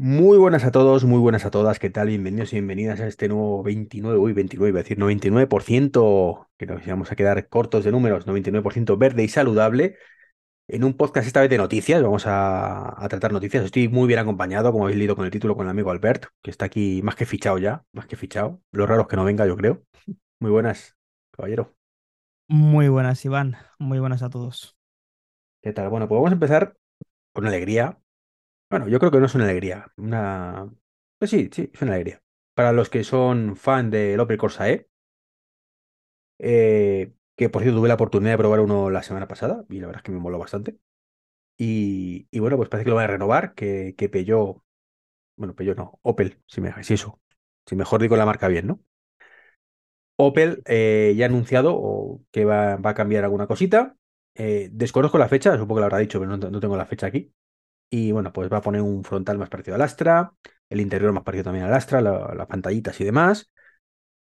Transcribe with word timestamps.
Muy 0.00 0.38
buenas 0.38 0.64
a 0.64 0.70
todos, 0.70 1.02
muy 1.04 1.18
buenas 1.18 1.44
a 1.44 1.50
todas, 1.50 1.80
¿qué 1.80 1.90
tal? 1.90 2.06
Bienvenidos 2.06 2.52
y 2.52 2.56
bienvenidas 2.56 3.00
a 3.00 3.08
este 3.08 3.26
nuevo 3.26 3.64
29, 3.64 4.16
uy, 4.16 4.32
29, 4.32 4.68
iba 4.68 4.78
a 4.78 4.82
decir 4.84 4.96
99%, 4.96 6.48
que 6.56 6.66
nos 6.66 6.86
íbamos 6.86 7.10
a 7.10 7.16
quedar 7.16 7.48
cortos 7.48 7.82
de 7.82 7.90
números, 7.90 8.24
99% 8.24 8.96
verde 8.96 9.24
y 9.24 9.28
saludable, 9.28 9.96
en 10.68 10.84
un 10.84 10.94
podcast 10.94 11.26
esta 11.26 11.40
vez 11.40 11.50
de 11.50 11.58
noticias, 11.58 12.00
vamos 12.00 12.28
a, 12.28 13.04
a 13.04 13.08
tratar 13.08 13.32
noticias, 13.32 13.64
estoy 13.64 13.88
muy 13.88 14.06
bien 14.06 14.20
acompañado, 14.20 14.70
como 14.70 14.84
habéis 14.84 14.98
leído 14.98 15.16
con 15.16 15.24
el 15.24 15.32
título, 15.32 15.56
con 15.56 15.66
el 15.66 15.70
amigo 15.70 15.90
Albert, 15.90 16.26
que 16.42 16.52
está 16.52 16.66
aquí 16.66 17.00
más 17.02 17.16
que 17.16 17.26
fichado 17.26 17.58
ya, 17.58 17.82
más 17.92 18.06
que 18.06 18.14
fichado, 18.14 18.62
lo 18.70 18.86
raro 18.86 19.02
es 19.02 19.08
que 19.08 19.16
no 19.16 19.24
venga, 19.24 19.48
yo 19.48 19.56
creo. 19.56 19.82
Muy 20.38 20.52
buenas, 20.52 20.96
caballero. 21.32 21.74
Muy 22.46 22.88
buenas, 22.88 23.24
Iván. 23.24 23.56
Muy 23.80 23.98
buenas 23.98 24.22
a 24.22 24.30
todos. 24.30 24.76
¿Qué 25.60 25.72
tal? 25.72 25.88
Bueno, 25.88 26.06
pues 26.06 26.16
vamos 26.18 26.30
a 26.30 26.34
empezar 26.34 26.76
con 27.32 27.48
alegría, 27.48 27.98
Bueno, 28.70 28.88
yo 28.88 28.98
creo 28.98 29.10
que 29.10 29.18
no 29.20 29.26
es 29.26 29.34
una 29.34 29.44
alegría, 29.44 29.90
una... 29.96 30.70
Pues 31.18 31.30
sí, 31.30 31.48
sí, 31.52 31.70
es 31.72 31.82
una 31.82 31.92
alegría. 31.94 32.22
Para 32.54 32.72
los 32.72 32.90
que 32.90 33.02
son 33.04 33.56
fan 33.56 33.90
del 33.90 34.20
Opel 34.20 34.36
Corsa 34.38 34.68
E, 34.70 34.88
eh, 36.38 37.12
que 37.36 37.48
por 37.48 37.62
cierto 37.62 37.78
tuve 37.80 37.88
la 37.88 37.94
oportunidad 37.94 38.32
de 38.32 38.38
probar 38.38 38.60
uno 38.60 38.90
la 38.90 39.02
semana 39.02 39.28
pasada 39.28 39.64
y 39.68 39.80
la 39.80 39.86
verdad 39.86 40.00
es 40.00 40.04
que 40.04 40.12
me 40.12 40.18
moló 40.20 40.38
bastante. 40.38 40.78
Y, 41.58 42.28
y 42.30 42.40
bueno, 42.40 42.56
pues 42.58 42.68
parece 42.70 42.84
que 42.86 42.90
lo 42.90 42.96
van 42.96 43.06
a 43.06 43.08
renovar, 43.08 43.54
que, 43.54 43.94
que 43.98 44.08
bueno, 45.36 45.54
Peugeot 45.54 45.76
no, 45.76 45.98
Opel, 46.02 46.42
si 46.46 46.60
me 46.60 46.68
dejáis 46.68 46.90
eso, 46.90 47.20
si 47.66 47.76
mejor 47.76 48.00
digo 48.02 48.16
la 48.16 48.26
marca 48.26 48.48
bien, 48.48 48.66
¿no? 48.66 48.80
Opel 50.16 50.62
eh, 50.66 51.14
ya 51.16 51.26
ha 51.26 51.28
anunciado 51.28 52.20
que 52.32 52.44
va, 52.44 52.76
va 52.76 52.90
a 52.90 52.94
cambiar 52.94 53.24
alguna 53.24 53.46
cosita. 53.46 53.96
Eh, 54.34 54.68
desconozco 54.72 55.18
la 55.18 55.28
fecha, 55.28 55.52
supongo 55.56 55.76
que 55.76 55.80
lo 55.80 55.86
habrá 55.86 55.98
dicho, 55.98 56.18
pero 56.20 56.36
no, 56.36 56.50
no 56.50 56.60
tengo 56.60 56.76
la 56.76 56.86
fecha 56.86 57.06
aquí. 57.06 57.32
Y 57.90 58.12
bueno, 58.12 58.32
pues 58.32 58.52
va 58.52 58.58
a 58.58 58.60
poner 58.62 58.82
un 58.82 59.04
frontal 59.04 59.38
más 59.38 59.48
parecido 59.48 59.74
al 59.76 59.82
Astra, 59.82 60.32
el 60.68 60.80
interior 60.80 61.12
más 61.12 61.24
parecido 61.24 61.44
también 61.44 61.64
al 61.66 61.74
Astra, 61.74 62.00
la- 62.02 62.34
las 62.34 62.46
pantallitas 62.46 63.00
y 63.00 63.04
demás. 63.04 63.50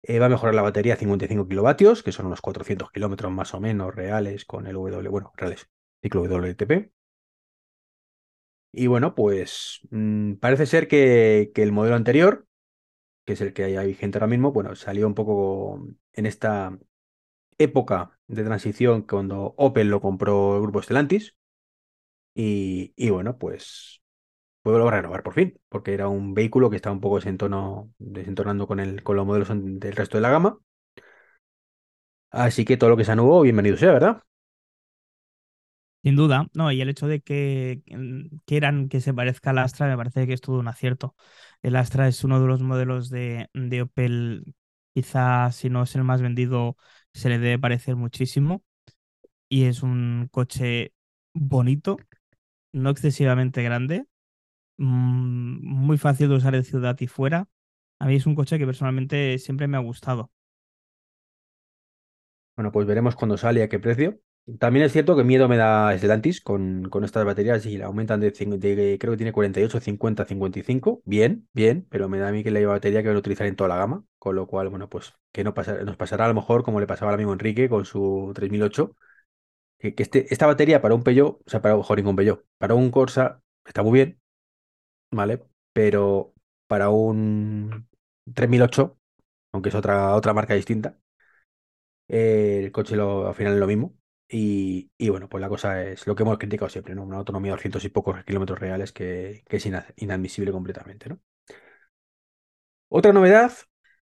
Eh, 0.02 0.18
va 0.20 0.26
a 0.26 0.28
mejorar 0.30 0.54
la 0.54 0.62
batería 0.62 0.94
a 0.94 0.96
55 0.96 1.48
kilovatios, 1.48 2.02
que 2.02 2.12
son 2.12 2.26
unos 2.26 2.40
400 2.42 2.90
kilómetros 2.92 3.32
más 3.32 3.54
o 3.54 3.60
menos 3.60 3.94
reales 3.94 4.44
con 4.46 4.66
el 4.66 4.74
W, 4.74 5.08
bueno, 5.10 5.32
reales, 5.36 5.68
ciclo 6.02 6.22
WLTP. 6.22 6.92
Y 8.72 8.86
bueno, 8.88 9.14
pues 9.14 9.80
mm, 9.90 10.34
parece 10.34 10.66
ser 10.66 10.88
que, 10.88 11.52
el 11.54 11.72
modelo 11.72 11.94
anterior, 11.96 12.46
que 13.26 13.34
es 13.34 13.40
el 13.42 13.52
que 13.54 13.64
hay 13.64 13.86
vigente 13.88 14.18
ahora 14.18 14.28
mismo, 14.28 14.52
bueno, 14.52 14.74
salió 14.76 15.06
un 15.08 15.14
poco 15.14 15.86
en 16.14 16.26
esta 16.26 16.78
época 17.58 18.18
de 18.28 18.44
transición 18.44 19.02
cuando 19.02 19.54
Opel 19.58 19.88
lo 19.90 20.00
compró 20.00 20.56
el 20.56 20.62
grupo 20.62 20.82
Stellantis. 20.82 21.36
Y, 22.34 22.92
y 22.96 23.10
bueno, 23.10 23.38
pues 23.38 24.02
puedo 24.62 24.90
renovar 24.90 25.22
por 25.24 25.34
fin, 25.34 25.58
porque 25.70 25.94
era 25.94 26.08
un 26.08 26.34
vehículo 26.34 26.70
que 26.70 26.76
estaba 26.76 26.94
un 26.94 27.00
poco 27.02 27.16
desentono, 27.16 27.92
desentonando 27.98 28.66
con, 28.68 28.80
el, 28.80 29.02
con 29.04 29.16
los 29.16 29.26
modelos 29.26 29.48
del 29.52 29.96
resto 29.96 30.18
de 30.18 30.22
la 30.22 30.30
gama. 30.30 30.58
Así 32.30 32.64
que 32.66 32.76
todo 32.76 32.90
lo 32.90 32.96
que 32.98 33.04
sea 33.06 33.16
nuevo, 33.16 33.40
bienvenido 33.42 33.76
sea, 33.78 33.92
¿verdad? 33.92 34.22
Sin 36.02 36.16
duda, 36.16 36.48
no, 36.52 36.70
y 36.70 36.82
el 36.82 36.90
hecho 36.90 37.06
de 37.06 37.20
que 37.22 37.82
mm, 37.86 38.36
quieran 38.44 38.88
que 38.90 39.00
se 39.00 39.14
parezca 39.14 39.50
al 39.50 39.58
Astra 39.58 39.86
me 39.88 39.96
parece 39.96 40.26
que 40.26 40.34
es 40.34 40.40
todo 40.42 40.58
un 40.58 40.68
acierto. 40.68 41.16
El 41.62 41.76
Astra 41.76 42.08
es 42.08 42.22
uno 42.24 42.40
de 42.40 42.46
los 42.46 42.60
modelos 42.62 43.08
de, 43.08 43.48
de 43.54 43.82
Opel, 43.82 44.54
quizá 44.92 45.50
si 45.50 45.70
no 45.70 45.82
es 45.84 45.94
el 45.94 46.04
más 46.04 46.20
vendido, 46.20 46.76
se 47.14 47.30
le 47.30 47.38
debe 47.38 47.58
parecer 47.58 47.96
muchísimo. 47.96 48.62
Y 49.48 49.64
es 49.66 49.82
un 49.82 50.28
coche 50.32 50.94
bonito, 51.34 51.96
no 52.74 52.90
excesivamente 52.90 53.62
grande, 53.64 54.06
mm, 54.78 55.58
muy 55.66 55.98
fácil 55.98 56.28
de 56.30 56.36
usar 56.36 56.54
en 56.56 56.64
ciudad 56.64 56.96
y 57.00 57.08
fuera. 57.08 57.48
A 58.00 58.06
mí 58.06 58.16
es 58.16 58.26
un 58.26 58.34
coche 58.36 58.58
que 58.58 58.66
personalmente 58.66 59.38
siempre 59.38 59.68
me 59.68 59.76
ha 59.78 59.80
gustado. 59.80 60.30
Bueno, 62.56 62.70
pues 62.72 62.86
veremos 62.86 63.16
cuándo 63.16 63.36
sale 63.36 63.60
y 63.60 63.62
a 63.64 63.68
qué 63.68 63.78
precio. 63.80 64.20
También 64.58 64.84
es 64.84 64.92
cierto 64.92 65.16
que 65.16 65.24
miedo 65.24 65.48
me 65.48 65.56
da 65.56 65.96
Stellantis 65.96 66.40
con, 66.42 66.88
con 66.90 67.02
estas 67.02 67.24
baterías 67.24 67.64
y 67.66 67.78
la 67.78 67.86
aumentan 67.86 68.20
de, 68.20 68.30
de- 68.30 68.98
creo 69.00 69.12
que 69.12 69.16
tiene 69.16 69.32
48, 69.32 69.80
50, 69.80 70.24
55. 70.26 71.00
Bien, 71.06 71.48
bien, 71.54 71.86
pero 71.90 72.08
me 72.08 72.18
da 72.18 72.28
a 72.28 72.32
mí 72.32 72.44
que 72.44 72.50
la 72.50 72.64
batería 72.66 73.02
que 73.02 73.08
van 73.08 73.16
a 73.16 73.20
utilizar 73.20 73.46
en 73.46 73.56
toda 73.56 73.68
la 73.68 73.76
gama. 73.78 74.04
Con 74.18 74.36
lo 74.36 74.46
cual, 74.46 74.68
bueno, 74.68 74.88
pues 74.88 75.14
que 75.32 75.42
no 75.44 75.54
nos 75.84 75.96
pasará 75.96 76.26
a 76.26 76.28
lo 76.28 76.34
mejor 76.34 76.62
como 76.62 76.78
le 76.78 76.86
pasaba 76.86 77.10
al 77.10 77.14
amigo 77.14 77.32
Enrique 77.32 77.68
con 77.68 77.84
su 77.86 78.32
3008 78.34 78.96
que, 79.94 80.02
este, 80.02 80.32
esta 80.32 80.46
batería 80.46 80.80
para 80.82 80.94
un 80.94 81.02
Peugeot, 81.02 81.40
o 81.46 81.50
sea, 81.50 81.60
para, 81.62 81.82
joder, 81.82 82.06
un 82.06 82.16
Peugeot, 82.16 82.44
para 82.58 82.74
un 82.74 82.90
Corsa 82.90 83.42
está 83.66 83.82
muy 83.82 83.92
bien, 83.92 84.20
¿vale? 85.12 85.42
Pero 85.72 86.34
para 86.68 86.90
un 86.90 87.88
3008, 88.34 88.98
aunque 89.52 89.70
es 89.70 89.74
otra, 89.74 90.14
otra 90.16 90.34
marca 90.34 90.54
distinta, 90.54 90.98
eh, 92.08 92.60
el 92.64 92.72
coche 92.72 92.96
lo, 92.96 93.28
al 93.28 93.34
final 93.34 93.54
es 93.54 93.58
lo 93.60 93.66
mismo. 93.66 93.94
Y, 94.28 94.90
y 94.98 95.10
bueno, 95.10 95.28
pues 95.28 95.40
la 95.42 95.48
cosa 95.48 95.82
es 95.84 96.06
lo 96.06 96.14
que 96.16 96.22
hemos 96.22 96.38
criticado 96.38 96.68
siempre, 96.70 96.94
¿no? 96.94 97.04
Una 97.04 97.18
autonomía 97.18 97.50
de 97.52 97.56
200 97.56 97.84
y 97.84 97.90
pocos 97.90 98.24
kilómetros 98.24 98.58
reales 98.58 98.92
que, 98.92 99.44
que 99.48 99.56
es 99.58 99.66
ina- 99.66 99.86
inadmisible 99.96 100.50
completamente, 100.52 101.08
¿no? 101.08 101.20
Otra 102.88 103.12
novedad 103.12 103.52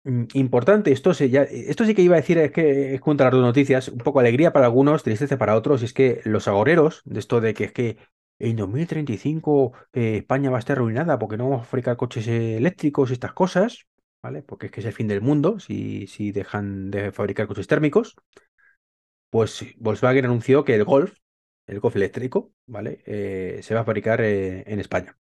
importante, 0.04 0.92
esto, 0.92 1.15
se 1.15 1.31
ya, 1.31 1.42
esto 1.42 1.84
sí 1.84 1.94
que 1.94 2.03
iba 2.03 2.15
a 2.16 2.20
decir, 2.20 2.38
es 2.38 2.53
que 2.53 2.94
es 2.94 3.00
contra 3.00 3.26
las 3.26 3.32
dos 3.34 3.42
noticias, 3.42 3.88
un 3.88 3.98
poco 3.98 4.20
alegría 4.20 4.53
para 4.53 4.66
algunos, 4.66 5.03
tristeza 5.03 5.38
para 5.38 5.56
otros, 5.56 5.82
y 5.82 5.87
es 5.87 5.92
que 5.94 6.20
los 6.25 6.47
agoreros, 6.47 7.03
de 7.04 7.20
esto 7.20 7.41
de 7.41 7.54
que 7.54 7.65
es 7.65 7.72
que 7.72 7.97
en 8.38 8.56
2035 8.56 9.72
eh, 9.93 10.16
España 10.19 10.50
va 10.50 10.56
a 10.56 10.60
estar 10.60 10.76
arruinada 10.76 11.19
porque 11.19 11.37
no 11.37 11.48
vamos 11.48 11.62
a 11.62 11.70
fabricar 11.70 11.97
coches 11.97 12.26
eléctricos 12.28 13.10
y 13.10 13.14
estas 13.14 13.32
cosas, 13.32 13.87
¿vale? 14.22 14.43
Porque 14.43 14.66
es 14.66 14.72
que 14.72 14.81
es 14.81 14.87
el 14.87 14.93
fin 14.93 15.09
del 15.09 15.22
mundo 15.22 15.59
si, 15.60 16.06
si 16.06 16.32
dejan 16.32 16.91
de 16.91 17.12
fabricar 17.12 17.47
coches 17.47 17.66
térmicos, 17.66 18.16
pues 19.31 19.64
Volkswagen 19.78 20.25
anunció 20.25 20.64
que 20.64 20.75
el 20.75 20.84
Golf, 20.84 21.19
el 21.66 21.81
Golf 21.81 21.97
eléctrico, 21.97 22.53
¿vale? 22.66 23.03
Eh, 23.06 23.60
se 23.62 23.75
va 23.75 23.81
a 23.81 23.84
fabricar 23.84 24.20
eh, 24.20 24.64
en 24.66 24.81
España. 24.81 25.16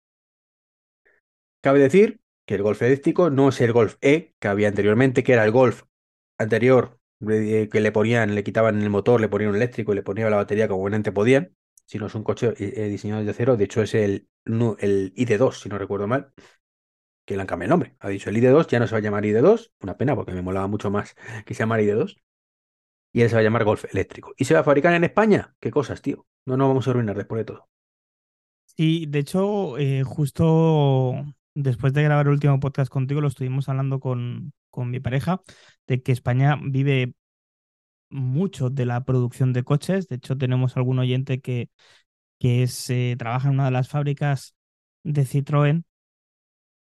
Cabe 1.63 1.81
decir 1.81 2.21
que 2.51 2.57
el 2.57 2.63
Golf 2.65 2.83
eléctrico 2.83 3.31
no 3.31 3.51
es 3.51 3.61
el 3.61 3.73
Golf 3.73 3.95
E 4.01 4.35
que 4.41 4.49
había 4.49 4.67
anteriormente, 4.67 5.23
que 5.23 5.35
era 5.35 5.45
el 5.45 5.53
Golf 5.53 5.85
anterior 6.37 6.99
eh, 7.31 7.69
que 7.71 7.81
le 7.81 7.93
ponían, 7.93 8.35
le 8.35 8.43
quitaban 8.43 8.83
el 8.83 8.91
motor, 8.91 9.21
le 9.21 9.29
ponían 9.29 9.51
un 9.51 9.57
eléctrico 9.57 9.93
y 9.93 9.95
le 9.95 10.03
ponían 10.03 10.29
la 10.33 10.37
batería 10.39 10.67
como 10.67 10.81
buenamente 10.81 11.13
podían, 11.13 11.55
sino 11.87 12.09
es 12.09 12.15
un 12.17 12.25
coche 12.25 12.49
eh, 12.59 12.73
eh, 12.75 12.89
diseñado 12.89 13.21
desde 13.21 13.35
cero. 13.35 13.57
De 13.57 13.63
hecho, 13.63 13.83
es 13.83 13.95
el, 13.95 14.29
el 14.81 15.13
ID2, 15.15 15.63
si 15.63 15.69
no 15.69 15.79
recuerdo 15.79 16.09
mal, 16.09 16.33
que 17.25 17.37
le 17.37 17.43
han 17.43 17.47
cambiado 17.47 17.69
el 17.69 17.71
nombre. 17.71 17.97
Ha 18.01 18.09
dicho 18.09 18.31
el 18.31 18.37
ID2, 18.37 18.67
ya 18.67 18.81
no 18.81 18.89
se 18.89 18.95
va 18.97 18.99
a 18.99 19.03
llamar 19.03 19.25
ID2, 19.25 19.71
una 19.83 19.97
pena 19.97 20.17
porque 20.17 20.33
me 20.33 20.43
molaba 20.43 20.67
mucho 20.67 20.91
más 20.91 21.15
que 21.47 21.55
se 21.55 21.61
llamara 21.61 21.83
ID2, 21.83 22.17
y 23.13 23.21
él 23.23 23.29
se 23.29 23.37
va 23.37 23.43
a 23.43 23.45
llamar 23.45 23.63
Golf 23.63 23.85
eléctrico. 23.93 24.35
¿Y 24.37 24.47
se 24.47 24.55
va 24.55 24.61
a 24.61 24.65
fabricar 24.65 24.93
en 24.95 25.05
España? 25.05 25.55
¿Qué 25.61 25.71
cosas, 25.71 26.03
tío? 26.03 26.27
No 26.47 26.57
nos 26.57 26.67
vamos 26.67 26.89
a 26.89 26.91
arruinar 26.91 27.17
después 27.17 27.39
de 27.39 27.45
todo. 27.45 27.69
Sí, 28.77 29.07
de 29.07 29.21
hecho, 29.21 29.77
justo 30.05 31.27
después 31.63 31.93
de 31.93 32.03
grabar 32.03 32.27
el 32.27 32.33
último 32.33 32.61
podcast 32.61 32.91
contigo, 32.91 33.21
lo 33.21 33.29
estuvimos 33.29 33.69
hablando 33.69 34.01
con, 34.01 34.53
con 34.71 34.91
mi 34.91 35.01
pareja, 35.01 35.41
de 35.87 36.03
que 36.03 36.13
España 36.13 36.59
vive 36.63 37.15
mucho 38.11 38.71
de 38.71 38.87
la 38.87 39.05
producción 39.05 39.53
de 39.53 39.65
coches. 39.65 40.09
De 40.09 40.17
hecho, 40.17 40.37
tenemos 40.39 40.77
algún 40.77 40.99
oyente 40.99 41.41
que, 41.41 41.71
que 42.39 42.63
es, 42.65 42.91
eh, 42.91 43.17
trabaja 43.19 43.49
en 43.49 43.55
una 43.55 43.67
de 43.67 43.73
las 43.73 43.89
fábricas 43.89 44.55
de 45.05 45.25
Citroën. 45.27 45.85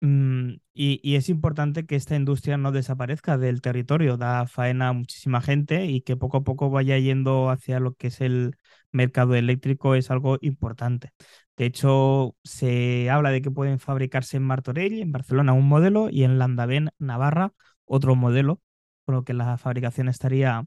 Mm, 0.00 0.56
y, 0.74 1.00
y 1.02 1.16
es 1.16 1.28
importante 1.30 1.86
que 1.86 1.96
esta 1.96 2.16
industria 2.16 2.58
no 2.58 2.70
desaparezca 2.70 3.38
del 3.38 3.62
territorio, 3.62 4.16
da 4.18 4.46
faena 4.46 4.88
a 4.88 4.92
muchísima 4.92 5.40
gente 5.40 5.86
y 5.86 6.02
que 6.02 6.16
poco 6.16 6.38
a 6.38 6.44
poco 6.44 6.70
vaya 6.70 6.98
yendo 6.98 7.48
hacia 7.50 7.80
lo 7.80 7.94
que 7.94 8.08
es 8.08 8.20
el 8.20 8.56
mercado 8.92 9.34
eléctrico 9.34 9.94
es 9.94 10.10
algo 10.10 10.38
importante. 10.42 11.12
De 11.56 11.66
hecho, 11.66 12.36
se 12.44 13.10
habla 13.10 13.30
de 13.30 13.42
que 13.42 13.50
pueden 13.50 13.78
fabricarse 13.78 14.36
en 14.36 14.42
Martorell, 14.44 15.00
en 15.00 15.12
Barcelona, 15.12 15.52
un 15.54 15.68
modelo 15.68 16.08
y 16.10 16.24
en 16.24 16.38
Landavén, 16.38 16.90
Navarra, 16.98 17.52
otro 17.86 18.14
modelo, 18.14 18.60
con 19.04 19.14
lo 19.16 19.24
que 19.24 19.32
la 19.34 19.56
fabricación 19.58 20.08
estaría 20.08 20.66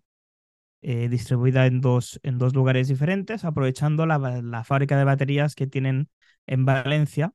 eh, 0.81 1.09
distribuida 1.09 1.65
en 1.67 1.81
dos, 1.81 2.19
en 2.23 2.37
dos 2.37 2.55
lugares 2.55 2.87
diferentes, 2.87 3.45
aprovechando 3.45 4.05
la, 4.05 4.17
la 4.41 4.63
fábrica 4.63 4.97
de 4.97 5.03
baterías 5.03 5.55
que 5.55 5.67
tienen 5.67 6.09
en 6.47 6.65
Valencia 6.65 7.33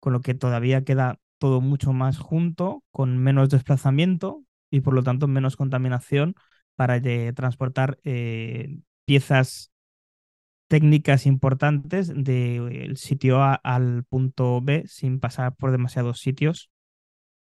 con 0.00 0.12
lo 0.12 0.20
que 0.20 0.34
todavía 0.34 0.84
queda 0.84 1.18
todo 1.38 1.60
mucho 1.60 1.92
más 1.92 2.18
junto, 2.18 2.84
con 2.90 3.18
menos 3.18 3.50
desplazamiento 3.50 4.44
y 4.70 4.80
por 4.80 4.94
lo 4.94 5.02
tanto 5.02 5.26
menos 5.28 5.56
contaminación 5.56 6.34
para 6.76 6.96
eh, 6.96 7.32
transportar 7.34 7.98
eh, 8.04 8.78
piezas 9.04 9.70
técnicas 10.70 11.26
importantes 11.26 12.12
del 12.14 12.96
sitio 12.96 13.42
A 13.42 13.54
al 13.54 14.04
punto 14.04 14.60
B 14.62 14.84
sin 14.86 15.18
pasar 15.18 15.56
por 15.56 15.72
demasiados 15.72 16.20
sitios. 16.20 16.70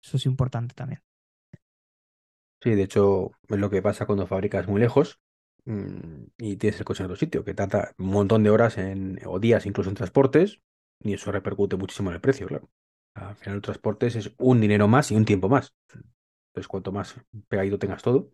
Eso 0.03 0.17
es 0.17 0.27
importante 0.27 0.75
también. 0.75 1.01
Sí, 2.61 2.71
de 2.75 2.83
hecho, 2.83 3.31
es 3.47 3.59
lo 3.59 3.69
que 3.69 3.81
pasa 3.81 4.05
cuando 4.05 4.27
fabricas 4.27 4.67
muy 4.67 4.79
lejos 4.81 5.19
mm, 5.65 6.23
y 6.37 6.57
tienes 6.57 6.79
el 6.79 6.85
coche 6.85 7.03
en 7.03 7.05
otro 7.05 7.15
sitio, 7.17 7.43
que 7.43 7.53
tarda 7.53 7.93
un 7.97 8.07
montón 8.07 8.43
de 8.43 8.49
horas 8.49 8.77
en, 8.77 9.19
o 9.25 9.39
días 9.39 9.65
incluso 9.65 9.89
en 9.89 9.95
transportes, 9.95 10.59
y 11.01 11.13
eso 11.13 11.31
repercute 11.31 11.75
muchísimo 11.75 12.09
en 12.09 12.15
el 12.15 12.21
precio, 12.21 12.47
claro. 12.47 12.69
Al 13.13 13.35
final, 13.35 13.55
el 13.57 13.61
transporte 13.61 14.07
es 14.07 14.31
un 14.37 14.59
dinero 14.61 14.87
más 14.87 15.11
y 15.11 15.15
un 15.15 15.25
tiempo 15.25 15.47
más. 15.47 15.73
Entonces, 15.93 16.67
cuanto 16.67 16.91
más 16.91 17.15
pegadito 17.47 17.79
tengas 17.79 18.01
todo, 18.01 18.31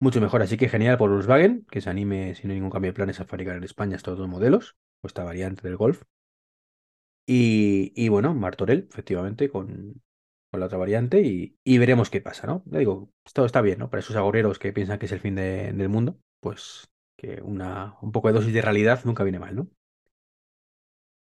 mucho 0.00 0.20
mejor. 0.20 0.42
Así 0.42 0.56
que 0.56 0.68
genial 0.68 0.98
por 0.98 1.10
Volkswagen, 1.10 1.66
que 1.70 1.80
se 1.80 1.90
anime, 1.90 2.34
si 2.34 2.46
no 2.46 2.52
hay 2.52 2.56
ningún 2.58 2.70
cambio 2.70 2.90
de 2.92 2.94
planes, 2.96 3.20
a 3.20 3.24
fabricar 3.26 3.56
en 3.56 3.64
España 3.64 3.96
estos 3.96 4.18
dos 4.18 4.28
modelos, 4.28 4.76
o 5.02 5.06
esta 5.06 5.24
variante 5.24 5.62
del 5.68 5.76
Golf. 5.76 6.02
Y, 7.26 7.92
y 7.96 8.08
bueno, 8.08 8.34
Martorell, 8.34 8.86
efectivamente, 8.90 9.48
con, 9.50 10.02
con 10.50 10.60
la 10.60 10.66
otra 10.66 10.78
variante, 10.78 11.20
y, 11.22 11.58
y 11.64 11.78
veremos 11.78 12.08
qué 12.10 12.20
pasa, 12.20 12.46
¿no? 12.46 12.62
Ya 12.66 12.78
digo, 12.78 13.10
esto 13.24 13.44
está 13.44 13.60
bien, 13.62 13.78
¿no? 13.80 13.90
Para 13.90 14.00
esos 14.00 14.16
agoreros 14.16 14.58
que 14.58 14.72
piensan 14.72 14.98
que 14.98 15.06
es 15.06 15.12
el 15.12 15.20
fin 15.20 15.34
de- 15.34 15.72
del 15.72 15.88
mundo, 15.88 16.18
pues 16.40 16.88
que 17.16 17.40
una, 17.42 17.96
un 18.02 18.12
poco 18.12 18.28
de 18.28 18.34
dosis 18.34 18.52
de 18.54 18.62
realidad 18.62 19.00
nunca 19.04 19.24
viene 19.24 19.38
mal, 19.40 19.56
¿no? 19.56 19.68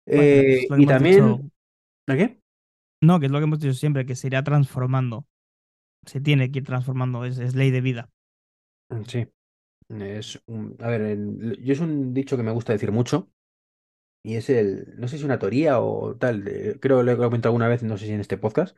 Bueno, 0.09 0.43
Eh, 0.45 0.71
y 0.75 0.87
también, 0.87 1.25
dicho. 1.25 1.51
¿a 2.07 2.15
qué? 2.17 2.41
No, 3.01 3.19
que 3.19 3.25
es 3.27 3.31
lo 3.31 3.39
que 3.39 3.43
hemos 3.45 3.59
dicho 3.59 3.73
siempre, 3.73 4.05
que 4.05 4.15
se 4.15 4.27
irá 4.27 4.43
transformando. 4.43 5.25
Se 6.05 6.21
tiene 6.21 6.51
que 6.51 6.59
ir 6.59 6.65
transformando, 6.65 7.25
es, 7.25 7.37
es 7.39 7.55
ley 7.55 7.71
de 7.71 7.81
vida. 7.81 8.09
Mm, 8.89 9.03
Sí, 9.05 9.27
es 9.89 10.41
un, 10.47 10.75
a 10.81 10.89
ver, 10.89 11.01
el- 11.01 11.63
yo 11.63 11.73
es 11.73 11.79
un 11.79 12.13
dicho 12.13 12.37
que 12.37 12.43
me 12.43 12.51
gusta 12.51 12.73
decir 12.73 12.91
mucho, 12.91 13.31
y 14.23 14.35
es 14.37 14.49
el, 14.49 14.95
no 14.97 15.07
sé 15.07 15.17
si 15.17 15.25
una 15.25 15.39
teoría 15.39 15.81
o 15.81 16.15
tal, 16.17 16.43
de- 16.45 16.79
creo 16.81 16.99
que 16.99 17.03
lo 17.05 17.11
he 17.13 17.17
comentado 17.17 17.51
alguna 17.51 17.67
vez, 17.69 17.83
no 17.83 17.97
sé 17.97 18.05
si 18.07 18.13
en 18.13 18.21
este 18.21 18.37
podcast, 18.37 18.77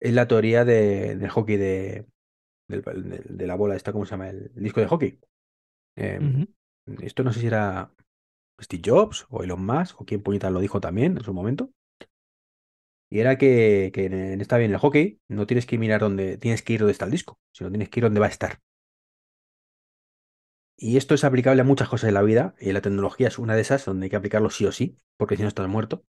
es 0.00 0.14
la 0.14 0.28
teoría 0.28 0.64
de- 0.64 1.16
del 1.16 1.30
hockey 1.30 1.56
de, 1.58 2.06
del- 2.68 2.82
del- 2.84 3.24
de 3.38 3.48
la 3.48 3.56
bola 3.56 3.76
esta, 3.76 3.92
¿cómo 3.92 4.06
se 4.06 4.12
llama? 4.12 4.30
El, 4.30 4.52
disco 4.56 4.80
de 4.80 4.88
hockey. 4.88 5.20
Em, 5.96 6.44
Ujú. 6.86 7.02
esto 7.02 7.24
no 7.24 7.32
sé 7.32 7.40
si 7.40 7.48
era 7.48 7.92
Steve 8.62 8.82
Jobs 8.86 9.26
o 9.30 9.42
Elon 9.44 9.64
Musk 9.66 10.00
o 10.02 10.06
quién 10.06 10.22
puñetas 10.22 10.52
lo 10.52 10.60
dijo 10.60 10.80
también 10.80 11.16
en 11.18 11.24
su 11.24 11.34
momento. 11.34 11.70
Y 13.10 13.20
era 13.20 13.36
que, 13.38 13.90
que 13.94 14.06
en, 14.06 14.14
en 14.14 14.40
esta 14.40 14.56
bien 14.58 14.72
el 14.72 14.78
hockey 14.78 15.20
no 15.28 15.46
tienes 15.46 15.66
que 15.66 15.78
mirar 15.78 16.00
dónde, 16.00 16.38
tienes 16.38 16.62
que 16.62 16.72
ir 16.74 16.80
donde 16.80 16.92
está 16.92 17.04
el 17.04 17.10
disco, 17.10 17.38
sino 17.52 17.70
tienes 17.70 17.88
que 17.90 18.00
ir 18.00 18.04
donde 18.04 18.20
va 18.20 18.26
a 18.26 18.30
estar. 18.30 18.60
Y 20.76 20.98
esto 20.98 21.14
es 21.14 21.24
aplicable 21.24 21.62
a 21.62 21.64
muchas 21.64 21.88
cosas 21.88 22.08
de 22.08 22.12
la 22.12 22.20
vida, 22.22 22.54
y 22.60 22.72
la 22.72 22.82
tecnología 22.82 23.28
es 23.28 23.38
una 23.38 23.54
de 23.54 23.62
esas 23.62 23.84
donde 23.86 24.04
hay 24.06 24.10
que 24.10 24.16
aplicarlo 24.16 24.50
sí 24.50 24.66
o 24.66 24.72
sí, 24.72 24.96
porque 25.16 25.36
si 25.36 25.42
no 25.42 25.48
estás 25.48 25.68
muerto. 25.68 26.04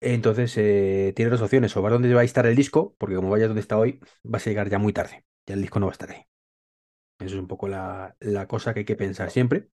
Entonces, 0.00 0.54
eh, 0.58 1.12
tienes 1.16 1.32
dos 1.32 1.42
opciones, 1.42 1.76
o 1.76 1.82
ver 1.82 1.92
dónde 1.92 2.12
va 2.14 2.20
a 2.20 2.24
estar 2.24 2.46
el 2.46 2.54
disco, 2.56 2.94
porque 2.98 3.16
como 3.16 3.30
vayas 3.30 3.48
donde 3.48 3.60
está 3.62 3.78
hoy, 3.78 4.00
vas 4.22 4.46
a 4.46 4.50
llegar 4.50 4.68
ya 4.68 4.78
muy 4.78 4.92
tarde, 4.92 5.24
ya 5.46 5.54
el 5.54 5.62
disco 5.62 5.80
no 5.80 5.86
va 5.86 5.92
a 5.92 5.94
estar 5.94 6.10
ahí. 6.10 6.22
Eso 7.18 7.34
es 7.36 7.40
un 7.40 7.48
poco 7.48 7.68
la, 7.68 8.16
la 8.20 8.48
cosa 8.48 8.74
que 8.74 8.80
hay 8.80 8.86
que 8.86 8.96
pensar 8.96 9.30
siempre. 9.30 9.68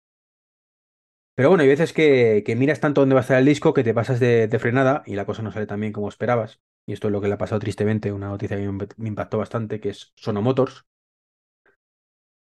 Pero 1.35 1.49
bueno, 1.49 1.63
hay 1.63 1.69
veces 1.69 1.93
que, 1.93 2.43
que 2.45 2.55
miras 2.55 2.79
tanto 2.79 3.01
dónde 3.01 3.15
va 3.15 3.21
a 3.21 3.23
estar 3.23 3.39
el 3.39 3.45
disco 3.45 3.73
que 3.73 3.83
te 3.83 3.93
pasas 3.93 4.19
de, 4.19 4.47
frenada 4.59 5.03
y 5.05 5.15
la 5.15 5.25
cosa 5.25 5.41
no 5.41 5.51
sale 5.51 5.65
tan 5.65 5.79
bien 5.79 5.93
como 5.93 6.09
esperabas. 6.09 6.61
Y 6.85 6.93
esto 6.93 7.07
es 7.07 7.11
lo 7.13 7.21
que 7.21 7.27
le 7.27 7.33
ha 7.35 7.37
pasado 7.37 7.59
tristemente, 7.59 8.11
una 8.11 8.27
noticia 8.29 8.57
que 8.57 8.69
me 8.97 9.07
impactó 9.07 9.37
bastante, 9.37 9.79
que 9.79 9.89
es 9.89 10.13
Sono 10.15 10.41
Motors, 10.41 10.85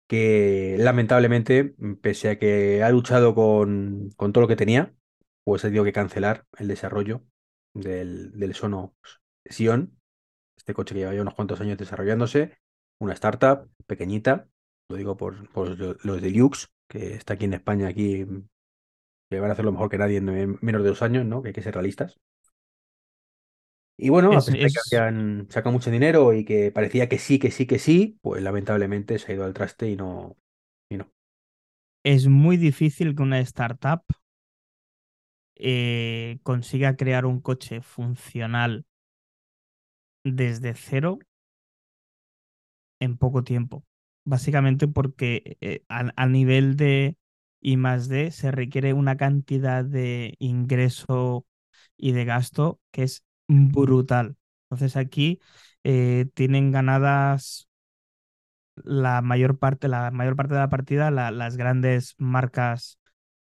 que 0.06 0.76
lamentablemente, 0.78 1.74
pese 2.02 2.30
a 2.30 2.38
que 2.38 2.82
ha 2.82 2.90
luchado 2.90 3.34
con, 3.34 4.10
con 4.16 4.32
todo 4.32 4.42
lo 4.42 4.48
que 4.48 4.56
tenía, 4.56 4.94
pues 5.44 5.64
ha 5.64 5.68
tenido 5.68 5.84
que 5.84 5.92
cancelar 5.92 6.46
el 6.58 6.68
desarrollo 6.68 7.22
del, 7.74 8.32
del 8.38 8.54
Sono 8.54 8.94
Sion, 9.44 9.98
este 10.56 10.74
coche 10.74 10.94
que 10.94 11.00
lleva 11.00 11.14
ya 11.14 11.22
unos 11.22 11.34
cuantos 11.34 11.60
años 11.60 11.78
desarrollándose, 11.78 12.58
una 13.00 13.14
startup 13.14 13.70
pequeñita, 13.86 14.48
lo 14.88 14.96
digo 14.96 15.16
por, 15.16 15.48
por 15.52 15.78
lo- 15.78 15.96
los 16.02 16.22
de 16.22 16.30
Lux, 16.30 16.68
que 16.88 17.14
está 17.14 17.34
aquí 17.34 17.46
en 17.46 17.54
España, 17.54 17.88
aquí, 17.88 18.26
que 19.30 19.40
van 19.40 19.50
a 19.50 19.52
hacerlo 19.52 19.72
mejor 19.72 19.88
que 19.90 19.98
nadie 19.98 20.18
en 20.18 20.58
menos 20.62 20.82
de 20.82 20.88
dos 20.88 21.02
años, 21.02 21.24
¿no? 21.26 21.42
Que 21.42 21.48
hay 21.48 21.54
que 21.54 21.62
ser 21.62 21.74
realistas. 21.74 22.18
Y 23.98 24.10
bueno, 24.10 24.36
a 24.36 24.44
Es, 24.44 24.46
pesar 24.46 24.60
de 24.60 24.72
que 24.72 24.78
habían 24.96 25.46
sacado 25.50 25.72
mucho 25.72 25.90
dinero 25.90 26.34
y 26.34 26.44
que 26.44 26.70
parecía 26.70 27.08
que 27.08 27.18
sí, 27.18 27.38
que 27.38 27.50
sí, 27.50 27.66
que 27.66 27.78
sí, 27.78 28.18
pues 28.22 28.42
lamentablemente 28.42 29.18
se 29.18 29.32
ha 29.32 29.34
ido 29.36 29.44
al 29.44 29.54
traste 29.54 29.88
y 29.88 29.96
no, 29.96 30.36
y 30.90 30.96
no. 30.98 31.10
es 32.04 32.26
muy 32.26 32.56
difícil 32.56 33.14
que 33.14 33.22
una 33.22 33.38
startup 33.40 34.02
eh, 35.56 36.38
consiga 36.42 36.96
crear 36.96 37.26
un 37.26 37.40
coche 37.40 37.80
funcional 37.82 38.84
desde 40.24 40.74
cero 40.74 41.18
en 43.00 43.16
poco 43.18 43.44
tiempo. 43.44 43.84
Básicamente 44.24 44.88
porque 44.88 45.56
eh, 45.60 45.82
a, 45.88 46.10
a 46.16 46.26
nivel 46.26 46.76
de 46.76 47.16
I 47.60 47.76
más 47.76 48.08
D 48.08 48.30
se 48.30 48.50
requiere 48.50 48.92
una 48.94 49.16
cantidad 49.16 49.84
de 49.84 50.34
ingreso 50.38 51.46
y 51.96 52.12
de 52.12 52.24
gasto 52.24 52.80
que 52.92 53.04
es 53.04 53.22
brutal. 53.48 54.36
Entonces 54.70 54.96
aquí 54.96 55.40
eh, 55.84 56.26
tienen 56.34 56.72
ganadas 56.72 57.68
la 58.76 59.22
mayor 59.22 59.58
parte, 59.58 59.88
la 59.88 60.10
mayor 60.10 60.36
parte 60.36 60.54
de 60.54 60.60
la 60.60 60.68
partida, 60.68 61.10
la- 61.10 61.30
las 61.30 61.56
grandes 61.56 62.14
marcas 62.18 62.98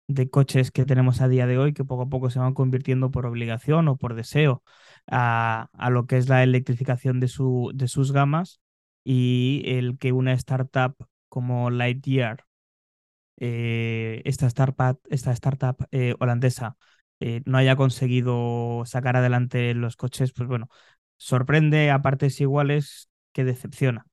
de 0.07 0.29
coches 0.29 0.71
que 0.71 0.85
tenemos 0.85 1.21
a 1.21 1.27
día 1.29 1.47
de 1.47 1.57
hoy, 1.57 1.73
que 1.73 1.85
poco 1.85 2.03
a 2.03 2.09
poco 2.09 2.29
se 2.29 2.39
van 2.39 2.53
convirtiendo 2.53 3.11
por 3.11 3.25
obligación 3.25 3.87
o 3.87 3.97
por 3.97 4.15
deseo 4.15 4.63
a, 5.07 5.69
a 5.73 5.89
lo 5.89 6.07
que 6.07 6.17
es 6.17 6.29
la 6.29 6.43
electrificación 6.43 7.19
de, 7.19 7.27
su, 7.27 7.71
de 7.75 7.87
sus 7.87 8.11
gamas 8.11 8.61
y 9.03 9.63
el 9.67 9.97
que 9.99 10.11
una 10.13 10.33
startup 10.33 10.95
como 11.29 11.71
Lightyear, 11.71 12.45
eh, 13.37 14.21
esta 14.25 14.47
startup, 14.47 14.99
esta 15.09 15.31
startup 15.33 15.77
eh, 15.91 16.15
holandesa, 16.19 16.77
eh, 17.19 17.41
no 17.45 17.57
haya 17.57 17.75
conseguido 17.75 18.83
sacar 18.85 19.17
adelante 19.17 19.73
los 19.73 19.95
coches, 19.97 20.33
pues 20.33 20.47
bueno, 20.49 20.69
sorprende 21.17 21.91
a 21.91 22.01
partes 22.01 22.39
iguales 22.41 23.09
que 23.33 23.43
decepciona. 23.45 24.05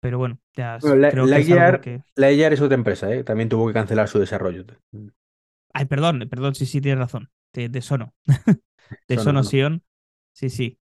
Pero 0.00 0.18
bueno, 0.18 0.38
ya 0.54 0.78
Bueno, 0.80 0.96
La- 0.96 1.08
creo 1.08 1.28
que 1.28 1.40
es 2.52 2.60
otra 2.60 2.74
empresa, 2.76 3.12
¿eh? 3.12 3.24
También 3.24 3.48
tuvo 3.48 3.66
que 3.66 3.72
cancelar 3.72 4.08
su 4.08 4.18
desarrollo. 4.18 4.64
Ay, 5.72 5.86
perdón, 5.86 6.26
perdón, 6.30 6.54
sí, 6.54 6.66
sí, 6.66 6.80
tienes 6.80 6.98
razón. 7.00 7.30
De, 7.52 7.68
de 7.68 7.82
Sono. 7.82 8.14
De 9.08 9.18
Sono 9.18 9.42
no. 9.42 9.42
Sion. 9.42 9.84
Sí, 10.32 10.50
sí. 10.50 10.78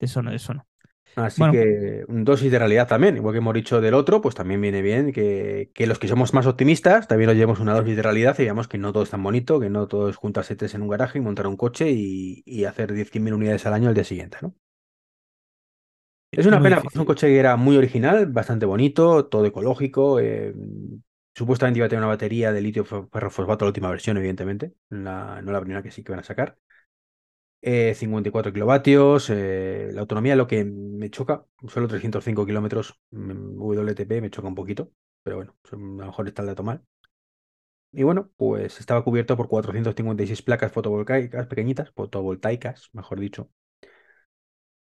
De 0.00 0.08
Sono, 0.08 0.32
de 0.32 0.38
Sono. 0.38 0.66
Así 1.14 1.46
Bueno, 1.46 1.50
que 1.50 2.04
un 2.08 2.24
dosis 2.24 2.50
de 2.50 2.58
realidad 2.58 2.88
también, 2.88 3.16
igual 3.16 3.34
que 3.34 3.38
hemos 3.38 3.52
dicho 3.52 3.82
del 3.82 3.92
otro, 3.92 4.22
pues 4.22 4.34
también 4.34 4.62
viene 4.62 4.80
bien 4.80 5.12
que, 5.12 5.70
que 5.74 5.86
los 5.86 5.98
que 5.98 6.08
somos 6.08 6.32
más 6.32 6.46
optimistas 6.46 7.06
también 7.06 7.26
nos 7.28 7.36
llevemos 7.36 7.60
una 7.60 7.74
dosis 7.74 7.96
de 7.96 8.02
realidad 8.02 8.34
y 8.38 8.44
veamos 8.44 8.66
que 8.66 8.78
no 8.78 8.92
todo 8.94 9.02
es 9.02 9.10
tan 9.10 9.22
bonito, 9.22 9.60
que 9.60 9.68
no 9.68 9.88
todo 9.88 10.08
es 10.08 10.16
juntarse 10.16 10.56
tres 10.56 10.72
en 10.74 10.80
un 10.82 10.88
garaje 10.88 11.18
y 11.18 11.20
montar 11.20 11.46
un 11.46 11.56
coche 11.58 11.90
y, 11.90 12.42
y 12.46 12.64
hacer 12.64 12.92
10.000 12.94 13.34
unidades 13.34 13.66
al 13.66 13.74
año 13.74 13.88
al 13.88 13.94
día 13.94 14.04
siguiente, 14.04 14.38
¿no? 14.40 14.54
Es 16.34 16.46
una 16.46 16.62
pena, 16.62 16.82
es 16.90 16.98
un 16.98 17.04
coche 17.04 17.26
que 17.28 17.38
era 17.38 17.56
muy 17.56 17.76
original, 17.76 18.26
bastante 18.26 18.64
bonito, 18.66 19.26
todo 19.26 19.44
ecológico. 19.46 20.18
eh, 20.20 20.54
supuestamente 21.34 21.78
iba 21.78 21.86
a 21.86 21.88
tener 21.88 22.00
una 22.02 22.08
batería 22.08 22.52
de 22.52 22.60
litio 22.62 22.84
fo- 22.84 23.08
ferrofosfato, 23.10 23.64
la 23.64 23.68
última 23.70 23.90
versión, 23.90 24.16
evidentemente, 24.16 24.74
la- 24.88 25.40
no 25.42 25.52
la 25.52 25.60
primera 25.60 25.82
que 25.82 25.90
sí 25.90 26.02
que 26.02 26.12
van 26.12 26.20
a 26.20 26.22
sacar. 26.24 26.58
Eh, 27.64 27.94
54 27.94 28.52
kilovatios, 28.52 29.30
eh, 29.30 29.90
la 29.92 30.00
autonomía 30.00 30.34
lo 30.34 30.48
que 30.48 30.64
me 30.64 31.10
choca, 31.10 31.46
solo 31.68 31.86
305 31.88 32.44
kilómetros 32.44 32.98
mm, 33.10 33.56
WLTP 33.56 34.20
me 34.20 34.30
choca 34.30 34.48
un 34.48 34.54
poquito, 34.56 34.90
pero 35.22 35.36
bueno, 35.36 35.54
a 35.70 35.76
lo 35.76 36.06
mejor 36.06 36.26
está 36.28 36.42
el 36.42 36.48
dato 36.48 36.64
mal. 36.64 36.82
Y 37.90 38.02
bueno, 38.02 38.30
pues 38.36 38.80
estaba 38.80 39.02
cubierto 39.04 39.36
por 39.36 39.48
456 39.48 40.42
placas 40.42 40.72
fotovoltaicas 40.72 41.46
pequeñitas, 41.46 41.90
fotovoltaicas, 41.92 42.90
mejor 42.92 43.18
dicho, 43.20 43.50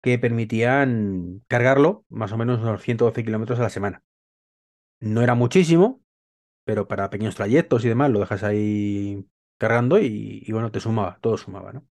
que 0.03 0.19
permitían 0.19 1.43
cargarlo 1.49 2.05
más 2.09 2.33
o 2.33 2.37
menos 2.39 2.61
unos 2.61 2.83
112 2.83 3.25
kilómetros 3.25 3.59
a 3.61 3.63
la 3.65 3.71
semana. 3.71 4.03
No 5.01 5.23
era 5.23 5.35
muchísimo, 5.35 6.03
pero 6.65 6.89
para 6.89 7.11
pequeños 7.11 7.37
trayectos 7.37 7.85
y 7.85 7.91
demás 7.91 8.11
lo 8.11 8.21
dejas 8.21 8.45
ahí 8.45 9.27
cargando 9.59 9.99
y, 10.01 10.43
y 10.47 10.53
bueno, 10.53 10.73
te 10.73 10.81
sumaba, 10.81 11.19
todo 11.23 11.39
sumaba, 11.39 11.73
¿no? 11.75 11.87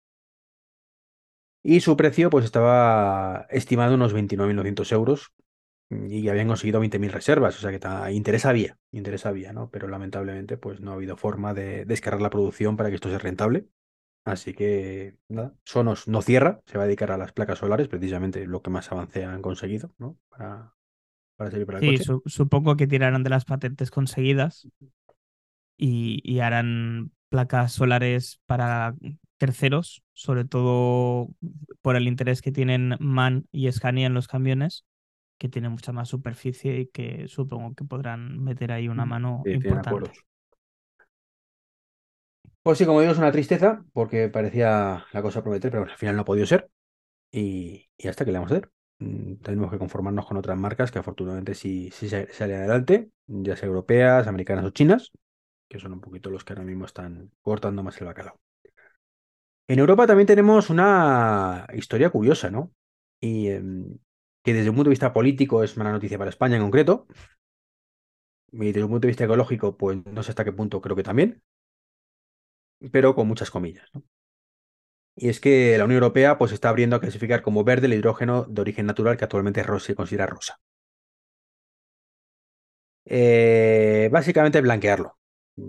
Y 1.63 1.81
su 1.81 1.97
precio 1.97 2.29
pues 2.29 2.45
estaba 2.45 3.47
estimado 3.49 3.95
unos 3.95 4.13
29.900 4.13 4.91
euros 4.91 5.33
y 5.89 6.29
habían 6.29 6.47
conseguido 6.47 6.79
20.000 6.79 7.11
reservas, 7.11 7.57
o 7.57 7.61
sea 7.61 7.71
que 7.77 8.11
interés 8.13 8.45
había, 8.45 8.77
interés 8.91 9.25
había, 9.25 9.53
¿no? 9.53 9.69
Pero 9.71 9.87
lamentablemente 9.87 10.57
pues 10.57 10.81
no 10.81 10.91
ha 10.91 10.95
habido 10.95 11.17
forma 11.17 11.53
de 11.53 11.85
descargar 11.85 12.21
la 12.21 12.29
producción 12.31 12.77
para 12.77 12.89
que 12.89 12.95
esto 12.95 13.09
sea 13.09 13.19
rentable. 13.19 13.67
Así 14.25 14.53
que 14.53 15.17
nada, 15.29 15.55
Sonos 15.65 16.07
no 16.07 16.21
cierra, 16.21 16.61
se 16.67 16.77
va 16.77 16.85
a 16.85 16.87
dedicar 16.87 17.11
a 17.11 17.17
las 17.17 17.33
placas 17.33 17.59
solares, 17.59 17.87
precisamente 17.89 18.45
lo 18.47 18.61
que 18.61 18.71
más 18.71 18.91
avance 18.91 19.25
han 19.25 19.41
conseguido, 19.41 19.93
¿no? 19.99 20.17
Para, 20.29 20.73
para 21.37 21.51
servir 21.51 21.67
para 21.67 21.79
el 21.79 21.83
Sí, 21.83 21.85
coche. 21.85 22.05
su- 22.05 22.21
supongo 22.25 22.75
que 22.75 22.87
tirarán 22.87 23.23
de 23.23 23.29
las 23.29 23.45
patentes 23.45 23.89
conseguidas 23.91 24.67
y, 25.77 26.21
y 26.23 26.39
harán 26.39 27.11
placas 27.29 27.73
solares 27.73 28.41
para 28.45 28.95
terceros, 29.39 30.03
sobre 30.13 30.46
todo 30.46 31.29
por 31.84 31.98
el 31.98 32.08
interés 32.10 32.43
que 32.43 32.53
tienen 32.53 32.98
MAN 33.01 33.48
y 33.53 33.72
Scania 33.72 34.08
en 34.08 34.15
los 34.15 34.29
camiones, 34.29 34.86
que 35.39 35.50
tienen 35.50 35.72
mucha 35.74 35.93
más 35.93 36.10
superficie 36.10 36.79
y 36.81 36.88
que 36.88 37.27
supongo 37.29 37.75
que 37.75 37.86
podrán 37.86 38.39
meter 38.43 38.72
ahí 38.74 38.89
una 38.89 39.05
mano 39.08 39.46
Sí, 39.46 39.51
importante. 39.51 40.12
Pues 42.63 42.77
sí, 42.77 42.86
como 42.86 43.00
digo, 43.01 43.13
es 43.13 43.17
una 43.17 43.31
tristeza 43.31 43.84
porque 43.93 44.29
parecía 44.29 45.05
la 45.12 45.22
cosa 45.22 45.41
prometer, 45.41 45.72
pero 45.72 45.84
al 45.84 45.89
final 45.98 46.15
no 46.15 46.22
ha 46.24 46.25
podido 46.25 46.46
ser. 46.46 46.69
Y, 47.31 47.89
y 47.98 48.08
hasta 48.08 48.25
que 48.25 48.31
le 48.31 48.39
vamos 48.39 48.51
a 48.53 48.58
hacer. 48.58 48.72
Mm, 49.00 49.36
Tenemos 49.38 49.72
que 49.72 49.79
conformarnos 49.79 50.25
con 50.27 50.38
otras 50.38 50.58
marcas 50.58 50.91
que 50.91 51.00
afortunadamente 51.00 51.55
sí, 51.55 51.91
sí 51.93 52.10
sa- 52.10 52.27
salen 52.34 52.58
adelante, 52.60 53.12
ya 53.27 53.55
sea 53.58 53.67
europeas, 53.67 54.27
americanas 54.27 54.65
o 54.65 54.72
chinas, 54.72 55.12
que 55.69 55.79
son 55.79 55.93
un 55.93 56.01
poquito 56.01 56.29
los 56.31 56.43
que 56.46 56.53
ahora 56.53 56.65
mismo 56.65 56.86
están 56.86 57.31
cortando 57.41 57.84
más 57.84 58.00
el 58.01 58.08
bacalao. 58.08 58.39
En 59.69 59.77
Europa 59.77 60.07
también 60.07 60.25
tenemos 60.25 60.71
una 60.71 61.67
historia 61.73 62.09
curiosa, 62.09 62.49
¿no? 62.49 62.73
Y 63.21 63.49
em, 63.49 63.99
que 64.43 64.53
desde 64.53 64.69
un 64.71 64.75
punto 64.75 64.89
de 64.89 64.93
vista 64.95 65.13
político 65.13 65.63
es 65.63 65.77
mala 65.77 65.91
noticia 65.91 66.17
para 66.17 66.31
España 66.31 66.55
en 66.55 66.63
concreto, 66.63 67.05
y 68.51 68.65
desde 68.67 68.83
un 68.83 68.89
punto 68.91 69.05
de 69.05 69.09
vista 69.09 69.25
ecológico, 69.25 69.77
pues 69.77 69.97
no 70.05 70.23
sé 70.23 70.31
hasta 70.31 70.43
qué 70.43 70.51
punto 70.53 70.81
creo 70.81 70.95
que 70.95 71.03
también, 71.03 71.41
pero 72.91 73.15
con 73.15 73.27
muchas 73.27 73.51
comillas, 73.51 73.89
¿no? 73.93 74.03
Y 75.15 75.29
es 75.29 75.39
que 75.39 75.77
la 75.77 75.85
Unión 75.85 76.01
Europea 76.01 76.39
pues 76.39 76.51
está 76.51 76.69
abriendo 76.69 76.95
a 76.95 76.99
clasificar 77.01 77.43
como 77.43 77.63
verde 77.63 77.85
el 77.85 77.93
hidrógeno 77.93 78.45
de 78.45 78.61
origen 78.61 78.88
natural 78.88 79.17
que 79.17 79.25
actualmente 79.25 79.63
se 79.79 79.93
considera 79.93 80.25
rosa. 80.25 80.59
Eh, 83.05 84.07
básicamente 84.11 84.61
blanquearlo. 84.61 85.18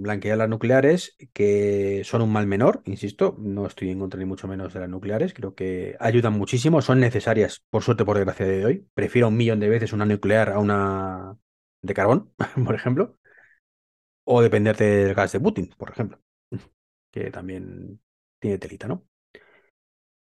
Blanquear 0.02 0.38
las 0.38 0.48
nucleares, 0.48 1.16
que 1.32 2.02
son 2.04 2.22
un 2.22 2.32
mal 2.32 2.46
menor, 2.46 2.82
insisto, 2.86 3.36
no 3.38 3.66
estoy 3.66 3.90
en 3.90 3.98
contra 4.00 4.18
ni 4.18 4.26
mucho 4.26 4.48
menos 4.48 4.72
de 4.74 4.80
las 4.80 4.88
nucleares, 4.88 5.34
creo 5.34 5.54
que 5.54 5.96
ayudan 6.00 6.34
muchísimo, 6.34 6.82
son 6.82 7.00
necesarias, 7.00 7.62
por 7.70 7.82
suerte, 7.82 8.04
por 8.04 8.16
desgracia 8.16 8.46
de 8.46 8.64
hoy. 8.64 8.88
Prefiero 8.94 9.28
un 9.28 9.36
millón 9.36 9.60
de 9.60 9.68
veces 9.68 9.92
una 9.92 10.06
nuclear 10.06 10.50
a 10.50 10.58
una 10.58 11.36
de 11.82 11.94
carbón, 11.94 12.32
por 12.64 12.74
ejemplo, 12.74 13.16
o 14.24 14.42
depender 14.42 14.76
del 14.76 15.14
gas 15.14 15.32
de 15.32 15.40
Putin, 15.40 15.66
por 15.78 15.90
ejemplo, 15.90 16.20
que 17.12 17.30
también 17.30 18.00
tiene 18.40 18.58
telita, 18.58 18.88
¿no? 18.88 19.06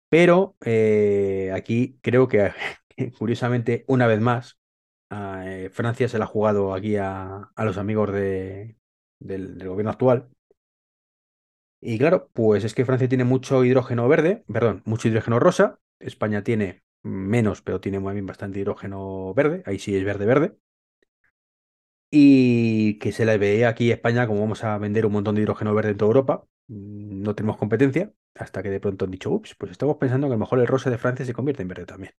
Pero 0.08 0.56
eh, 0.64 1.50
aquí 1.54 1.98
creo 2.02 2.28
que, 2.28 2.52
curiosamente, 3.18 3.84
una 3.88 4.06
vez 4.06 4.20
más, 4.20 4.58
eh, 5.10 5.70
Francia 5.72 6.08
se 6.08 6.18
la 6.18 6.24
ha 6.24 6.28
jugado 6.28 6.74
aquí 6.74 6.96
a, 6.96 7.50
a 7.54 7.64
los 7.64 7.78
amigos 7.78 8.12
de, 8.12 8.75
del, 9.18 9.58
gobierno 9.66 9.90
actual. 9.90 10.28
Y 11.80 11.98
claro, 11.98 12.30
pues 12.32 12.64
es 12.64 12.74
que 12.74 12.84
Francia 12.84 13.08
tiene 13.08 13.24
mucho 13.24 13.64
hidrógeno 13.64 14.08
verde, 14.08 14.44
perdón, 14.52 14.82
mucho 14.86 15.08
hidrógeno 15.08 15.38
rosa. 15.38 15.78
España 16.00 16.42
tiene 16.42 16.82
menos, 17.02 17.62
pero 17.62 17.80
tiene 17.80 18.00
muy 18.00 18.14
bien 18.14 18.26
bastante 18.26 18.60
hidrógeno 18.60 19.32
verde. 19.34 19.62
Ahí 19.66 19.78
sí 19.78 19.94
es 19.96 20.04
verde, 20.04 20.26
verde. 20.26 20.56
Y 22.10 22.98
que 22.98 23.12
se 23.12 23.24
le 23.26 23.38
ve 23.38 23.66
aquí 23.66 23.90
España 23.90 24.26
como 24.26 24.40
vamos 24.40 24.64
a 24.64 24.78
vender 24.78 25.06
un 25.06 25.12
montón 25.12 25.34
de 25.34 25.42
hidrógeno 25.42 25.74
verde 25.74 25.90
en 25.90 25.96
toda 25.98 26.08
Europa. 26.08 26.46
No 26.68 27.34
tenemos 27.34 27.56
competencia. 27.56 28.12
Hasta 28.34 28.62
que 28.62 28.70
de 28.70 28.80
pronto 28.80 29.04
han 29.04 29.10
dicho, 29.10 29.30
ups, 29.30 29.54
pues 29.56 29.72
estamos 29.72 29.96
pensando 29.96 30.26
que 30.26 30.32
a 30.34 30.36
lo 30.36 30.40
mejor 30.40 30.60
el 30.60 30.66
rosa 30.66 30.90
de 30.90 30.98
Francia 30.98 31.24
se 31.24 31.32
convierte 31.32 31.62
en 31.62 31.68
verde 31.68 31.86
también. 31.86 32.14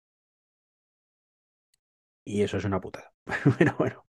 Y 2.25 2.44
eso 2.44 2.58
es 2.58 2.66
una 2.66 2.80
putada. 2.82 3.13
Pero 3.58 3.75
bueno, 3.80 4.07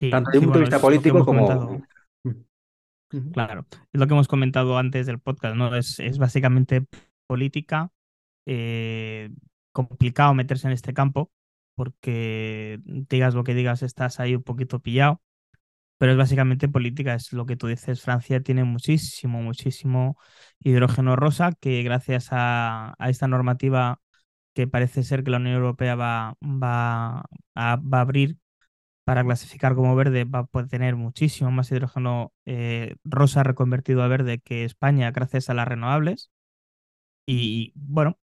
Sí, 0.00 0.10
tanto 0.10 0.30
desde 0.30 0.38
un 0.38 0.42
sí, 0.42 0.46
punto 0.46 0.58
de 0.58 0.64
bueno, 0.64 0.70
vista 0.70 0.80
político 0.80 1.24
como... 1.24 1.46
comentado. 1.46 1.82
Claro, 3.32 3.66
es 3.92 4.00
lo 4.00 4.06
que 4.06 4.12
hemos 4.12 4.28
comentado 4.28 4.76
antes 4.76 5.06
del 5.06 5.20
podcast, 5.20 5.54
¿no? 5.56 5.74
Es, 5.76 6.00
es 6.00 6.18
básicamente 6.18 6.84
política, 7.26 7.90
eh, 8.46 9.30
complicado 9.72 10.34
meterse 10.34 10.66
en 10.66 10.72
este 10.72 10.94
campo, 10.94 11.30
porque 11.76 12.80
digas 12.84 13.34
lo 13.34 13.44
que 13.44 13.54
digas, 13.54 13.82
estás 13.82 14.18
ahí 14.18 14.34
un 14.34 14.42
poquito 14.42 14.80
pillado, 14.80 15.22
pero 15.98 16.12
es 16.12 16.18
básicamente 16.18 16.68
política, 16.68 17.14
es 17.14 17.32
lo 17.32 17.46
que 17.46 17.56
tú 17.56 17.68
dices, 17.68 18.02
Francia 18.02 18.42
tiene 18.42 18.64
muchísimo, 18.64 19.40
muchísimo 19.42 20.18
hidrógeno 20.60 21.14
rosa, 21.14 21.52
que 21.60 21.82
gracias 21.84 22.28
a, 22.32 22.94
a 22.98 23.10
esta 23.10 23.28
normativa 23.28 24.00
que 24.54 24.66
parece 24.66 25.02
ser 25.02 25.24
que 25.24 25.30
la 25.30 25.38
Unión 25.38 25.56
Europea 25.56 25.94
va, 25.94 26.36
va, 26.42 27.20
a, 27.54 27.76
va 27.76 27.98
a 27.98 28.00
abrir 28.00 28.38
para 29.04 29.24
clasificar 29.24 29.74
como 29.74 29.96
verde 29.96 30.24
va 30.24 30.40
a 30.40 30.44
poder 30.46 30.68
tener 30.68 30.96
muchísimo 30.96 31.50
más 31.50 31.70
hidrógeno 31.70 32.32
eh, 32.46 32.96
rosa 33.04 33.42
reconvertido 33.42 34.02
a 34.02 34.08
verde 34.08 34.40
que 34.40 34.64
España 34.64 35.10
gracias 35.12 35.50
a 35.50 35.54
las 35.54 35.68
renovables. 35.68 36.30
Y 37.26 37.72
bueno, 37.74 38.18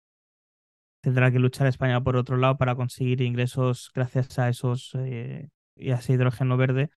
tendrá 1.01 1.31
que 1.31 1.39
luchar 1.39 1.67
España 1.67 2.01
por 2.03 2.15
otro 2.15 2.37
lado 2.37 2.57
para 2.57 2.75
conseguir 2.75 3.21
ingresos 3.21 3.91
gracias 3.93 4.37
a 4.39 4.49
esos 4.49 4.91
eh, 4.95 5.49
y 5.75 5.91
a 5.91 5.95
ese 5.95 6.13
hidrógeno 6.13 6.57
verde, 6.57 6.89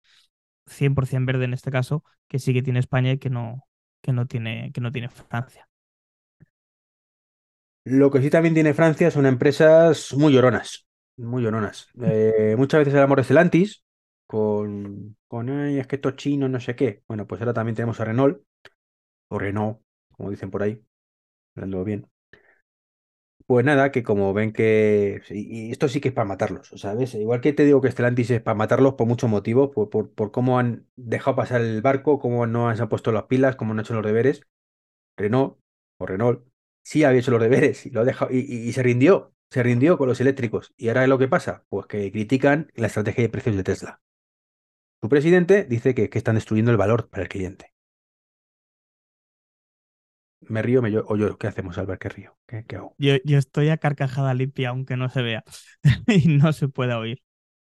100% 0.67 1.27
verde 1.27 1.45
en 1.47 1.55
este 1.55 1.71
caso, 1.71 2.05
que 2.29 2.39
sí 2.39 2.53
que 2.53 2.63
tiene 2.63 2.81
España 2.81 3.13
y 3.13 3.19
que 3.19 3.31
no, 3.31 3.67
que 4.03 4.13
no, 4.13 4.27
tiene, 4.27 4.73
que 4.73 4.81
no 4.81 4.93
tiene 4.93 5.09
Francia. 5.09 5.69
Lo 7.85 8.11
que 8.11 8.21
sí 8.23 8.31
también 8.31 8.55
tiene 8.55 8.75
Francia 8.75 9.11
son 9.11 9.27
empresas 9.27 10.15
muy 10.15 10.33
lloronas, 10.33 10.87
muy 11.17 11.43
lloronas. 11.43 11.89
Eh, 12.03 12.55
muchas 12.59 12.81
veces 12.81 12.95
hablamos 12.95 13.17
de 13.17 13.25
Stellantis 13.25 13.85
con, 14.27 15.17
con 15.29 15.49
"Ay, 15.51 15.79
es 15.79 15.87
que 15.87 15.97
esto 15.97 16.09
es 16.11 16.17
chino, 16.17 16.49
no 16.49 16.61
sé 16.61 16.75
qué. 16.77 17.03
Bueno, 17.09 17.27
pues 17.27 17.41
ahora 17.41 17.55
también 17.55 17.77
tenemos 17.77 18.01
a 18.01 18.05
Renault, 18.05 18.43
o 19.29 19.39
Renault, 19.41 19.81
como 20.13 20.31
dicen 20.31 20.51
por 20.53 20.63
ahí, 20.65 20.83
hablando 21.57 21.85
bien. 21.85 22.09
Pues 23.47 23.65
nada, 23.65 23.93
que 23.93 24.03
como 24.03 24.33
ven 24.33 24.53
que... 24.55 25.21
Y 25.31 25.69
y 25.69 25.71
esto 25.73 25.89
sí 25.89 26.01
que 26.01 26.09
es 26.09 26.15
para 26.15 26.25
matarlos, 26.27 26.71
¿sabes? 26.77 27.15
Igual 27.15 27.43
que 27.43 27.53
te 27.53 27.65
digo 27.67 27.83
que 27.83 27.91
Stellantis 27.91 28.31
es 28.31 28.41
para 28.41 28.55
matarlos 28.55 28.95
por 28.95 29.07
muchos 29.07 29.29
motivos, 29.29 29.69
por, 29.75 29.91
por, 29.91 30.11
por 30.15 30.31
cómo 30.33 30.59
han 30.59 30.87
dejado 30.97 31.37
pasar 31.37 31.61
el 31.61 31.83
barco, 31.83 32.19
cómo 32.19 32.47
no 32.47 32.69
han- 32.71 32.77
se 32.77 32.83
han 32.83 32.89
puesto 32.89 33.13
las 33.13 33.25
pilas, 33.25 33.57
cómo 33.57 33.75
no 33.75 33.81
han 33.81 33.85
hecho 33.85 33.93
los 33.95 34.05
deberes. 34.05 34.47
Renault 35.19 35.59
o 35.99 36.07
Renault 36.07 36.47
sí 36.85 37.05
había 37.05 37.21
hecho 37.21 37.33
los 37.33 37.43
deberes 37.43 37.87
y 37.87 37.91
lo 37.91 38.03
ha 38.03 38.05
dejado 38.05 38.33
y, 38.33 38.41
y- 38.41 38.69
y 38.71 38.75
se 38.75 38.85
rindió, 38.85 39.34
se 39.51 39.63
rindió 39.63 39.97
con 39.99 40.09
los 40.09 40.21
eléctricos. 40.21 40.75
¿Y 40.77 40.89
ahora 40.89 41.07
lo 41.07 41.19
que 41.19 41.29
pasa? 41.29 41.65
Pues 41.71 41.87
que 41.87 42.13
critican 42.13 42.71
la 42.75 42.89
estrategia 42.89 43.23
de 43.25 43.31
precios 43.31 43.57
de 43.57 43.65
Tesla. 43.65 44.01
Su 45.01 45.09
presidente 45.09 45.63
dice 45.67 45.95
que, 45.95 46.11
que 46.11 46.19
están 46.19 46.35
destruyendo 46.35 46.73
el 46.73 46.77
valor 46.77 47.09
para 47.09 47.23
el 47.23 47.29
cliente. 47.29 47.73
Me 50.53 50.63
río 50.63 50.81
me 50.81 50.91
llo- 50.93 51.05
o 51.09 51.17
lloro. 51.17 51.37
¿Qué 51.39 51.49
hacemos, 51.49 51.77
Albert? 51.77 52.01
¿Qué 52.01 52.09
río? 52.09 52.39
¿Qué, 52.47 52.65
qué 52.67 52.77
hago? 52.77 52.97
Yo, 52.99 53.15
yo 53.25 53.39
estoy 53.39 53.71
a 53.71 53.79
carcajada 53.79 54.35
limpia, 54.35 54.71
aunque 54.71 54.97
no 54.97 55.09
se 55.11 55.23
vea 55.23 55.45
y 56.07 56.29
no 56.39 56.53
se 56.53 56.69
pueda 56.69 56.99
oír. 56.99 57.23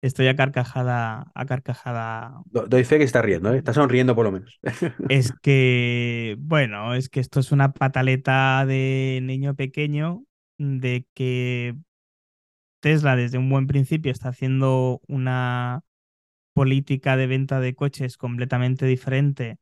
Estoy 0.03 0.29
a 0.29 0.37
carcajada, 0.37 1.27
a 1.35 1.47
carcajada 1.47 2.43
Do- 2.45 2.67
Doy 2.67 2.85
fe 2.85 2.99
que 2.99 3.05
está 3.05 3.23
riendo, 3.23 3.53
¿eh? 3.53 3.59
Está 3.59 3.73
sonriendo 3.73 4.15
por 4.15 4.25
lo 4.27 4.33
menos. 4.33 4.61
Es 5.09 5.33
que, 5.43 6.37
bueno, 6.39 6.95
es 6.95 7.09
que 7.11 7.21
esto 7.21 7.41
es 7.41 7.53
una 7.53 7.73
pataleta 7.75 8.65
de 8.67 9.21
niño 9.23 9.55
pequeño, 9.55 10.25
de 10.65 11.07
que 11.15 11.77
Tesla 12.81 13.17
desde 13.17 13.39
un 13.39 13.49
buen 13.49 13.67
principio 13.67 14.13
está 14.13 14.29
haciendo 14.29 15.01
una 15.09 15.83
política 16.55 17.17
de 17.17 17.27
venta 17.27 17.61
de 17.61 17.75
coches 17.75 18.17
completamente 18.17 18.87
diferente 18.87 19.59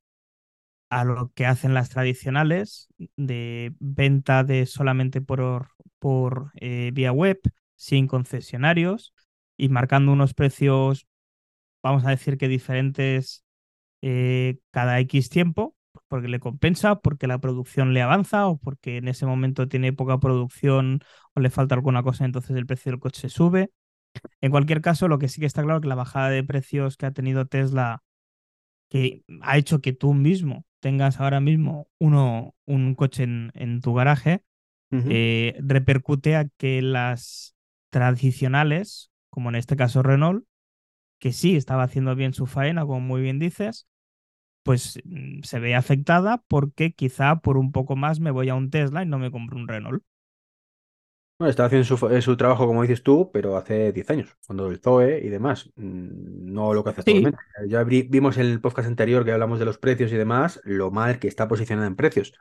a 0.91 1.05
lo 1.05 1.33
que 1.35 1.47
hacen 1.47 1.73
las 1.73 1.89
tradicionales, 1.89 2.89
de 3.17 3.73
venta 3.81 4.45
de 4.45 4.67
solamente 4.67 5.23
por, 5.23 5.69
por 5.99 6.53
eh, 6.57 6.91
vía 6.93 7.13
web, 7.13 7.41
sin 7.77 8.07
concesionarios 8.07 9.15
y 9.57 9.71
marcando 9.71 10.13
unos 10.13 10.35
precios, 10.35 11.07
vamos 11.83 12.05
a 12.05 12.11
decir 12.11 12.37
que 12.37 12.49
diferentes 12.49 13.45
eh, 14.03 14.59
cada 14.71 15.01
X 15.01 15.31
tiempo, 15.31 15.75
porque 16.13 16.29
le 16.29 16.41
compensa, 16.41 16.97
porque 17.01 17.27
la 17.27 17.39
producción 17.39 17.95
le 17.95 18.03
avanza 18.03 18.47
o 18.47 18.59
porque 18.59 18.99
en 18.99 19.09
ese 19.09 19.25
momento 19.25 19.67
tiene 19.67 19.95
poca 19.95 20.21
producción 20.21 21.01
o 21.35 21.41
le 21.41 21.49
falta 21.49 21.75
alguna 21.75 22.03
cosa, 22.03 22.27
entonces 22.27 22.55
el 22.55 22.67
precio 22.67 22.93
del 22.93 23.01
coche 23.01 23.31
sube. 23.31 23.71
En 24.43 24.51
cualquier 24.51 24.83
caso, 24.83 25.09
lo 25.09 25.19
que 25.19 25.29
sí 25.29 25.41
que 25.41 25.47
está 25.47 25.63
claro 25.63 25.79
es 25.79 25.83
que 25.83 25.89
la 25.89 25.95
bajada 25.95 26.31
de 26.31 26.45
precios 26.45 26.99
que 26.99 27.07
ha 27.07 27.13
tenido 27.13 27.47
Tesla, 27.47 28.03
que 28.91 29.25
ha 29.43 29.59
hecho 29.59 29.81
que 29.81 29.95
tú 29.95 30.15
mismo 30.15 30.67
tengas 30.81 31.21
ahora 31.21 31.41
mismo 31.41 31.89
uno, 31.99 32.55
un 32.67 32.95
coche 32.95 33.25
en, 33.25 33.51
en 33.55 33.81
tu 33.81 33.95
garaje, 33.95 34.43
eh, 35.09 35.57
repercute 35.61 36.37
a 36.37 36.49
que 36.59 36.83
las 36.83 37.57
tradicionales, 37.91 39.11
como 39.31 39.51
en 39.51 39.57
este 39.57 39.77
caso 39.77 40.03
Renault, 40.03 40.45
que 41.21 41.33
sí 41.33 41.57
estaba 41.57 41.85
haciendo 41.85 42.15
bien 42.17 42.35
su 42.35 42.47
faena, 42.47 42.83
como 42.87 43.01
muy 43.01 43.23
bien 43.23 43.39
dices, 43.39 43.87
pues 44.63 45.01
mm, 45.05 45.43
se 45.43 45.59
ve 45.61 45.75
afectada 45.75 46.43
porque 46.49 46.93
quizá 46.95 47.37
por 47.41 47.57
un 47.59 47.73
poco 47.73 47.97
más 47.97 48.21
me 48.21 48.31
voy 48.31 48.49
a 48.49 48.55
un 48.55 48.71
Tesla 48.71 49.03
y 49.03 49.07
no 49.07 49.19
me 49.19 49.31
compro 49.31 49.59
un 49.59 49.69
Renault. 49.69 50.03
Bueno, 51.39 51.51
está 51.51 51.65
haciendo 51.65 51.85
su, 51.97 52.09
eh, 52.09 52.23
su 52.23 52.37
trabajo, 52.37 52.67
como 52.67 52.83
dices 52.83 53.03
tú, 53.03 53.31
pero 53.33 53.57
hace 53.57 53.93
10 53.93 54.09
años, 54.11 54.37
cuando 54.47 54.69
el 54.71 54.79
Zoe 54.81 55.19
y 55.25 55.29
demás, 55.29 55.71
mm, 55.75 56.53
no 56.53 56.73
lo 56.73 56.85
que 56.85 56.91
hace 56.91 57.01
Sí, 57.01 57.01
actualmente. 57.01 57.39
Ya 57.69 57.83
vi- 57.83 58.03
vimos 58.03 58.37
en 58.39 58.47
el 58.47 58.61
podcast 58.61 58.87
anterior 58.87 59.25
que 59.25 59.33
hablamos 59.33 59.59
de 59.59 59.65
los 59.65 59.79
precios 59.79 60.13
y 60.13 60.17
demás, 60.17 60.61
lo 60.65 60.91
mal 60.93 61.19
que 61.19 61.27
está 61.29 61.49
posicionada 61.49 61.89
en 61.89 61.97
precios. 61.97 62.33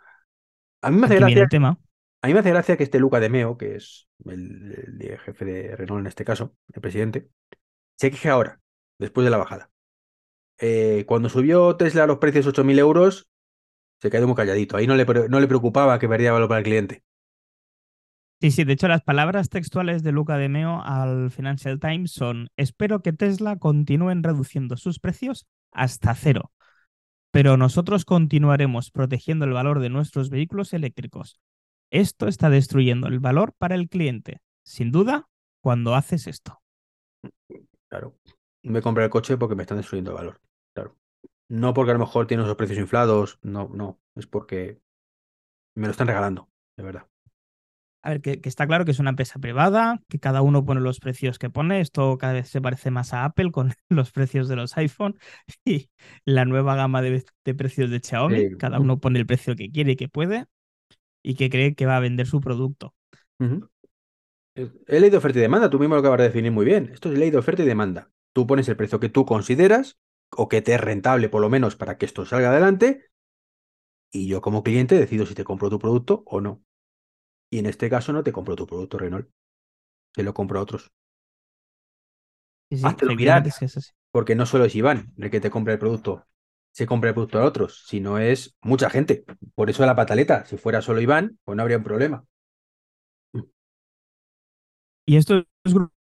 A 0.82 0.92
mí 0.92 0.98
me 1.00 1.08
hace 1.08 1.16
aquí 1.16 1.32
gracia, 1.32 1.44
el 1.44 1.50
tema. 1.50 1.78
a 2.24 2.28
mí 2.28 2.34
me 2.34 2.40
hace 2.42 2.52
gracia 2.52 2.78
que 2.78 2.84
este 2.86 3.00
Luca 3.00 3.20
de 3.22 3.30
Meo, 3.30 3.58
que 3.58 3.76
es 3.78 4.10
el, 4.26 4.98
el 5.02 5.20
jefe 5.20 5.46
de 5.46 5.76
Renault 5.78 6.02
en 6.02 6.08
este 6.08 6.26
caso, 6.26 6.56
el 6.74 6.82
presidente, 6.82 7.30
se 7.98 8.12
queje 8.12 8.30
ahora, 8.30 8.62
después 9.00 9.26
de 9.26 9.32
la 9.32 9.38
bajada. 9.38 9.72
Eh, 10.62 11.04
cuando 11.08 11.28
subió 11.30 11.76
Tesla 11.76 12.04
a 12.06 12.08
los 12.08 12.20
precios 12.20 12.48
8.000 12.48 12.80
euros, 12.80 13.28
Se 14.02 14.12
quedó 14.12 14.28
muy 14.28 14.36
calladito. 14.38 14.78
Ahí 14.78 14.88
no 14.88 14.96
le, 14.96 15.06
no 15.06 15.40
le 15.40 15.48
preocupaba 15.48 16.00
que 16.00 16.10
perdía 16.10 16.34
valor 16.34 16.50
para 16.50 16.60
el 16.60 16.66
cliente. 16.66 17.04
Sí, 18.42 18.50
sí, 18.52 18.64
de 18.64 18.74
hecho 18.74 18.88
las 18.88 19.04
palabras 19.04 19.50
textuales 19.50 20.02
de 20.02 20.12
Luca 20.12 20.38
de 20.38 20.50
Meo 20.50 20.82
al 20.84 21.30
Financial 21.30 21.80
Times 21.80 22.12
son 22.12 22.50
espero 22.58 23.02
que 23.04 23.14
Tesla 23.14 23.58
continúen 23.60 24.24
reduciendo 24.24 24.78
sus 24.78 25.00
precios 25.00 25.46
hasta 25.72 26.16
cero, 26.16 26.52
pero 27.32 27.58
nosotros 27.58 28.06
continuaremos 28.06 28.92
protegiendo 28.92 29.46
el 29.46 29.54
valor 29.54 29.80
de 29.80 29.90
nuestros 29.90 30.30
vehículos 30.30 30.74
eléctricos. 30.74 31.40
Esto 31.92 32.28
está 32.28 32.50
destruyendo 32.50 33.08
el 33.08 33.20
valor 33.20 33.54
para 33.58 33.76
el 33.76 33.90
cliente, 33.90 34.42
sin 34.64 34.92
duda, 34.92 35.30
cuando 35.62 35.96
haces 35.96 36.28
esto. 36.28 36.62
Claro, 37.90 38.16
me 38.64 38.82
compré 38.82 39.04
el 39.04 39.10
coche 39.12 39.38
porque 39.38 39.56
me 39.56 39.62
están 39.64 39.78
destruyendo 39.78 40.12
el 40.12 40.18
valor. 40.18 40.42
No 41.52 41.74
porque 41.74 41.92
a 41.92 41.96
lo 41.96 42.00
mejor 42.00 42.28
tiene 42.28 42.44
esos 42.44 42.56
precios 42.56 42.80
inflados, 42.80 43.38
no, 43.42 43.70
no, 43.74 44.00
es 44.16 44.26
porque 44.26 44.80
me 45.76 45.88
lo 45.88 45.92
están 45.92 46.08
regalando, 46.08 46.50
de 46.78 46.84
verdad. 46.84 47.08
A 48.04 48.12
ver, 48.12 48.22
que, 48.22 48.40
está 48.44 48.66
claro 48.66 48.86
que 48.86 48.92
es 48.92 49.00
una 49.00 49.10
empresa 49.10 49.38
privada, 49.38 50.02
que 50.08 50.18
cada 50.18 50.44
uno 50.44 50.64
pone 50.64 50.80
los 50.80 51.02
precios 51.02 51.40
que 51.40 51.50
pone. 51.50 51.82
Esto 51.82 52.18
cada 52.18 52.32
vez 52.32 52.48
se 52.48 52.62
parece 52.62 52.90
más 52.90 53.14
a 53.14 53.26
Apple 53.26 53.52
con 53.52 53.74
los 53.90 54.14
precios 54.14 54.48
de 54.48 54.56
los 54.56 54.78
iPhone 54.78 55.20
y 55.66 55.90
la 56.24 56.46
nueva 56.46 56.76
gama 56.76 57.02
de, 57.02 57.22
precios 57.58 57.90
de 57.90 58.00
Xiaomi. 58.00 58.56
Cada 58.58 58.80
uno 58.80 59.02
pone 59.02 59.20
el 59.20 59.26
precio 59.26 59.54
que 59.58 59.70
quiere 59.70 59.92
y 59.92 59.96
que 59.98 60.08
puede 60.08 60.46
y 61.22 61.36
que 61.36 61.50
cree 61.50 61.76
que 61.76 61.86
va 61.86 61.98
a 61.98 62.00
vender 62.00 62.28
su 62.28 62.40
producto. 62.40 62.96
He 64.56 65.00
leído 65.02 65.18
oferta 65.18 65.40
y 65.40 65.42
demanda, 65.42 65.70
tú 65.70 65.80
mismo 65.80 65.96
lo 65.96 66.00
acabas 66.00 66.20
de 66.20 66.26
definir 66.28 66.54
muy 66.54 66.64
bien. 66.64 66.92
Esto 66.94 67.12
es 67.12 67.20
ley 67.20 67.30
de 67.30 67.40
oferta 67.40 67.62
y 67.62 67.66
demanda. 67.66 68.10
Tú 68.32 68.48
pones 68.48 68.70
el 68.70 68.78
precio 68.78 69.02
que 69.02 69.10
tú 69.10 69.26
consideras 69.26 70.00
o 70.36 70.50
que 70.50 70.62
te 70.62 70.74
es 70.76 70.82
rentable 70.82 71.30
por 71.30 71.42
lo 71.42 71.50
menos 71.50 71.76
para 71.76 71.98
que 71.98 72.06
esto 72.06 72.26
salga 72.26 72.50
adelante 72.50 73.12
y 74.12 74.28
yo 74.28 74.42
como 74.42 74.64
cliente 74.64 74.96
decido 74.96 75.26
si 75.26 75.36
te 75.36 75.44
compro 75.44 75.70
tu 75.70 75.80
producto 75.80 76.24
o 76.26 76.42
no. 76.42 76.64
Y 77.50 77.60
en 77.60 77.66
este 77.66 77.90
caso 77.90 78.14
no 78.14 78.24
te 78.24 78.32
compro 78.32 78.56
tu 78.56 78.68
producto, 78.68 78.98
Renault. 78.98 79.30
Te 80.14 80.24
lo 80.24 80.34
compro 80.34 80.60
a 80.60 80.64
otros. 80.64 80.92
Sí, 82.70 82.78
sí, 82.78 82.86
mirar, 83.16 83.44
porque 84.12 84.36
no 84.36 84.46
solo 84.46 84.66
es 84.66 84.76
Iván 84.76 85.14
el 85.18 85.30
que 85.30 85.42
te 85.42 85.50
compra 85.50 85.74
el 85.74 85.80
producto, 85.80 86.26
se 86.72 86.86
compra 86.86 87.10
el 87.10 87.14
producto 87.16 87.40
a 87.40 87.46
otros, 87.46 87.84
sino 87.88 88.18
es 88.18 88.56
mucha 88.62 88.90
gente. 88.90 89.26
Por 89.56 89.70
eso 89.70 89.86
la 89.86 89.96
pataleta. 89.96 90.46
Si 90.46 90.58
fuera 90.58 90.82
solo 90.82 91.02
Iván, 91.02 91.38
pues 91.44 91.56
no 91.56 91.64
habría 91.64 91.78
un 91.78 91.84
problema. 91.84 92.26
Y 95.06 95.18
estos 95.18 95.46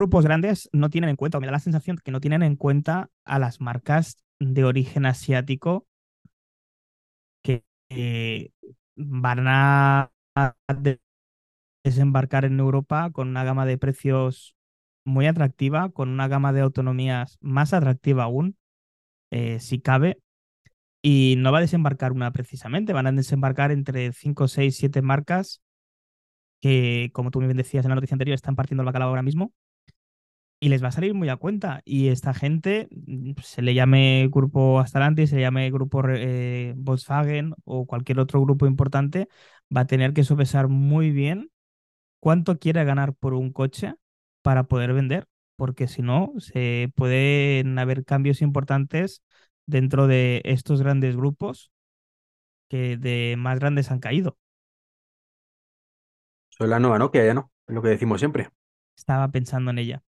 grupos 0.01 0.25
grandes 0.25 0.69
no 0.73 0.89
tienen 0.89 1.09
en 1.11 1.15
cuenta, 1.15 1.37
o 1.37 1.41
me 1.41 1.47
da 1.47 1.53
la 1.53 1.59
sensación 1.59 1.97
que 2.03 2.11
no 2.11 2.21
tienen 2.21 2.43
en 2.43 2.55
cuenta 2.57 3.09
a 3.25 3.39
las 3.39 3.61
marcas 3.61 4.17
de 4.39 4.63
origen 4.65 5.05
asiático 5.05 5.87
que 7.43 8.51
van 8.95 9.47
a 9.47 10.11
desembarcar 11.83 12.45
en 12.45 12.59
Europa 12.59 13.09
con 13.11 13.27
una 13.29 13.43
gama 13.43 13.65
de 13.65 13.77
precios 13.77 14.55
muy 15.05 15.27
atractiva, 15.27 15.89
con 15.91 16.09
una 16.09 16.27
gama 16.27 16.53
de 16.53 16.61
autonomías 16.61 17.37
más 17.41 17.73
atractiva 17.73 18.23
aún, 18.23 18.57
eh, 19.31 19.59
si 19.61 19.81
cabe. 19.81 20.19
Y 21.03 21.35
no 21.39 21.51
va 21.51 21.59
a 21.59 21.61
desembarcar 21.61 22.11
una 22.13 22.31
precisamente, 22.31 22.93
van 22.93 23.07
a 23.07 23.11
desembarcar 23.13 23.71
entre 23.71 24.13
5, 24.13 24.47
6, 24.47 24.77
7 24.77 25.01
marcas 25.01 25.61
que, 26.61 27.09
como 27.13 27.31
tú 27.31 27.39
bien 27.39 27.57
decías 27.57 27.85
en 27.85 27.89
la 27.89 27.95
noticia 27.95 28.15
anterior, 28.15 28.35
están 28.35 28.55
partiendo 28.55 28.83
la 28.83 28.89
bacalao 28.89 29.09
ahora 29.09 29.23
mismo. 29.23 29.53
Y 30.63 30.69
les 30.69 30.83
va 30.83 30.89
a 30.89 30.93
salir 30.93 31.15
muy 31.15 31.29
a 31.29 31.37
cuenta. 31.37 31.81
Y 31.85 32.09
esta 32.09 32.33
gente, 32.35 32.87
mm, 32.91 33.33
se 33.43 33.63
le 33.63 33.75
llame 33.75 34.29
grupo 34.31 34.79
Astalantis, 34.79 35.31
se 35.31 35.37
le 35.37 35.43
llame 35.43 35.71
grupo 35.71 36.03
eh, 36.09 36.73
Volkswagen 36.77 37.55
o 37.65 37.87
cualquier 37.87 38.19
otro 38.21 38.41
grupo 38.41 38.67
importante, 38.67 39.27
va 39.75 39.81
a 39.83 39.87
tener 39.87 40.13
que 40.13 40.23
sopesar 40.23 40.67
muy 40.69 41.11
bien 41.11 41.51
cuánto 42.19 42.59
quiere 42.59 42.83
ganar 42.85 43.13
por 43.15 43.33
un 43.35 43.51
coche 43.53 43.95
para 44.43 44.65
poder 44.65 44.93
vender, 44.93 45.27
porque 45.57 45.87
si 45.87 46.01
no, 46.03 46.33
se 46.39 46.91
pueden 46.95 47.79
haber 47.79 48.05
cambios 48.05 48.41
importantes 48.41 49.23
dentro 49.67 50.07
de 50.07 50.41
estos 50.45 50.81
grandes 50.81 51.15
grupos 51.17 51.71
que 52.69 52.97
de 52.97 53.35
más 53.37 53.59
grandes 53.59 53.91
han 53.91 53.99
caído. 53.99 54.37
Soy 56.49 56.67
la 56.69 56.79
nueva 56.79 56.99
Nokia, 56.99 57.25
ya 57.25 57.33
no, 57.33 57.51
es 57.67 57.73
lo 57.75 57.81
que 57.81 57.89
decimos 57.89 58.19
siempre. 58.21 58.51
Estaba 58.95 59.27
pensando 59.29 59.71
en 59.71 59.79
ella. 59.79 60.03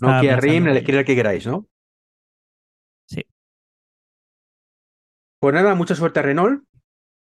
Nokia 0.00 0.36
RIM, 0.36 0.68
elegir 0.68 0.94
el 0.96 1.04
que 1.04 1.14
queráis, 1.14 1.46
¿no? 1.46 1.68
Sí. 3.06 3.24
Pues 5.38 5.54
nada, 5.54 5.74
mucha 5.74 5.94
suerte 5.94 6.20
a 6.20 6.22
Renault 6.22 6.64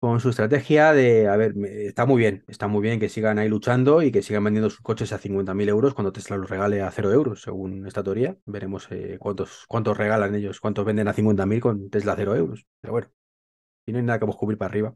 con 0.04 0.20
su 0.20 0.30
estrategia 0.30 0.92
de, 0.92 1.30
a 1.30 1.38
ver, 1.38 1.54
está 1.66 2.06
muy 2.06 2.20
bien, 2.20 2.44
está 2.50 2.68
muy 2.68 2.82
bien 2.82 3.00
que 3.00 3.08
sigan 3.08 3.40
ahí 3.40 3.48
luchando 3.48 4.02
y 4.02 4.12
que 4.12 4.22
sigan 4.22 4.44
vendiendo 4.44 4.70
sus 4.70 4.82
coches 4.82 5.14
a 5.14 5.18
50.000 5.18 5.70
euros 5.70 5.94
cuando 5.94 6.12
Tesla 6.12 6.36
los 6.36 6.50
regale 6.50 6.82
a 6.82 6.92
0 6.92 7.14
euros, 7.14 7.42
según 7.42 7.88
esta 7.88 8.04
teoría. 8.04 8.38
Veremos 8.46 8.86
eh, 8.92 9.18
cuántos, 9.18 9.64
cuántos 9.70 9.98
regalan 9.98 10.36
ellos, 10.36 10.60
cuántos 10.60 10.84
venden 10.84 11.08
a 11.08 11.14
50.000 11.14 11.62
con 11.62 11.90
Tesla 11.90 12.14
a 12.14 12.16
0 12.18 12.36
euros. 12.36 12.66
Pero 12.82 12.92
bueno, 12.92 13.08
y 13.86 13.94
no 13.94 14.00
hay 14.00 14.04
nada 14.04 14.20
que 14.20 14.26
cubrir 14.26 14.58
para 14.58 14.70
arriba. 14.70 14.94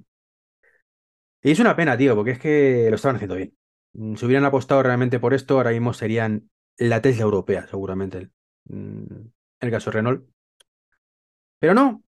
Y 1.42 1.52
es 1.52 1.60
una 1.62 1.76
pena, 1.76 1.98
tío, 1.98 2.14
porque 2.16 2.32
es 2.32 2.40
que 2.40 2.88
lo 2.90 2.96
estaban 2.96 3.16
haciendo 3.16 3.36
bien. 3.36 3.56
Mm, 3.94 4.16
si 4.16 4.26
hubieran 4.26 4.46
apostado 4.46 4.84
realmente 4.84 5.20
por 5.20 5.34
esto, 5.34 5.56
ahora 5.56 5.72
mismo 5.72 5.94
serían 5.94 6.50
la 6.78 7.02
Tesla 7.02 7.24
europea, 7.24 7.68
seguramente, 7.68 8.18
el, 8.20 8.32
mm, 8.66 9.28
el 9.62 9.72
caso 9.72 9.92
Renault. 9.92 10.28
Pero 11.60 11.74
no, 11.74 12.04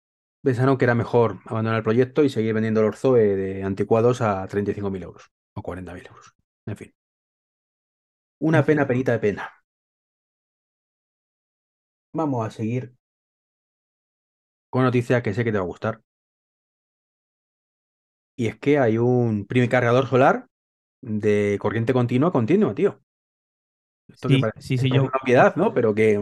pensaron 0.43 0.78
que 0.78 0.86
era 0.86 0.95
mejor 0.95 1.39
abandonar 1.45 1.78
el 1.80 1.84
proyecto 1.84 2.23
y 2.23 2.30
seguir 2.30 2.54
vendiendo 2.54 2.82
los 2.82 2.99
Zoe 2.99 3.36
de 3.36 3.63
anticuados 3.63 4.21
a 4.21 4.47
35.000 4.47 5.04
euros 5.04 5.32
o 5.56 5.62
40.000 5.62 6.08
euros. 6.08 6.36
En 6.65 6.78
fin. 6.78 6.93
Una 8.39 8.63
pena, 8.65 8.88
penita 8.88 9.12
de 9.12 9.19
pena. 9.19 9.51
Vamos 12.13 12.47
a 12.47 12.49
seguir 12.51 12.95
con 14.69 14.84
noticia 14.84 15.23
que 15.23 15.34
sé 15.34 15.43
que 15.43 15.51
te 15.51 15.58
va 15.58 15.63
a 15.63 15.67
gustar. 15.67 16.01
Y 18.38 18.47
es 18.47 18.58
que 18.60 18.80
hay 18.80 18.97
un 18.97 19.45
primer 19.45 19.69
cargador 19.69 20.08
solar 20.08 20.47
de 21.01 21.58
corriente 21.62 21.93
continua 21.93 22.32
continua, 22.32 22.75
tío. 22.75 23.01
Esto 24.08 24.30
sí, 24.30 24.41
sí, 24.60 24.78
sí, 24.78 24.89
yo. 24.91 25.04
Una 25.04 25.20
piedad, 25.24 25.56
¿no? 25.56 25.74
Pero 25.74 25.94
que 25.94 26.20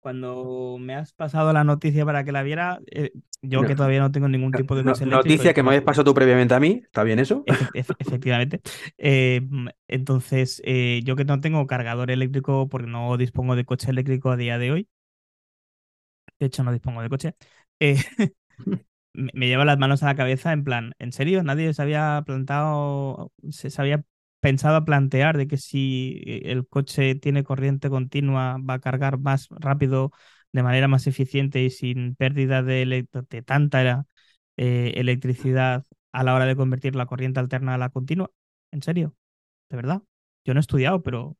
cuando 0.00 0.76
me 0.80 0.94
has 0.94 1.12
pasado 1.12 1.52
la 1.52 1.62
noticia 1.62 2.04
para 2.04 2.24
que 2.24 2.32
la 2.32 2.42
viera, 2.42 2.80
eh, 2.90 3.12
yo 3.42 3.62
que 3.62 3.74
todavía 3.74 4.00
no 4.00 4.10
tengo 4.10 4.28
ningún 4.28 4.52
tipo 4.52 4.74
de 4.74 4.82
Noticia 4.82 5.54
que 5.54 5.62
me 5.62 5.70
habías 5.70 5.84
pasado 5.84 6.04
tú 6.04 6.14
previamente 6.14 6.54
a 6.54 6.60
mí, 6.60 6.82
¿está 6.84 7.04
bien 7.04 7.18
eso? 7.18 7.44
efectivamente. 7.74 8.60
Eh, 8.98 9.42
entonces, 9.88 10.62
eh, 10.64 11.02
yo 11.04 11.16
que 11.16 11.24
no 11.24 11.40
tengo 11.40 11.66
cargador 11.66 12.10
eléctrico 12.10 12.68
porque 12.68 12.88
no 12.88 13.16
dispongo 13.16 13.56
de 13.56 13.64
coche 13.64 13.90
eléctrico 13.90 14.30
a 14.30 14.36
día 14.36 14.58
de 14.58 14.72
hoy. 14.72 14.88
De 16.38 16.46
hecho, 16.46 16.64
no 16.64 16.72
dispongo 16.72 17.02
de 17.02 17.08
coche. 17.10 17.34
me 19.12 19.48
lleva 19.48 19.64
las 19.64 19.78
manos 19.78 20.02
a 20.02 20.06
la 20.06 20.14
cabeza 20.14 20.52
en 20.52 20.64
plan, 20.64 20.94
¿en 20.98 21.12
serio? 21.12 21.42
Nadie 21.42 21.74
se 21.74 21.82
había 21.82 22.22
plantado, 22.24 23.32
se, 23.50 23.70
se 23.70 23.80
había 23.82 24.04
pensado 24.40 24.76
a 24.76 24.84
plantear 24.84 25.36
de 25.36 25.46
que 25.48 25.56
si 25.56 26.22
eh, 26.26 26.42
el 26.46 26.66
coche 26.66 27.14
tiene 27.14 27.44
corriente 27.44 27.90
continua 27.90 28.58
va 28.58 28.74
a 28.74 28.80
cargar 28.80 29.18
más 29.18 29.48
rápido, 29.50 30.12
de 30.52 30.62
manera 30.62 30.88
más 30.88 31.06
eficiente 31.06 31.62
y 31.62 31.70
sin 31.70 32.14
pérdida 32.16 32.62
de, 32.62 33.06
de 33.30 33.42
tanta 33.42 34.06
eh, 34.56 34.92
electricidad 34.96 35.84
a 36.12 36.24
la 36.24 36.34
hora 36.34 36.46
de 36.46 36.56
convertir 36.56 36.96
la 36.96 37.06
corriente 37.06 37.40
alterna 37.40 37.74
a 37.74 37.78
la 37.78 37.90
continua. 37.90 38.30
¿En 38.72 38.82
serio? 38.82 39.14
¿De 39.70 39.76
verdad? 39.76 40.02
Yo 40.44 40.54
no 40.54 40.60
he 40.60 40.62
estudiado, 40.62 41.02
pero... 41.02 41.36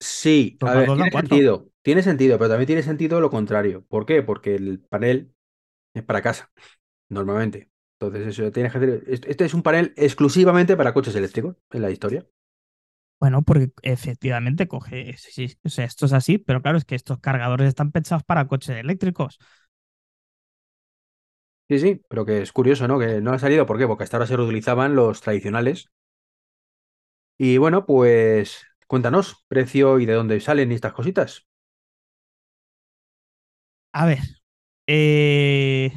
Sí, 0.00 0.58
tiene 0.60 1.10
sentido, 1.10 1.70
tiene 1.82 2.02
sentido, 2.02 2.38
pero 2.38 2.50
también 2.50 2.66
tiene 2.66 2.82
sentido 2.82 3.20
lo 3.20 3.30
contrario. 3.30 3.84
¿Por 3.86 4.04
qué? 4.06 4.22
Porque 4.22 4.54
el 4.54 4.80
panel 4.80 5.34
es 5.94 6.04
para 6.04 6.22
casa, 6.22 6.52
normalmente. 7.10 7.70
Entonces, 8.06 8.38
eso 8.38 8.50
tienes 8.52 8.72
que 8.72 8.78
hacer. 8.78 9.04
Este 9.06 9.44
es 9.44 9.54
un 9.54 9.62
panel 9.62 9.92
exclusivamente 9.96 10.76
para 10.76 10.94
coches 10.94 11.14
eléctricos 11.16 11.56
en 11.72 11.82
la 11.82 11.90
historia. 11.90 12.26
Bueno, 13.20 13.42
porque 13.42 13.70
efectivamente 13.82 14.68
coge. 14.68 15.14
Sí, 15.18 15.56
o 15.64 15.68
sea, 15.70 15.86
esto 15.86 16.06
es 16.06 16.12
así, 16.12 16.38
pero 16.38 16.60
claro, 16.62 16.76
es 16.78 16.84
que 16.84 16.94
estos 16.94 17.18
cargadores 17.20 17.68
están 17.68 17.90
pensados 17.92 18.22
para 18.24 18.46
coches 18.48 18.76
eléctricos. 18.76 19.38
Sí, 21.68 21.78
sí, 21.78 22.02
pero 22.08 22.24
que 22.26 22.40
es 22.42 22.52
curioso, 22.52 22.86
¿no? 22.88 22.98
Que 22.98 23.20
no 23.20 23.32
ha 23.32 23.38
salido. 23.38 23.66
¿Por 23.66 23.78
qué? 23.78 23.86
Porque 23.86 24.04
hasta 24.04 24.16
ahora 24.16 24.26
se 24.26 24.36
reutilizaban 24.36 24.94
los 24.96 25.20
tradicionales. 25.20 25.88
Y 27.38 27.58
bueno, 27.58 27.86
pues 27.86 28.64
cuéntanos, 28.88 29.44
precio 29.48 29.98
y 30.00 30.06
de 30.06 30.14
dónde 30.14 30.40
salen 30.40 30.72
estas 30.72 30.92
cositas. 30.92 31.46
A 33.92 34.06
ver. 34.06 34.18
Eh, 34.86 35.92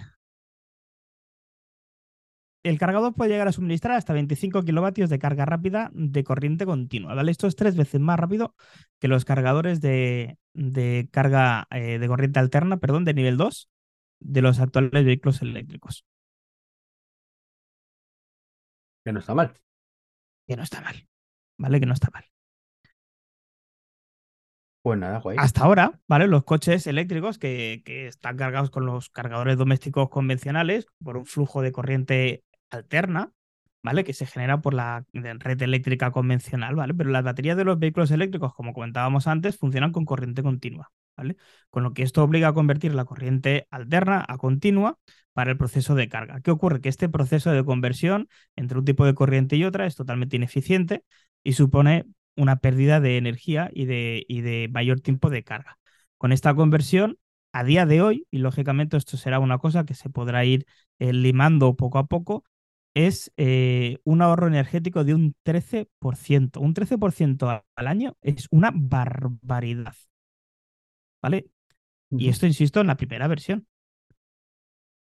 el 2.68 2.78
cargador 2.80 3.14
puede 3.14 3.32
llegar 3.32 3.48
a 3.48 3.52
suministrar 3.52 3.96
hasta 3.98 4.14
25 4.14 4.64
kilovatios 4.64 5.10
de 5.10 5.20
carga 5.20 5.46
rápida 5.46 5.90
de 5.94 6.24
corriente 6.24 6.66
continua. 6.66 7.14
¿vale? 7.14 7.32
Esto 7.32 7.48
es 7.48 7.56
tres 7.56 7.76
veces 7.76 8.02
más 8.02 8.20
rápido 8.20 8.56
que 9.00 9.08
los 9.08 9.26
cargadores 9.26 9.82
de, 9.82 10.38
carga 11.12 11.68
eh, 11.72 12.00
de 12.00 12.08
corriente 12.08 12.40
alterna, 12.40 12.78
perdón, 12.78 13.06
de 13.06 13.14
nivel 13.14 13.38
2 13.38 13.70
de 14.20 14.42
los 14.42 14.60
actuales 14.60 15.06
vehículos 15.06 15.42
eléctricos. 15.42 16.06
Que 19.06 19.14
no 19.14 19.20
está 19.20 19.34
mal. 19.34 19.54
Que 20.48 20.58
no 20.58 20.64
está 20.64 20.82
mal. 20.82 21.08
¿Vale? 21.58 21.80
Que 21.80 21.86
no 21.86 21.94
está 21.94 22.10
mal. 22.12 22.26
Pues 24.82 25.00
nada, 25.00 25.20
guay. 25.20 25.38
Hasta 25.40 25.64
ahora, 25.64 26.00
¿vale? 26.08 26.28
Los 26.28 26.44
coches 26.44 26.88
eléctricos 26.88 27.38
que, 27.38 27.82
que 27.86 28.08
están 28.08 28.38
cargados 28.38 28.70
con 28.70 28.86
los 28.86 29.10
cargadores 29.10 29.58
domésticos 29.58 30.10
convencionales 30.10 30.88
por 31.04 31.18
un 31.18 31.26
flujo 31.26 31.62
de 31.62 31.72
corriente 31.72 32.44
alterna, 32.70 33.32
¿vale? 33.84 34.04
Que 34.04 34.14
se 34.14 34.26
genera 34.26 34.62
por 34.62 34.74
la 34.74 35.06
red 35.14 35.62
eléctrica 35.62 36.12
convencional, 36.12 36.76
¿vale? 36.76 36.94
Pero 36.94 37.10
las 37.10 37.24
baterías 37.24 37.58
de 37.58 37.64
los 37.66 37.80
vehículos 37.80 38.12
eléctricos, 38.12 38.54
como 38.54 38.74
comentábamos 38.74 39.28
antes, 39.28 39.58
funcionan 39.58 39.92
con 39.92 40.06
corriente 40.06 40.44
continua, 40.44 40.92
¿vale? 41.16 41.38
Con 41.70 41.84
lo 41.84 41.94
que 41.94 42.04
esto 42.04 42.24
obliga 42.24 42.50
a 42.50 42.54
convertir 42.54 42.94
la 42.94 43.06
corriente 43.06 43.68
alterna 43.72 44.26
a 44.28 44.38
continua 44.38 44.98
para 45.34 45.52
el 45.52 45.58
proceso 45.58 45.96
de 45.96 46.10
carga. 46.10 46.42
¿Qué 46.42 46.52
ocurre? 46.52 46.82
Que 46.82 46.90
este 46.90 47.10
proceso 47.10 47.52
de 47.52 47.64
conversión 47.64 48.28
entre 48.56 48.80
un 48.80 48.86
tipo 48.86 49.06
de 49.06 49.14
corriente 49.14 49.56
y 49.56 49.64
otra 49.66 49.86
es 49.86 49.96
totalmente 49.96 50.36
ineficiente 50.36 51.04
y 51.44 51.54
supone 51.54 52.06
una 52.36 52.58
pérdida 52.58 53.00
de 53.00 53.18
energía 53.18 53.70
y 53.74 53.86
de, 53.86 54.26
y 54.28 54.42
de 54.42 54.70
mayor 54.72 55.00
tiempo 55.02 55.30
de 55.30 55.44
carga. 55.44 55.78
Con 56.18 56.32
esta 56.32 56.54
conversión, 56.56 57.18
a 57.52 57.64
día 57.64 57.86
de 57.86 58.02
hoy, 58.02 58.28
y 58.32 58.40
lógicamente 58.40 58.98
esto 58.98 59.18
será 59.18 59.40
una 59.40 59.58
cosa 59.58 59.86
que 59.86 59.94
se 59.94 60.10
podrá 60.10 60.46
ir 60.46 60.66
eh, 61.00 61.14
limando 61.14 61.76
poco 61.76 62.00
a 62.00 62.08
poco, 62.08 62.44
es 62.98 63.32
eh, 63.38 64.00
un 64.06 64.24
ahorro 64.24 64.48
energético 64.48 65.04
de 65.04 65.14
un 65.14 65.36
13%. 65.46 66.58
Un 66.58 66.74
13% 66.74 67.64
al 67.76 67.88
año 67.88 68.18
es 68.22 68.48
una 68.50 68.72
barbaridad. 68.74 69.94
¿Vale? 71.22 71.46
Y 72.10 72.30
esto, 72.30 72.48
insisto, 72.48 72.82
en 72.82 72.88
la 72.88 72.98
primera 72.98 73.28
versión. 73.28 73.68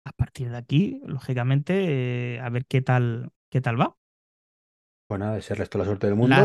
A 0.05 0.11
partir 0.11 0.51
de 0.51 0.57
aquí, 0.57 1.01
lógicamente, 1.05 2.35
eh, 2.35 2.39
a 2.39 2.49
ver 2.49 2.67
qué 2.67 2.81
tal, 2.81 3.31
qué 3.49 3.61
tal 3.61 3.81
va. 3.81 3.97
Pues 5.07 5.19
nada, 5.19 5.35
desearles 5.35 5.69
toda 5.69 5.83
la 5.83 5.87
suerte 5.87 6.07
del 6.07 6.15
mundo 6.17 6.35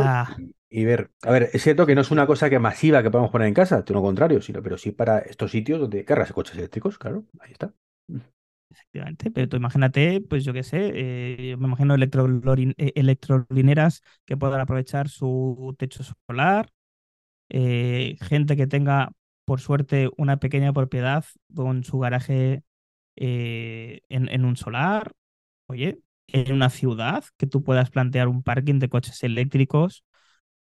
y, 0.71 0.85
ver. 0.85 1.11
A 1.23 1.33
ver, 1.33 1.51
es 1.53 1.63
cierto 1.63 1.85
que 1.85 1.95
no 1.95 2.01
es 2.01 2.11
una 2.11 2.27
cosa 2.27 2.49
que 2.49 2.61
masiva 2.61 3.03
que 3.03 3.11
podemos 3.11 3.31
poner 3.31 3.49
en 3.49 3.55
casa, 3.55 3.85
todo 3.85 3.99
lo 3.99 4.03
contrario, 4.03 4.41
sino, 4.41 4.63
pero 4.63 4.79
sí 4.79 4.93
para 4.93 5.19
estos 5.19 5.51
sitios 5.51 5.81
donde 5.81 6.05
cargas 6.05 6.33
coches 6.33 6.57
eléctricos, 6.57 6.97
claro, 6.97 7.27
ahí 7.41 7.53
está. 7.53 7.75
Efectivamente, 8.75 9.31
pero 9.31 9.49
tú 9.49 9.57
imagínate, 9.59 10.21
pues 10.23 10.45
yo 10.45 10.53
qué 10.55 10.63
sé, 10.63 10.93
eh, 10.95 11.57
me 11.59 11.67
imagino 11.67 11.95
eh, 11.95 12.93
electrolineras 12.95 14.03
que 14.25 14.37
puedan 14.39 14.61
aprovechar 14.61 15.09
su 15.11 15.75
techo 15.79 16.03
solar, 16.27 16.71
eh, 17.51 18.17
gente 18.23 18.57
que 18.57 18.67
tenga, 18.69 19.13
por 19.45 19.61
suerte, 19.61 20.11
una 20.19 20.39
pequeña 20.39 20.73
propiedad 20.73 21.25
con 21.55 21.85
su 21.85 21.99
garaje 22.01 22.63
en, 23.17 24.01
en 24.29 24.45
un 24.45 24.57
solar. 24.57 25.13
Oye, 25.67 26.01
en 26.29 26.53
una 26.55 26.71
ciudad, 26.71 27.25
que 27.39 27.47
tú 27.47 27.63
puedas 27.65 27.91
plantear 27.91 28.29
un 28.29 28.43
parking 28.43 28.79
de 28.81 28.89
coches 28.91 29.23
eléctricos 29.25 30.05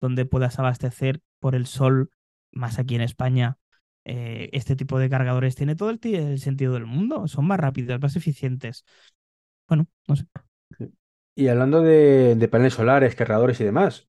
donde 0.02 0.26
puedas 0.26 0.60
abastecer 0.60 1.22
por 1.39 1.56
el 1.56 1.65
sol, 1.67 2.12
más 2.52 2.80
aquí 2.80 2.95
en 2.95 3.02
España, 3.02 3.58
eh, 4.06 4.50
este 4.54 4.76
tipo 4.76 5.00
de 5.00 5.10
cargadores 5.10 5.56
tiene 5.56 5.76
todo 5.76 5.90
el, 5.90 6.40
sentido 6.40 6.74
del 6.74 6.86
mundo, 6.86 7.28
son 7.28 7.46
más 7.46 7.60
rápidos, 7.60 8.00
más 8.02 8.16
eficientes. 8.16 8.86
Bueno, 9.68 9.88
no 10.08 10.16
sé. 10.16 10.26
Y 11.36 11.48
hablando 11.48 11.82
de, 11.82 12.48
paneles 12.52 12.74
solares, 12.74 13.16
cargadores 13.16 13.62
y 13.62 13.64
demás, 13.64 14.08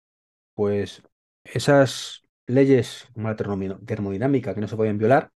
pues 0.54 1.02
esas 1.44 2.22
leyes 2.46 3.08
como 3.14 3.28
la 3.28 3.36
termodinámica 3.36 4.54
que 4.54 4.60
no 4.60 4.68
se 4.68 4.76
pueden 4.76 4.98
violar, 4.98 5.32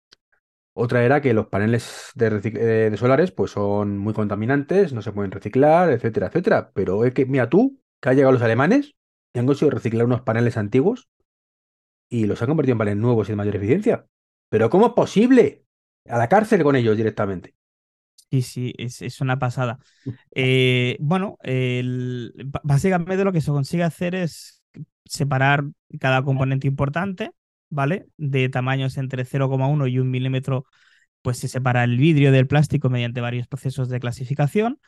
otra 0.80 1.04
era 1.04 1.20
que 1.20 1.34
los 1.34 1.48
paneles 1.48 2.12
de, 2.14 2.94
solares 2.96 3.32
pues 3.32 3.50
son 3.50 3.98
muy 3.98 4.14
contaminantes, 4.14 4.92
no 4.92 5.02
se 5.02 5.10
pueden 5.12 5.32
reciclar, 5.32 5.90
etcétera, 5.90 6.28
etcétera. 6.28 6.70
Pero 6.72 7.04
es 7.04 7.12
que, 7.14 7.26
mira 7.26 7.48
tú, 7.48 7.80
que 8.00 8.10
han 8.10 8.16
llegado 8.16 8.32
los 8.32 8.42
alemanes 8.42 8.94
y 9.32 9.40
han 9.40 9.46
conseguido 9.46 9.74
reciclar 9.74 10.06
unos 10.06 10.22
paneles 10.22 10.56
antiguos 10.56 11.08
y 12.08 12.26
los 12.26 12.40
han 12.42 12.48
convertido 12.48 12.74
en 12.74 12.78
paneles 12.78 13.00
nuevos 13.00 13.28
y 13.28 13.32
de 13.32 13.36
mayor 13.36 13.56
eficiencia. 13.56 14.06
Pero 14.48 14.70
¿cómo 14.70 14.88
es 14.88 14.92
posible? 14.92 15.64
A 16.06 16.18
la 16.18 16.28
cárcel 16.28 16.62
con 16.62 16.76
ellos 16.76 16.96
directamente. 16.96 17.54
Sí, 18.30 18.42
sí, 18.42 18.74
es, 18.76 19.20
una 19.20 19.38
pasada. 19.38 19.78
Eh, 20.34 20.96
bueno, 21.00 21.38
básicamente 22.62 23.24
lo 23.24 23.32
que 23.32 23.40
se 23.40 23.50
consigue 23.50 23.84
hacer 23.84 24.14
es 24.14 24.62
separar 25.04 25.64
cada 25.98 26.22
componente 26.22 26.66
importante 26.66 27.32
¿vale? 27.70 28.06
De 28.16 28.48
tamaños 28.48 28.96
entre 28.96 29.24
0,1 29.24 29.86
y 29.86 29.98
1 29.98 30.10
milímetro, 30.10 30.66
pues 31.22 31.38
se 31.38 31.48
separa 31.48 31.84
el 31.84 31.98
vidrio 31.98 32.32
del 32.32 32.46
plástico 32.46 32.90
mediante 32.90 33.20
varios 33.20 33.46
procesos 33.48 33.88
de 33.88 34.00
clasificación. 34.00 34.80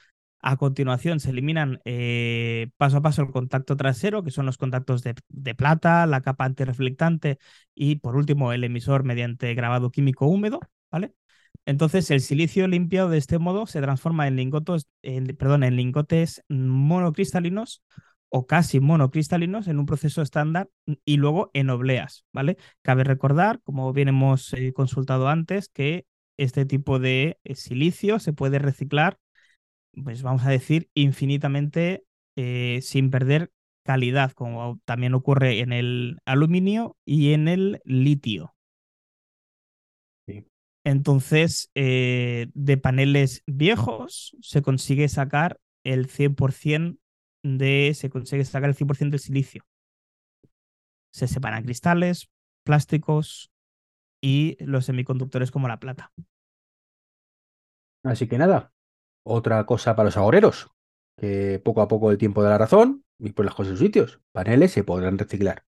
A 0.43 0.57
continuación 0.57 1.21
se 1.21 1.31
eliminan 1.31 1.81
eh, 1.85 2.71
paso 2.79 2.99
a 2.99 3.03
paso 3.03 3.23
el 3.23 3.31
contacto 3.31 3.77
trasero, 3.77 4.23
que 4.25 4.31
son 4.31 4.47
los 4.47 4.57
contactos 4.57 5.03
de, 5.03 5.55
plata, 5.55 6.07
la 6.07 6.23
capa 6.23 6.47
antirreflectante 6.47 7.39
y 7.75 7.97
por 7.97 8.17
último 8.17 8.53
el 8.53 8.65
emisor 8.65 9.05
mediante 9.05 9.55
grabado 9.55 9.91
químico 9.91 10.27
húmedo, 10.27 10.61
¿vale? 10.91 11.15
Entonces 11.67 12.11
el 12.11 12.21
silicio 12.21 12.67
limpiado 12.69 13.11
de 13.11 13.19
este 13.19 13.39
modo 13.39 13.67
se 13.67 13.83
transforma 13.83 14.27
en, 14.29 14.37
lingotes, 14.37 14.89
perdón, 15.39 15.63
en 15.63 15.77
lingotes 15.77 16.43
monocristalinos 16.49 17.83
o 18.31 18.47
casi 18.47 18.81
monocristalinos 18.81 19.69
en 19.69 19.79
un 19.79 19.87
proceso 19.87 20.23
estándar 20.23 20.71
y 21.05 21.17
luego 21.17 21.51
en 21.53 21.69
obleas, 21.69 22.25
¿vale? 22.33 22.57
Cabe 22.83 23.05
recordar, 23.05 23.61
como 23.63 23.93
bien 23.93 24.09
hemos 24.09 24.53
eh, 24.55 24.73
consultado 24.73 25.29
antes, 25.29 25.69
que 25.69 26.07
este 26.37 26.65
tipo 26.65 26.99
de 26.99 27.39
eh, 27.45 27.55
silicio 27.57 28.19
se 28.21 28.33
puede 28.33 28.59
reciclar, 28.59 29.19
pues 29.93 30.23
vamos 30.23 30.45
a 30.45 30.51
decir, 30.51 30.89
infinitamente 30.95 32.05
eh, 32.37 32.81
sin 32.83 33.11
perder 33.11 33.51
calidad, 33.85 34.33
como 34.33 34.81
también 34.85 35.15
ocurre 35.15 35.61
en 35.61 35.73
el 35.73 36.19
aluminio 36.25 36.97
y 37.05 37.33
en 37.33 37.49
el 37.49 37.81
litio. 37.85 38.55
Entonces, 40.85 41.71
de 41.75 42.79
paneles 42.83 43.43
viejos 43.47 44.35
se 44.41 44.63
consigue 44.63 45.09
sacar 45.09 45.61
el 45.85 46.07
100% 46.09 46.99
de 47.43 47.93
se 47.95 48.11
consigue 48.11 48.45
sacar 48.45 48.71
el 48.71 48.77
100% 48.77 49.11
del 49.11 49.21
silicio. 49.21 49.65
Se 51.13 51.27
separan 51.27 51.65
cristales, 51.65 52.31
plásticos 52.65 53.51
y 54.23 54.57
los 54.65 54.85
semiconductores 54.87 55.51
como 55.51 55.69
la 55.69 55.81
plata. 55.81 56.13
Así 58.03 58.29
que 58.29 58.39
nada, 58.39 58.73
otra 59.23 59.65
cosa 59.67 59.95
para 59.97 60.07
los 60.07 60.17
agoreros, 60.17 60.71
que 61.17 61.61
poco 61.65 61.83
a 61.83 61.89
poco 61.89 62.11
el 62.11 62.19
tiempo 62.19 62.43
da 62.43 62.51
la 62.51 62.59
razón 62.59 63.05
y 63.19 63.33
por 63.33 63.45
las 63.45 63.55
cosas 63.55 63.73
en 63.73 63.77
sus 63.77 63.87
sitios. 63.87 64.21
Paneles 64.33 64.73
se 64.73 64.85
podrán 64.85 65.19
reciclar. 65.19 65.65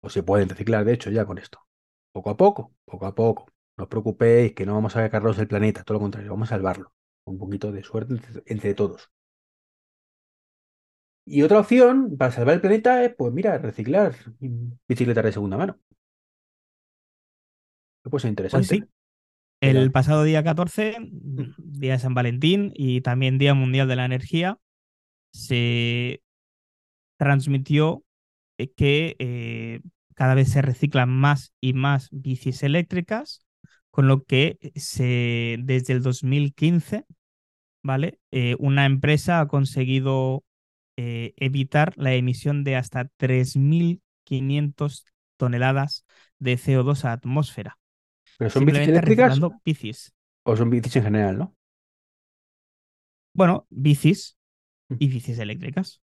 O 0.00 0.10
se 0.10 0.22
pueden 0.22 0.48
reciclar, 0.48 0.84
de 0.84 0.92
hecho, 0.92 1.10
ya 1.10 1.24
con 1.24 1.38
esto. 1.38 1.66
Poco 2.12 2.30
a 2.30 2.36
poco, 2.36 2.74
poco 2.84 3.06
a 3.06 3.14
poco. 3.14 3.46
No 3.76 3.84
os 3.84 3.90
preocupéis 3.90 4.54
que 4.54 4.66
no 4.66 4.74
vamos 4.74 4.96
a 4.96 5.02
sacarlos 5.02 5.36
del 5.36 5.48
planeta, 5.48 5.84
todo 5.84 5.94
lo 5.94 6.00
contrario, 6.00 6.30
vamos 6.30 6.48
a 6.50 6.54
salvarlo. 6.56 6.92
Un 7.24 7.38
poquito 7.38 7.72
de 7.72 7.82
suerte 7.82 8.14
entre 8.46 8.74
todos. 8.74 9.10
Y 11.24 11.42
otra 11.42 11.60
opción 11.60 12.16
para 12.16 12.32
salvar 12.32 12.54
el 12.54 12.60
planeta 12.60 13.04
es, 13.04 13.14
pues 13.14 13.32
mira, 13.32 13.58
reciclar 13.58 14.14
bicicletas 14.88 15.24
de 15.24 15.32
segunda 15.32 15.58
mano. 15.58 15.78
Pues 18.02 18.24
interesante. 18.24 18.66
Pues 18.66 18.80
sí. 18.80 18.97
El 19.60 19.90
pasado 19.90 20.22
día 20.22 20.44
14, 20.44 20.98
mm. 21.00 21.54
día 21.56 21.92
de 21.92 21.98
San 21.98 22.14
Valentín 22.14 22.72
y 22.74 23.00
también 23.00 23.38
Día 23.38 23.54
Mundial 23.54 23.88
de 23.88 23.96
la 23.96 24.04
Energía, 24.04 24.58
se 25.32 26.22
transmitió 27.16 28.04
eh, 28.58 28.72
que 28.72 29.16
eh, 29.18 29.80
cada 30.14 30.34
vez 30.34 30.50
se 30.50 30.62
reciclan 30.62 31.10
más 31.10 31.52
y 31.60 31.72
más 31.74 32.08
bicis 32.10 32.62
eléctricas, 32.62 33.40
con 33.90 34.08
lo 34.08 34.24
que 34.24 34.58
se, 34.76 35.56
desde 35.60 35.92
el 35.92 36.02
2015, 36.02 37.04
¿vale? 37.82 38.20
Eh, 38.30 38.56
una 38.58 38.86
empresa 38.86 39.40
ha 39.40 39.48
conseguido 39.48 40.44
eh, 40.96 41.34
evitar 41.36 41.94
la 41.96 42.14
emisión 42.14 42.64
de 42.64 42.76
hasta 42.76 43.08
3.500 43.18 45.04
toneladas 45.36 46.04
de 46.38 46.58
CO2 46.58 47.04
a 47.04 47.12
atmósfera. 47.12 47.78
¿Pero 48.38 48.50
son 48.50 48.64
bicis 48.64 48.88
eléctricas? 48.88 49.38
¿O 50.44 50.56
son 50.56 50.70
bicis 50.70 50.96
en 50.96 51.02
general, 51.02 51.38
no? 51.38 51.56
Bueno, 53.34 53.66
bicis 53.68 54.38
mm. 54.88 54.94
y 54.98 55.08
bicis 55.08 55.38
eléctricas. 55.38 56.00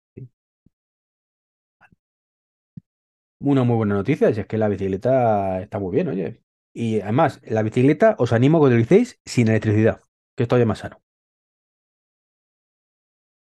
Una 3.38 3.64
muy 3.64 3.76
buena 3.76 3.94
noticia, 3.94 4.32
si 4.32 4.40
es 4.40 4.46
que 4.46 4.56
la 4.56 4.68
bicicleta 4.68 5.60
está 5.60 5.78
muy 5.78 5.92
bien, 5.94 6.08
oye. 6.08 6.42
Y 6.72 7.00
además, 7.00 7.40
la 7.44 7.62
bicicleta 7.62 8.14
os 8.18 8.32
animo 8.32 8.58
a 8.58 8.60
que 8.60 8.74
utilicéis 8.74 9.20
sin 9.24 9.48
electricidad, 9.48 10.00
que 10.36 10.44
es 10.44 10.48
todavía 10.48 10.66
más 10.66 10.78
sano. 10.78 11.02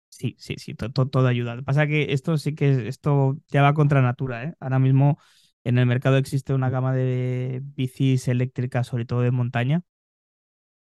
Sí, 0.08 0.36
sí, 0.38 0.56
sí, 0.58 0.74
todo, 0.74 1.26
ayuda. 1.26 1.54
Lo 1.54 1.62
que 1.62 1.64
pasa 1.64 1.86
que 1.86 2.12
esto 2.12 2.36
sí 2.38 2.54
que 2.54 2.86
esto 2.88 3.36
ya 3.48 3.62
va 3.62 3.74
contra 3.74 4.02
natura, 4.02 4.44
¿eh? 4.44 4.54
Ahora 4.60 4.78
mismo 4.78 5.18
en 5.64 5.78
el 5.78 5.86
mercado 5.86 6.16
existe 6.16 6.54
una 6.54 6.70
gama 6.70 6.94
de 6.94 7.60
bicis 7.62 8.28
eléctricas, 8.28 8.86
sobre 8.86 9.06
todo 9.06 9.22
de 9.22 9.30
montaña, 9.30 9.82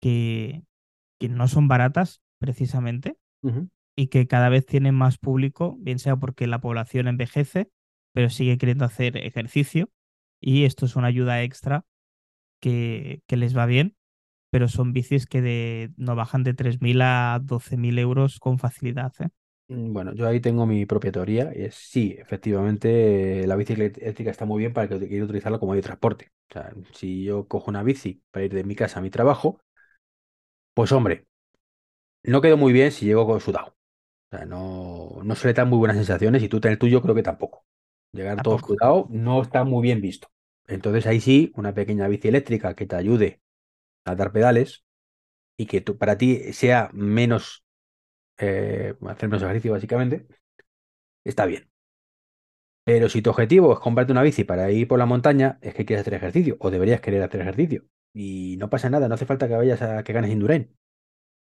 que, 0.02 0.64
que 1.20 1.30
no 1.30 1.48
son 1.48 1.68
baratas 1.68 2.22
precisamente, 2.40 3.18
y 3.96 4.08
que 4.08 4.28
cada 4.28 4.50
vez 4.50 4.66
tienen 4.66 4.96
más 4.96 5.18
público, 5.18 5.78
bien 5.80 6.00
sea 6.00 6.18
porque 6.18 6.48
la 6.48 6.60
población 6.60 7.08
envejece, 7.08 7.70
pero 8.14 8.30
sigue 8.30 8.58
queriendo 8.58 8.86
hacer 8.86 9.18
ejercicio 9.18 9.92
y 10.42 10.66
esto 10.66 10.86
es 10.86 10.96
una 10.96 11.08
ayuda 11.08 11.44
extra 11.44 11.86
que, 12.60 13.22
que 13.28 13.38
les 13.38 13.56
va 13.56 13.66
bien, 13.66 13.96
pero 14.52 14.68
son 14.68 14.94
bicis 14.94 15.26
que 15.28 15.42
de, 15.42 15.92
no 15.98 16.16
bajan 16.16 16.44
de 16.44 16.56
3.000 16.56 17.02
a 17.02 17.40
12.000 17.42 18.00
euros 18.00 18.40
con 18.40 18.58
facilidad. 18.60 19.14
¿eh? 19.20 19.30
Mm, 19.67 19.93
Bueno, 19.93 20.13
yo 20.13 20.28
ahí 20.28 20.39
tengo 20.39 20.65
mi 20.65 20.86
propia 20.86 21.12
teoría 21.12 21.51
y 21.56 21.63
es 21.63 21.75
sí, 21.75 22.15
efectivamente 22.19 23.45
la 23.47 23.56
bici 23.56 23.73
eléctrica 23.73 24.30
está 24.32 24.45
muy 24.45 24.60
bien 24.60 24.73
para 24.73 24.88
que 24.88 25.08
quiera 25.08 25.25
utilizarla 25.25 25.60
como 25.60 25.71
medio 25.71 25.82
de 25.82 25.86
transporte. 25.88 26.32
O 26.49 26.54
sea, 26.54 26.73
si 26.93 27.23
yo 27.23 27.47
cojo 27.47 27.69
una 27.71 27.84
bici 27.84 28.21
para 28.32 28.45
ir 28.45 28.54
de 28.54 28.63
mi 28.63 28.75
casa 28.75 28.99
a 28.99 29.01
mi 29.01 29.10
trabajo, 29.10 29.60
pues 30.73 30.91
hombre, 30.91 31.28
no 32.23 32.41
quedo 32.41 32.58
muy 32.58 32.73
bien 32.73 32.91
si 32.91 33.06
llego 33.06 33.28
con 33.28 33.41
sudado. 33.41 33.78
O 34.32 34.38
sea, 34.38 34.45
no, 34.47 35.21
no 35.23 35.36
se 35.36 35.47
le 35.49 35.56
dan 35.56 35.69
muy 35.69 35.80
buenas 35.80 35.97
sensaciones 35.97 36.43
y 36.43 36.49
tú 36.49 36.58
en 36.60 36.69
el 36.73 36.80
tuyo 36.80 37.01
creo 37.04 37.15
que 37.15 37.23
tampoco. 37.23 37.65
Llegar 38.13 38.41
todo 38.41 38.60
Tampoco. 38.60 38.67
sudado 38.67 39.08
no 39.12 39.41
está 39.43 39.65
muy 39.65 39.84
bien 39.84 40.01
visto. 40.01 40.30
Entonces 40.67 41.08
ahí 41.08 41.21
sí, 41.21 41.54
una 41.58 41.75
pequeña 41.75 42.10
bici 42.10 42.30
eléctrica 42.30 42.75
que 42.75 42.88
te 42.88 42.97
ayude 42.97 43.41
a 44.06 44.15
dar 44.15 44.34
pedales 44.34 44.86
y 45.58 45.67
que 45.67 45.82
tú, 45.82 45.97
para 45.99 46.17
ti 46.19 46.54
sea 46.54 46.91
menos, 46.93 47.64
eh, 48.38 48.95
hacer 49.08 49.30
menos 49.30 49.43
ejercicio 49.43 49.71
básicamente, 49.71 50.28
está 51.24 51.45
bien. 51.45 51.69
Pero 52.86 53.10
si 53.10 53.21
tu 53.21 53.32
objetivo 53.32 53.74
es 53.74 53.80
comprarte 53.80 54.12
una 54.12 54.21
bici 54.21 54.43
para 54.43 54.71
ir 54.71 54.88
por 54.88 55.00
la 55.00 55.08
montaña, 55.08 55.58
es 55.62 55.74
que 55.74 55.86
quieres 55.86 56.02
hacer 56.02 56.13
ejercicio 56.13 56.56
o 56.60 56.69
deberías 56.69 57.02
querer 57.02 57.24
hacer 57.24 57.41
ejercicio. 57.41 57.86
Y 58.13 58.58
no 58.60 58.69
pasa 58.69 58.89
nada, 58.89 59.08
no 59.08 59.15
hace 59.15 59.26
falta 59.26 59.48
que 59.48 59.56
vayas 59.56 59.82
a 59.82 60.04
que 60.04 60.13
ganes 60.13 60.32
Indurain, 60.32 60.76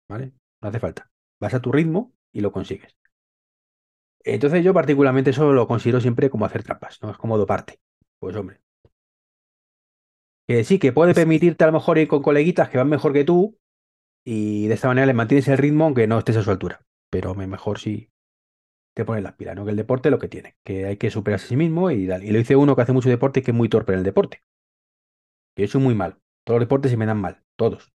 ¿vale? 0.10 0.34
No 0.62 0.70
hace 0.70 0.80
falta. 0.80 1.12
Vas 1.40 1.54
a 1.54 1.62
tu 1.62 1.72
ritmo 1.72 2.14
y 2.32 2.42
lo 2.42 2.52
consigues. 2.52 2.98
Entonces 4.24 4.64
yo 4.64 4.74
particularmente 4.74 5.32
eso 5.32 5.52
lo 5.52 5.68
considero 5.68 6.00
siempre 6.00 6.30
como 6.30 6.46
hacer 6.46 6.64
trampas, 6.64 7.00
¿no? 7.02 7.12
Es 7.12 7.18
como 7.18 7.38
doparte. 7.38 7.80
Pues 8.20 8.36
hombre. 8.38 8.62
Que 10.48 10.64
sí, 10.64 10.80
que 10.80 10.94
puede 10.94 11.14
permitirte 11.14 11.64
a 11.64 11.68
lo 11.68 11.74
mejor 11.74 11.98
ir 11.98 12.08
con 12.08 12.22
coleguitas 12.22 12.70
que 12.70 12.78
van 12.78 12.90
mejor 12.90 13.14
que 13.14 13.26
tú 13.26 13.58
y 14.26 14.68
de 14.68 14.74
esta 14.76 14.88
manera 14.88 15.08
le 15.08 15.14
mantienes 15.14 15.48
el 15.48 15.58
ritmo 15.58 15.86
aunque 15.86 16.08
no 16.08 16.20
estés 16.20 16.38
a 16.38 16.44
su 16.44 16.52
altura. 16.52 16.82
Pero 17.10 17.36
me- 17.36 17.48
mejor 17.48 17.80
si 17.80 18.10
te 18.96 19.06
pones 19.06 19.24
las 19.24 19.34
pilas, 19.36 19.56
¿no? 19.56 19.66
Que 19.66 19.72
el 19.72 19.78
deporte 19.78 20.10
es 20.10 20.12
lo 20.12 20.20
que 20.20 20.30
tiene, 20.30 20.56
que 20.66 20.86
hay 20.86 20.98
que 20.98 21.12
superarse 21.12 21.48
a 21.48 21.50
sí 21.50 21.58
mismo 21.58 21.92
y 21.92 22.08
tal. 22.08 22.24
Y 22.24 22.32
lo 22.32 22.40
dice 22.40 22.56
uno 22.58 22.76
que 22.76 22.84
hace 22.84 22.94
mucho 22.94 23.10
deporte 23.10 23.42
y 23.42 23.44
que 23.44 23.52
es 23.52 23.58
muy 23.58 23.70
torpe 23.70 23.94
en 23.94 24.00
el 24.00 24.06
deporte. 24.06 24.44
Que 25.56 25.64
yo 25.64 25.68
soy 25.68 25.82
muy 25.82 25.96
mal. 25.96 26.20
Todos 26.46 26.60
los 26.60 26.68
deportes 26.68 26.92
se 26.92 26.98
me 26.98 27.08
dan 27.08 27.20
mal, 27.20 27.44
todos, 27.56 27.92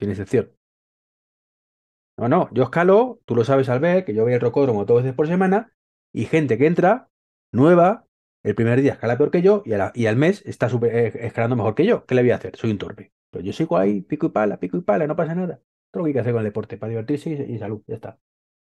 sin 0.00 0.10
excepción. 0.10 0.52
No, 2.16 2.28
no, 2.28 2.48
yo 2.52 2.64
escalo, 2.64 3.20
tú 3.24 3.34
lo 3.34 3.44
sabes 3.44 3.68
al 3.68 3.80
ver, 3.80 4.04
que 4.04 4.14
yo 4.14 4.22
voy 4.24 4.34
al 4.34 4.40
rocódromo 4.40 4.84
dos 4.84 5.02
veces 5.02 5.14
por 5.14 5.26
semana 5.26 5.72
y 6.12 6.26
gente 6.26 6.58
que 6.58 6.66
entra, 6.66 7.08
nueva, 7.52 8.06
el 8.44 8.54
primer 8.54 8.80
día 8.80 8.92
escala 8.92 9.16
peor 9.16 9.30
que 9.30 9.42
yo 9.42 9.62
y 9.94 10.06
al 10.06 10.16
mes 10.16 10.42
está 10.46 10.68
super- 10.68 10.94
eh, 10.94 11.12
escalando 11.26 11.56
mejor 11.56 11.74
que 11.74 11.86
yo. 11.86 12.04
¿Qué 12.06 12.14
le 12.14 12.22
voy 12.22 12.30
a 12.32 12.36
hacer? 12.36 12.56
Soy 12.56 12.70
un 12.70 12.78
torpe. 12.78 13.12
Pero 13.30 13.44
yo 13.44 13.52
sigo 13.52 13.78
ahí, 13.78 14.02
pico 14.02 14.26
y 14.26 14.30
pala, 14.30 14.58
pico 14.58 14.76
y 14.76 14.82
pala, 14.82 15.06
no 15.06 15.16
pasa 15.16 15.34
nada. 15.34 15.60
Todo 15.90 16.00
lo 16.00 16.04
que 16.04 16.08
hay 16.10 16.14
que 16.14 16.20
hacer 16.20 16.32
con 16.32 16.40
el 16.40 16.46
deporte, 16.46 16.76
para 16.78 16.90
divertirse 16.90 17.30
y, 17.48 17.54
y 17.54 17.58
salud, 17.58 17.82
ya 17.86 17.94
está. 17.96 18.18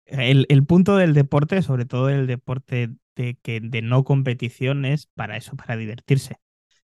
El, 0.07 0.47
el 0.49 0.65
punto 0.67 0.97
del 0.97 1.15
deporte, 1.15 1.63
sobre 1.63 1.87
todo 1.87 2.11
el 2.11 2.27
deporte 2.27 2.91
de, 3.17 3.37
que, 3.43 3.61
de 3.61 3.83
no 3.83 4.05
competición, 4.05 4.85
es 4.85 5.07
para 5.15 5.37
eso, 5.37 5.57
para 5.57 5.77
divertirse. 5.77 6.37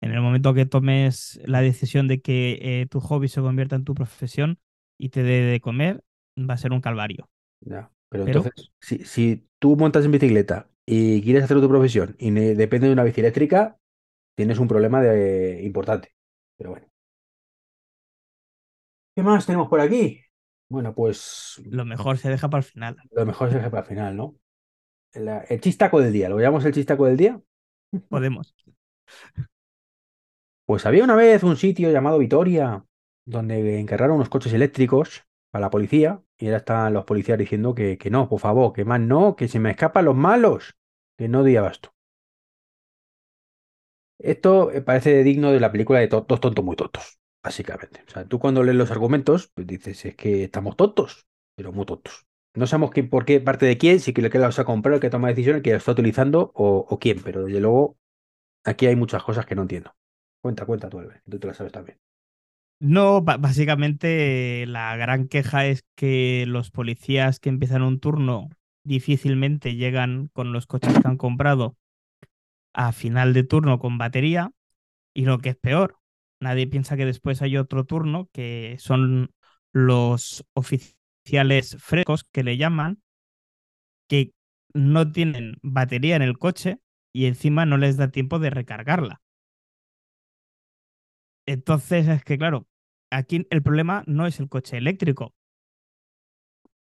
En 0.01 0.11
el 0.11 0.21
momento 0.21 0.53
que 0.53 0.65
tomes 0.65 1.39
la 1.45 1.61
decisión 1.61 2.07
de 2.07 2.21
que 2.21 2.59
eh, 2.61 2.85
tu 2.89 2.99
hobby 2.99 3.27
se 3.27 3.41
convierta 3.41 3.75
en 3.75 3.83
tu 3.83 3.95
profesión 3.95 4.59
y 4.97 5.09
te 5.09 5.23
dé 5.23 5.41
de 5.41 5.59
comer, 5.59 6.03
va 6.37 6.53
a 6.53 6.57
ser 6.57 6.71
un 6.71 6.81
calvario. 6.81 7.29
Ya. 7.61 7.91
Pero 8.09 8.25
Pero 8.25 8.39
entonces, 8.39 8.71
si, 8.79 8.99
si 8.99 9.47
tú 9.59 9.75
montas 9.75 10.05
en 10.05 10.11
bicicleta 10.11 10.69
y 10.85 11.21
quieres 11.21 11.43
hacer 11.43 11.59
tu 11.59 11.67
profesión 11.67 12.15
y 12.19 12.31
depende 12.31 12.87
de 12.87 12.93
una 12.93 13.03
bici 13.03 13.21
eléctrica, 13.21 13.77
tienes 14.35 14.59
un 14.59 14.67
problema 14.67 15.01
de, 15.01 15.61
importante. 15.63 16.13
Pero 16.57 16.71
bueno. 16.71 16.87
¿Qué 19.17 19.23
más 19.23 19.47
tenemos 19.47 19.67
por 19.67 19.79
aquí? 19.81 20.21
Bueno, 20.69 20.93
pues 20.93 21.59
lo 21.65 21.85
mejor 21.85 22.19
se 22.19 22.29
deja 22.29 22.51
para 22.51 22.59
el 22.59 22.63
final. 22.63 22.97
lo 23.09 23.25
mejor 23.25 23.49
es 23.49 23.55
el 23.55 23.71
para 23.71 23.81
el 23.81 23.87
final, 23.87 24.15
¿no? 24.15 24.35
El, 25.11 25.27
el 25.49 25.59
chistaco 25.59 25.99
del 25.99 26.13
día, 26.13 26.29
¿lo 26.29 26.39
llamamos 26.39 26.63
el 26.65 26.73
chistaco 26.73 27.07
del 27.07 27.17
día? 27.17 27.41
Podemos. 28.09 28.53
Pues 30.67 30.85
había 30.85 31.03
una 31.03 31.15
vez 31.15 31.41
un 31.41 31.57
sitio 31.57 31.89
llamado 31.91 32.19
Vitoria, 32.19 32.85
donde 33.25 33.79
encargaron 33.79 34.17
unos 34.17 34.29
coches 34.29 34.53
eléctricos 34.53 35.23
para 35.49 35.65
la 35.65 35.69
policía, 35.71 36.21
y 36.37 36.45
ahora 36.45 36.57
están 36.57 36.93
los 36.93 37.05
policías 37.05 37.39
diciendo 37.39 37.73
que, 37.73 37.97
que 37.97 38.11
no, 38.11 38.29
por 38.29 38.39
favor, 38.39 38.71
que 38.71 38.85
más 38.85 38.99
no, 38.99 39.35
que 39.35 39.47
se 39.47 39.59
me 39.59 39.71
escapan 39.71 40.05
los 40.05 40.15
malos, 40.15 40.75
que 41.17 41.27
no 41.27 41.43
di 41.43 41.55
abasto. 41.55 41.91
Esto 44.19 44.71
eh, 44.71 44.81
parece 44.81 45.23
digno 45.23 45.51
de 45.51 45.59
la 45.59 45.71
película 45.71 45.99
de 45.99 46.07
Dos 46.07 46.27
tontos 46.27 46.63
muy 46.63 46.75
tontos, 46.75 47.19
básicamente. 47.47 48.03
O 48.07 48.11
sea, 48.11 48.25
tú 48.25 48.39
cuando 48.39 48.61
lees 48.63 48.77
los 48.77 48.91
argumentos, 48.91 49.49
pues 49.53 49.65
dices, 49.65 50.05
es 50.05 50.15
que 50.15 50.43
estamos 50.43 50.75
tontos, 50.75 51.27
pero 51.55 51.71
muy 51.71 51.85
tontos. 51.85 52.25
No 52.53 52.67
sabemos 52.67 52.91
qué, 52.91 53.03
por 53.03 53.23
qué 53.23 53.39
parte 53.39 53.65
de 53.65 53.77
quién, 53.77 53.99
si 53.99 54.13
que 54.13 54.29
que 54.29 54.39
los 54.39 54.59
ha 54.59 54.65
comprado, 54.65 54.95
el 54.95 55.01
que 55.01 55.09
toma 55.09 55.29
decisiones, 55.29 55.57
el 55.57 55.63
que 55.63 55.71
lo 55.71 55.77
está 55.77 55.93
utilizando 55.93 56.51
o, 56.55 56.99
quién, 56.99 57.21
pero 57.23 57.45
desde 57.45 57.61
luego 57.61 57.97
aquí 58.65 58.87
hay 58.87 58.95
muchas 58.95 59.23
cosas 59.23 59.45
que 59.45 59.55
no 59.55 59.61
entiendo. 59.61 59.95
Cuenta, 60.41 60.65
cuenta 60.65 60.89
tú, 60.89 60.99
Albert, 60.99 61.23
tú 61.29 61.39
te 61.39 61.47
las 61.47 61.57
sabes 61.57 61.71
también. 61.71 61.97
No, 62.79 63.21
básicamente 63.21 64.65
la 64.67 64.95
gran 64.97 65.27
queja 65.27 65.65
es 65.65 65.85
que 65.95 66.45
los 66.47 66.69
policías 66.69 67.39
que 67.39 67.49
empiezan 67.49 67.81
un 67.81 67.99
turno 67.99 68.49
difícilmente 68.83 69.75
llegan 69.75 70.29
con 70.33 70.51
los 70.51 70.67
coches 70.67 70.93
que 70.93 71.07
han 71.07 71.17
comprado 71.17 71.75
a 72.73 72.91
final 72.91 73.33
de 73.33 73.43
turno 73.43 73.79
con 73.79 73.97
batería 73.97 74.51
y 75.13 75.25
lo 75.25 75.39
que 75.39 75.49
es 75.49 75.55
peor, 75.55 75.97
nadie 76.39 76.67
piensa 76.67 76.97
que 76.97 77.05
después 77.05 77.41
hay 77.41 77.57
otro 77.57 77.85
turno 77.85 78.29
que 78.33 78.77
son 78.79 79.31
los 79.73 80.45
oficiales 80.53 81.77
frescos 81.79 82.25
que 82.31 82.43
le 82.43 82.57
llaman 82.57 83.01
que 84.07 84.33
no 84.73 85.11
tienen 85.11 85.57
batería 85.61 86.15
en 86.17 86.21
el 86.21 86.37
coche 86.37 86.79
y 87.13 87.25
encima 87.25 87.65
no 87.65 87.77
les 87.77 87.95
da 87.97 88.11
tiempo 88.11 88.39
de 88.39 88.49
recargarla. 88.49 89.21
Entonces 91.47 92.07
es 92.07 92.23
que, 92.23 92.37
claro, 92.37 92.67
aquí 93.09 93.47
el 93.49 93.63
problema 93.63 94.03
no 94.07 94.27
es 94.27 94.39
el 94.39 94.49
coche 94.49 94.77
eléctrico, 94.77 95.33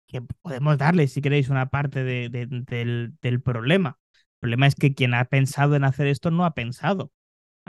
que 0.07 0.23
podemos 0.43 0.79
darle, 0.79 1.07
si 1.09 1.21
queréis, 1.23 1.49
una 1.51 1.71
parte 1.71 2.03
de- 2.05 2.29
de- 2.29 2.47
del, 2.47 3.15
del 3.23 3.41
problema. 3.43 3.99
El 4.15 4.39
problema 4.41 4.67
es 4.67 4.75
que 4.75 4.95
quien 4.95 5.15
ha 5.15 5.25
pensado 5.27 5.77
en 5.77 5.85
hacer 5.85 6.07
esto 6.09 6.31
no 6.31 6.45
ha 6.45 6.55
pensado. 6.55 7.13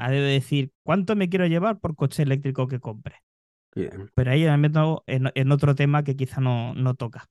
Ha 0.01 0.11
de 0.11 0.19
decir, 0.21 0.71
¿cuánto 0.83 1.15
me 1.15 1.29
quiero 1.29 1.47
llevar 1.47 1.79
por 1.79 1.95
coche 1.95 2.23
eléctrico 2.23 2.67
que 2.67 2.79
compre? 2.79 3.17
Bien. 3.75 4.11
Pero 4.15 4.31
ahí 4.31 4.43
me 4.45 4.57
meto 4.57 5.03
en, 5.07 5.31
en 5.35 5.51
otro 5.51 5.75
tema 5.75 6.03
que 6.03 6.15
quizá 6.15 6.41
no, 6.41 6.73
no 6.75 6.95
toca. 6.95 7.29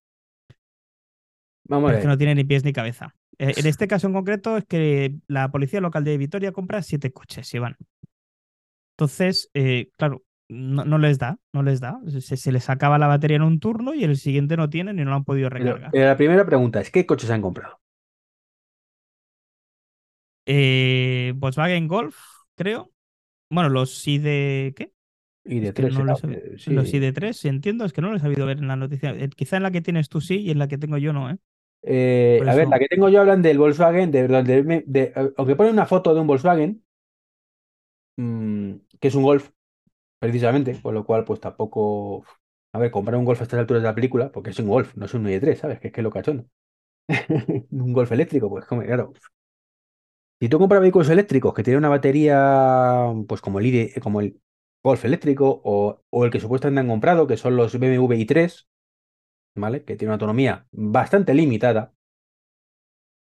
Vamos 1.65 1.91
a 1.91 1.93
es 1.93 1.99
que 1.99 2.07
ver. 2.07 2.09
no 2.09 2.19
tiene 2.19 2.35
ni 2.35 2.45
pies 2.45 2.65
ni 2.65 2.73
cabeza. 2.73 3.15
Eh, 3.39 3.55
En 3.57 3.67
este 3.67 3.89
caso 3.89 4.07
en 4.07 4.13
concreto 4.13 4.57
es 4.57 4.65
que 4.67 5.15
la 5.27 5.51
policía 5.51 5.81
local 5.81 6.05
de 6.05 6.19
Vitoria 6.19 6.53
compra 6.53 6.83
siete 6.83 7.13
coches, 7.13 7.53
Iván. 7.55 7.77
Entonces, 8.97 9.51
eh, 9.55 9.91
claro, 9.97 10.23
no, 10.49 10.85
no 10.85 10.99
les 10.99 11.19
da, 11.19 11.39
no 11.53 11.63
les 11.63 11.81
da. 11.81 12.01
Se, 12.21 12.37
se 12.37 12.53
les 12.53 12.69
acaba 12.71 12.99
la 12.99 13.07
batería 13.07 13.37
en 13.37 13.43
un 13.43 13.61
turno 13.61 13.95
y 13.95 14.05
el 14.05 14.17
siguiente 14.17 14.57
no 14.57 14.69
tienen 14.71 14.99
y 14.99 15.05
no 15.05 15.11
lo 15.11 15.17
han 15.17 15.25
podido 15.25 15.49
recargar. 15.49 15.93
pero 15.93 16.07
la 16.07 16.17
primera 16.17 16.45
pregunta 16.47 16.81
es, 16.81 16.91
¿qué 16.91 17.07
coches 17.07 17.31
han 17.31 17.43
comprado? 17.43 17.79
Eh, 20.47 21.33
Volkswagen 21.37 21.87
Golf, 21.89 22.17
creo. 22.61 22.93
Bueno, 23.51 23.71
los 23.71 24.07
ID, 24.09 24.75
¿qué? 24.77 24.93
Y 25.45 25.61
de 25.61 25.73
Es 25.73 25.75
que 25.75 25.83
tres 25.83 25.95
no 25.95 26.05
será, 26.05 26.07
les 26.07 26.25
he- 26.25 26.33
eh, 26.55 26.59
sí. 26.59 26.73
Los 26.75 26.93
ID3, 26.95 27.45
entiendo, 27.47 27.85
es 27.87 27.93
que 27.95 28.03
no 28.03 28.11
los 28.11 28.21
he 28.21 28.25
sabido 28.25 28.47
ver 28.47 28.59
en 28.59 28.69
la 28.69 28.77
noticia. 28.77 29.13
Eh, 29.13 29.31
quizá 29.37 29.57
en 29.59 29.65
la 29.65 29.71
que 29.73 29.83
tienes 29.83 30.09
tú 30.11 30.21
sí 30.21 30.39
y 30.41 30.51
en 30.53 30.59
la 30.61 30.69
que 30.69 30.79
tengo 30.79 30.99
yo 30.99 31.13
no, 31.13 31.31
¿eh? 31.31 31.39
Eh, 31.83 32.45
a 32.47 32.55
ver, 32.55 32.69
la 32.69 32.79
que 32.79 32.89
tengo 32.89 33.09
yo 33.09 33.21
hablan 33.21 33.43
del 33.43 33.59
Volkswagen, 33.59 34.11
de, 34.11 34.29
de- 34.29 34.43
de- 34.63 34.85
de- 34.87 35.33
aunque 35.37 35.57
ponen 35.57 35.73
una 35.75 35.87
foto 35.87 36.15
de 36.15 36.21
un 36.21 36.27
Volkswagen, 36.27 36.83
mm, 38.17 38.73
que 39.01 39.09
es 39.09 39.15
un 39.15 39.23
Golf, 39.23 39.51
precisamente, 40.19 40.81
con 40.83 40.95
lo 40.95 41.05
cual, 41.07 41.25
pues 41.25 41.41
tampoco. 41.41 42.27
A 42.75 42.79
ver, 42.81 42.91
comprar 42.93 43.19
un 43.19 43.25
Golf 43.27 43.41
a 43.41 43.45
estas 43.45 43.61
alturas 43.61 43.83
de 43.83 43.89
la 43.91 43.95
película, 43.97 44.33
porque 44.33 44.51
es 44.51 44.59
un 44.61 44.69
Golf, 44.69 44.97
no 44.97 45.07
es 45.07 45.15
un 45.15 45.27
ID3, 45.29 45.61
¿sabes? 45.61 45.81
Que 45.81 45.89
es 45.89 45.95
que 45.95 46.01
es 46.03 46.05
lo 46.05 46.11
cachondo. 46.13 46.47
Un 47.71 47.93
Golf 47.93 48.13
eléctrico, 48.13 48.49
pues 48.51 48.65
como, 48.67 48.83
claro. 48.85 49.13
Si 50.41 50.49
tú 50.49 50.59
compras 50.59 50.81
vehículos 50.81 51.11
eléctricos 51.11 51.53
que 51.55 51.63
tienen 51.63 51.79
una 51.79 51.89
batería, 51.91 53.07
pues 53.29 53.41
como 53.43 53.61
el, 53.61 53.93
el 53.95 54.41
Golf 54.83 55.05
eléctrico, 55.05 55.61
o, 55.65 56.03
el 56.25 56.31
que 56.31 56.41
supuestamente 56.41 56.81
han 56.81 56.89
comprado, 56.89 57.27
que 57.27 57.37
son 57.37 57.57
los 57.57 57.79
BMW 57.79 58.15
i3, 58.15 58.67
¿vale? 59.57 59.85
Que 59.85 59.97
tiene 59.97 60.11
una 60.11 60.15
autonomía 60.15 60.67
bastante 60.73 61.35
limitada. 61.35 61.95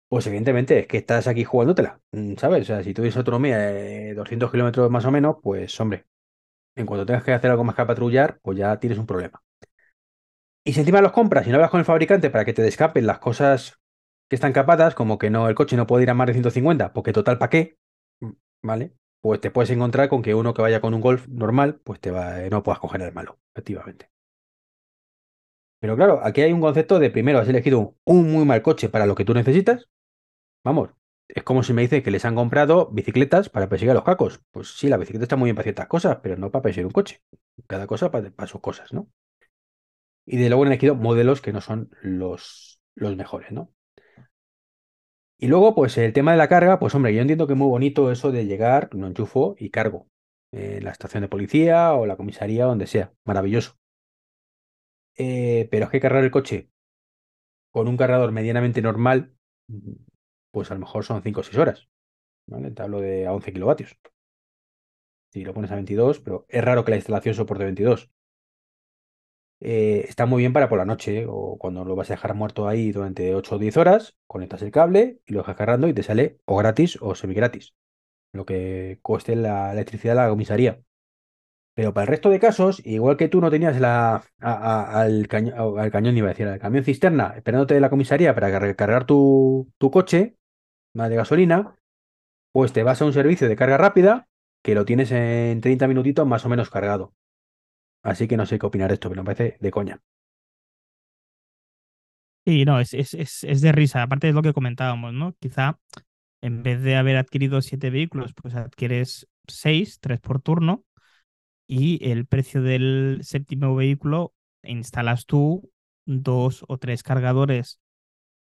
Pues 0.08 0.26
evidentemente 0.26 0.80
es 0.80 0.86
que 0.86 0.98
estás 0.98 1.26
aquí 1.26 1.44
jugándotela, 1.44 2.00
mm, 2.12 2.34
¿sabes? 2.36 2.62
O 2.62 2.66
sea, 2.66 2.82
si 2.82 2.94
tuvieses 2.94 3.16
autonomía 3.16 3.58
de 3.58 4.14
200 4.14 4.50
kilómetros 4.50 4.90
más 4.90 5.04
o 5.04 5.10
menos, 5.10 5.36
pues 5.42 5.78
hombre, 5.80 6.06
en 6.76 6.86
cuanto 6.86 7.06
tengas 7.06 7.24
que 7.24 7.32
hacer 7.32 7.50
algo 7.50 7.64
más 7.64 7.76
que 7.76 7.86
patrullar, 7.86 8.40
pues 8.42 8.58
ya 8.58 8.78
tienes 8.80 8.98
un 8.98 9.06
problema. 9.06 9.42
Y 10.64 10.72
si 10.72 10.80
encima 10.80 11.00
los 11.00 11.12
compras 11.12 11.46
y 11.46 11.50
no 11.50 11.56
hablas 11.56 11.70
con 11.70 11.80
el 11.80 11.86
fabricante 11.86 12.30
para 12.30 12.44
que 12.44 12.54
te 12.54 12.62
descapen 12.62 13.06
las 13.06 13.18
cosas 13.18 13.78
están 14.34 14.52
capadas, 14.52 14.94
como 14.94 15.18
que 15.18 15.30
no, 15.30 15.48
el 15.48 15.54
coche 15.54 15.76
no 15.76 15.86
puede 15.86 16.04
ir 16.04 16.10
a 16.10 16.14
más 16.14 16.26
de 16.26 16.34
150, 16.34 16.92
porque 16.92 17.12
total, 17.12 17.38
¿para 17.38 17.50
qué? 17.50 17.78
Mm, 18.20 18.32
¿Vale? 18.62 18.92
Pues 19.20 19.40
te 19.40 19.50
puedes 19.50 19.70
encontrar 19.70 20.08
con 20.08 20.22
que 20.22 20.34
uno 20.34 20.54
que 20.54 20.62
vaya 20.62 20.80
con 20.80 20.94
un 20.94 21.00
Golf 21.00 21.26
normal, 21.28 21.80
pues 21.84 22.00
te 22.00 22.10
va, 22.10 22.38
no 22.50 22.62
puedas 22.62 22.80
coger 22.80 23.02
el 23.02 23.12
malo, 23.12 23.38
efectivamente. 23.54 24.10
Pero 25.80 25.96
claro, 25.96 26.20
aquí 26.24 26.40
hay 26.40 26.52
un 26.52 26.60
concepto 26.60 26.98
de 26.98 27.10
primero 27.10 27.38
has 27.38 27.48
elegido 27.48 27.94
un 28.04 28.32
muy 28.32 28.44
mal 28.44 28.62
coche 28.62 28.88
para 28.88 29.06
lo 29.06 29.14
que 29.14 29.24
tú 29.24 29.34
necesitas. 29.34 29.88
Vamos, 30.64 30.90
es 31.28 31.44
como 31.44 31.62
si 31.62 31.72
me 31.72 31.82
dice 31.82 32.02
que 32.02 32.10
les 32.10 32.24
han 32.24 32.34
comprado 32.36 32.90
bicicletas 32.92 33.48
para 33.50 33.68
perseguir 33.68 33.92
a 33.92 33.94
los 33.94 34.04
cacos. 34.04 34.40
Pues 34.52 34.76
sí, 34.76 34.88
la 34.88 34.96
bicicleta 34.98 35.24
está 35.24 35.36
muy 35.36 35.48
bien 35.48 35.56
para 35.56 35.64
ciertas 35.64 35.88
cosas, 35.88 36.18
pero 36.22 36.36
no 36.36 36.50
para 36.50 36.62
perseguir 36.62 36.86
un 36.86 36.92
coche. 36.92 37.22
Cada 37.66 37.86
cosa 37.86 38.10
para, 38.10 38.30
para 38.30 38.48
sus 38.48 38.60
cosas, 38.60 38.92
¿no? 38.92 39.08
Y 40.26 40.36
de 40.38 40.48
luego 40.48 40.62
han 40.64 40.68
elegido 40.68 40.94
modelos 40.94 41.40
que 41.40 41.52
no 41.52 41.60
son 41.60 41.90
los, 42.02 42.80
los 42.94 43.16
mejores, 43.16 43.52
¿no? 43.52 43.70
Y 45.44 45.46
luego, 45.46 45.74
pues 45.74 45.98
el 45.98 46.14
tema 46.14 46.30
de 46.32 46.38
la 46.38 46.48
carga, 46.48 46.78
pues 46.78 46.94
hombre, 46.94 47.14
yo 47.14 47.20
entiendo 47.20 47.46
que 47.46 47.52
es 47.52 47.58
muy 47.58 47.68
bonito 47.68 48.10
eso 48.10 48.32
de 48.32 48.46
llegar, 48.46 48.88
no 48.94 49.06
enchufo 49.06 49.56
y 49.58 49.68
cargo. 49.68 50.08
En 50.52 50.82
la 50.82 50.90
estación 50.90 51.20
de 51.20 51.28
policía 51.28 51.92
o 51.92 52.06
la 52.06 52.16
comisaría, 52.16 52.64
donde 52.64 52.86
sea. 52.86 53.12
Maravilloso. 53.26 53.76
Eh, 55.18 55.68
pero 55.70 55.84
es 55.84 55.90
que 55.90 56.00
cargar 56.00 56.24
el 56.24 56.30
coche 56.30 56.70
con 57.70 57.88
un 57.88 57.98
cargador 57.98 58.32
medianamente 58.32 58.80
normal, 58.80 59.36
pues 60.50 60.70
a 60.70 60.74
lo 60.74 60.80
mejor 60.80 61.04
son 61.04 61.22
5 61.22 61.40
o 61.40 61.42
6 61.42 61.58
horas. 61.58 61.90
¿vale? 62.46 62.70
Te 62.70 62.82
hablo 62.82 63.02
de 63.02 63.26
a 63.26 63.34
11 63.34 63.52
kilovatios. 63.52 63.98
Si 65.30 65.44
lo 65.44 65.52
pones 65.52 65.70
a 65.70 65.74
22, 65.74 66.20
pero 66.20 66.46
es 66.48 66.64
raro 66.64 66.86
que 66.86 66.92
la 66.92 66.96
instalación 66.96 67.34
soporte 67.34 67.64
22. 67.64 68.10
Eh, 69.60 70.04
está 70.08 70.26
muy 70.26 70.42
bien 70.42 70.52
para 70.52 70.68
por 70.68 70.78
la 70.78 70.84
noche 70.84 71.26
o 71.28 71.56
cuando 71.58 71.84
lo 71.84 71.96
vas 71.96 72.10
a 72.10 72.14
dejar 72.14 72.34
muerto 72.34 72.68
ahí 72.68 72.92
durante 72.92 73.34
8 73.34 73.56
o 73.56 73.58
10 73.58 73.76
horas, 73.76 74.16
conectas 74.26 74.62
el 74.62 74.70
cable 74.70 75.20
y 75.26 75.32
lo 75.32 75.40
dejas 75.40 75.56
cargando 75.56 75.88
y 75.88 75.94
te 75.94 76.02
sale 76.02 76.38
o 76.44 76.56
gratis 76.56 76.98
o 77.00 77.14
semi 77.14 77.34
gratis, 77.34 77.74
lo 78.32 78.44
que 78.44 78.98
cueste 79.02 79.36
la 79.36 79.72
electricidad 79.72 80.14
de 80.14 80.20
la 80.22 80.28
comisaría. 80.28 80.82
Pero 81.74 81.92
para 81.92 82.04
el 82.04 82.08
resto 82.08 82.30
de 82.30 82.38
casos, 82.38 82.80
igual 82.86 83.16
que 83.16 83.28
tú 83.28 83.40
no 83.40 83.50
tenías 83.50 83.80
la, 83.80 84.22
al, 84.38 85.26
al, 85.30 85.90
cañón, 85.90 86.16
iba 86.16 86.28
a 86.28 86.30
decir, 86.30 86.46
al 86.46 86.60
camión 86.60 86.84
cisterna, 86.84 87.34
esperándote 87.36 87.74
de 87.74 87.80
la 87.80 87.90
comisaría 87.90 88.34
para 88.34 88.58
recargar 88.60 89.06
tu, 89.06 89.68
tu 89.78 89.90
coche 89.90 90.36
de 90.94 91.16
gasolina, 91.16 91.74
pues 92.52 92.72
te 92.72 92.84
vas 92.84 93.02
a 93.02 93.04
un 93.04 93.12
servicio 93.12 93.48
de 93.48 93.56
carga 93.56 93.76
rápida 93.76 94.28
que 94.62 94.76
lo 94.76 94.84
tienes 94.84 95.10
en 95.10 95.60
30 95.60 95.88
minutitos 95.88 96.26
más 96.26 96.44
o 96.46 96.48
menos 96.48 96.70
cargado. 96.70 97.12
Así 98.04 98.28
que 98.28 98.36
no 98.36 98.46
sé 98.46 98.56
qué 98.60 98.66
opinar 98.66 98.88
de 98.88 98.94
esto, 98.94 99.08
pero 99.10 99.22
me 99.24 99.34
parece 99.34 99.56
de 99.60 99.70
coña. 99.72 100.00
Sí, 102.46 102.64
no, 102.66 102.78
es, 102.80 102.92
es, 102.92 103.14
es, 103.14 103.44
es 103.44 103.60
de 103.62 103.72
risa. 103.72 104.02
Aparte 104.02 104.26
de 104.26 104.32
lo 104.34 104.42
que 104.42 104.52
comentábamos, 104.52 105.14
¿no? 105.14 105.34
Quizá 105.40 105.78
en 106.42 106.62
vez 106.62 106.82
de 106.82 106.96
haber 106.96 107.16
adquirido 107.16 107.62
siete 107.62 107.90
vehículos, 107.90 108.32
pues 108.34 108.54
adquieres 108.54 109.28
seis, 109.48 110.00
tres 110.00 110.20
por 110.20 110.40
turno, 110.42 110.84
y 111.68 112.10
el 112.10 112.26
precio 112.26 112.62
del 112.62 113.20
séptimo 113.22 113.74
vehículo 113.76 114.34
instalas 114.62 115.26
tú 115.26 115.70
dos 116.06 116.64
o 116.68 116.78
tres 116.78 117.02
cargadores 117.02 117.80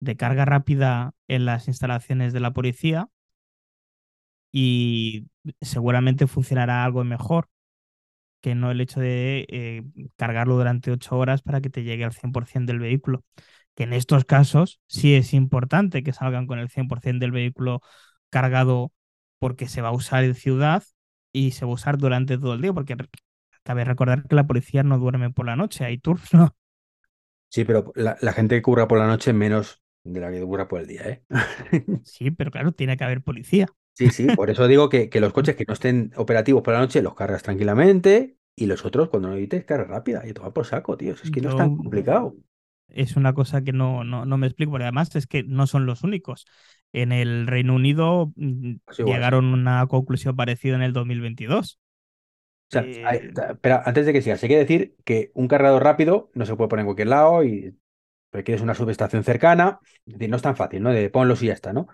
de 0.01 0.17
carga 0.17 0.45
rápida 0.45 1.13
en 1.27 1.45
las 1.45 1.67
instalaciones 1.67 2.33
de 2.33 2.41
la 2.41 2.53
policía 2.53 3.09
y 4.51 5.27
seguramente 5.61 6.27
funcionará 6.27 6.83
algo 6.83 7.03
mejor 7.03 7.47
que 8.41 8.55
no 8.55 8.71
el 8.71 8.81
hecho 8.81 8.99
de 8.99 9.45
eh, 9.49 9.83
cargarlo 10.17 10.55
durante 10.55 10.91
ocho 10.91 11.17
horas 11.17 11.41
para 11.41 11.61
que 11.61 11.69
te 11.69 11.83
llegue 11.83 12.03
al 12.05 12.13
100% 12.13 12.71
del 12.71 12.79
vehículo. 12.79 13.23
Que 13.75 13.83
en 13.83 13.93
estos 13.93 14.25
casos 14.25 14.81
sí 14.87 15.15
es 15.15 15.33
importante 15.33 16.03
que 16.03 16.13
salgan 16.13 16.47
con 16.47 16.59
el 16.59 16.69
100% 16.69 17.23
del 17.23 17.31
vehículo 17.31 17.81
cargado 18.29 18.91
porque 19.39 19.67
se 19.67 19.81
va 19.81 19.89
a 19.89 19.93
usar 19.93 20.23
en 20.23 20.35
ciudad 20.35 20.83
y 21.31 21.51
se 21.51 21.65
va 21.65 21.71
a 21.71 21.75
usar 21.75 21.97
durante 21.97 22.37
todo 22.37 22.53
el 22.53 22.61
día, 22.61 22.73
porque 22.73 22.95
cabe 23.63 23.85
recordar 23.85 24.27
que 24.27 24.35
la 24.35 24.47
policía 24.47 24.83
no 24.83 24.97
duerme 24.99 25.31
por 25.31 25.45
la 25.45 25.55
noche, 25.55 25.85
hay 25.85 25.97
turno. 25.97 26.55
Sí, 27.53 27.65
pero 27.65 27.91
la, 27.95 28.15
gente 28.31 28.55
que 28.55 28.61
curra 28.61 28.87
por 28.87 28.97
la 28.97 29.07
noche 29.07 29.33
menos 29.33 29.83
de 30.05 30.21
la 30.21 30.31
que 30.31 30.41
curra 30.41 30.69
por 30.69 30.79
el 30.79 30.87
día, 30.87 31.01
¿eh? 31.01 31.23
sí, 32.05 32.31
pero 32.31 32.49
claro, 32.49 32.71
tiene 32.71 32.95
que 32.95 33.03
haber 33.03 33.21
policía. 33.21 33.67
Sí, 33.93 34.09
sí, 34.09 34.27
por 34.35 34.49
eso 34.49 34.67
digo 34.67 34.89
que, 34.89 35.09
que, 35.09 35.19
los 35.19 35.33
coches 35.33 35.55
que 35.55 35.65
no 35.67 35.73
estén 35.73 36.11
operativos 36.15 36.63
por 36.63 36.73
la 36.73 36.79
noche 36.79 37.01
los 37.01 37.13
cargas 37.13 37.43
tranquilamente 37.43 38.37
y 38.55 38.65
los 38.65 38.85
otros 38.85 39.09
cuando 39.09 39.29
no 39.29 39.35
necesites 39.35 39.65
carga 39.65 39.85
rápida 39.85 40.25
y 40.27 40.33
toma 40.33 40.53
por 40.53 40.65
saco, 40.65 40.97
tío. 40.97 41.13
Es 41.13 41.31
que 41.31 41.41
no 41.41 41.49
es 41.49 41.55
tan 41.55 41.75
complicado. 41.75 42.35
Es 42.87 43.15
una 43.15 43.33
cosa 43.33 43.61
que 43.63 43.71
no, 43.71 44.03
no, 44.03 44.25
no 44.25 44.37
me 44.37 44.47
explico, 44.47 44.71
porque 44.71 44.83
además 44.83 45.15
es 45.15 45.27
que 45.27 45.43
no 45.43 45.67
son 45.67 45.85
los 45.85 46.03
únicos. 46.03 46.45
En 46.93 47.11
el 47.11 47.47
Reino 47.47 47.75
Unido 47.75 48.33
mm, 48.35 48.75
pues 48.85 48.97
llegaron 48.99 49.51
a 49.51 49.53
una 49.53 49.87
conclusión 49.87 50.35
parecida 50.35 50.75
en 50.75 50.81
el 50.81 50.93
2022. 50.93 51.79
O 51.79 52.71
sea, 52.71 52.83
eh, 52.85 53.33
pero 53.61 53.81
antes 53.85 54.05
de 54.05 54.13
que 54.13 54.21
sigas, 54.21 54.41
hay 54.43 54.49
que 54.49 54.57
decir 54.57 54.95
que 55.03 55.31
un 55.33 55.47
cargador 55.47 55.83
rápido 55.83 56.31
no 56.33 56.45
se 56.45 56.55
puede 56.55 56.69
poner 56.69 56.83
en 56.83 56.87
cualquier 56.87 57.09
lado 57.09 57.43
y 57.43 57.77
requieres 58.31 58.61
una 58.61 58.75
subestación 58.75 59.23
cercana. 59.23 59.79
Es 60.05 60.13
decir, 60.13 60.29
no 60.29 60.37
es 60.37 60.41
tan 60.41 60.55
fácil, 60.55 60.83
¿no? 60.83 60.91
De 60.91 61.09
ponlos 61.09 61.41
y 61.43 61.47
ya 61.47 61.53
está, 61.53 61.73
¿no? 61.73 61.87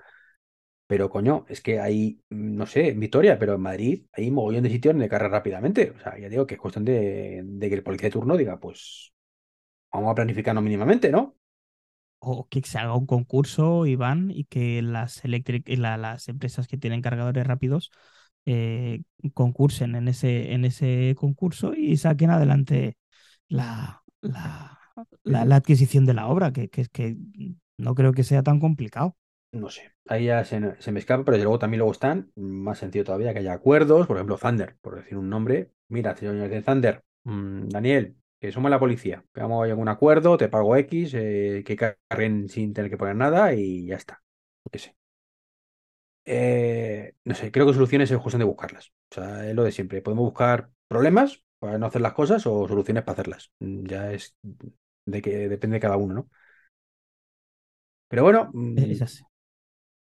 Pero 0.87 1.09
coño, 1.09 1.45
es 1.49 1.61
que 1.61 1.79
hay, 1.79 2.21
no 2.29 2.65
sé, 2.65 2.89
en 2.89 2.99
Vitoria, 2.99 3.37
pero 3.39 3.55
en 3.55 3.61
Madrid 3.61 4.05
hay 4.13 4.31
mogollón 4.31 4.63
de 4.63 4.69
sitios 4.69 4.93
donde 4.93 5.09
cargar 5.09 5.31
rápidamente. 5.31 5.91
O 5.91 5.99
sea, 5.99 6.17
ya 6.17 6.29
digo 6.29 6.47
que 6.47 6.55
es 6.55 6.61
cuestión 6.61 6.85
de, 6.85 7.41
de 7.43 7.69
que 7.69 7.75
el 7.75 7.83
policía 7.83 8.07
de 8.07 8.13
turno 8.13 8.37
diga, 8.37 8.59
pues 8.59 9.13
vamos 9.91 10.11
a 10.11 10.15
planificarnos 10.15 10.63
mínimamente, 10.63 11.11
¿no? 11.11 11.37
o 12.19 12.47
que 12.49 12.61
se 12.63 12.77
haga 12.77 12.95
un 12.95 13.05
concurso, 13.05 13.85
Iván, 13.85 14.31
y 14.31 14.45
que 14.45 14.81
las, 14.81 15.21
las 15.23 16.27
empresas 16.27 16.67
que 16.67 16.77
tienen 16.77 17.01
cargadores 17.01 17.45
rápidos 17.45 17.91
eh, 18.45 19.03
concursen 19.33 19.95
en 19.95 20.07
ese, 20.07 20.53
en 20.53 20.65
ese 20.65 21.15
concurso 21.17 21.73
y 21.75 21.97
saquen 21.97 22.29
adelante 22.31 22.97
la, 23.47 24.03
la, 24.21 24.79
la, 25.23 25.55
adquisición 25.55 26.05
de 26.05 26.13
la 26.13 26.27
obra, 26.27 26.51
que, 26.53 26.69
que, 26.69 26.85
que 26.87 27.17
no 27.77 27.95
creo 27.95 28.13
que 28.13 28.23
sea 28.23 28.43
tan 28.43 28.59
complicado. 28.59 29.15
No 29.51 29.69
sé, 29.69 29.93
ahí 30.07 30.25
ya 30.25 30.43
se, 30.43 30.59
me 30.59 30.99
escapa, 30.99 31.23
pero 31.23 31.37
luego 31.37 31.57
también 31.57 31.79
luego 31.79 31.93
están, 31.93 32.31
más 32.35 32.79
sencillo 32.79 33.05
todavía, 33.05 33.33
que 33.33 33.39
haya 33.39 33.53
acuerdos, 33.53 34.05
por 34.05 34.17
ejemplo, 34.17 34.37
Thunder, 34.37 34.77
por 34.81 34.95
decir 34.95 35.17
un 35.17 35.29
nombre. 35.29 35.71
Mira, 35.87 36.15
señores 36.15 36.49
de 36.51 36.61
Thunder, 36.61 37.03
mm, 37.23 37.69
Daniel, 37.69 38.17
que 38.39 38.51
somos 38.51 38.69
la 38.69 38.79
policía, 38.79 39.23
a 39.33 39.43
algún 39.43 39.87
acuerdo, 39.87 40.37
te 40.37 40.49
pago 40.49 40.75
X, 40.75 41.13
eh, 41.15 41.63
que 41.65 41.75
carguen 41.75 42.49
sin 42.49 42.73
tener 42.73 42.91
que 42.91 42.97
poner 42.97 43.15
nada 43.15 43.53
y 43.53 43.87
ya 43.87 43.95
está. 43.95 44.21
qué 44.71 44.79
sé. 44.79 44.95
Eh, 46.25 47.13
no 47.23 47.35
sé, 47.35 47.51
creo 47.51 47.65
que 47.65 47.73
soluciones 47.73 48.11
es 48.11 48.17
cuestión 48.17 48.39
de 48.39 48.45
buscarlas. 48.45 48.91
O 49.11 49.15
sea, 49.15 49.47
es 49.47 49.55
lo 49.55 49.63
de 49.63 49.71
siempre. 49.71 50.01
Podemos 50.01 50.25
buscar 50.25 50.69
problemas 50.87 51.43
para 51.59 51.77
no 51.77 51.85
hacer 51.85 52.01
las 52.01 52.13
cosas 52.13 52.45
o 52.45 52.67
soluciones 52.67 53.03
para 53.03 53.13
hacerlas. 53.13 53.51
Mm, 53.59 53.85
ya 53.85 54.11
es 54.11 54.35
de 55.05 55.21
que 55.21 55.47
depende 55.47 55.75
de 55.75 55.79
cada 55.81 55.97
uno, 55.97 56.13
¿no? 56.13 56.29
Pero 58.09 58.23
bueno. 58.23 58.51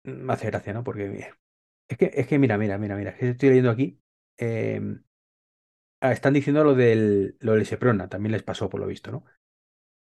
Me 0.06 0.34
hace 0.34 0.48
gracia, 0.48 0.74
¿no? 0.74 0.84
Porque 0.84 1.34
es 1.88 1.98
que, 1.98 2.12
es 2.14 2.28
que 2.28 2.40
mira, 2.40 2.58
mira, 2.58 2.78
mira, 2.78 2.96
mira, 2.96 3.16
que 3.16 3.30
estoy 3.30 3.50
leyendo 3.50 3.72
aquí. 3.72 4.00
Em, 4.38 5.04
Ah, 6.02 6.12
están 6.12 6.34
diciendo 6.34 6.64
lo 6.64 6.76
del, 6.76 7.36
lo 7.40 7.54
del 7.54 7.66
Seprona, 7.66 8.08
también 8.10 8.32
les 8.34 8.44
pasó 8.44 8.70
por 8.70 8.80
lo 8.80 8.88
visto, 8.88 9.12
¿no? 9.12 9.24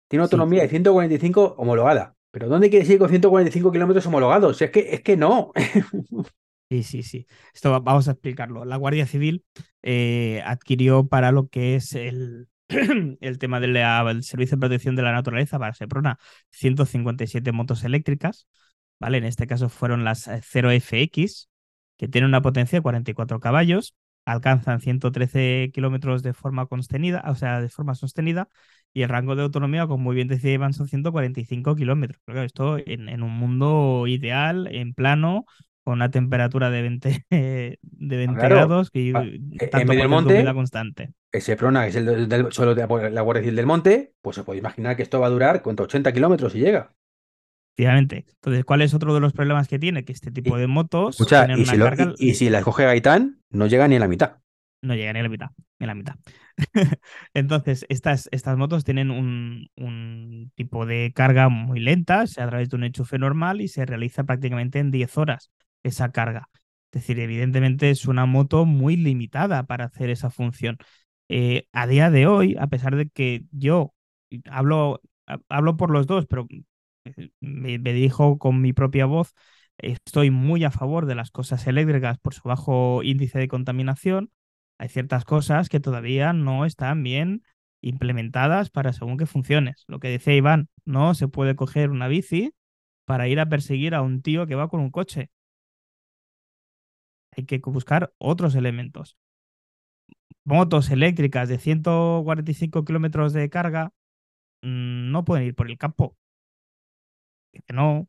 Tiene 0.08 0.22
autonomía 0.22 0.62
de 0.62 0.68
145 0.68 1.54
homologada. 1.58 2.16
Pero 2.30 2.48
¿dónde 2.48 2.70
quieres 2.70 2.88
ir 2.88 2.98
con 2.98 3.10
145 3.10 3.72
kilómetros 3.72 4.06
homologados? 4.06 4.62
es 4.62 4.70
que, 4.70 4.94
es 4.94 5.02
que 5.02 5.16
no. 5.16 5.52
Sí, 6.70 6.82
sí, 6.84 7.02
sí. 7.02 7.26
Esto 7.52 7.78
vamos 7.82 8.08
a 8.08 8.12
explicarlo. 8.12 8.64
La 8.64 8.76
Guardia 8.76 9.06
Civil 9.06 9.44
eh, 9.82 10.40
adquirió 10.46 11.06
para 11.06 11.30
lo 11.30 11.48
que 11.48 11.74
es 11.74 11.92
el, 11.94 12.48
el 12.68 13.38
tema 13.38 13.60
del 13.60 14.22
Servicio 14.22 14.56
de 14.56 14.60
Protección 14.60 14.96
de 14.96 15.02
la 15.02 15.12
Naturaleza 15.12 15.58
para 15.58 15.74
Seprona 15.74 16.18
157 16.50 17.52
motos 17.52 17.84
eléctricas. 17.84 18.48
¿Vale? 19.02 19.18
En 19.18 19.24
este 19.24 19.46
caso 19.46 19.68
fueron 19.68 20.04
las 20.04 20.28
0FX, 20.28 21.48
que 21.98 22.08
tienen 22.08 22.28
una 22.28 22.42
potencia 22.42 22.78
de 22.78 22.82
44 22.82 23.40
caballos 23.40 23.94
alcanzan 24.24 24.80
113 24.80 25.70
kilómetros 25.72 26.22
de 26.22 26.32
forma 26.32 26.66
sostenida, 26.68 27.24
o 27.26 27.34
sea, 27.34 27.60
de 27.60 27.68
forma 27.68 27.94
sostenida, 27.94 28.48
y 28.92 29.02
el 29.02 29.08
rango 29.08 29.34
de 29.34 29.42
autonomía, 29.42 29.86
como 29.86 30.04
muy 30.04 30.14
bien 30.14 30.28
decía 30.28 30.52
Iván, 30.52 30.74
son 30.74 30.88
145 30.88 31.74
kilómetros. 31.74 32.20
Pero 32.24 32.42
esto 32.42 32.78
en, 32.78 33.22
un 33.22 33.32
mundo 33.32 34.06
ideal, 34.06 34.68
en 34.70 34.94
plano, 34.94 35.46
con 35.82 35.94
una 35.94 36.10
temperatura 36.10 36.70
de 36.70 36.82
20, 36.82 37.26
de 37.30 38.16
20 38.16 38.48
grados 38.48 38.90
y 38.92 39.12
ah, 39.16 39.24
e, 39.24 39.40
en 39.72 39.88
medio 39.88 40.02
del 40.02 40.08
monte, 40.08 40.54
constante. 40.54 41.12
Ese 41.32 41.56
prona, 41.56 41.82
que 41.82 41.88
es 41.88 41.96
el 41.96 42.28
del, 42.28 42.52
suelo 42.52 42.74
de 42.74 43.10
la 43.10 43.22
Guardia 43.22 43.42
Civil 43.42 43.56
del 43.56 43.66
Monte, 43.66 44.14
pues 44.20 44.36
se 44.36 44.44
puede 44.44 44.58
imaginar 44.58 44.96
que 44.96 45.02
esto 45.02 45.18
va 45.18 45.26
a 45.26 45.30
durar 45.30 45.62
contra 45.62 45.84
80 45.84 46.12
kilómetros 46.12 46.54
y 46.54 46.60
llega. 46.60 46.92
Efectivamente. 47.74 48.26
Entonces, 48.28 48.64
¿cuál 48.64 48.82
es 48.82 48.92
otro 48.92 49.14
de 49.14 49.20
los 49.20 49.32
problemas 49.32 49.66
que 49.66 49.78
tiene? 49.78 50.04
Que 50.04 50.12
este 50.12 50.30
tipo 50.30 50.58
de 50.58 50.66
motos. 50.66 51.18
y, 51.20 51.64
si 51.64 51.76
y, 52.18 52.34
si 52.34 52.50
la 52.50 52.62
coge 52.62 52.84
Gaitán, 52.84 53.40
no 53.50 53.66
llega 53.66 53.88
ni 53.88 53.96
a 53.96 54.00
la 54.00 54.08
mitad. 54.08 54.38
No 54.82 54.94
llega 54.94 55.12
ni 55.12 55.20
a 55.20 55.22
la 55.22 55.28
mitad. 55.28 55.50
Ni 55.78 55.84
a 55.84 55.86
la 55.86 55.94
mitad. 55.94 56.16
Entonces, 57.34 57.86
estas, 57.88 58.28
estas 58.30 58.58
motos 58.58 58.84
tienen 58.84 59.10
un, 59.10 59.68
un 59.76 60.52
tipo 60.54 60.84
de 60.84 61.12
carga 61.14 61.48
muy 61.48 61.80
lenta, 61.80 62.20
a 62.20 62.26
través 62.26 62.68
de 62.68 62.76
un 62.76 62.84
enchufe 62.84 63.18
normal 63.18 63.62
y 63.62 63.68
se 63.68 63.86
realiza 63.86 64.24
prácticamente 64.24 64.78
en 64.78 64.90
10 64.90 65.16
horas 65.16 65.50
esa 65.82 66.12
carga. 66.12 66.50
Es 66.92 67.00
decir, 67.00 67.20
evidentemente 67.20 67.88
es 67.88 68.06
una 68.06 68.26
moto 68.26 68.66
muy 68.66 68.96
limitada 68.96 69.62
para 69.64 69.86
hacer 69.86 70.10
esa 70.10 70.28
función. 70.28 70.76
Eh, 71.30 71.66
a 71.72 71.86
día 71.86 72.10
de 72.10 72.26
hoy, 72.26 72.54
a 72.60 72.66
pesar 72.66 72.96
de 72.96 73.08
que 73.08 73.44
yo 73.50 73.94
hablo, 74.50 75.00
hablo 75.48 75.78
por 75.78 75.90
los 75.90 76.06
dos, 76.06 76.26
pero 76.26 76.46
me, 77.40 77.78
me 77.78 77.92
dirijo 77.92 78.38
con 78.38 78.60
mi 78.60 78.72
propia 78.72 79.06
voz, 79.06 79.34
estoy 79.78 80.30
muy 80.30 80.64
a 80.64 80.70
favor 80.70 81.06
de 81.06 81.14
las 81.14 81.30
cosas 81.30 81.66
eléctricas 81.66 82.18
por 82.18 82.34
su 82.34 82.42
bajo 82.48 83.02
índice 83.02 83.38
de 83.38 83.48
contaminación. 83.48 84.30
Hay 84.78 84.88
ciertas 84.88 85.24
cosas 85.24 85.68
que 85.68 85.80
todavía 85.80 86.32
no 86.32 86.64
están 86.64 87.02
bien 87.02 87.42
implementadas 87.80 88.70
para 88.70 88.92
según 88.92 89.18
qué 89.18 89.26
funciones. 89.26 89.84
Lo 89.88 90.00
que 90.00 90.08
decía 90.08 90.34
Iván, 90.34 90.68
no 90.84 91.14
se 91.14 91.28
puede 91.28 91.56
coger 91.56 91.90
una 91.90 92.08
bici 92.08 92.54
para 93.04 93.28
ir 93.28 93.40
a 93.40 93.48
perseguir 93.48 93.94
a 93.94 94.02
un 94.02 94.22
tío 94.22 94.46
que 94.46 94.54
va 94.54 94.68
con 94.68 94.80
un 94.80 94.90
coche. 94.90 95.30
Hay 97.36 97.44
que 97.44 97.58
buscar 97.58 98.14
otros 98.18 98.54
elementos. 98.54 99.16
Motos 100.44 100.90
eléctricas 100.90 101.48
de 101.48 101.58
145 101.58 102.84
kilómetros 102.84 103.32
de 103.32 103.48
carga 103.50 103.92
mm, 104.62 105.10
no 105.12 105.24
pueden 105.24 105.46
ir 105.46 105.54
por 105.54 105.70
el 105.70 105.78
campo. 105.78 106.16
Que 107.52 107.72
no, 107.72 108.08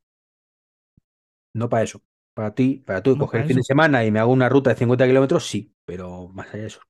No 1.53 1.69
para 1.69 1.83
eso. 1.83 2.01
Para 2.33 2.55
ti, 2.55 2.83
para 2.85 3.03
tú, 3.03 3.11
no 3.11 3.19
coger 3.19 3.41
el 3.41 3.47
fin 3.47 3.57
de 3.57 3.63
semana 3.63 4.03
y 4.03 4.11
me 4.11 4.19
hago 4.19 4.31
una 4.31 4.49
ruta 4.49 4.71
de 4.71 4.75
50 4.75 5.05
kilómetros, 5.05 5.45
sí, 5.45 5.75
pero 5.85 6.29
más 6.29 6.47
allá 6.49 6.61
de 6.61 6.67
eso. 6.67 6.81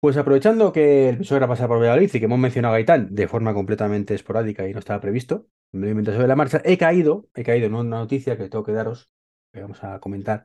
Pues 0.00 0.16
aprovechando 0.16 0.72
que 0.72 1.08
el 1.08 1.16
episodio 1.16 1.38
era 1.38 1.48
pasar 1.48 1.66
por 1.66 1.80
Valladolid 1.80 2.10
y 2.14 2.18
que 2.20 2.26
hemos 2.26 2.38
mencionado 2.38 2.74
a 2.74 2.76
Gaitán 2.76 3.12
de 3.12 3.26
forma 3.26 3.52
completamente 3.52 4.14
esporádica 4.14 4.68
y 4.68 4.72
no 4.72 4.78
estaba 4.78 5.00
previsto, 5.00 5.48
me 5.72 5.80
lo 5.80 5.86
he 5.88 5.90
inventado 5.90 6.16
sobre 6.16 6.28
la 6.28 6.36
marcha, 6.36 6.62
he 6.64 6.78
caído, 6.78 7.28
he 7.34 7.42
caído 7.42 7.66
en 7.66 7.74
una 7.74 7.98
noticia 7.98 8.36
que 8.36 8.48
tengo 8.48 8.64
que 8.64 8.70
daros, 8.70 9.10
que 9.52 9.60
vamos 9.60 9.82
a 9.82 9.98
comentar, 9.98 10.44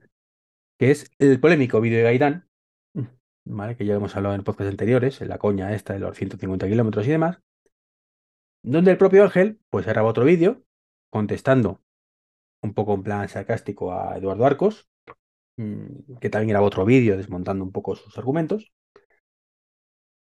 que 0.79 0.89
es 0.89 1.11
el 1.19 1.39
polémico 1.39 1.79
vídeo 1.79 1.99
de 1.99 2.05
Gaitán, 2.05 2.49
¿vale? 3.45 3.75
que 3.75 3.85
ya 3.85 3.93
hemos 3.93 4.15
hablado 4.15 4.33
en 4.33 4.43
podcasts 4.43 4.71
anteriores, 4.71 5.21
en 5.21 5.29
la 5.29 5.37
coña 5.37 5.73
esta 5.75 5.93
de 5.93 5.99
los 5.99 6.17
150 6.17 6.67
kilómetros 6.67 7.05
y 7.05 7.11
demás, 7.11 7.39
donde 8.63 8.91
el 8.91 8.97
propio 8.97 9.23
Ángel 9.23 9.59
pues 9.69 9.85
graba 9.85 10.09
otro 10.09 10.25
vídeo 10.25 10.63
contestando 11.09 11.81
un 12.61 12.73
poco 12.73 12.93
en 12.95 13.03
plan 13.03 13.29
sarcástico 13.29 13.93
a 13.93 14.17
Eduardo 14.17 14.45
Arcos, 14.45 14.89
mm, 15.57 16.17
que 16.21 16.29
también 16.29 16.49
grabó 16.49 16.67
otro 16.67 16.85
vídeo 16.85 17.17
desmontando 17.17 17.63
un 17.65 17.71
poco 17.73 17.95
sus 17.95 18.17
argumentos. 18.17 18.71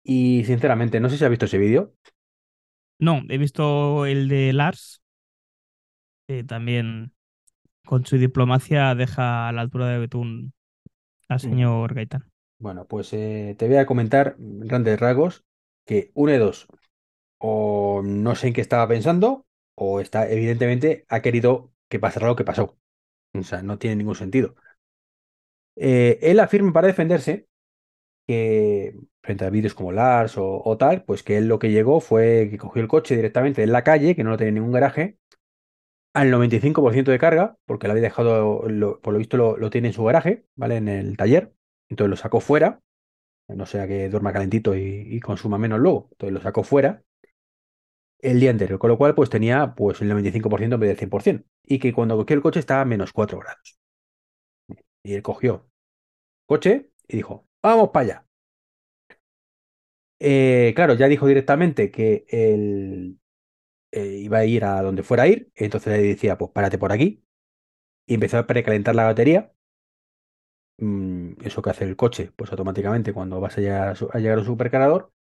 Y 0.03 0.43
sinceramente, 0.45 0.99
no 0.99 1.09
sé 1.09 1.17
si 1.17 1.23
has 1.25 1.29
visto 1.29 1.45
ese 1.45 1.57
vídeo. 1.57 1.93
No, 2.99 3.21
he 3.29 3.37
visto 3.37 4.05
el 4.05 4.27
de 4.29 4.53
Lars, 4.53 5.01
que 6.27 6.43
también 6.43 7.13
con 7.85 8.05
su 8.05 8.17
diplomacia 8.17 8.95
deja 8.95 9.49
a 9.49 9.51
la 9.51 9.61
altura 9.61 9.87
de 9.89 9.99
Betún 9.99 10.53
al 11.29 11.39
Mm. 11.41 11.41
señor 11.41 11.93
Gaitán. 11.93 12.31
Bueno, 12.57 12.85
pues 12.87 13.13
eh, 13.13 13.55
te 13.57 13.67
voy 13.67 13.77
a 13.77 13.85
comentar 13.85 14.35
en 14.39 14.59
grandes 14.61 14.99
rasgos 14.99 15.45
que 15.85 16.11
uno 16.15 16.31
de 16.31 16.39
dos, 16.39 16.67
o 17.39 18.01
no 18.03 18.35
sé 18.35 18.47
en 18.47 18.53
qué 18.53 18.61
estaba 18.61 18.87
pensando, 18.87 19.45
o 19.75 19.99
está, 20.01 20.29
evidentemente, 20.29 21.05
ha 21.09 21.21
querido 21.21 21.73
que 21.89 21.99
pasara 21.99 22.27
lo 22.27 22.35
que 22.35 22.43
pasó. 22.45 22.77
O 23.33 23.43
sea, 23.43 23.61
no 23.63 23.77
tiene 23.79 23.97
ningún 23.97 24.15
sentido. 24.15 24.55
Eh, 25.75 26.19
él 26.21 26.39
afirma 26.39 26.71
para 26.73 26.87
defenderse 26.87 27.47
que 28.27 28.95
frente 29.23 29.45
a 29.45 29.51
vídeos 29.51 29.75
como 29.75 29.91
Lars 29.91 30.35
o, 30.37 30.77
tal, 30.79 31.03
pues 31.05 31.23
que 31.23 31.37
él 31.37 31.47
lo 31.47 31.59
que 31.59 31.71
llegó 31.71 31.99
fue 32.01 32.49
que 32.51 32.57
cogió 32.57 32.81
el 32.81 32.87
coche 32.87 33.15
directamente 33.15 33.63
en 33.63 33.71
la 33.71 33.83
calle, 33.83 34.15
que 34.15 34.23
no 34.23 34.31
lo 34.31 34.37
tenía 34.37 34.49
en 34.49 34.55
ningún 34.55 34.73
garaje, 34.73 35.19
al 36.13 36.31
95% 36.31 37.11
de 37.11 37.19
carga, 37.19 37.57
porque 37.65 37.87
lo 37.87 37.93
había 37.93 38.03
dejado, 38.03 38.61
por 39.01 39.13
lo 39.13 39.19
visto 39.19 39.37
lo, 39.37 39.57
lo 39.57 39.69
tiene 39.69 39.89
en 39.89 39.93
su 39.93 40.03
garaje, 40.05 40.45
¿vale? 40.55 40.77
En 40.77 40.87
el 40.87 41.17
taller. 41.17 41.53
Entonces 41.89 42.09
lo 42.09 42.17
sacó 42.17 42.39
fuera, 42.39 42.81
no 43.47 43.65
sea 43.65 43.87
que 43.87 44.09
duerma 44.09 44.33
calentito 44.33 44.75
y, 44.75 45.07
y 45.09 45.19
consuma 45.21 45.57
menos 45.57 45.79
luego. 45.79 46.09
Entonces 46.13 46.33
lo 46.33 46.41
sacó 46.41 46.63
fuera 46.63 47.03
el 48.25 48.39
día 48.39 48.51
entero, 48.51 48.79
con 48.79 48.89
lo 48.89 48.97
cual 48.97 49.15
pues 49.15 49.29
tenía 49.29 49.75
pues 49.75 50.01
el 50.01 50.09
95% 50.09 50.75
en 50.75 50.79
vez 50.79 50.89
del 50.89 50.97
100%. 50.97 51.45
Y 51.63 51.79
que 51.79 51.93
cuando 51.93 52.17
cogió 52.17 52.35
el 52.35 52.41
coche 52.41 52.59
estaba 52.59 52.81
a 52.81 52.85
menos 52.85 53.13
4 53.13 53.39
grados. 53.39 53.79
Y 55.03 55.13
él 55.13 55.21
cogió 55.21 55.69
coche 56.47 56.91
y 57.07 57.17
dijo, 57.17 57.47
vamos 57.61 57.89
para 57.91 58.05
allá. 58.05 58.27
Eh, 60.19 60.73
claro, 60.75 60.93
ya 60.95 61.07
dijo 61.07 61.27
directamente 61.27 61.91
que 61.91 62.25
él 62.29 63.19
eh, 63.91 64.17
iba 64.19 64.39
a 64.39 64.45
ir 64.45 64.65
a 64.65 64.81
donde 64.81 65.03
fuera 65.03 65.23
a 65.23 65.27
ir, 65.27 65.51
entonces 65.55 65.93
le 65.93 66.03
decía, 66.03 66.37
pues 66.37 66.51
párate 66.51 66.77
por 66.77 66.91
aquí. 66.91 67.23
Y 68.07 68.15
empezó 68.15 68.39
a 68.39 68.47
precalentar 68.47 68.95
la 68.95 69.05
batería. 69.05 69.53
Mm, 70.77 71.33
eso 71.45 71.61
que 71.61 71.69
hace 71.69 71.85
el 71.85 71.95
coche, 71.95 72.31
pues 72.35 72.51
automáticamente 72.51 73.13
cuando 73.13 73.39
vas 73.39 73.57
a 73.57 73.61
llegar 73.61 73.95
a, 74.11 74.19
llegar 74.19 74.39
un 74.39 74.45
supercargador, 74.45 75.13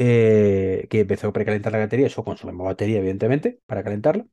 eh, 0.00 0.86
que 0.90 1.00
empezó 1.00 1.28
a 1.28 1.32
precalentar 1.32 1.72
la 1.72 1.80
batería, 1.80 2.06
eso 2.06 2.22
consume 2.24 2.52
más 2.52 2.66
batería, 2.66 2.98
evidentemente, 2.98 3.60
para 3.66 3.82
calentarla. 3.82 4.26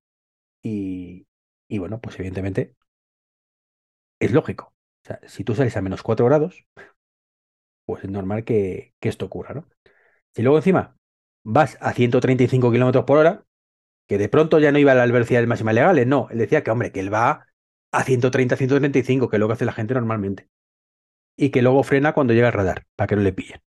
Y, 0.61 1.25
bueno, 1.69 1.99
pues 2.01 2.19
evidentemente 2.19 2.75
es 4.19 4.31
lógico. 4.31 4.73
O 5.03 5.07
sea, 5.07 5.19
si 5.27 5.43
tú 5.43 5.55
sales 5.55 5.75
a 5.77 5.81
menos 5.81 6.03
4 6.03 6.25
grados, 6.25 6.65
pues 7.85 8.03
es 8.03 8.09
normal 8.11 8.43
que, 8.43 8.93
esto 9.01 9.25
ocurra, 9.25 9.55
¿no? 9.55 9.67
Si 10.35 10.43
luego 10.43 10.57
encima 10.57 10.97
vas 11.43 11.77
a 11.81 11.93
135 11.93 12.71
kilómetros 12.71 13.05
por 13.05 13.17
hora, 13.17 13.45
que 14.07 14.17
de 14.19 14.29
pronto 14.29 14.59
ya 14.59 14.71
no 14.71 14.79
iba 14.79 14.91
a 14.91 14.95
las 14.95 15.11
velocidades 15.11 15.47
máximas 15.47 15.75
legales, 15.75 16.07
no, 16.07 16.27
él 16.31 16.39
decía 16.39 16.63
que, 16.63 16.71
hombre, 16.71 16.91
que 16.91 16.99
él 16.99 17.13
va 17.13 17.47
a 17.91 18.03
130, 18.03 18.55
135, 18.57 19.29
que 19.29 19.37
es 19.37 19.39
lo 19.39 19.47
que 19.47 19.53
hace 19.53 19.65
la 19.65 19.73
gente 19.73 19.95
normalmente. 19.95 20.49
Y 21.37 21.49
que 21.51 21.61
luego 21.63 21.83
frena 21.83 22.13
cuando 22.13 22.33
llega 22.33 22.47
al 22.47 22.53
radar, 22.53 22.85
para 22.95 23.07
que 23.07 23.15
no 23.15 23.23
le 23.23 23.33
pillen. 23.33 23.61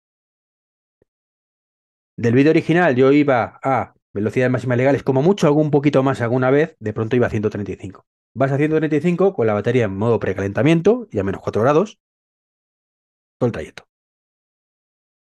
Del 2.18 2.34
vídeo 2.34 2.50
original 2.50 2.96
yo 2.96 3.12
iba 3.12 3.60
a 3.62 3.94
velocidades 4.12 4.50
máximas 4.50 4.76
legales, 4.76 5.04
como 5.04 5.22
mucho, 5.22 5.46
hago 5.46 5.60
un 5.60 5.70
poquito 5.70 6.02
más 6.02 6.20
alguna 6.20 6.50
vez, 6.50 6.76
de 6.80 6.92
pronto 6.92 7.14
iba 7.14 7.28
a 7.28 7.30
135. 7.30 8.04
Vas 8.34 8.50
a 8.50 8.56
135 8.56 9.34
con 9.34 9.46
la 9.46 9.54
batería 9.54 9.84
en 9.84 9.96
modo 9.96 10.18
precalentamiento 10.18 11.06
y 11.12 11.20
a 11.20 11.22
menos 11.22 11.40
4 11.40 11.62
grados, 11.62 12.00
todo 13.38 13.46
el 13.46 13.52
trayecto. 13.52 13.84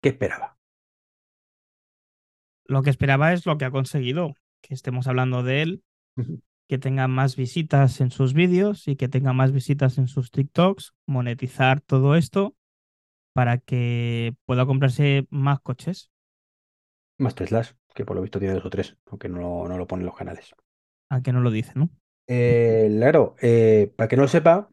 ¿Qué 0.02 0.10
esperaba? 0.10 0.58
Lo 2.66 2.82
que 2.82 2.90
esperaba 2.90 3.32
es 3.32 3.46
lo 3.46 3.58
que 3.58 3.64
ha 3.64 3.72
conseguido, 3.72 4.36
que 4.60 4.74
estemos 4.74 5.08
hablando 5.08 5.42
de 5.42 5.62
él, 5.62 5.84
que 6.68 6.80
tenga 6.80 7.08
más 7.08 7.38
visitas 7.38 8.02
en 8.02 8.12
sus 8.12 8.34
vídeos 8.34 8.90
y 8.90 8.98
que 8.98 9.08
tenga 9.08 9.32
más 9.32 9.54
visitas 9.54 9.98
en 9.98 10.10
sus 10.10 10.32
TikToks, 10.32 10.94
monetizar 11.06 11.80
todo 11.80 12.18
esto 12.18 12.58
para 13.32 13.58
que 13.58 14.36
pueda 14.46 14.66
comprarse 14.66 15.28
más 15.30 15.62
coches. 15.62 16.13
Más 17.18 17.36
Teslas, 17.36 17.76
que 17.96 18.06
por 18.06 18.16
lo 18.16 18.22
visto 18.22 18.40
tiene 18.40 18.54
dos 18.56 18.66
o 18.66 18.70
tres, 18.70 18.98
aunque 19.08 19.30
no, 19.30 19.40
lo- 19.40 19.68
no 19.68 19.78
lo 19.78 19.88
ponen 19.88 20.06
los 20.06 20.16
canales. 20.16 20.54
A 21.10 21.22
que 21.22 21.32
no 21.34 21.40
lo 21.42 21.50
dice, 21.52 21.72
¿no? 21.76 21.90
Eh, 22.28 22.90
claro, 22.98 23.36
eh, 23.42 23.92
para 23.96 24.08
que 24.08 24.16
no 24.16 24.24
lo 24.24 24.28
sepa, 24.30 24.70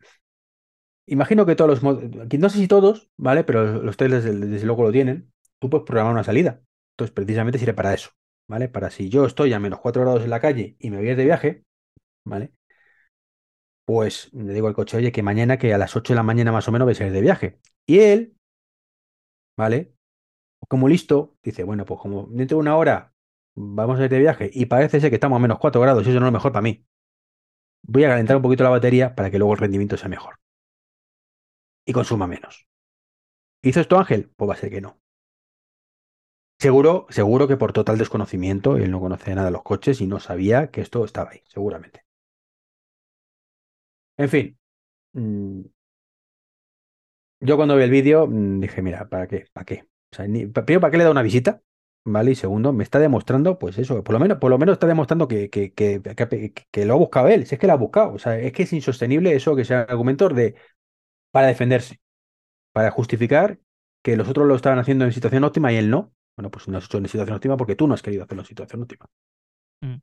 imagino 1.07 1.47
que 1.47 1.57
todos 1.57 1.83
los, 1.83 1.99
no 2.39 2.49
sé 2.51 2.59
si 2.59 2.69
todos, 2.69 3.11
¿vale? 3.17 3.45
Pero 3.45 3.83
los 3.83 3.97
Teslas 3.97 4.25
desde, 4.25 4.47
desde 4.47 4.67
luego 4.67 4.85
lo 4.85 4.93
tienen. 4.93 5.33
Tú 5.59 5.69
puedes 5.71 5.87
programar 5.87 6.13
una 6.13 6.25
salida. 6.25 6.63
Entonces, 6.95 7.15
precisamente 7.15 7.59
sirve 7.59 7.75
para 7.75 7.95
eso, 7.95 8.11
¿vale? 8.49 8.69
Para 8.69 8.91
si 8.91 9.09
yo 9.09 9.25
estoy 9.27 9.53
a 9.53 9.61
menos 9.61 9.81
4 9.81 10.03
grados 10.03 10.23
en 10.25 10.31
la 10.31 10.41
calle 10.41 10.77
y 10.79 10.91
me 10.91 10.99
voy 10.99 11.09
a 11.09 11.11
ir 11.13 11.17
de 11.17 11.25
viaje, 11.25 11.65
¿vale? 12.25 12.53
Pues 13.85 14.31
le 14.33 14.53
digo 14.55 14.69
al 14.69 14.75
coche, 14.75 14.97
oye, 14.97 15.13
que 15.13 15.23
mañana, 15.23 15.59
que 15.59 15.75
a 15.75 15.79
las 15.79 15.97
8 15.97 16.13
de 16.13 16.17
la 16.17 16.23
mañana 16.23 16.53
más 16.53 16.69
o 16.69 16.73
menos 16.73 16.87
vais 16.87 17.01
a 17.01 17.07
ir 17.07 17.13
de 17.13 17.21
viaje. 17.21 17.61
Y 17.87 17.99
él, 18.01 18.37
¿vale? 19.57 19.93
Como 20.71 20.89
listo, 20.89 21.37
dice, 21.43 21.65
bueno, 21.65 21.85
pues 21.85 22.01
como 22.01 22.27
dentro 22.31 22.57
de 22.57 22.61
una 22.61 22.77
hora 22.77 23.13
vamos 23.57 23.99
a 23.99 24.05
ir 24.05 24.11
de 24.11 24.21
viaje 24.21 24.51
y 24.53 24.67
parece 24.67 25.01
ser 25.01 25.11
que 25.11 25.17
estamos 25.17 25.37
a 25.37 25.41
menos 25.41 25.59
4 25.59 25.81
grados 25.81 26.07
y 26.07 26.11
eso 26.11 26.21
no 26.21 26.27
es 26.27 26.33
lo 26.33 26.39
mejor 26.39 26.53
para 26.53 26.63
mí. 26.63 26.87
Voy 27.83 28.05
a 28.05 28.09
calentar 28.09 28.37
un 28.37 28.43
poquito 28.43 28.65
la 28.65 28.71
batería 28.71 29.15
para 29.15 29.31
que 29.31 29.39
luego 29.39 29.53
el 29.53 29.59
rendimiento 29.59 29.99
sea 29.99 30.09
mejor. 30.09 30.37
Y 31.85 31.93
consuma 31.93 32.27
menos. 32.27 32.67
¿Hizo 33.63 33.81
esto 33.81 33.99
Ángel? 33.99 34.31
Pues 34.37 34.51
va 34.51 34.55
a 34.55 34.59
ser 34.59 34.71
que 34.71 34.81
no. 34.83 35.01
Seguro, 36.61 37.07
seguro 37.11 37.49
que 37.49 37.57
por 37.57 37.73
total 37.73 37.99
desconocimiento, 37.99 38.77
él 38.77 38.93
no 38.93 39.01
conocía 39.01 39.35
nada 39.35 39.47
de 39.49 39.53
los 39.53 39.65
coches 39.65 40.01
y 40.01 40.07
no 40.07 40.21
sabía 40.21 40.71
que 40.71 40.81
esto 40.81 41.05
estaba 41.05 41.31
ahí, 41.33 41.43
seguramente. 41.49 42.05
En 44.19 44.29
fin. 44.29 44.57
mm, 45.15 45.63
yo 47.41 47.57
cuando 47.57 47.77
vi 47.77 47.83
el 47.85 47.91
vídeo 47.91 48.27
mm, 48.27 48.61
dije, 48.61 48.83
mira, 48.83 49.09
¿para 49.09 49.27
qué? 49.29 49.47
¿Para 49.53 49.65
qué? 49.65 49.85
O 50.13 50.17
sea, 50.17 50.27
ni- 50.27 50.47
primero, 50.47 50.81
¿para 50.81 50.91
qué 50.91 50.99
le 50.99 51.05
da 51.05 51.11
una 51.11 51.23
visita? 51.23 51.63
¿Vale? 52.05 52.31
Y 52.33 52.35
segundo, 52.35 52.73
me 52.73 52.83
está 52.83 52.99
demostrando, 52.99 53.59
pues 53.59 53.79
eso, 53.79 54.03
por 54.03 54.15
lo 54.15 54.21
menos, 54.21 54.39
por 54.39 54.51
lo 54.51 54.59
menos 54.59 54.75
está 54.75 54.87
demostrando 54.87 55.29
que, 55.29 55.51
que, 55.51 55.73
que, 55.73 56.85
lo 56.87 56.95
ha 56.95 56.97
buscado 56.97 57.29
él, 57.29 57.47
si 57.47 57.55
es 57.55 57.59
que 57.61 57.67
lo 57.67 57.75
ha 57.75 57.77
buscado. 57.77 58.15
O 58.15 58.19
sea, 58.19 58.39
es 58.39 58.53
que 58.53 58.63
es 58.63 58.73
insostenible 58.73 59.35
eso 59.35 59.55
que 59.55 59.65
sea 59.65 59.83
argumento 59.83 60.29
de 60.31 60.55
para 61.31 61.49
defenderse, 61.49 62.01
para 62.73 62.91
justificar 62.91 63.61
que 64.03 64.17
los 64.17 64.29
otros 64.29 64.47
lo 64.47 64.55
estaban 64.55 64.79
haciendo 64.79 65.05
en 65.05 65.13
situación 65.13 65.45
óptima 65.45 65.73
y 65.73 65.77
él 65.77 65.91
no. 65.91 66.13
Bueno, 66.37 66.51
pues 66.51 66.69
no 66.69 66.79
has 66.79 66.87
hecho 66.87 66.99
en 66.99 67.07
situación 67.07 67.37
óptima 67.37 67.57
porque 67.57 67.77
tú 67.77 67.87
no 67.87 67.95
has 67.95 68.03
querido 68.03 68.25
hacerlo 68.25 68.43
en 68.43 68.49
situación 68.49 68.83
óptima. 68.83 69.07
Mm. 69.83 69.97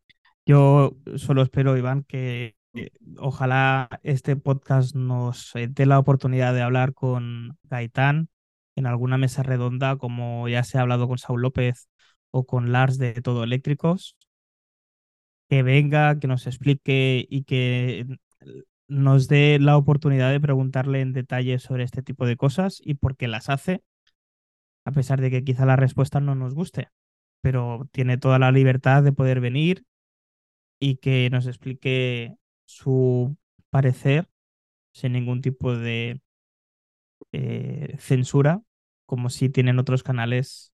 Yo 0.46 0.96
solo 1.16 1.42
espero, 1.42 1.76
Iván, 1.78 2.04
que 2.04 2.56
eh, 2.74 2.92
ojalá 3.18 3.90
este 4.04 4.36
podcast 4.36 4.96
nos 4.96 5.56
eh, 5.56 5.68
dé 5.68 5.86
la 5.86 6.00
oportunidad 6.00 6.54
de 6.54 6.62
hablar 6.62 6.94
con 6.94 7.58
Gaitán 7.64 8.30
en 8.78 8.86
alguna 8.86 9.18
mesa 9.18 9.44
redonda, 9.44 9.98
como 9.98 10.48
ya 10.48 10.64
se 10.64 10.78
ha 10.78 10.82
hablado 10.82 11.08
con 11.08 11.18
Saúl 11.18 11.42
López 11.42 11.90
o 12.32 12.46
con 12.46 12.72
Lars 12.72 12.98
de 13.00 13.14
Todo 13.22 13.44
Eléctricos, 13.44 14.16
que 15.50 15.64
venga, 15.64 16.20
que 16.20 16.28
nos 16.28 16.46
explique 16.48 17.26
y 17.30 17.44
que 17.44 18.06
nos 18.88 19.28
dé 19.28 19.58
la 19.60 19.78
oportunidad 19.78 20.32
de 20.32 20.40
preguntarle 20.40 21.02
en 21.02 21.14
detalle 21.14 21.60
sobre 21.60 21.84
este 21.84 22.04
tipo 22.04 22.26
de 22.26 22.38
cosas 22.38 22.80
y 22.84 22.94
por 22.96 23.18
qué 23.18 23.28
las 23.28 23.50
hace, 23.50 23.84
a 24.86 24.92
pesar 24.92 25.22
de 25.22 25.32
que 25.32 25.44
quizá 25.44 25.66
la 25.66 25.76
respuesta 25.76 26.20
no 26.20 26.36
nos 26.36 26.54
guste, 26.54 26.90
pero 27.42 27.90
tiene 27.92 28.18
toda 28.18 28.40
la 28.40 28.52
libertad 28.52 29.04
de 29.04 29.12
poder 29.12 29.42
venir 29.42 29.86
y 30.80 30.98
que 30.98 31.30
nos 31.32 31.48
explique 31.48 32.36
su 32.66 33.36
parecer 33.72 34.30
sin 34.94 35.14
ningún 35.14 35.42
tipo 35.42 35.76
de 35.76 36.22
eh, 37.32 37.96
censura, 38.00 38.62
como 39.08 39.32
si 39.32 39.50
tienen 39.50 39.80
otros 39.80 40.04
canales 40.04 40.74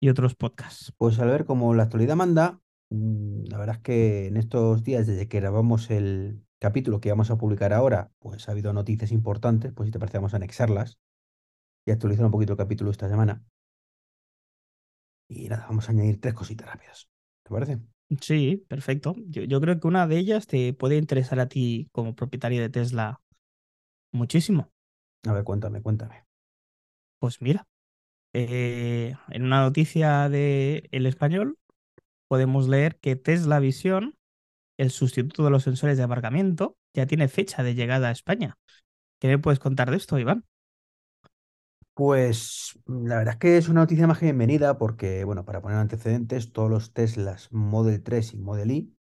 y 0.00 0.10
otros 0.10 0.34
podcasts. 0.36 0.94
Pues 0.98 1.18
al 1.18 1.28
ver 1.30 1.44
cómo 1.46 1.74
la 1.74 1.84
actualidad 1.84 2.16
manda, 2.16 2.60
mm, 2.90 3.44
la 3.46 3.58
verdad 3.58 3.76
es 3.76 3.82
que 3.82 4.26
en 4.26 4.36
estos 4.36 4.82
días, 4.84 5.06
desde 5.06 5.28
que 5.28 5.40
grabamos 5.40 5.90
el 5.90 6.44
capítulo 6.58 7.00
que 7.00 7.10
vamos 7.10 7.30
a 7.30 7.38
publicar 7.38 7.72
ahora, 7.72 8.12
pues 8.18 8.48
ha 8.48 8.52
habido 8.52 8.72
noticias 8.72 9.12
importantes, 9.12 9.72
pues 9.72 9.86
si 9.88 9.92
te 9.92 9.98
parece 9.98 10.18
vamos 10.18 10.34
a 10.34 10.36
anexarlas 10.36 10.98
y 11.86 11.92
actualizar 11.92 12.26
un 12.26 12.32
poquito 12.32 12.54
el 12.54 12.58
capítulo 12.58 12.90
esta 12.92 13.08
semana. 13.10 13.44
Y 15.28 15.48
nada, 15.48 15.64
vamos 15.66 15.88
a 15.88 15.92
añadir 15.92 16.20
tres 16.20 16.34
cositas 16.34 16.68
rápidas. 16.68 17.08
¿Te 17.42 17.50
parece? 17.50 17.78
Sí, 18.20 18.64
perfecto. 18.68 19.14
Yo, 19.28 19.44
yo 19.44 19.60
creo 19.60 19.78
que 19.78 19.86
una 19.86 20.06
de 20.08 20.18
ellas 20.18 20.46
te 20.48 20.72
puede 20.74 20.96
interesar 20.96 21.38
a 21.38 21.48
ti 21.48 21.88
como 21.92 22.16
propietario 22.16 22.60
de 22.60 22.68
Tesla 22.68 23.20
muchísimo. 24.12 24.72
A 25.26 25.32
ver, 25.32 25.44
cuéntame, 25.44 25.80
cuéntame. 25.82 26.26
Pues 27.20 27.42
mira, 27.42 27.68
eh, 28.34 29.14
en 29.30 29.44
una 29.44 29.62
noticia 29.62 30.28
de 30.28 30.88
El 30.92 31.06
Español 31.06 31.58
podemos 32.28 32.68
leer 32.68 32.98
que 33.00 33.16
Tesla 33.16 33.60
Visión, 33.60 34.16
el 34.78 34.90
sustituto 34.90 35.44
de 35.44 35.50
los 35.50 35.64
sensores 35.64 35.98
de 35.98 36.04
aparcamiento, 36.04 36.76
ya 36.94 37.06
tiene 37.06 37.28
fecha 37.28 37.62
de 37.64 37.74
llegada 37.76 38.08
a 38.08 38.12
España. 38.12 38.58
¿Qué 39.20 39.28
me 39.28 39.38
puedes 39.38 39.60
contar 39.60 39.90
de 39.90 39.98
esto, 39.98 40.18
Iván? 40.18 40.44
Pues 41.94 42.78
la 42.86 43.18
verdad 43.18 43.34
es 43.34 43.38
que 43.40 43.56
es 43.58 43.68
una 43.68 43.80
noticia 43.82 44.06
más 44.06 44.20
bienvenida 44.20 44.78
porque, 44.78 45.24
bueno, 45.24 45.44
para 45.44 45.60
poner 45.60 45.78
antecedentes, 45.78 46.52
todos 46.52 46.70
los 46.70 46.92
Teslas 46.94 47.48
Model 47.52 48.02
3 48.02 48.32
y 48.34 48.38
Model 48.38 48.70
Y, 48.70 48.96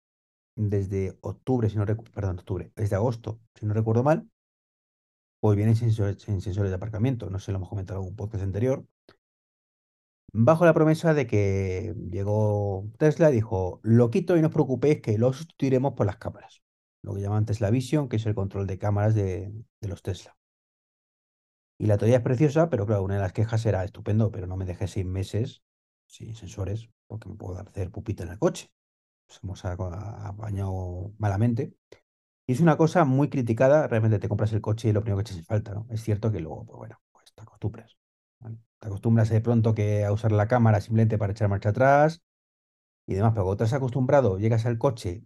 desde 0.56 1.18
octubre, 1.22 1.70
si 1.70 1.76
no 1.76 1.86
recuerdo, 1.86 2.12
perdón, 2.12 2.38
octubre, 2.40 2.72
desde 2.76 2.96
agosto, 2.96 3.40
si 3.54 3.66
no 3.66 3.74
recuerdo 3.74 4.04
mal, 4.04 4.28
pues 5.44 5.58
vienen 5.58 5.76
sensores, 5.76 6.22
sensores 6.22 6.70
de 6.70 6.74
aparcamiento. 6.76 7.28
No 7.28 7.38
sé, 7.38 7.52
lo 7.52 7.58
hemos 7.58 7.68
comentado 7.68 7.98
en 7.98 8.04
algún 8.04 8.16
podcast 8.16 8.44
anterior. 8.44 8.86
Bajo 10.32 10.64
la 10.64 10.72
promesa 10.72 11.12
de 11.12 11.26
que 11.26 11.94
llegó 12.10 12.90
Tesla 12.96 13.28
y 13.28 13.34
dijo, 13.34 13.78
lo 13.82 14.08
quito 14.08 14.38
y 14.38 14.40
no 14.40 14.46
os 14.46 14.54
preocupéis 14.54 15.02
que 15.02 15.18
lo 15.18 15.34
sustituiremos 15.34 15.92
por 15.92 16.06
las 16.06 16.16
cámaras. 16.16 16.62
Lo 17.02 17.12
que 17.14 17.20
llaman 17.20 17.44
Tesla 17.44 17.68
Vision, 17.68 18.08
que 18.08 18.16
es 18.16 18.24
el 18.24 18.34
control 18.34 18.66
de 18.66 18.78
cámaras 18.78 19.14
de, 19.14 19.52
los 19.82 20.00
Tesla. 20.00 20.34
Y 21.78 21.88
la 21.88 21.98
teoría 21.98 22.16
es 22.16 22.22
preciosa, 22.22 22.70
pero 22.70 22.86
claro, 22.86 23.02
una 23.02 23.16
de 23.16 23.20
las 23.20 23.34
quejas 23.34 23.66
era 23.66 23.84
estupendo, 23.84 24.30
pero 24.30 24.46
no 24.46 24.56
me 24.56 24.64
dejé 24.64 24.88
seis 24.88 25.04
meses 25.04 25.62
sin 26.06 26.34
sensores, 26.34 26.88
porque 27.06 27.28
me 27.28 27.34
puedo 27.34 27.58
hacer 27.58 27.90
pupita 27.90 28.22
en 28.22 28.30
el 28.30 28.38
coche. 28.38 28.70
Nos 29.28 29.44
hemos 29.44 29.64
apañado 29.66 31.12
malamente. 31.18 31.76
Y 32.46 32.52
es 32.52 32.60
una 32.60 32.76
cosa 32.76 33.04
muy 33.04 33.28
criticada, 33.30 33.86
realmente 33.88 34.18
te 34.18 34.28
compras 34.28 34.52
el 34.52 34.60
coche 34.60 34.88
y 34.88 34.92
lo 34.92 35.00
primero 35.02 35.18
que 35.18 35.22
echas 35.22 35.38
es 35.38 35.46
falta, 35.46 35.72
¿no? 35.74 35.86
Es 35.90 36.02
cierto 36.02 36.30
que 36.30 36.40
luego, 36.40 36.64
pues 36.66 36.76
bueno, 36.78 37.00
pues 37.12 37.32
te 37.34 37.42
acostumbras. 37.42 37.96
Te 38.80 38.88
acostumbras 38.88 39.30
de 39.30 39.40
pronto 39.40 39.74
que 39.74 40.04
a 40.04 40.12
usar 40.12 40.32
la 40.32 40.46
cámara 40.48 40.80
simplemente 40.80 41.18
para 41.18 41.32
echar 41.32 41.48
marcha 41.48 41.70
atrás 41.70 42.22
y 43.06 43.14
demás, 43.14 43.32
pero 43.34 43.44
cuando 43.44 43.58
te 43.58 43.64
has 43.64 43.72
acostumbrado, 43.74 44.38
llegas 44.38 44.66
al 44.66 44.78
coche 44.78 45.24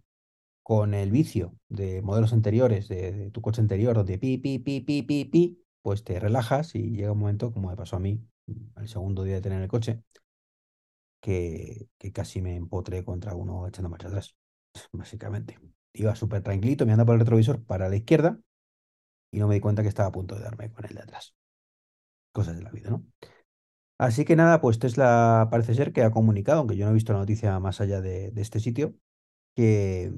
con 0.63 0.93
el 0.95 1.11
vicio 1.11 1.55
de 1.69 2.01
modelos 2.03 2.33
anteriores, 2.33 2.87
de, 2.89 3.11
de 3.13 3.31
tu 3.31 3.41
coche 3.41 3.61
anterior, 3.61 3.95
donde 3.95 4.17
pi, 4.19 4.37
pi, 4.39 4.59
pi, 4.59 4.81
pi, 4.81 5.03
pi, 5.03 5.25
pi, 5.25 5.63
pues 5.83 6.03
te 6.03 6.19
relajas 6.19 6.75
y 6.75 6.91
llega 6.91 7.11
un 7.13 7.19
momento, 7.19 7.53
como 7.53 7.69
me 7.69 7.77
pasó 7.77 7.97
a 7.97 7.99
mí, 7.99 8.21
el 8.77 8.87
segundo 8.89 9.23
día 9.23 9.35
de 9.35 9.41
tener 9.41 9.61
el 9.63 9.69
coche, 9.69 10.03
que, 11.21 11.89
que 11.97 12.11
casi 12.11 12.41
me 12.41 12.55
empotré 12.55 13.03
contra 13.05 13.35
uno 13.35 13.67
echando 13.67 13.89
marcha 13.89 14.07
atrás, 14.07 14.35
básicamente. 14.91 15.57
Iba 15.93 16.15
súper 16.15 16.41
tranquilito, 16.43 16.85
mirando 16.85 17.05
por 17.05 17.15
el 17.15 17.21
retrovisor 17.21 17.63
para 17.63 17.89
la 17.89 17.95
izquierda 17.95 18.39
y 19.31 19.39
no 19.39 19.47
me 19.47 19.55
di 19.55 19.61
cuenta 19.61 19.81
que 19.81 19.89
estaba 19.89 20.09
a 20.09 20.11
punto 20.11 20.35
de 20.35 20.41
darme 20.41 20.71
con 20.71 20.85
el 20.85 20.95
de 20.95 21.01
atrás. 21.01 21.35
Cosas 22.31 22.57
de 22.57 22.63
la 22.63 22.71
vida, 22.71 22.89
¿no? 22.89 23.05
Así 23.97 24.23
que 24.23 24.35
nada, 24.35 24.61
pues 24.61 24.79
Tesla 24.79 25.49
parece 25.51 25.73
ser 25.73 25.91
que 25.91 26.03
ha 26.03 26.11
comunicado, 26.11 26.59
aunque 26.59 26.77
yo 26.77 26.85
no 26.85 26.91
he 26.91 26.93
visto 26.93 27.11
la 27.13 27.19
noticia 27.19 27.59
más 27.59 27.81
allá 27.81 28.01
de, 28.01 28.31
este 28.37 28.59
sitio, 28.59 28.95
que 29.55 30.13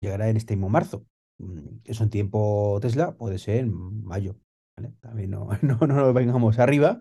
llegará 0.00 0.28
en 0.28 0.36
este 0.36 0.56
mismo 0.56 0.68
marzo. 0.68 1.06
Mm, 1.38 1.80
Eso 1.84 2.04
en 2.04 2.10
tiempo 2.10 2.78
Tesla 2.80 3.16
puede 3.16 3.38
ser 3.38 3.58
en 3.58 4.04
mayo. 4.04 4.36
También 5.00 5.30
no, 5.30 5.48
no, 5.62 5.78
no 5.80 5.86
nos 5.86 6.14
vengamos 6.14 6.58
arriba, 6.60 7.00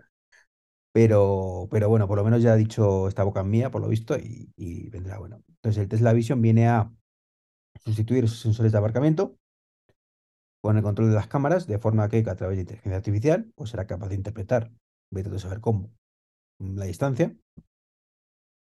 pero, 0.91 1.67
pero 1.71 1.89
bueno, 1.89 2.07
por 2.07 2.17
lo 2.17 2.23
menos 2.23 2.41
ya 2.43 2.53
ha 2.53 2.55
dicho 2.55 3.07
esta 3.07 3.23
boca 3.23 3.43
mía, 3.43 3.71
por 3.71 3.81
lo 3.81 3.89
visto, 3.89 4.17
y 4.17 4.89
vendrá 4.89 5.19
bueno. 5.19 5.43
Entonces 5.49 5.83
el 5.83 5.89
Tesla 5.89 6.13
Vision 6.13 6.41
viene 6.41 6.67
a 6.67 6.91
sustituir 7.84 8.25
esos 8.25 8.39
sensores 8.39 8.71
de 8.71 8.78
aparcamiento 8.78 9.38
con 10.61 10.78
el 10.78 10.84
control 10.84 11.09
de 11.09 11.15
las 11.15 11.28
cámaras, 11.28 11.67
de 11.67 11.80
forma 11.80 12.09
que 12.09 12.17
a 12.28 12.36
través 12.36 12.57
de 12.57 12.61
inteligencia 12.61 12.97
artificial, 12.97 13.51
pues 13.55 13.69
será 13.69 13.88
capaz 13.88 14.09
de 14.09 14.15
interpretar, 14.15 14.71
vete 15.11 15.30
a 15.30 15.39
saber 15.39 15.61
cómo, 15.61 15.91
la 16.59 16.86
distancia. 16.86 17.36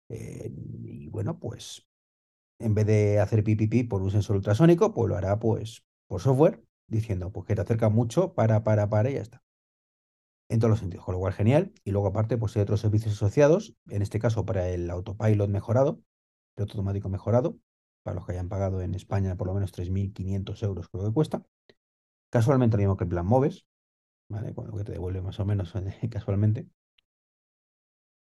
Eh, 0.10 0.52
y 0.84 1.08
bueno, 1.10 1.39
pues 1.39 1.86
en 2.60 2.74
vez 2.74 2.86
de 2.88 3.20
hacer 3.20 3.43
pipipi 3.43 3.84
por 3.84 4.02
un 4.02 4.12
sensor 4.12 4.38
ultrasónico, 4.38 4.93
pues 4.93 5.10
lo 5.10 5.16
hará 5.16 5.39
pues 5.39 5.86
por 6.08 6.22
software, 6.22 6.64
diciendo 6.88 7.32
pues 7.32 7.45
que 7.45 7.56
te 7.56 7.62
acerca 7.62 7.89
mucho, 7.89 8.34
para, 8.34 8.64
para, 8.64 8.89
para 8.89 9.10
y 9.10 9.16
ya 9.16 9.22
está. 9.22 9.43
En 10.50 10.60
todos 10.60 10.72
los 10.72 10.80
sentidos, 10.80 11.06
con 11.06 11.14
lo 11.14 11.20
cual 11.20 11.34
genial. 11.34 11.74
Y 11.84 11.91
luego 11.91 12.08
aparte, 12.08 12.38
pues 12.38 12.56
hay 12.56 12.62
otros 12.62 12.80
servicios 12.80 13.14
asociados, 13.14 13.76
en 13.89 14.02
este 14.02 14.20
caso 14.20 14.45
para 14.45 14.70
el 14.70 14.89
autopilot 14.89 15.50
mejorado, 15.50 16.02
el 16.56 16.64
automático 16.64 17.10
mejorado, 17.10 17.60
para 18.08 18.16
los 18.18 18.26
que 18.26 18.34
hayan 18.34 18.49
pagado 18.49 18.82
en 18.82 18.95
España 18.95 19.36
por 19.38 19.47
lo 19.47 19.53
menos 19.53 19.72
3.500 19.74 20.64
euros 20.64 20.88
creo 20.89 21.05
que 21.08 21.14
cuesta. 21.14 21.43
Casualmente 22.32 22.78
lo 22.78 22.82
mismo 22.84 22.97
que 22.97 23.05
el 23.05 23.10
plan 23.12 23.26
Moves, 23.28 23.66
¿vale? 24.30 24.53
Cuando 24.55 24.78
que 24.78 24.84
te 24.86 24.93
devuelve 24.93 25.22
más 25.24 25.39
o 25.41 25.45
menos 25.45 25.74
casualmente. 26.12 26.68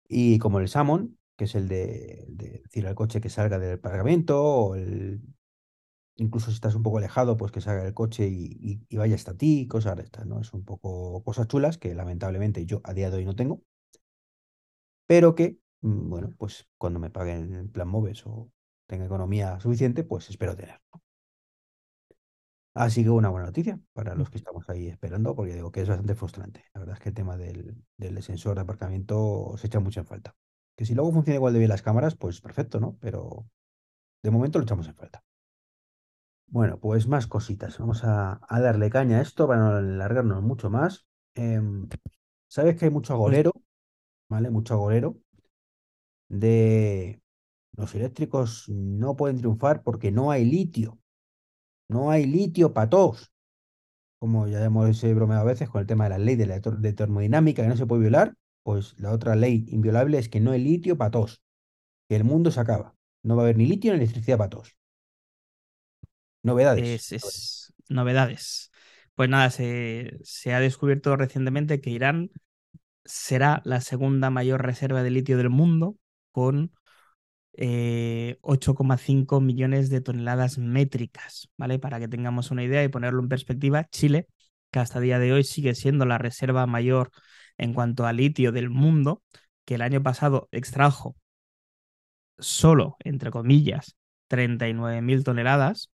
Y 0.08 0.40
como 0.40 0.60
el 0.60 0.68
Salmon, 0.70 1.18
que 1.38 1.46
es 1.46 1.56
el 1.56 1.68
de, 1.68 2.26
de 2.30 2.60
decir 2.64 2.88
al 2.88 2.96
coche 2.96 3.22
que 3.22 3.30
salga 3.30 3.60
del 3.60 3.76
aparcamiento, 3.80 4.42
o 4.44 4.76
el, 4.76 5.22
incluso 6.18 6.52
si 6.52 6.56
estás 6.56 6.76
un 6.76 6.84
poco 6.84 7.00
alejado, 7.00 7.38
pues 7.38 7.52
que 7.52 7.62
salga 7.62 7.84
del 7.84 7.94
coche 7.96 8.28
y, 8.30 8.58
y- 8.62 8.88
y 8.90 8.98
vaya 8.98 9.16
hasta 9.16 9.38
ti, 9.38 9.68
cosas 9.70 9.98
de 9.98 10.04
estas, 10.04 10.26
¿no? 10.28 10.42
Es 10.42 10.54
un 10.54 10.66
poco 10.66 11.24
cosas 11.24 11.48
chulas 11.48 11.78
que 11.78 11.96
lamentablemente 11.96 12.66
yo 12.68 12.82
a 12.86 12.94
día 12.96 13.12
de 13.12 13.18
hoy 13.20 13.26
no 13.26 13.36
tengo, 13.38 13.64
pero 15.08 15.36
que, 15.36 15.58
mm, 15.82 16.10
bueno, 16.10 16.34
pues 16.38 16.68
cuando 16.78 17.00
me 17.00 17.10
paguen 17.10 17.54
el 17.54 17.70
plan 17.70 17.88
Moves 17.88 18.26
o 18.26 18.52
tenga 18.88 19.06
economía 19.06 19.60
suficiente, 19.60 20.04
pues 20.04 20.30
espero 20.30 20.56
tener. 20.56 20.82
¿no? 20.94 21.02
Así 22.74 23.04
que 23.04 23.10
una 23.10 23.30
buena 23.30 23.46
noticia 23.48 23.80
para 23.94 24.16
los 24.16 24.30
que 24.30 24.38
estamos 24.38 24.70
ahí 24.70 24.88
esperando, 24.90 25.36
porque 25.36 25.54
digo 25.56 25.72
que 25.72 25.82
es 25.82 25.88
bastante 25.90 26.16
frustrante. 26.16 26.66
La 26.74 26.80
verdad 26.82 26.96
es 26.98 27.02
que 27.02 27.10
el 27.10 27.16
tema 27.16 27.38
del, 27.38 27.76
del 27.98 28.22
sensor 28.24 28.56
de 28.56 28.62
aparcamiento 28.62 29.56
se 29.58 29.68
echa 29.68 29.80
mucho 29.80 30.02
en 30.02 30.06
falta. 30.08 30.36
Que 30.76 30.86
si 30.86 30.94
luego 30.94 31.12
funciona 31.14 31.36
igual 31.36 31.54
de 31.54 31.60
bien 31.60 31.70
las 31.70 31.82
cámaras, 31.82 32.16
pues 32.16 32.42
perfecto, 32.42 32.80
¿no? 32.82 32.98
Pero 33.00 33.48
de 34.24 34.32
momento 34.32 34.60
lo 34.60 34.64
echamos 34.66 34.88
en 34.88 34.96
falta. 34.96 35.24
Bueno, 36.48 36.80
pues 36.80 37.08
más 37.08 37.28
cositas. 37.28 37.78
Vamos 37.80 38.04
a, 38.04 38.40
a 38.48 38.60
darle 38.62 38.90
caña 38.90 39.18
a 39.20 39.22
esto 39.22 39.48
para 39.48 39.60
no 39.62 39.68
alargarnos 39.76 40.42
mucho 40.44 40.70
más. 40.70 41.06
Em, 41.36 41.88
Sabes 42.50 42.78
que 42.78 42.86
hay 42.86 42.92
mucho 42.92 43.14
agorero, 43.14 43.54
¿vale? 44.30 44.50
Mucho 44.52 44.76
agorero 44.76 45.18
de 46.30 47.20
los 47.78 47.94
eléctricos 47.96 48.70
no 48.70 49.16
pueden 49.16 49.38
triunfar 49.38 49.84
porque 49.84 50.12
no 50.12 50.32
hay 50.32 50.46
litio. 50.46 51.00
No 51.88 52.10
hay 52.10 52.26
litio 52.26 52.74
para 52.74 52.90
todos. 52.90 53.32
Como 54.20 54.48
ya 54.48 54.64
hemos 54.64 55.02
bromeado 55.14 55.42
a 55.42 55.46
veces 55.46 55.70
con 55.70 55.82
el 55.82 55.88
tema 55.88 56.06
de 56.06 56.12
la 56.12 56.18
ley 56.18 56.36
de 56.36 56.48
la 56.48 56.62
termodinámica 56.62 57.62
que 57.62 57.68
no 57.68 57.78
se 57.78 57.86
puede 57.86 58.02
violar, 58.02 58.34
pues 58.64 59.00
la 59.00 59.12
otra 59.12 59.36
ley 59.36 59.66
inviolable 59.68 60.18
es 60.18 60.30
que 60.30 60.40
no 60.40 60.52
hay 60.52 60.64
litio 60.64 60.98
para 60.98 61.12
todos. 61.12 61.42
Que 62.10 62.16
el 62.16 62.24
mundo 62.24 62.50
se 62.50 62.60
acaba. 62.60 62.96
No 63.24 63.36
va 63.36 63.44
a 63.44 63.46
haber 63.46 63.58
ni 63.58 63.66
litio 63.66 63.92
ni 63.92 63.98
electricidad 63.98 64.38
para 64.38 64.50
todos. 64.50 64.76
Novedades. 66.44 67.12
Es, 67.12 67.12
es 67.12 67.74
novedades. 67.90 68.72
Pues 69.16 69.30
nada, 69.30 69.50
se, 69.50 70.20
se 70.24 70.54
ha 70.54 70.60
descubierto 70.60 71.16
recientemente 71.16 71.82
que 71.82 71.90
Irán 71.90 72.32
será 73.04 73.62
la 73.66 73.82
segunda 73.82 74.30
mayor 74.30 74.64
reserva 74.64 75.04
de 75.04 75.12
litio 75.12 75.38
del 75.38 75.50
mundo 75.50 75.98
con 76.32 76.72
8,5 77.58 79.42
millones 79.42 79.90
de 79.90 80.02
toneladas 80.02 80.58
métricas, 80.58 81.50
¿vale? 81.58 81.80
Para 81.80 82.00
que 82.00 82.08
tengamos 82.08 82.52
una 82.52 82.64
idea 82.64 82.84
y 82.84 82.90
ponerlo 82.90 83.22
en 83.22 83.30
perspectiva, 83.30 83.86
Chile, 83.86 84.28
que 84.72 84.80
hasta 84.80 85.00
día 85.00 85.20
de 85.20 85.32
hoy 85.34 85.44
sigue 85.44 85.76
siendo 85.76 86.06
la 86.06 86.18
reserva 86.18 86.66
mayor 86.68 87.12
en 87.58 87.74
cuanto 87.74 88.06
a 88.06 88.14
litio 88.14 88.52
del 88.52 88.70
mundo, 88.70 89.24
que 89.64 89.76
el 89.76 89.82
año 89.82 90.04
pasado 90.04 90.50
extrajo 90.52 91.16
solo, 92.38 92.98
entre 93.00 93.32
comillas, 93.32 93.96
39.000 94.28 95.24
toneladas, 95.24 95.92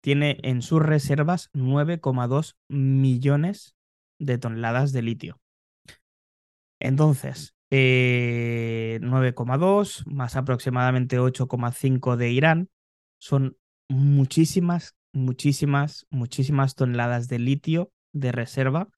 tiene 0.00 0.38
en 0.42 0.62
sus 0.62 0.80
reservas 0.80 1.50
9,2 1.52 2.56
millones 2.68 3.74
de 4.18 4.38
toneladas 4.38 4.92
de 4.92 5.02
litio. 5.02 5.40
Entonces, 6.80 7.54
9,2 7.70 10.00
eh, 10.00 10.02
más 10.06 10.36
aproximadamente 10.36 11.18
8,5 11.18 12.16
de 12.16 12.30
Irán 12.30 12.68
son 13.18 13.56
muchísimas, 13.88 14.94
muchísimas, 15.12 16.06
muchísimas 16.10 16.74
toneladas 16.74 17.28
de 17.28 17.38
litio 17.38 17.92
de 18.12 18.32
reserva 18.32 18.88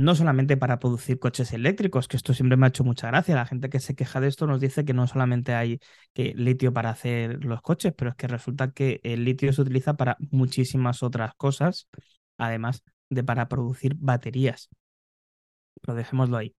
no 0.00 0.14
solamente 0.14 0.56
para 0.56 0.78
producir 0.78 1.18
coches 1.18 1.52
eléctricos, 1.52 2.08
que 2.08 2.16
esto 2.16 2.32
siempre 2.32 2.56
me 2.56 2.66
ha 2.66 2.68
hecho 2.70 2.84
mucha 2.84 3.08
gracia. 3.08 3.34
La 3.34 3.46
gente 3.46 3.68
que 3.68 3.80
se 3.80 3.94
queja 3.94 4.20
de 4.20 4.28
esto 4.28 4.46
nos 4.46 4.60
dice 4.60 4.84
que 4.84 4.94
no 4.94 5.06
solamente 5.06 5.54
hay 5.54 5.78
litio 6.14 6.72
para 6.72 6.90
hacer 6.90 7.44
los 7.44 7.60
coches, 7.60 7.92
pero 7.96 8.10
es 8.10 8.16
que 8.16 8.26
resulta 8.26 8.72
que 8.72 9.00
el 9.04 9.24
litio 9.24 9.52
se 9.52 9.60
utiliza 9.62 9.94
para 9.94 10.16
muchísimas 10.30 11.02
otras 11.02 11.34
cosas, 11.34 11.88
además 12.38 12.82
de 13.10 13.24
para 13.24 13.48
producir 13.48 13.94
baterías. 13.96 14.70
Pero 15.82 15.94
dejémoslo 15.94 16.38
ahí. 16.38 16.54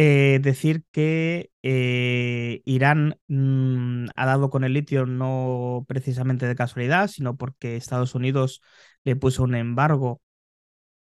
Eh, 0.00 0.38
decir 0.40 0.84
que 0.92 1.50
eh, 1.62 2.62
Irán 2.64 3.18
mm, 3.26 4.06
ha 4.14 4.26
dado 4.26 4.48
con 4.48 4.62
el 4.62 4.72
litio 4.74 5.06
no 5.06 5.84
precisamente 5.88 6.46
de 6.46 6.54
casualidad, 6.54 7.08
sino 7.08 7.36
porque 7.36 7.74
Estados 7.76 8.14
Unidos 8.14 8.62
le 9.02 9.16
puso 9.16 9.42
un 9.42 9.56
embargo 9.56 10.22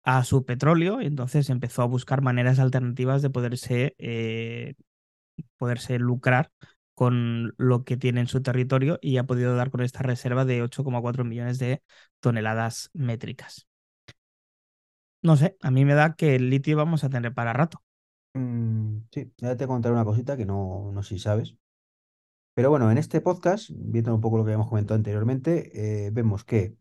a 0.03 0.23
su 0.23 0.45
petróleo 0.45 1.01
y 1.01 1.05
entonces 1.07 1.49
empezó 1.49 1.81
a 1.83 1.85
buscar 1.85 2.21
maneras 2.21 2.59
alternativas 2.59 3.21
de 3.21 3.29
poderse, 3.29 3.95
eh, 3.99 4.73
poderse 5.57 5.99
lucrar 5.99 6.51
con 6.95 7.53
lo 7.57 7.83
que 7.85 7.97
tiene 7.97 8.21
en 8.21 8.27
su 8.27 8.41
territorio 8.43 8.99
y 9.01 9.17
ha 9.17 9.25
podido 9.25 9.55
dar 9.55 9.71
con 9.71 9.81
esta 9.81 10.03
reserva 10.03 10.45
de 10.45 10.63
8,4 10.63 11.23
millones 11.25 11.59
de 11.59 11.83
toneladas 12.21 12.89
métricas. 12.93 13.67
No 15.23 15.35
sé, 15.37 15.55
a 15.61 15.71
mí 15.71 15.83
me 15.85 15.93
da 15.95 16.15
que 16.15 16.35
el 16.35 16.49
litio 16.51 16.77
vamos 16.77 17.03
a 17.03 17.09
tener 17.09 17.33
para 17.33 17.53
rato. 17.53 17.81
Mm, 18.33 18.99
sí, 19.11 19.33
ya 19.37 19.55
te 19.57 19.67
contaré 19.67 19.93
una 19.93 20.05
cosita 20.05 20.37
que 20.37 20.45
no, 20.45 20.91
no 20.93 21.03
sé 21.03 21.15
si 21.15 21.19
sabes. 21.19 21.55
Pero 22.53 22.69
bueno, 22.69 22.91
en 22.91 22.97
este 22.97 23.21
podcast, 23.21 23.69
viendo 23.73 24.13
un 24.15 24.21
poco 24.21 24.37
lo 24.37 24.43
que 24.43 24.51
habíamos 24.51 24.69
comentado 24.69 24.97
anteriormente, 24.97 26.05
eh, 26.07 26.11
vemos 26.11 26.43
que 26.45 26.77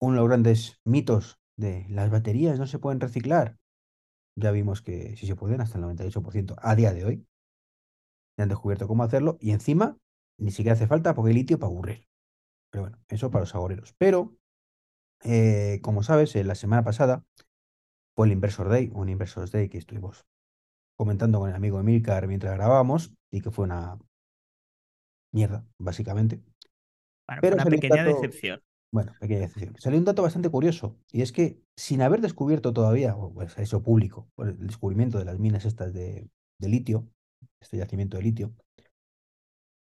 uno 0.00 0.14
de 0.14 0.20
los 0.20 0.28
grandes 0.28 0.80
mitos 0.84 1.40
de 1.56 1.86
las 1.90 2.10
baterías 2.10 2.58
no 2.58 2.66
se 2.66 2.78
pueden 2.80 3.00
reciclar. 3.00 3.58
Ya 4.36 4.52
vimos 4.52 4.82
que 4.82 5.16
sí 5.16 5.26
se 5.26 5.36
pueden, 5.36 5.60
hasta 5.62 5.78
el 5.78 5.82
98% 5.84 6.56
a 6.62 6.76
día 6.76 6.94
de 6.94 7.04
hoy. 7.06 7.26
Ya 8.36 8.42
han 8.44 8.48
descubierto 8.48 8.86
cómo 8.88 9.02
hacerlo 9.02 9.38
y 9.40 9.50
encima 9.52 9.96
ni 10.38 10.50
siquiera 10.50 10.74
hace 10.74 10.86
falta 10.86 11.14
porque 11.14 11.30
hay 11.30 11.34
litio 11.34 11.58
para 11.58 11.68
aburrir. 11.70 12.06
Pero 12.70 12.84
bueno, 12.84 12.98
eso 13.08 13.30
para 13.30 13.42
los 13.42 13.54
agoreros. 13.54 13.94
Pero, 13.98 14.36
eh, 15.24 15.80
como 15.82 16.02
sabes, 16.02 16.34
la 16.36 16.54
semana 16.54 16.84
pasada 16.84 17.24
fue 18.14 18.26
el 18.26 18.32
Inversor 18.34 18.68
Day, 18.68 18.90
un 18.94 19.08
Inversor 19.10 19.50
Day 19.50 19.68
que 19.68 19.78
estuvimos 19.78 20.26
comentando 20.96 21.38
con 21.38 21.50
el 21.50 21.56
amigo 21.56 21.78
Emilcar 21.78 22.26
mientras 22.26 22.54
grabábamos 22.54 23.14
y 23.30 23.40
que 23.40 23.50
fue 23.50 23.64
una 23.64 23.98
mierda, 25.32 25.64
básicamente. 25.78 26.42
Bueno, 27.26 27.40
Pero 27.42 27.56
una 27.56 27.64
pequeña 27.64 28.04
decepción. 28.04 28.62
Bueno, 28.92 29.12
pequeña 29.20 29.44
excepción. 29.44 29.74
Salió 29.78 29.98
un 29.98 30.04
dato 30.04 30.22
bastante 30.22 30.48
curioso, 30.48 30.96
y 31.12 31.22
es 31.22 31.32
que 31.32 31.60
sin 31.76 32.02
haber 32.02 32.20
descubierto 32.20 32.72
todavía, 32.72 33.16
o 33.16 33.32
pues 33.32 33.56
eso 33.58 33.82
público, 33.82 34.28
por 34.34 34.48
el 34.48 34.66
descubrimiento 34.66 35.18
de 35.18 35.24
las 35.24 35.38
minas 35.38 35.64
estas 35.64 35.92
de, 35.92 36.30
litio, 36.60 37.08
este 37.60 37.76
yacimiento 37.76 38.16
de 38.16 38.22
litio, 38.22 38.54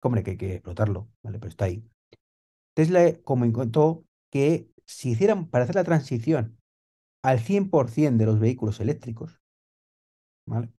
hombre, 0.01 0.23
que 0.23 0.31
hay 0.31 0.37
que 0.37 0.53
explotarlo, 0.55 1.09
¿vale? 1.23 1.39
Pero 1.39 1.49
está 1.49 1.65
ahí. 1.65 1.83
Tesla 2.75 3.13
comentó 3.23 4.03
que 4.31 4.69
si 4.85 5.11
hicieran, 5.11 5.47
para 5.47 5.63
hacer 5.63 5.75
la 5.75 5.83
transición 5.83 6.57
al 7.23 7.39
100% 7.39 8.17
de 8.17 8.25
los 8.25 8.39
vehículos 8.39 8.79
eléctricos, 8.79 9.39
¿vale? 10.47 10.73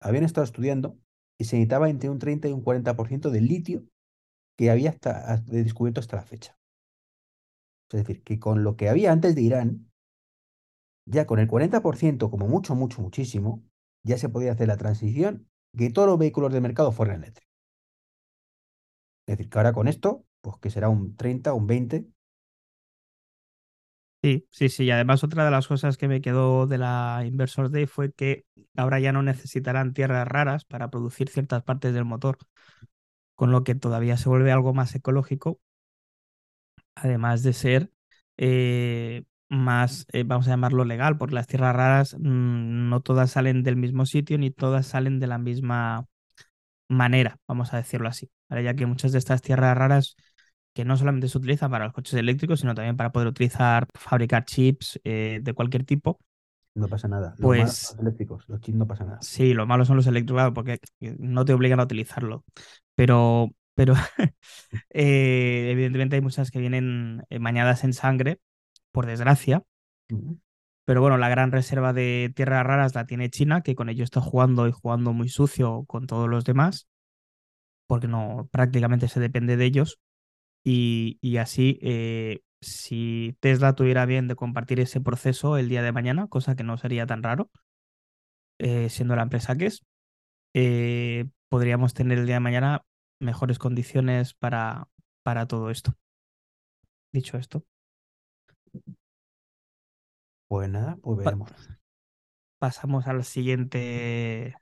Habían 0.00 0.24
estado 0.24 0.44
estudiando 0.44 0.98
y 1.38 1.44
se 1.44 1.56
necesitaba 1.56 1.88
entre 1.90 2.10
un 2.10 2.18
30 2.18 2.48
y 2.48 2.52
un 2.52 2.64
40% 2.64 3.30
de 3.30 3.40
litio 3.40 3.84
que 4.56 4.70
había 4.70 4.90
hasta, 4.90 5.38
descubierto 5.46 6.00
hasta 6.00 6.16
la 6.16 6.22
fecha. 6.22 6.58
Es 7.90 8.00
decir, 8.00 8.22
que 8.22 8.38
con 8.38 8.62
lo 8.62 8.76
que 8.76 8.88
había 8.88 9.12
antes 9.12 9.34
de 9.34 9.42
Irán, 9.42 9.90
ya 11.06 11.26
con 11.26 11.38
el 11.38 11.48
40%, 11.48 12.30
como 12.30 12.46
mucho, 12.46 12.74
mucho, 12.74 13.02
muchísimo, 13.02 13.64
ya 14.04 14.16
se 14.16 14.28
podía 14.28 14.52
hacer 14.52 14.68
la 14.68 14.76
transición 14.76 15.48
que 15.76 15.90
todos 15.90 16.08
los 16.08 16.18
vehículos 16.18 16.52
de 16.52 16.60
mercado 16.60 16.92
fueran 16.92 17.22
eléctricos. 17.22 17.50
Es 19.26 19.38
decir, 19.38 19.50
que 19.50 19.58
ahora 19.58 19.72
con 19.72 19.88
esto, 19.88 20.24
pues 20.40 20.56
que 20.58 20.70
será 20.70 20.88
un 20.88 21.16
30, 21.16 21.52
un 21.54 21.66
20. 21.66 22.06
Sí, 24.22 24.46
sí, 24.50 24.68
sí. 24.68 24.84
Y 24.84 24.90
además 24.90 25.24
otra 25.24 25.46
de 25.46 25.50
las 25.50 25.66
cosas 25.66 25.96
que 25.96 26.06
me 26.06 26.20
quedó 26.20 26.66
de 26.66 26.76
la 26.76 27.22
Inversor 27.26 27.70
Day 27.70 27.86
fue 27.86 28.12
que 28.12 28.44
ahora 28.76 29.00
ya 29.00 29.12
no 29.12 29.22
necesitarán 29.22 29.94
tierras 29.94 30.28
raras 30.28 30.64
para 30.66 30.90
producir 30.90 31.30
ciertas 31.30 31.62
partes 31.62 31.94
del 31.94 32.04
motor, 32.04 32.36
con 33.34 33.52
lo 33.52 33.64
que 33.64 33.74
todavía 33.74 34.16
se 34.16 34.28
vuelve 34.28 34.52
algo 34.52 34.74
más 34.74 34.94
ecológico 34.94 35.60
además 36.94 37.42
de 37.42 37.52
ser 37.52 37.90
eh, 38.36 39.24
más, 39.48 40.06
eh, 40.12 40.24
vamos 40.24 40.46
a 40.46 40.50
llamarlo 40.50 40.84
legal, 40.84 41.18
porque 41.18 41.34
las 41.34 41.46
tierras 41.46 41.74
raras 41.74 42.14
mm, 42.18 42.88
no 42.88 43.00
todas 43.00 43.30
salen 43.32 43.62
del 43.62 43.76
mismo 43.76 44.06
sitio 44.06 44.38
ni 44.38 44.50
todas 44.50 44.86
salen 44.86 45.18
de 45.20 45.26
la 45.26 45.38
misma 45.38 46.06
manera, 46.88 47.38
vamos 47.48 47.74
a 47.74 47.78
decirlo 47.78 48.08
así, 48.08 48.30
ya 48.50 48.74
que 48.74 48.86
muchas 48.86 49.12
de 49.12 49.18
estas 49.18 49.42
tierras 49.42 49.76
raras 49.78 50.16
que 50.74 50.84
no 50.84 50.96
solamente 50.96 51.28
se 51.28 51.38
utilizan 51.38 51.70
para 51.70 51.84
los 51.84 51.94
coches 51.94 52.14
eléctricos, 52.14 52.60
sino 52.60 52.74
también 52.74 52.96
para 52.96 53.12
poder 53.12 53.28
utilizar, 53.28 53.86
fabricar 53.94 54.44
chips 54.44 55.00
eh, 55.04 55.40
de 55.42 55.54
cualquier 55.54 55.84
tipo. 55.84 56.20
No 56.74 56.88
pasa 56.88 57.08
nada. 57.08 57.34
Pues, 57.40 57.90
los 57.92 57.98
eléctricos, 58.00 58.48
los 58.48 58.60
chips 58.60 58.78
no 58.78 58.86
pasa 58.86 59.04
nada. 59.04 59.18
Sí, 59.20 59.54
lo 59.54 59.66
malos 59.66 59.88
son 59.88 59.96
los 59.96 60.06
eléctricos 60.06 60.52
porque 60.54 60.78
no 61.00 61.44
te 61.44 61.52
obligan 61.52 61.80
a 61.80 61.84
utilizarlo. 61.84 62.44
Pero 62.94 63.50
pero 63.80 63.94
eh, 64.90 65.70
evidentemente 65.70 66.16
hay 66.16 66.22
muchas 66.22 66.50
que 66.50 66.58
vienen 66.58 67.22
bañadas 67.40 67.82
en 67.82 67.94
sangre, 67.94 68.38
por 68.92 69.06
desgracia. 69.06 69.62
Pero 70.84 71.00
bueno, 71.00 71.16
la 71.16 71.28
gran 71.30 71.50
reserva 71.52 71.92
de 71.92 72.32
tierras 72.34 72.66
raras 72.66 72.94
la 72.94 73.06
tiene 73.06 73.30
China, 73.30 73.62
que 73.62 73.74
con 73.74 73.88
ello 73.88 74.04
está 74.04 74.20
jugando 74.20 74.68
y 74.68 74.72
jugando 74.72 75.12
muy 75.12 75.30
sucio 75.30 75.84
con 75.86 76.06
todos 76.06 76.28
los 76.28 76.44
demás, 76.44 76.88
porque 77.86 78.06
no 78.08 78.48
prácticamente 78.50 79.08
se 79.08 79.20
depende 79.20 79.56
de 79.56 79.64
ellos. 79.64 79.98
Y, 80.62 81.36
así, 81.38 81.78
eh, 81.82 82.42
si 82.60 83.36
Tesla 83.40 83.74
tuviera 83.74 84.06
bien 84.06 84.28
de 84.28 84.36
compartir 84.36 84.80
ese 84.80 85.00
proceso 85.00 85.56
el 85.56 85.68
día 85.68 85.82
de 85.82 85.92
mañana, 85.92 86.28
cosa 86.28 86.54
que 86.56 86.64
no 86.64 86.76
sería 86.76 87.06
tan 87.06 87.22
raro, 87.22 87.50
eh, 88.58 88.88
siendo 88.90 89.16
la 89.16 89.22
empresa 89.22 89.56
que 89.56 89.66
es, 89.66 89.82
podríamos 91.48 91.94
tener 91.94 92.18
el 92.18 92.26
día 92.26 92.36
de 92.36 92.40
mañana 92.40 92.84
mejores 93.20 93.58
condiciones 93.58 94.34
para, 94.34 94.88
para 95.22 95.46
todo 95.46 95.70
esto. 95.70 95.94
Dicho 97.12 97.36
esto. 97.38 97.64
Pues 100.48 100.68
nada, 100.68 100.96
pues 101.02 101.18
veremos. 101.18 101.50
pasamos 102.58 103.06
al 103.06 103.24
siguiente 103.24 104.56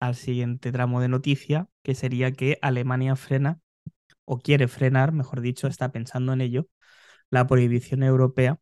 al 0.00 0.14
siguiente 0.14 0.72
tramo 0.72 1.00
de 1.00 1.08
noticia, 1.08 1.68
que 1.82 1.94
sería 1.94 2.32
que 2.32 2.58
Alemania 2.60 3.16
frena, 3.16 3.60
o 4.26 4.38
quiere 4.40 4.68
frenar, 4.68 5.12
mejor 5.12 5.40
dicho, 5.40 5.68
está 5.68 5.90
pensando 5.92 6.34
en 6.34 6.42
ello, 6.42 6.68
la 7.30 7.46
prohibición 7.46 8.02
europea 8.02 8.60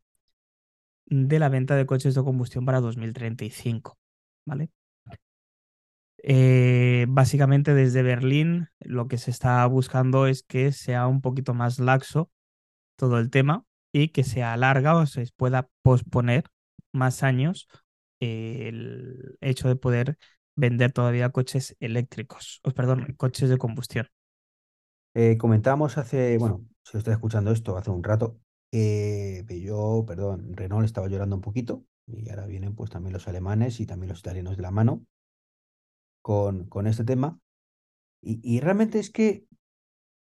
de 1.07 1.39
la 1.39 1.49
venta 1.49 1.75
de 1.75 1.85
coches 1.85 2.15
de 2.15 2.23
combustión 2.23 2.65
para 2.65 2.81
2035. 2.81 3.97
¿Vale? 4.45 4.69
Eh, 6.27 7.05
básicamente 7.07 7.73
desde 7.75 8.01
Berlín 8.01 8.69
lo 8.79 9.07
que 9.07 9.17
se 9.19 9.29
está 9.29 9.65
buscando 9.67 10.25
es 10.27 10.41
que 10.43 10.71
sea 10.71 11.05
un 11.07 11.21
poquito 11.21 11.53
más 11.53 11.77
laxo 11.77 12.31
todo 12.95 13.19
el 13.19 13.29
tema 13.29 13.65
y 13.91 14.09
que 14.09 14.23
se 14.23 14.43
alarga 14.43 14.95
o 14.95 15.05
se 15.05 15.27
pueda 15.37 15.69
posponer 15.83 16.45
más 16.91 17.23
años 17.23 17.67
el 18.19 19.37
hecho 19.41 19.67
de 19.67 19.75
poder 19.75 20.17
vender 20.55 20.91
todavía 20.93 21.29
coches 21.29 21.75
eléctricos, 21.79 22.61
o 22.63 22.71
perdón, 22.71 23.13
coches 23.17 23.49
de 23.49 23.57
combustión. 23.57 24.07
Eh, 25.15 25.37
comentamos 25.37 25.97
hace, 25.97 26.37
bueno, 26.37 26.65
si 26.83 26.97
está 26.97 27.11
escuchando 27.13 27.51
esto 27.51 27.77
hace 27.77 27.89
un 27.91 28.03
rato, 28.03 28.39
eh, 28.71 29.45
yo, 29.63 30.03
perdón, 30.07 30.53
Renault 30.55 30.85
estaba 30.85 31.07
llorando 31.07 31.37
un 31.37 31.41
poquito 31.41 31.85
Y 32.07 32.29
ahora 32.29 32.45
vienen 32.45 32.75
pues 32.75 32.89
también 32.91 33.13
los 33.13 33.27
alemanes 33.27 33.79
y 33.79 33.85
también 33.87 34.09
los 34.09 34.19
italianos 34.19 34.57
de 34.57 34.63
la 34.63 34.71
mano 34.71 35.05
con, 36.21 36.65
con 36.65 36.87
este 36.87 37.03
tema. 37.03 37.39
Y, 38.21 38.39
y 38.43 38.59
realmente 38.59 38.99
es 38.99 39.09
que 39.11 39.45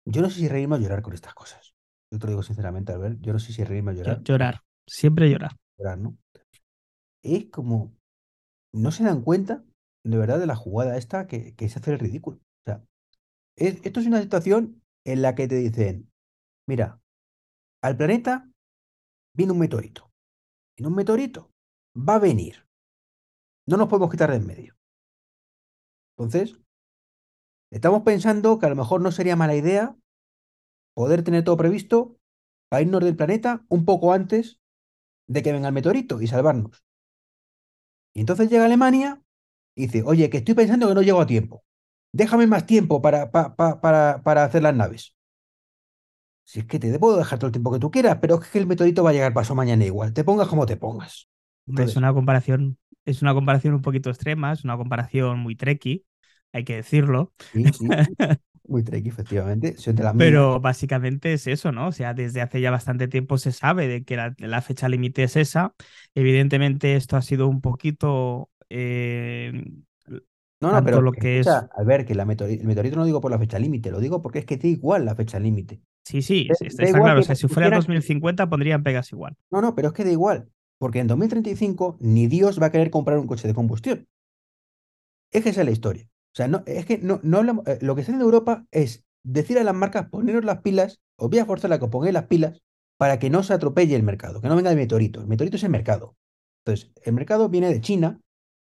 yo 0.07 0.22
no 0.22 0.30
sé 0.30 0.40
si 0.40 0.49
reírme 0.49 0.76
o 0.76 0.78
llorar 0.78 1.03
con 1.03 1.14
estas 1.14 1.34
cosas. 1.34 1.74
Yo 2.12 2.18
te 2.18 2.26
lo 2.26 2.32
digo 2.32 2.42
sinceramente, 2.42 2.92
Albert, 2.92 3.18
yo 3.20 3.32
no 3.32 3.38
sé 3.38 3.53
si 3.53 3.64
reírme 3.64 3.92
o 3.92 3.95
llorar. 3.95 4.22
Llorar, 4.22 4.61
siempre 4.86 5.30
llorar. 5.30 5.57
Llorar, 5.78 5.99
¿no? 5.99 6.16
Es 7.22 7.47
como, 7.47 7.95
no 8.72 8.92
se 8.92 9.05
dan 9.05 9.22
cuenta 9.22 9.64
de 10.05 10.18
verdad 10.18 10.38
de 10.40 10.47
la 10.47 10.57
jugada 10.57 10.99
esta 10.99 11.26
que, 11.26 11.55
que 11.57 11.66
es 11.66 11.76
hacer 11.76 11.95
el 11.95 12.01
ridículo. 12.01 12.38
O 12.38 12.64
sea, 12.66 12.84
es- 13.57 13.80
esto 13.84 14.01
es 14.01 14.07
una 14.07 14.22
situación 14.22 14.82
en 15.05 15.22
la 15.22 15.34
que 15.34 15.48
te 15.48 15.57
dicen, 15.57 16.11
mira, 16.66 17.00
al 17.82 17.96
planeta 17.96 18.50
viene 19.34 19.52
un 19.52 19.59
meteorito. 19.59 20.11
Y 20.76 20.84
un 20.84 20.94
meteorito 20.94 21.50
va 21.96 22.16
a 22.16 22.18
venir. 22.18 22.66
No 23.66 23.76
nos 23.76 23.88
podemos 23.88 24.11
quitar 24.11 24.30
de 24.30 24.36
en 24.36 24.46
medio. 24.46 24.74
Entonces, 26.16 26.61
estamos 27.70 28.02
pensando 28.02 28.59
que 28.59 28.66
a 28.66 28.70
lo 28.70 28.76
mejor 28.76 29.00
no 29.00 29.11
sería 29.12 29.36
mala 29.36 29.55
idea 29.55 29.96
poder 30.94 31.24
tener 31.24 31.44
todo 31.44 31.57
previsto 31.57 32.16
para 32.70 32.82
irnos 32.82 33.02
del 33.02 33.16
planeta 33.16 33.64
un 33.68 33.84
poco 33.84 34.12
antes 34.12 34.61
de 35.28 35.42
que 35.42 35.52
venga 35.52 35.68
el 35.68 35.74
meteorito 35.74 36.20
y 36.20 36.26
salvarnos. 36.26 36.84
Y 38.14 38.20
entonces 38.20 38.48
llega 38.48 38.64
Alemania 38.64 39.22
y 39.76 39.86
dice, 39.86 40.02
oye, 40.05 40.30
que 40.30 40.38
estoy 40.38 40.55
pensando 40.55 40.88
que 40.88 40.94
no 40.94 41.02
llego 41.02 41.20
a 41.20 41.26
tiempo. 41.26 41.64
Déjame 42.14 42.46
más 42.46 42.66
tiempo 42.66 43.02
para, 43.02 43.30
pa- 43.32 43.56
pa- 43.56 43.80
para, 43.80 44.22
para 44.24 44.44
hacer 44.44 44.62
las 44.62 44.74
naves. 44.74 45.14
Si 46.44 46.60
es 46.60 46.66
que 46.66 46.78
te 46.78 46.98
puedo 46.98 47.16
dejar 47.18 47.38
todo 47.38 47.48
el 47.48 47.52
tiempo 47.52 47.70
que 47.72 47.78
tú 47.78 47.90
quieras, 47.90 48.18
pero 48.20 48.40
es 48.40 48.48
que 48.48 48.58
el 48.58 48.66
meteorito 48.66 49.02
va 49.04 49.10
a 49.10 49.12
llegar 49.12 49.32
paso 49.34 49.54
mañana 49.54 49.84
igual. 49.84 50.12
Te 50.14 50.24
pongas 50.24 50.48
como 50.48 50.66
te 50.66 50.76
pongas. 50.76 51.28
Es 51.76 51.96
una 51.96 52.12
comparación, 52.14 52.78
es 53.04 53.22
una 53.22 53.34
comparación 53.34 53.74
un 53.74 53.82
poquito 53.82 54.10
extrema, 54.10 54.52
es 54.52 54.64
una 54.64 54.76
comparación 54.76 55.38
muy 55.40 55.56
treki, 55.56 56.04
hay 56.52 56.64
que 56.64 56.76
decirlo. 56.76 57.32
sí, 57.52 57.72
sí, 57.72 58.16
muy 58.66 58.82
tricky, 58.84 59.08
efectivamente. 59.08 59.74
Pero 60.16 60.60
básicamente 60.60 61.32
es 61.32 61.46
eso, 61.48 61.72
¿no? 61.72 61.88
O 61.88 61.92
sea, 61.92 62.14
desde 62.14 62.40
hace 62.40 62.60
ya 62.60 62.70
bastante 62.70 63.08
tiempo 63.08 63.36
se 63.38 63.50
sabe 63.52 63.88
de 63.88 64.04
que 64.04 64.16
la, 64.16 64.34
la 64.38 64.62
fecha 64.62 64.88
límite 64.88 65.24
es 65.24 65.36
esa. 65.36 65.74
Evidentemente, 66.14 66.94
esto 66.96 67.16
ha 67.16 67.22
sido 67.22 67.48
un 67.48 67.60
poquito. 67.60 68.50
eh, 68.70 69.64
No, 70.64 70.72
no, 70.72 70.84
pero 70.84 71.00
lo 71.00 71.12
que 71.12 71.40
es- 71.40 71.46
al 71.46 71.84
ver 71.84 72.04
que 72.04 72.14
la 72.14 72.22
el 72.24 72.66
meteorito 72.66 72.96
no 72.96 73.04
digo 73.04 73.20
por 73.20 73.30
la 73.30 73.38
fecha 73.38 73.58
límite, 73.58 73.90
lo 73.90 74.00
digo 74.00 74.22
porque 74.22 74.40
es 74.40 74.46
que 74.46 74.56
da 74.56 74.68
igual 74.68 75.04
la 75.04 75.14
fecha 75.14 75.38
límite. 75.38 75.80
sí, 76.04 76.22
sí, 76.22 76.48
está, 76.50 76.66
está 76.66 76.88
igual 76.88 77.02
claro. 77.02 77.20
O 77.20 77.22
sea, 77.22 77.34
si 77.34 77.48
fuera 77.48 77.68
pusieran- 77.68 77.78
2050 77.80 78.48
pondrían 78.50 78.82
pegas 78.82 79.10
igual. 79.12 79.36
No, 79.50 79.60
no, 79.62 79.74
pero 79.74 79.88
es 79.88 79.94
que 79.94 80.04
da 80.04 80.10
igual, 80.10 80.48
porque 80.78 80.98
en 81.00 81.06
2035 81.06 81.96
ni 82.00 82.26
Dios 82.26 82.60
va 82.60 82.66
a 82.66 82.70
querer 82.72 82.90
comprar 82.90 83.18
un 83.18 83.26
coche 83.26 83.48
de 83.48 83.54
combustión. 83.54 84.06
Es 85.32 85.42
que 85.42 85.50
esa 85.50 85.60
es 85.62 85.66
la 85.66 85.72
historia. 85.72 86.04
O 86.04 86.36
sea, 86.36 86.48
no, 86.48 86.62
es 86.66 86.84
que 86.86 86.98
no, 86.98 87.20
no 87.22 87.38
hablamos, 87.38 87.66
eh, 87.66 87.78
lo 87.80 87.94
que 87.94 88.00
está 88.00 88.12
haciendo 88.12 88.24
Europa 88.24 88.66
es 88.70 89.04
decir 89.22 89.58
a 89.58 89.64
las 89.64 89.74
marcas, 89.74 90.08
poneros 90.10 90.44
las 90.44 90.60
pilas, 90.62 91.00
os 91.16 91.30
voy 91.30 91.38
a 91.38 91.46
forzar 91.46 91.72
a 91.72 91.78
que 91.78 91.84
os 91.84 91.90
pongáis 91.90 92.12
las 92.14 92.24
pilas 92.26 92.60
para 92.98 93.18
que 93.18 93.30
no 93.30 93.42
se 93.42 93.54
atropelle 93.54 93.96
el 93.96 94.02
mercado, 94.02 94.40
que 94.40 94.48
no 94.48 94.56
venga 94.56 94.70
el 94.70 94.76
meteorito. 94.76 95.20
El 95.20 95.26
meteorito 95.28 95.56
es 95.56 95.64
el 95.64 95.70
mercado. 95.70 96.16
Entonces, 96.64 96.92
el 97.04 97.12
mercado 97.14 97.48
viene 97.48 97.68
de 97.72 97.80
China 97.80 98.20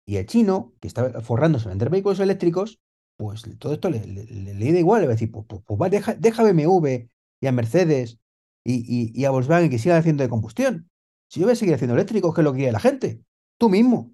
y 0.09 0.17
el 0.17 0.25
chino, 0.25 0.73
que 0.79 0.87
está 0.87 1.21
forrándose 1.21 1.65
en 1.65 1.73
vender 1.73 1.91
vehículos 1.91 2.19
eléctricos, 2.19 2.79
pues 3.15 3.43
todo 3.59 3.73
esto 3.73 3.91
le, 3.91 4.03
le, 4.07 4.71
da 4.73 4.79
igual, 4.79 5.01
le 5.01 5.07
va 5.07 5.13
a 5.13 5.15
decir, 5.15 5.29
pues, 5.31 5.45
pues- 5.47 5.61
pues 5.67 5.91
deja, 5.91 6.15
deja 6.15 6.41
BMW 6.41 7.07
y 7.39 7.45
a 7.45 7.51
Mercedes 7.51 8.17
y, 8.65 9.23
a 9.23 9.29
Volkswagen 9.29 9.69
que 9.69 9.77
sigan 9.77 9.99
haciendo 9.99 10.23
de 10.23 10.29
combustión. 10.29 10.89
Si 11.27 11.39
yo 11.39 11.45
voy 11.45 11.53
a 11.53 11.55
seguir 11.55 11.75
haciendo 11.75 11.93
eléctricos, 11.93 12.33
que 12.33 12.41
es 12.41 12.45
lo 12.45 12.53
que 12.53 12.57
quiere 12.57 12.71
la 12.71 12.79
gente. 12.79 13.21
Tú 13.59 13.69
mismo. 13.69 14.11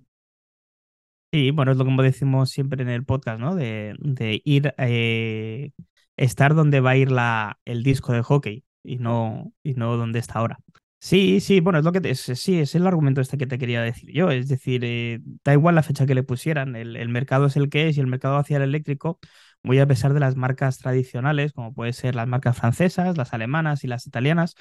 Sí, 1.32 1.52
bueno, 1.52 1.72
es 1.72 1.78
lo 1.78 1.86
que 1.86 2.04
decimos 2.04 2.50
siempre 2.50 2.82
en 2.82 2.90
el 2.90 3.06
podcast, 3.06 3.40
¿no? 3.40 3.56
De, 3.56 3.96
de 4.00 4.42
ir, 4.44 4.74
eh, 4.78 5.72
estar 6.18 6.56
donde 6.56 6.82
va 6.82 6.90
a 6.90 6.98
ir 6.98 7.10
la, 7.10 7.58
el 7.64 7.84
disco 7.84 8.12
de 8.12 8.22
hockey 8.22 8.66
y 8.84 8.98
no, 8.98 9.54
y 9.64 9.76
no 9.76 9.96
donde 9.96 10.20
está 10.20 10.40
ahora. 10.40 10.60
Sí, 11.08 11.40
sí, 11.40 11.60
bueno, 11.60 11.78
es 11.78 11.86
lo 11.86 11.92
que 11.92 12.02
te- 12.02 12.16
sí, 12.16 12.60
es 12.60 12.74
el 12.74 12.88
argumento 12.88 13.22
este 13.22 13.38
que 13.38 13.46
te 13.46 13.60
quería 13.60 13.82
decir 13.84 14.12
yo. 14.12 14.32
Es 14.32 14.48
decir, 14.48 14.82
eh, 14.84 15.20
da 15.44 15.54
igual 15.54 15.76
la 15.76 15.84
fecha 15.84 16.08
que 16.08 16.16
le 16.16 16.24
pusieran, 16.24 16.76
el, 16.76 16.96
el 16.96 17.10
mercado 17.10 17.46
es 17.46 17.56
el 17.58 17.70
que 17.70 17.88
es 17.88 17.98
y 17.98 18.00
el 18.00 18.08
mercado 18.08 18.38
hacia 18.38 18.58
el 18.58 18.64
eléctrico, 18.64 19.20
muy 19.62 19.78
a 19.80 19.86
pesar 19.88 20.14
de 20.16 20.20
las 20.20 20.36
marcas 20.36 20.80
tradicionales, 20.80 21.54
como 21.54 21.74
puede 21.76 21.94
ser 21.94 22.16
las 22.16 22.28
marcas 22.28 22.58
francesas, 22.58 23.18
las 23.18 23.34
alemanas 23.34 23.84
y 23.84 23.88
las 23.88 24.08
italianas, 24.08 24.56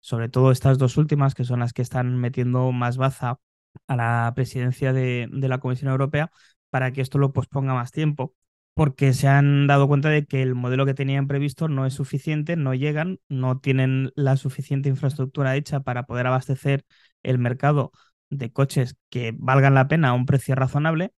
sobre 0.00 0.30
todo 0.30 0.52
estas 0.52 0.78
dos 0.78 0.96
últimas, 0.96 1.34
que 1.34 1.44
son 1.44 1.60
las 1.60 1.74
que 1.74 1.82
están 1.82 2.16
metiendo 2.18 2.72
más 2.72 2.96
baza 2.96 3.38
a 3.86 3.96
la 3.96 4.32
presidencia 4.34 4.94
de, 4.94 5.28
de 5.30 5.48
la 5.48 5.58
Comisión 5.58 5.90
Europea 5.90 6.30
para 6.70 6.92
que 6.92 7.02
esto 7.02 7.18
lo 7.18 7.32
posponga 7.34 7.74
más 7.74 7.92
tiempo, 7.92 8.34
porque 8.74 9.12
se 9.12 9.28
han 9.28 9.66
dado 9.66 9.88
cuenta 9.88 10.08
de 10.08 10.24
que 10.26 10.42
el 10.42 10.54
modelo 10.54 10.86
que 10.86 10.94
tenían 10.94 11.26
previsto 11.26 11.68
no 11.68 11.86
es 11.86 11.94
suficiente, 11.94 12.56
no 12.56 12.74
llegan, 12.74 13.18
no 13.28 13.58
tienen 13.58 14.12
la 14.14 14.36
suficiente 14.36 14.88
infraestructura 14.88 15.56
hecha 15.56 15.80
para 15.80 16.04
poder 16.04 16.26
abastecer 16.26 16.84
el 17.22 17.38
mercado 17.38 17.92
de 18.30 18.52
coches 18.52 18.96
que 19.10 19.34
valgan 19.36 19.74
la 19.74 19.88
pena 19.88 20.10
a 20.10 20.12
un 20.14 20.24
precio 20.24 20.54
razonable 20.54 21.12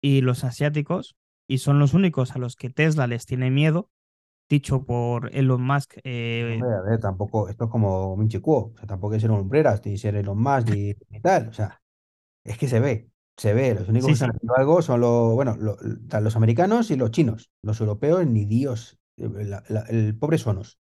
y 0.00 0.20
los 0.20 0.44
asiáticos, 0.44 1.16
y 1.46 1.58
son 1.58 1.78
los 1.78 1.94
únicos 1.94 2.32
a 2.32 2.38
los 2.38 2.56
que 2.56 2.70
Tesla 2.70 3.06
les 3.06 3.26
tiene 3.26 3.50
miedo, 3.50 3.90
dicho 4.48 4.84
por 4.84 5.34
Elon 5.34 5.62
Musk, 5.62 5.98
eh, 6.04 6.60
tampoco, 7.00 7.48
esto 7.48 7.64
es 7.64 7.70
como 7.70 8.16
Minchi 8.16 8.40
Kuo, 8.40 8.72
o 8.74 8.76
sea, 8.76 8.86
tampoco 8.86 9.14
que 9.14 9.20
ser 9.20 9.30
hombreras, 9.30 9.84
ni 9.84 9.96
ser 9.96 10.16
Elon 10.16 10.40
Musk, 10.42 10.70
ni, 10.70 10.94
ni 11.08 11.20
tal, 11.20 11.48
o 11.48 11.52
sea, 11.52 11.80
es 12.44 12.58
que 12.58 12.66
se 12.66 12.80
ve, 12.80 13.09
se 13.36 13.54
ve, 13.54 13.74
los 13.74 13.88
únicos 13.88 14.08
Sí, 14.08 14.12
que 14.12 14.14
están 14.14 14.30
haciendo 14.30 14.56
algo 14.56 14.82
son 14.82 15.00
los, 15.00 15.34
bueno, 15.34 15.56
lo- 15.58 15.76
tal, 16.08 16.24
los 16.24 16.36
americanos 16.36 16.90
y 16.90 16.96
los 16.96 17.10
chinos, 17.10 17.50
los 17.62 17.80
europeos, 17.80 18.26
ni 18.26 18.44
Dios, 18.46 18.98
eh, 19.16 19.28
la- 19.44 19.64
la- 19.68 19.82
el 19.82 20.16
pobre 20.18 20.38
Sonos, 20.38 20.78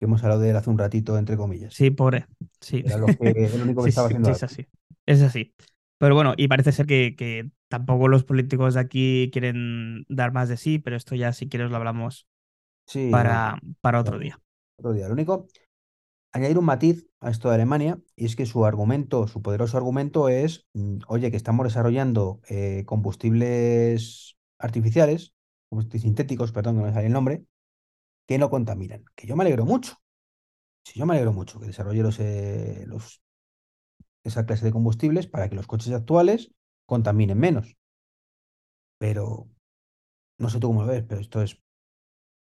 que 0.00 0.06
hemos 0.06 0.22
hablado 0.24 0.42
de 0.42 0.50
él 0.50 0.56
hace 0.56 0.70
un 0.70 0.78
ratito, 0.78 1.18
entre 1.18 1.36
comillas, 1.38 1.78
sí, 1.78 1.90
pobre, 1.90 2.26
sí. 2.60 2.84
era 2.84 2.98
lo 2.98 3.12
que, 3.14 3.30
el 3.54 3.62
único 3.62 3.82
que 3.84 3.88
Sí, 3.88 3.90
estaba 3.90 4.08
haciendo 4.08 4.30
sí, 4.30 4.32
es 4.32 4.42
así. 4.42 4.68
Es 5.06 5.22
así. 5.22 5.54
Pero 5.98 6.14
bueno, 6.14 6.34
y 6.36 6.48
parece 6.48 6.72
ser 6.72 6.86
que, 6.86 7.14
que 7.16 7.50
tampoco 7.68 8.08
los 8.08 8.24
políticos 8.24 8.74
de 8.74 8.80
aquí 8.80 9.30
quieren 9.32 10.04
dar 10.08 10.32
más 10.32 10.48
de 10.48 10.56
sí, 10.56 10.78
pero 10.78 10.96
esto 10.96 11.14
ya 11.14 11.32
si 11.32 11.48
quieres 11.48 11.70
lo 11.70 11.76
hablamos 11.76 12.26
para, 13.10 13.60
para 13.82 14.00
otro 14.00 14.18
día. 14.18 14.40
otro 14.76 14.92
día. 14.92 15.06
Lo 15.08 15.14
único, 15.14 15.46
añadir 16.36 16.58
un 16.58 16.64
matiz 16.66 17.06
a 17.20 17.30
esto 17.30 17.48
de 17.48 17.56
Alemania, 17.56 18.00
y 18.16 18.26
es 18.26 18.36
que 18.36 18.46
su 18.46 18.64
argumento, 18.64 19.26
su 19.28 19.42
poderoso 19.42 19.76
argumento 19.76 20.28
es, 20.28 20.66
mm, 20.74 20.98
oye, 21.08 21.30
que 21.30 21.36
estamos 21.36 21.64
desarrollando 21.64 22.40
eh, 22.48 22.84
combustibles 22.86 24.36
artificiales, 24.58 25.34
sintéticos, 25.92 26.52
perdón, 26.52 26.76
que 26.76 26.80
no 26.80 26.86
me 26.86 26.92
sale 26.94 27.06
el 27.06 27.12
nombre, 27.12 27.44
que 28.26 28.38
no 28.38 28.50
contaminan. 28.50 29.04
Que 29.16 29.26
yo 29.26 29.36
me 29.36 29.44
alegro 29.44 29.66
mucho. 29.66 29.96
Sí, 30.84 30.98
yo 31.00 31.06
me 31.06 31.14
alegro 31.14 31.32
mucho 31.32 31.60
que 31.60 31.66
desarrolle 31.66 32.02
los, 32.02 32.20
eh, 32.20 32.86
esa 34.24 34.44
clase 34.44 34.66
de 34.66 34.72
combustibles 34.72 35.26
para 35.26 35.48
que 35.48 35.56
los 35.56 35.66
coches 35.66 35.92
actuales 35.94 36.52
contaminen 36.84 37.38
menos. 37.38 37.76
Pero 38.98 39.48
no 40.38 40.50
sé 40.50 40.60
tú 40.60 40.68
cómo 40.68 40.82
lo 40.82 40.88
ves, 40.88 41.04
pero 41.08 41.20
esto 41.22 41.42
es 41.42 41.58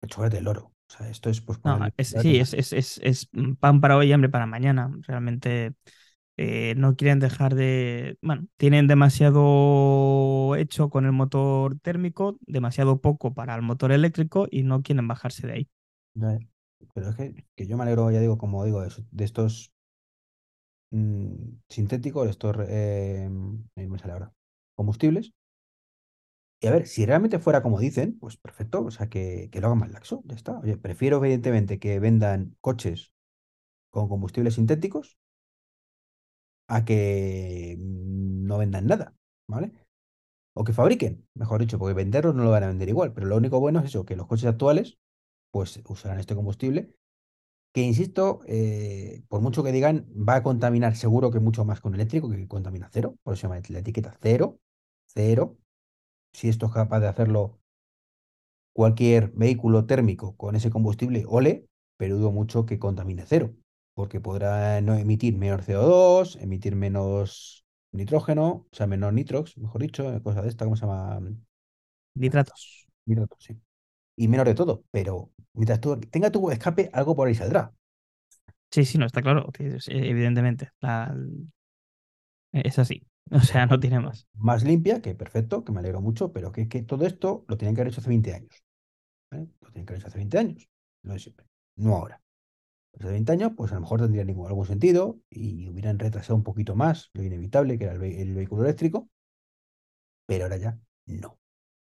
el 0.02 0.30
del 0.30 0.48
oro. 0.48 0.73
O 0.94 0.96
sea, 0.98 1.08
esto 1.10 1.30
es 1.30 1.40
pues 1.40 1.58
No, 1.64 1.78
es, 1.96 2.08
sí, 2.18 2.38
es, 2.38 2.52
es, 2.54 2.72
es, 2.74 2.98
es 3.02 3.28
pan 3.58 3.80
para 3.80 3.96
hoy 3.96 4.08
y 4.08 4.12
hambre 4.12 4.28
para 4.28 4.44
mañana. 4.46 4.90
Realmente 5.06 5.74
eh, 6.36 6.74
no 6.76 6.96
quieren 6.96 7.20
dejar 7.20 7.54
de. 7.54 8.18
Bueno, 8.22 8.46
tienen 8.58 8.86
demasiado 8.88 10.56
hecho 10.56 10.90
con 10.90 11.06
el 11.06 11.12
motor 11.12 11.78
térmico, 11.80 12.38
demasiado 12.46 13.00
poco 13.00 13.34
para 13.34 13.54
el 13.56 13.62
motor 13.62 13.92
eléctrico 13.92 14.46
y 14.50 14.62
no 14.64 14.82
quieren 14.82 15.08
bajarse 15.08 15.46
de 15.46 15.52
ahí. 15.54 15.68
Pero 16.94 17.10
es 17.10 17.16
que, 17.16 17.44
que 17.56 17.66
yo 17.66 17.76
me 17.76 17.82
alegro, 17.84 18.10
ya 18.10 18.20
digo, 18.20 18.38
como 18.38 18.64
digo, 18.64 18.80
de, 18.82 18.90
de 19.10 19.24
estos 19.24 19.72
mm, 20.90 21.60
sintéticos, 21.68 22.24
de 22.24 22.30
estos, 22.30 22.56
eh, 22.68 23.28
ahí 23.76 23.86
me 23.88 23.98
sale 23.98 24.12
ahora, 24.14 24.32
combustibles. 24.74 25.32
Y 26.64 26.66
a 26.66 26.70
ver, 26.72 26.86
si 26.86 27.04
realmente 27.06 27.38
fuera 27.38 27.62
como 27.62 27.78
dicen, 27.78 28.18
pues 28.18 28.36
perfecto, 28.38 28.84
o 28.84 28.90
sea, 28.90 29.08
que, 29.08 29.50
que 29.52 29.60
lo 29.60 29.66
hagan 29.68 29.80
más 29.80 29.90
laxo, 29.92 30.22
ya 30.24 30.34
está. 30.34 30.58
Oye, 30.60 30.76
prefiero 30.78 31.18
evidentemente 31.18 31.78
que 31.78 32.00
vendan 32.00 32.56
coches 32.62 33.12
con 33.90 34.08
combustibles 34.08 34.54
sintéticos 34.54 35.18
a 36.68 36.84
que 36.84 37.76
mm, 37.78 38.46
no 38.46 38.58
vendan 38.58 38.86
nada, 38.86 39.14
¿vale? 39.46 39.72
O 40.54 40.64
que 40.64 40.72
fabriquen, 40.72 41.26
mejor 41.34 41.60
dicho, 41.60 41.78
porque 41.78 41.94
venderlos 41.94 42.34
no 42.34 42.44
lo 42.44 42.50
van 42.50 42.64
a 42.64 42.68
vender 42.68 42.88
igual, 42.88 43.12
pero 43.14 43.26
lo 43.28 43.36
único 43.36 43.60
bueno 43.60 43.80
es 43.80 43.86
eso, 43.86 44.04
que 44.06 44.16
los 44.16 44.26
coches 44.28 44.46
actuales 44.46 44.98
pues 45.52 45.80
usarán 45.88 46.20
este 46.20 46.34
combustible 46.36 46.94
que 47.72 47.82
insisto, 47.82 48.40
eh, 48.46 49.24
por 49.28 49.40
mucho 49.42 49.64
que 49.64 49.72
digan, 49.72 50.06
va 50.16 50.36
a 50.36 50.42
contaminar 50.44 50.96
seguro 50.96 51.30
que 51.30 51.40
mucho 51.40 51.64
más 51.64 51.80
con 51.80 51.94
eléctrico 51.94 52.30
que 52.30 52.48
contamina 52.48 52.90
cero, 52.92 53.16
por 53.22 53.34
eso 53.34 53.42
se 53.42 53.48
llama 53.48 53.62
la 53.68 53.80
etiqueta 53.80 54.16
cero, 54.22 54.60
cero. 55.06 55.58
Si 56.34 56.48
esto 56.50 56.66
es 56.66 56.72
capaz 56.72 57.00
de 57.00 57.08
hacerlo 57.08 57.58
cualquier 58.72 59.30
vehículo 59.34 59.86
térmico 59.86 60.36
con 60.36 60.56
ese 60.56 60.70
combustible, 60.70 61.24
ole, 61.28 61.66
pero 61.96 62.16
dudo 62.16 62.32
mucho 62.32 62.66
que 62.66 62.78
contamine 62.78 63.24
cero, 63.26 63.54
porque 63.94 64.20
podrá 64.20 64.80
no 64.80 64.94
emitir 64.94 65.36
menos 65.36 65.64
CO2, 65.66 66.36
emitir 66.36 66.74
menos 66.76 67.64
nitrógeno, 67.92 68.66
o 68.70 68.74
sea, 68.76 68.86
menor 68.86 69.12
nitrox, 69.12 69.56
mejor 69.58 69.82
dicho, 69.82 70.20
cosa 70.22 70.42
de 70.42 70.48
esta, 70.48 70.64
¿cómo 70.64 70.76
se 70.76 70.82
llama? 70.86 71.20
Nitratos. 72.16 72.86
Nitratos, 73.06 73.38
sí. 73.44 73.58
Y 74.16 74.28
menor 74.28 74.46
de 74.48 74.54
todo, 74.56 74.84
pero 74.92 75.30
mientras 75.54 75.80
tú 75.80 75.98
tenga 76.00 76.30
tu 76.32 76.50
escape, 76.50 76.90
algo 76.94 77.16
por 77.16 77.28
ahí 77.28 77.34
saldrá. 77.36 77.74
Sí, 78.70 78.84
sí, 78.84 78.98
no, 78.98 79.06
está 79.06 79.22
claro, 79.22 79.50
eh, 79.58 79.78
evidentemente. 79.88 80.70
La- 80.80 81.14
es 82.52 82.78
así. 82.78 83.02
O 83.30 83.40
sea, 83.40 83.66
no 83.66 83.78
tiene 83.80 84.00
más. 84.00 84.26
Más 84.34 84.64
limpia, 84.64 85.00
que 85.02 85.14
perfecto, 85.14 85.64
que 85.64 85.72
me 85.72 85.80
alegro 85.80 86.00
mucho, 86.00 86.32
pero 86.32 86.52
que, 86.52 86.68
que 86.68 86.82
todo 86.82 87.06
esto 87.06 87.44
lo 87.48 87.56
tienen 87.56 87.74
que 87.74 87.80
haber 87.82 87.92
hecho 87.92 88.00
hace 88.00 88.10
20 88.10 88.34
años. 88.34 88.64
Lo 89.30 89.70
tienen 89.72 89.86
que 89.86 89.92
haber 89.94 90.00
hecho 90.00 90.08
hace 90.08 90.18
20 90.18 90.38
años, 90.38 90.68
no 91.02 91.14
de 91.14 91.18
siempre, 91.20 91.46
no 91.76 91.96
ahora. 91.96 92.22
Hace 92.98 93.10
20 93.10 93.32
años, 93.32 93.52
pues 93.56 93.72
a 93.72 93.76
lo 93.76 93.82
mejor 93.82 94.00
tendría 94.02 94.24
ningún, 94.24 94.48
algún 94.48 94.66
sentido 94.66 95.20
y 95.30 95.68
hubieran 95.70 95.98
retrasado 96.00 96.36
un 96.36 96.44
poquito 96.44 96.76
más 96.76 97.10
lo 97.14 97.22
inevitable, 97.24 97.78
que 97.78 97.84
era 97.84 97.94
el, 97.94 98.00
ve- 98.00 98.22
el 98.22 98.34
vehículo 98.34 98.64
eléctrico, 98.64 99.10
pero 100.26 100.44
ahora 100.44 100.56
ya 100.56 100.78
no. 101.06 101.38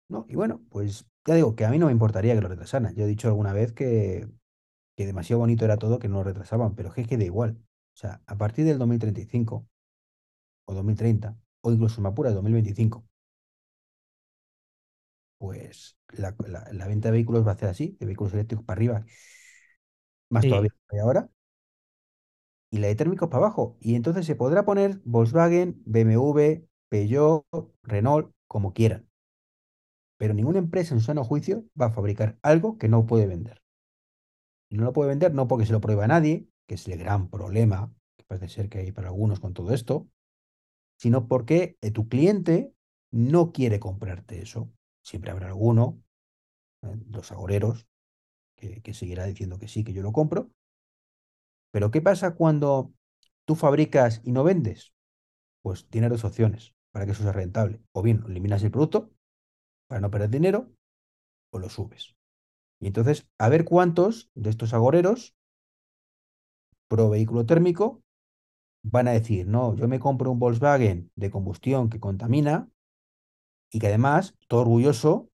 ¿no? 0.10 0.26
Y 0.30 0.36
bueno, 0.36 0.64
pues 0.70 1.08
ya 1.26 1.36
digo 1.36 1.56
que 1.56 1.66
a 1.66 1.72
mí 1.72 1.80
no 1.80 1.88
me 1.88 1.94
importaría 1.94 2.36
que 2.36 2.42
lo 2.42 2.50
retrasaran. 2.50 2.96
Yo 2.96 3.06
he 3.06 3.08
dicho 3.08 3.28
alguna 3.30 3.54
vez 3.54 3.74
que, 3.74 4.30
que 4.98 5.08
demasiado 5.08 5.42
bonito 5.42 5.66
era 5.66 5.78
todo 5.78 6.00
que 6.00 6.10
no 6.10 6.18
lo 6.18 6.26
retrasaban, 6.26 6.76
pero 6.76 6.92
es 6.92 7.00
es 7.00 7.08
que 7.08 7.18
da 7.18 7.26
igual. 7.26 7.60
O 7.96 7.98
sea, 8.00 8.24
a 8.28 8.38
partir 8.38 8.66
del 8.66 8.80
2035 8.80 9.68
o 10.66 10.74
2030, 10.74 11.38
o 11.62 11.72
incluso 11.72 12.02
me 12.02 12.10
apura, 12.10 12.32
2025, 12.32 13.06
pues 15.38 15.98
la, 16.10 16.36
la- 16.48 16.68
la 16.72 16.88
venta 16.88 17.08
de 17.10 17.14
vehículos 17.14 17.46
va 17.48 17.52
a 17.54 17.58
ser 17.58 17.70
así, 17.70 17.98
de 18.00 18.06
vehículos 18.06 18.34
eléctricos 18.34 18.66
para 18.66 18.78
arriba, 18.78 19.06
más 20.30 20.48
Sí. 20.48 20.48
todavía 20.48 20.72
que 20.90 21.00
ahora, 21.00 21.30
y 22.70 22.80
la 22.80 22.88
de 22.88 22.96
térmicos 22.96 23.30
para 23.30 23.46
abajo. 23.46 23.78
Y 23.80 23.96
entonces 23.96 24.26
se 24.26 24.36
podrá 24.36 24.66
poner 24.66 25.02
Volkswagen, 25.06 25.82
BMW, 25.86 26.66
Peugeot, 26.90 27.46
Renault, 27.84 28.32
como 28.48 28.74
quieran. 28.74 29.08
Pero 30.18 30.34
ninguna 30.34 30.60
empresa 30.60 30.94
en 30.94 31.02
su 31.02 31.08
sano 31.08 31.26
juicio 31.26 31.66
va 31.80 31.88
a 31.88 31.92
fabricar 31.92 32.40
algo 32.44 32.78
que 32.78 32.88
no 32.88 33.06
puede 33.06 33.28
vender. 33.28 33.62
Y 34.70 34.78
no 34.78 34.86
lo 34.86 34.94
puede 34.94 35.10
vender 35.10 35.34
no 35.34 35.48
porque 35.48 35.66
se 35.66 35.74
lo 35.74 35.82
prueba 35.82 36.06
a 36.06 36.08
nadie, 36.08 36.48
que 36.68 36.76
es 36.76 36.88
el 36.88 36.98
gran 36.98 37.30
problema 37.30 37.94
que 38.18 38.24
parece 38.26 38.48
ser 38.50 38.70
que 38.70 38.80
hay 38.80 38.92
para 38.92 39.10
algunos 39.10 39.40
con 39.40 39.54
todo 39.54 39.74
esto, 39.74 40.08
sino 41.02 41.28
porque 41.28 41.80
eh, 41.82 41.90
tu 41.90 42.08
cliente 42.08 42.76
no 43.10 43.52
quiere 43.52 43.80
comprarte 43.80 44.40
eso. 44.40 44.72
Siempre 45.02 45.32
habrá 45.32 45.48
alguno, 45.48 46.00
eh, 46.84 46.96
los 47.10 47.32
agoreros, 47.32 47.88
que, 48.56 48.84
que 48.84 48.94
seguirá 48.94 49.26
diciendo 49.26 49.58
que 49.58 49.68
sí, 49.68 49.84
que 49.84 49.94
yo 49.94 50.04
lo 50.04 50.12
compro. 50.12 50.52
Pero 51.72 51.90
¿qué 51.90 52.02
pasa 52.04 52.36
cuando 52.36 52.94
tú 53.46 53.56
fabricas 53.56 54.22
y 54.24 54.32
no 54.32 54.44
vendes? 54.44 54.94
Pues 55.64 55.88
tienes 55.90 56.12
dos 56.12 56.24
opciones 56.24 56.76
para 56.92 57.08
que 57.08 57.14
eso 57.14 57.24
sea 57.24 57.32
rentable. 57.32 57.82
O 57.94 58.04
bien 58.04 58.24
eliminas 58.28 58.62
el 58.62 58.70
producto 58.70 59.10
para 59.88 60.02
no 60.02 60.12
perder 60.12 60.30
dinero, 60.30 60.72
o 61.52 61.58
lo 61.58 61.70
subes. 61.70 62.16
Y 62.80 62.86
entonces, 62.86 63.28
a 63.40 63.50
ver 63.50 63.66
cuántos 63.66 64.30
de 64.36 64.52
estos 64.52 64.76
agoreros 64.76 65.36
pro 66.88 67.10
vehículo 67.10 67.48
térmico 67.48 68.04
van 68.84 69.08
a 69.08 69.12
decir, 69.12 69.48
no, 69.48 69.76
yo 69.76 69.88
me 69.88 70.00
compro 70.00 70.32
un 70.32 70.40
Volkswagen 70.40 71.12
de 71.16 71.32
combustión 71.32 71.90
que 71.90 72.00
contamina 72.00 72.70
y 73.72 73.80
que 73.80 73.88
además, 73.88 74.36
todo 74.48 74.62
orgulloso, 74.62 75.30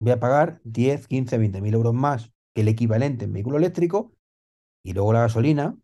voy 0.00 0.12
a 0.12 0.20
pagar 0.20 0.60
10, 0.64 1.06
15, 1.06 1.38
20 1.38 1.60
mil 1.60 1.74
euros 1.74 1.94
más 1.94 2.32
que 2.54 2.62
el 2.62 2.68
equivalente 2.68 3.24
en 3.24 3.32
vehículo 3.32 3.58
eléctrico 3.58 4.12
y 4.82 4.92
luego 4.92 5.12
la 5.12 5.20
gasolina, 5.20 5.76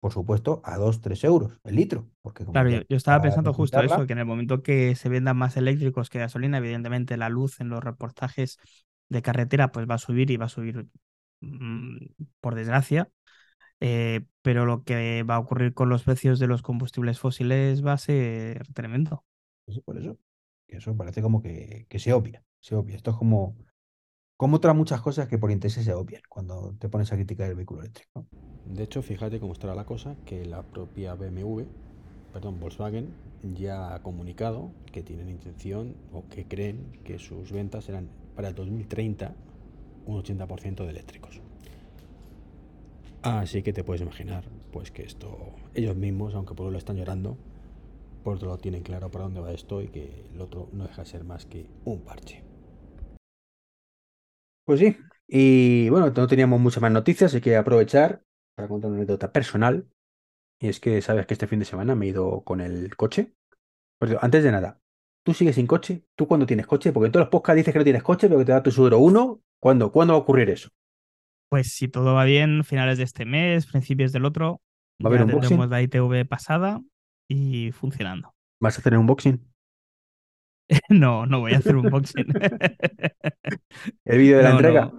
por 0.00 0.12
supuesto, 0.12 0.60
a 0.64 0.76
2, 0.76 1.00
3 1.00 1.24
euros 1.24 1.58
el 1.64 1.76
litro. 1.76 2.08
Porque 2.22 2.44
Claro, 2.44 2.70
yo, 2.70 2.82
yo 2.88 2.96
estaba 2.96 3.22
pensando 3.22 3.52
justo 3.52 3.80
eso, 3.80 4.06
que 4.06 4.12
en 4.12 4.18
el 4.18 4.26
momento 4.26 4.62
que 4.62 4.94
se 4.96 5.08
vendan 5.08 5.36
más 5.36 5.56
eléctricos 5.56 6.10
que 6.10 6.18
gasolina, 6.18 6.58
evidentemente 6.58 7.16
la 7.16 7.28
luz 7.28 7.60
en 7.60 7.68
los 7.68 7.82
reportajes 7.82 8.58
de 9.08 9.22
carretera 9.22 9.72
pues 9.72 9.88
va 9.88 9.94
a 9.94 9.98
subir 9.98 10.30
y 10.30 10.36
va 10.36 10.46
a 10.46 10.50
subir 10.50 10.86
mm, 11.40 11.98
por 12.40 12.54
desgracia. 12.54 13.08
Eh, 13.86 14.22
pero 14.40 14.64
lo 14.64 14.82
que 14.82 15.24
va 15.24 15.34
a 15.34 15.38
ocurrir 15.38 15.74
con 15.74 15.90
los 15.90 16.04
precios 16.04 16.38
de 16.38 16.46
los 16.46 16.62
combustibles 16.62 17.18
fósiles 17.18 17.84
va 17.84 17.92
a 17.92 17.98
ser 17.98 18.66
tremendo. 18.72 19.26
Sí, 19.68 19.78
por 19.82 19.98
eso. 19.98 20.16
Eso 20.68 20.96
parece 20.96 21.20
como 21.20 21.42
que, 21.42 21.84
que 21.90 21.98
se 21.98 22.14
obvia, 22.14 22.42
se 22.60 22.76
obvia. 22.76 22.96
Esto 22.96 23.10
es 23.10 23.18
como, 23.18 23.54
como 24.38 24.56
otras 24.56 24.74
muchas 24.74 25.02
cosas 25.02 25.28
que 25.28 25.36
por 25.36 25.50
interés 25.50 25.74
se 25.74 25.92
obvian 25.92 26.22
cuando 26.30 26.74
te 26.78 26.88
pones 26.88 27.12
a 27.12 27.16
criticar 27.16 27.50
el 27.50 27.56
vehículo 27.56 27.82
eléctrico. 27.82 28.26
De 28.64 28.84
hecho, 28.84 29.02
fíjate 29.02 29.38
cómo 29.38 29.52
estará 29.52 29.74
la 29.74 29.84
cosa, 29.84 30.16
que 30.24 30.46
la 30.46 30.62
propia 30.62 31.14
BMW, 31.14 31.64
perdón, 32.32 32.60
Volkswagen, 32.60 33.12
ya 33.42 33.94
ha 33.94 34.02
comunicado 34.02 34.70
que 34.92 35.02
tienen 35.02 35.28
intención 35.28 35.94
o 36.10 36.26
que 36.30 36.46
creen 36.46 37.00
que 37.04 37.18
sus 37.18 37.52
ventas 37.52 37.84
serán 37.84 38.08
para 38.34 38.48
el 38.48 38.54
2030 38.54 39.34
un 40.06 40.22
80% 40.22 40.84
de 40.84 40.88
eléctricos. 40.88 41.43
Así 43.24 43.62
que 43.62 43.72
te 43.72 43.84
puedes 43.84 44.02
imaginar, 44.02 44.44
pues 44.70 44.90
que 44.90 45.02
esto, 45.02 45.54
ellos 45.72 45.96
mismos, 45.96 46.34
aunque 46.34 46.54
por 46.54 46.66
un 46.66 46.72
lado 46.72 46.80
están 46.80 46.96
llorando, 46.96 47.38
por 48.22 48.36
otro 48.36 48.48
lado 48.48 48.58
tienen 48.58 48.82
claro 48.82 49.10
para 49.10 49.24
dónde 49.24 49.40
va 49.40 49.50
esto 49.50 49.80
y 49.80 49.88
que 49.88 50.26
el 50.34 50.40
otro 50.42 50.68
no 50.72 50.86
deja 50.86 51.04
de 51.04 51.08
ser 51.08 51.24
más 51.24 51.46
que 51.46 51.70
un 51.86 52.02
parche. 52.04 52.44
Pues 54.66 54.78
sí, 54.80 54.98
y 55.26 55.88
bueno, 55.88 56.12
no 56.14 56.26
teníamos 56.26 56.60
muchas 56.60 56.82
más 56.82 56.92
noticias, 56.92 57.32
así 57.32 57.40
que 57.40 57.56
aprovechar 57.56 58.22
para 58.56 58.68
contar 58.68 58.90
una 58.90 58.98
anécdota 58.98 59.32
personal. 59.32 59.88
Y 60.60 60.68
es 60.68 60.78
que 60.78 61.00
sabes 61.00 61.26
que 61.26 61.32
este 61.32 61.46
fin 61.46 61.60
de 61.60 61.64
semana 61.64 61.94
me 61.94 62.04
he 62.04 62.10
ido 62.10 62.42
con 62.44 62.60
el 62.60 62.94
coche. 62.94 63.32
Antes 64.20 64.44
de 64.44 64.52
nada, 64.52 64.80
¿tú 65.22 65.32
sigues 65.32 65.54
sin 65.54 65.66
coche? 65.66 66.04
¿Tú 66.14 66.28
cuándo 66.28 66.44
tienes 66.44 66.66
coche? 66.66 66.92
Porque 66.92 67.06
en 67.06 67.12
todos 67.12 67.24
los 67.24 67.30
podcasts 67.30 67.56
dices 67.56 67.72
que 67.72 67.78
no 67.78 67.84
tienes 67.84 68.02
coche, 68.02 68.28
pero 68.28 68.40
que 68.40 68.44
te 68.44 68.52
da 68.52 68.62
tu 68.62 68.70
seguro 68.70 68.98
uno. 68.98 69.40
¿Cuándo? 69.58 69.90
¿Cuándo 69.92 70.12
va 70.12 70.18
a 70.18 70.22
ocurrir 70.22 70.50
eso? 70.50 70.68
Pues 71.54 71.72
si 71.72 71.86
todo 71.86 72.14
va 72.14 72.24
bien, 72.24 72.64
finales 72.64 72.98
de 72.98 73.04
este 73.04 73.24
mes, 73.24 73.66
principios 73.66 74.10
del 74.10 74.24
otro, 74.24 74.60
¿Va 75.00 75.04
a 75.04 75.06
haber 75.06 75.20
ya 75.20 75.24
unboxing? 75.26 75.50
tendremos 75.50 75.70
la 75.70 75.82
ITV 75.82 76.26
pasada 76.26 76.80
y 77.28 77.70
funcionando. 77.70 78.34
¿Vas 78.60 78.76
a 78.76 78.80
hacer 78.80 78.94
un 78.94 79.02
unboxing? 79.02 79.40
No, 80.88 81.26
no 81.26 81.38
voy 81.38 81.52
a 81.52 81.58
hacer 81.58 81.76
un 81.76 81.86
unboxing. 81.86 82.26
¿El 84.04 84.18
vídeo 84.18 84.38
de 84.38 84.42
la 84.42 84.50
entrega? 84.50 84.92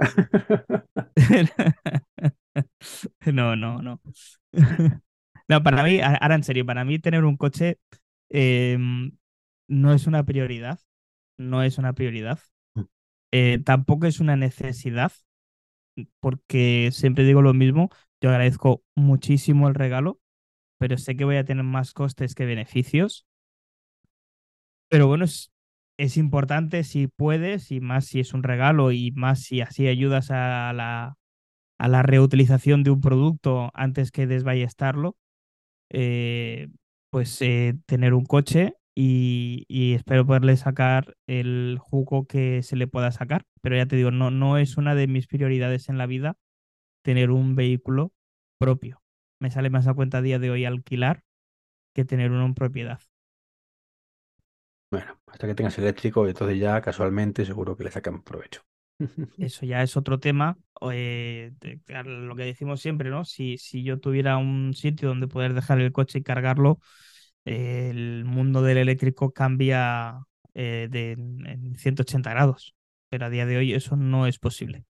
No, 3.34 3.58
no, 3.58 3.82
no. 3.82 4.00
No, 5.50 5.62
para 5.62 5.84
mí, 5.84 6.00
ahora 6.00 6.36
en 6.36 6.44
serio, 6.46 6.66
para 6.66 6.86
mí 6.86 7.00
tener 7.00 7.26
un 7.26 7.36
coche 7.36 7.80
em, 8.30 9.12
no 9.68 9.94
es 9.94 10.08
una 10.08 10.24
prioridad. 10.24 10.80
No 11.38 11.64
es 11.64 11.80
una 11.80 11.92
prioridad. 11.92 12.40
Mm. 12.76 12.82
Eh, 13.34 13.60
tampoco 13.66 14.08
es 14.08 14.22
una 14.22 14.38
necesidad, 14.38 15.12
porque 16.20 16.90
siempre 16.92 17.24
digo 17.26 17.42
lo 17.42 17.54
mismo. 17.54 17.90
Yo 18.22 18.30
agradezco 18.30 18.84
muchísimo 18.96 19.68
el 19.68 19.76
regalo, 19.76 20.20
pero 20.80 20.98
sé 20.98 21.18
que 21.18 21.26
voy 21.26 21.38
a 21.38 21.46
tener 21.46 21.64
más 21.66 21.94
costes 21.94 22.36
que 22.36 22.46
beneficios. 22.46 23.26
Pero 24.90 25.08
bueno, 25.08 25.26
es, 25.26 25.52
es 25.98 26.18
importante 26.18 26.84
si 26.84 27.08
puedes, 27.08 27.72
y 27.72 27.80
más 27.82 28.06
si 28.06 28.20
es 28.20 28.34
un 28.34 28.44
regalo, 28.44 28.92
y 28.92 29.12
más 29.12 29.42
si 29.44 29.62
así 29.62 29.88
ayudas 29.88 30.32
a 30.32 30.72
la, 30.74 31.18
a 31.80 31.88
la 31.88 32.04
reutilización 32.04 32.84
de 32.84 32.92
un 32.92 33.02
producto 33.02 33.72
antes 33.74 34.12
que 34.12 34.28
desballestarlo, 34.28 35.18
eh, 35.92 36.70
pues 37.12 37.42
eh, 37.42 37.76
tener 37.88 38.14
un 38.14 38.26
coche 38.26 38.76
y, 38.96 39.66
y 39.70 39.94
espero 39.96 40.26
poderle 40.28 40.58
sacar 40.58 41.16
el 41.28 41.78
jugo 41.82 42.28
que 42.28 42.64
se 42.64 42.78
le 42.78 42.88
pueda 42.88 43.12
sacar. 43.14 43.46
Pero 43.62 43.78
ya 43.78 43.88
te 43.88 43.96
digo, 43.98 44.12
no, 44.12 44.32
no 44.32 44.58
es 44.58 44.78
una 44.78 44.96
de 44.96 45.08
mis 45.08 45.28
prioridades 45.28 45.90
en 45.90 45.98
la 46.00 46.08
vida 46.08 46.38
tener 47.04 47.32
un 47.32 47.56
vehículo 47.56 48.14
propio. 48.60 49.02
Me 49.40 49.52
sale 49.52 49.70
más 49.70 49.88
a 49.88 49.94
cuenta 49.96 50.20
a 50.20 50.22
día 50.22 50.40
de 50.40 50.52
hoy 50.52 50.66
alquilar 50.66 51.24
que 51.94 52.06
tener 52.06 52.32
uno 52.32 52.46
en 52.46 52.56
propiedad. 52.56 53.00
Bueno, 54.90 55.20
hasta 55.28 55.46
que 55.48 55.54
tengas 55.56 55.78
eléctrico, 55.78 56.28
entonces 56.28 56.58
ya 56.60 56.82
casualmente 56.82 57.46
seguro 57.46 57.76
que 57.78 57.84
le 57.84 57.92
sacamos 57.92 58.24
provecho. 58.24 58.62
Eso 59.38 59.66
ya 59.66 59.84
es 59.84 59.98
otro 59.98 60.20
tema. 60.20 60.58
eh, 60.92 61.52
lo 62.06 62.36
que 62.36 62.44
decimos 62.44 62.80
siempre, 62.82 63.10
¿no? 63.10 63.26
Si, 63.26 63.58
si 63.58 63.84
yo 63.84 64.00
tuviera 64.00 64.38
un 64.38 64.74
sitio 64.74 65.10
donde 65.10 65.28
poder 65.28 65.54
dejar 65.54 65.80
el 65.82 65.92
coche 65.92 66.20
y 66.20 66.24
cargarlo, 66.24 66.80
el 67.46 68.26
mundo 68.26 68.62
del 68.62 68.78
eléctrico 68.80 69.32
cambia 69.34 70.26
eh, 70.54 70.88
de, 70.92 71.12
en 71.14 71.76
180 71.78 72.32
grados. 72.32 72.76
Pero 73.10 73.26
a 73.28 73.30
día 73.30 73.46
de 73.46 73.58
hoy 73.58 73.74
eso 73.74 73.96
no 73.96 74.28
es 74.28 74.40
posible. 74.40 74.86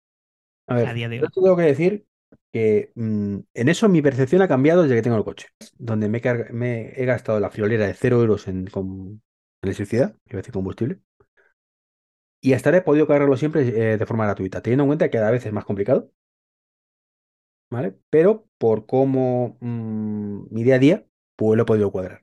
A 0.68 0.76
ver, 0.76 0.88
A 0.88 0.94
día 0.94 1.10
de 1.10 1.22
yo 1.22 1.22
hoy. 1.22 1.30
te 1.30 1.42
tengo 1.42 1.56
que 1.58 1.64
decir 1.64 2.06
que 2.52 2.92
mm, 2.96 3.38
en 3.54 3.70
eso 3.70 3.90
mi 3.90 4.02
percepción 4.02 4.42
ha 4.42 4.48
cambiado 4.48 4.84
desde 4.84 4.96
que 4.96 5.02
tengo 5.02 5.18
el 5.18 5.24
coche. 5.24 5.48
Donde 5.78 6.10
me, 6.10 6.18
he 6.20 6.22
carga- 6.22 6.50
me 6.52 6.90
he 7.02 7.06
gastado 7.06 7.40
la 7.40 7.50
friolera 7.52 7.86
de 7.88 7.94
0 7.94 8.20
euros 8.22 8.48
en, 8.48 8.66
con 8.68 9.22
electricidad, 9.62 10.16
iba 10.26 10.38
a 10.40 10.42
decir 10.42 10.54
combustible. 10.54 11.00
Y 12.42 12.54
hasta 12.54 12.70
ahora 12.70 12.78
he 12.80 12.82
podido 12.82 13.08
cargarlo 13.08 13.36
siempre 13.38 13.62
eh, 13.94 13.98
de 13.98 14.06
forma 14.06 14.26
gratuita, 14.26 14.62
teniendo 14.62 14.84
en 14.84 14.90
cuenta 14.90 15.06
que 15.10 15.18
cada 15.18 15.32
vez 15.32 15.46
es 15.46 15.52
más 15.54 15.66
complicado. 15.66 16.12
¿Vale? 17.70 17.98
Pero 18.10 18.48
por 18.58 18.86
cómo 18.86 19.58
mm, 19.62 20.48
mi 20.54 20.64
día 20.64 20.76
a 20.76 20.80
día, 20.80 21.06
pues 21.36 21.58
lo 21.58 21.64
he 21.64 21.66
podido 21.66 21.92
cuadrar. 21.92 22.22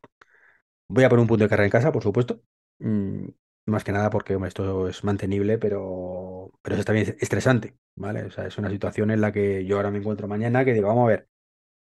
Voy 0.89 1.05
a 1.05 1.09
poner 1.09 1.23
un 1.23 1.29
punto 1.29 1.45
de 1.45 1.49
carga 1.49 1.65
en 1.65 1.71
casa, 1.71 1.93
por 1.93 2.03
supuesto. 2.03 2.41
Mm, 2.79 3.29
más 3.67 3.85
que 3.85 3.93
nada 3.93 4.11
porque 4.11 4.39
esto 4.47 4.89
es 4.89 5.05
mantenible, 5.05 5.59
pero, 5.59 6.51
pero 6.63 6.77
es 6.77 6.85
también 6.85 7.17
estresante, 7.21 7.75
¿vale? 7.97 8.25
O 8.25 8.31
sea, 8.31 8.47
es 8.47 8.59
una 8.59 8.71
situación 8.71 9.11
en 9.11 9.21
la 9.21 9.33
que 9.33 9.65
yo 9.65 9.77
ahora 9.77 9.91
me 9.91 9.99
encuentro 9.99 10.29
mañana 10.29 10.65
que 10.65 10.75
digo, 10.75 10.89
vamos 10.89 11.05
a 11.05 11.09
ver, 11.09 11.29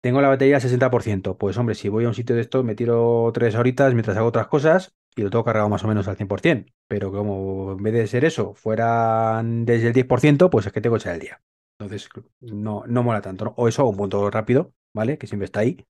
tengo 0.03 0.21
la 0.21 0.29
batería 0.29 0.57
al 0.57 0.63
60%. 0.63 1.37
Pues 1.39 1.57
hombre, 1.59 1.75
si 1.75 1.89
voy 1.89 2.05
a 2.05 2.09
un 2.09 2.15
sitio 2.15 2.37
de 2.37 2.43
esto, 2.43 2.63
me 2.63 2.75
tiro 2.75 3.31
tres 3.35 3.55
horitas 3.55 3.95
mientras 3.95 4.17
hago 4.17 4.29
otras 4.29 4.47
cosas 4.47 4.95
y 5.17 5.23
lo 5.23 5.31
tengo 5.31 5.45
cargado 5.45 5.69
más 5.69 5.85
o 5.85 5.89
menos 5.89 6.09
al 6.09 6.17
100%. 6.17 6.73
Pero 6.89 7.13
como 7.13 7.73
en 7.73 7.83
vez 7.83 7.95
de 7.95 8.07
ser 8.07 8.25
eso, 8.25 8.55
fueran 8.55 9.65
desde 9.65 9.89
el 9.89 9.93
10%, 9.93 10.51
pues 10.51 10.67
es 10.67 10.73
que 10.73 10.81
tengo 10.81 10.97
que 10.97 11.01
echar 11.01 11.15
el 11.15 11.21
día. 11.21 11.43
Entonces, 11.79 12.09
no, 12.41 12.85
no 12.87 13.03
mola 13.03 13.21
tanto. 13.21 13.55
O 13.57 13.69
eso, 13.69 13.87
un 13.87 13.97
punto 13.97 14.31
rápido, 14.31 14.73
¿vale? 14.95 15.19
Que 15.19 15.27
siempre 15.27 15.47
está 15.47 15.61
ahí, 15.61 15.85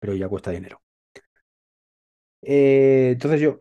pero 0.00 0.14
ya 0.14 0.28
cuesta 0.28 0.50
dinero. 0.50 0.80
Eh, 2.46 3.10
entonces 3.12 3.40
yo, 3.40 3.58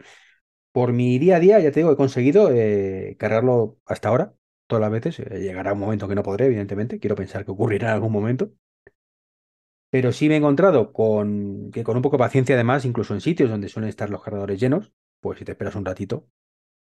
por 0.71 0.93
mi 0.93 1.19
día 1.19 1.37
a 1.37 1.39
día, 1.39 1.59
ya 1.59 1.71
te 1.71 1.81
digo, 1.81 1.91
he 1.93 1.97
conseguido 1.97 2.51
eh, 2.53 3.15
cargarlo 3.19 3.79
hasta 3.85 4.09
ahora, 4.09 4.35
todas 4.67 4.81
las 4.81 4.91
veces. 4.91 5.19
Eh, 5.19 5.41
llegará 5.41 5.73
un 5.73 5.79
momento 5.79 6.07
que 6.07 6.15
no 6.15 6.23
podré, 6.23 6.47
evidentemente. 6.47 6.99
Quiero 6.99 7.15
pensar 7.15 7.45
que 7.45 7.51
ocurrirá 7.51 7.89
en 7.89 7.95
algún 7.95 8.13
momento. 8.13 8.51
Pero 9.89 10.11
sí 10.11 10.27
me 10.27 10.35
he 10.35 10.37
encontrado 10.37 10.91
con 10.91 11.71
que 11.71 11.83
con 11.83 11.95
un 11.95 12.01
poco 12.01 12.17
de 12.17 12.23
paciencia, 12.23 12.55
además, 12.55 12.85
incluso 12.85 13.13
en 13.13 13.21
sitios 13.21 13.49
donde 13.49 13.69
suelen 13.69 13.89
estar 13.89 14.09
los 14.09 14.23
cargadores 14.23 14.59
llenos, 14.59 14.91
pues 15.19 15.39
si 15.39 15.45
te 15.45 15.51
esperas 15.51 15.75
un 15.75 15.85
ratito, 15.85 16.27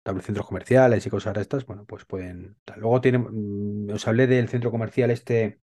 tal 0.03 0.21
centros 0.21 0.47
comerciales 0.47 1.05
y 1.05 1.09
cosas 1.11 1.35
de 1.35 1.41
estas, 1.41 1.65
bueno, 1.65 1.85
pues 1.85 2.05
pueden. 2.05 2.57
Luego 2.77 3.01
mm, 3.01 3.91
os 3.93 4.07
hablé 4.07 4.27
del 4.27 4.49
centro 4.49 4.71
comercial 4.71 5.11
este 5.11 5.61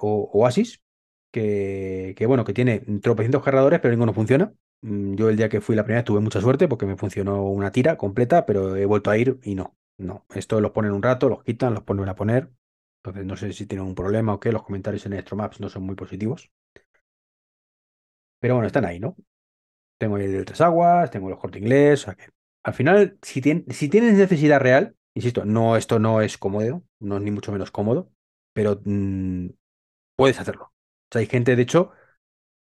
Oasis, 0.00 0.82
que, 1.30 2.14
que, 2.16 2.26
bueno, 2.26 2.44
que 2.44 2.54
tiene 2.54 2.80
tropecientos 3.02 3.42
cargadores, 3.42 3.80
pero 3.80 3.92
ninguno 3.92 4.12
funciona. 4.14 4.52
Mm, 4.84 5.14
yo 5.16 5.30
el 5.30 5.36
día 5.36 5.48
que 5.48 5.60
fui 5.62 5.74
la 5.76 5.84
primera 5.84 6.04
tuve 6.04 6.20
mucha 6.20 6.40
suerte 6.40 6.68
porque 6.68 6.84
me 6.86 6.96
funcionó 6.96 7.42
una 7.48 7.72
tira 7.72 7.96
completa, 7.96 8.44
pero 8.46 8.76
he 8.76 8.84
vuelto 8.86 9.10
a 9.10 9.16
ir 9.16 9.38
y 9.42 9.54
no, 9.54 9.76
no. 9.98 10.26
Esto 10.34 10.60
los 10.60 10.72
ponen 10.72 10.92
un 10.92 11.02
rato, 11.02 11.28
los 11.28 11.42
quitan, 11.42 11.74
los 11.74 11.84
ponen 11.84 12.08
a 12.08 12.14
poner. 12.14 12.50
Entonces 13.02 13.24
no 13.26 13.36
sé 13.36 13.52
si 13.52 13.66
tienen 13.66 13.86
un 13.86 13.94
problema 13.94 14.34
o 14.34 14.40
qué. 14.40 14.52
Los 14.52 14.62
comentarios 14.64 15.06
en 15.06 15.14
Electromaps 15.14 15.60
no 15.60 15.68
son 15.70 15.84
muy 15.84 15.94
positivos. 15.96 16.50
Pero 18.40 18.54
bueno, 18.54 18.66
están 18.66 18.84
ahí, 18.84 19.00
¿no? 19.00 19.16
Tengo 19.98 20.18
el 20.18 20.32
de 20.32 20.44
Tres 20.44 20.60
Aguas, 20.60 21.10
tengo 21.10 21.30
los 21.30 21.40
corte 21.40 21.58
inglés. 21.58 22.02
O 22.02 22.04
sea 22.06 22.14
que 22.14 22.30
al 22.64 22.74
final, 22.74 23.18
si, 23.22 23.42
si 23.70 23.88
tienes 23.90 24.14
necesidad 24.14 24.60
real, 24.60 24.96
insisto, 25.14 25.44
no, 25.44 25.76
esto 25.76 25.98
no 25.98 26.22
es 26.22 26.38
cómodo, 26.38 26.84
no 27.00 27.18
es 27.18 27.22
ni 27.22 27.30
mucho 27.30 27.52
menos 27.52 27.70
cómodo, 27.72 28.10
pero 28.54 28.80
mm, 28.84 29.48
puedes 30.16 30.40
hacerlo. 30.40 30.66
O 30.66 30.72
sea, 31.12 31.20
hay 31.20 31.26
gente, 31.26 31.56
de 31.56 31.62
hecho, 31.62 31.92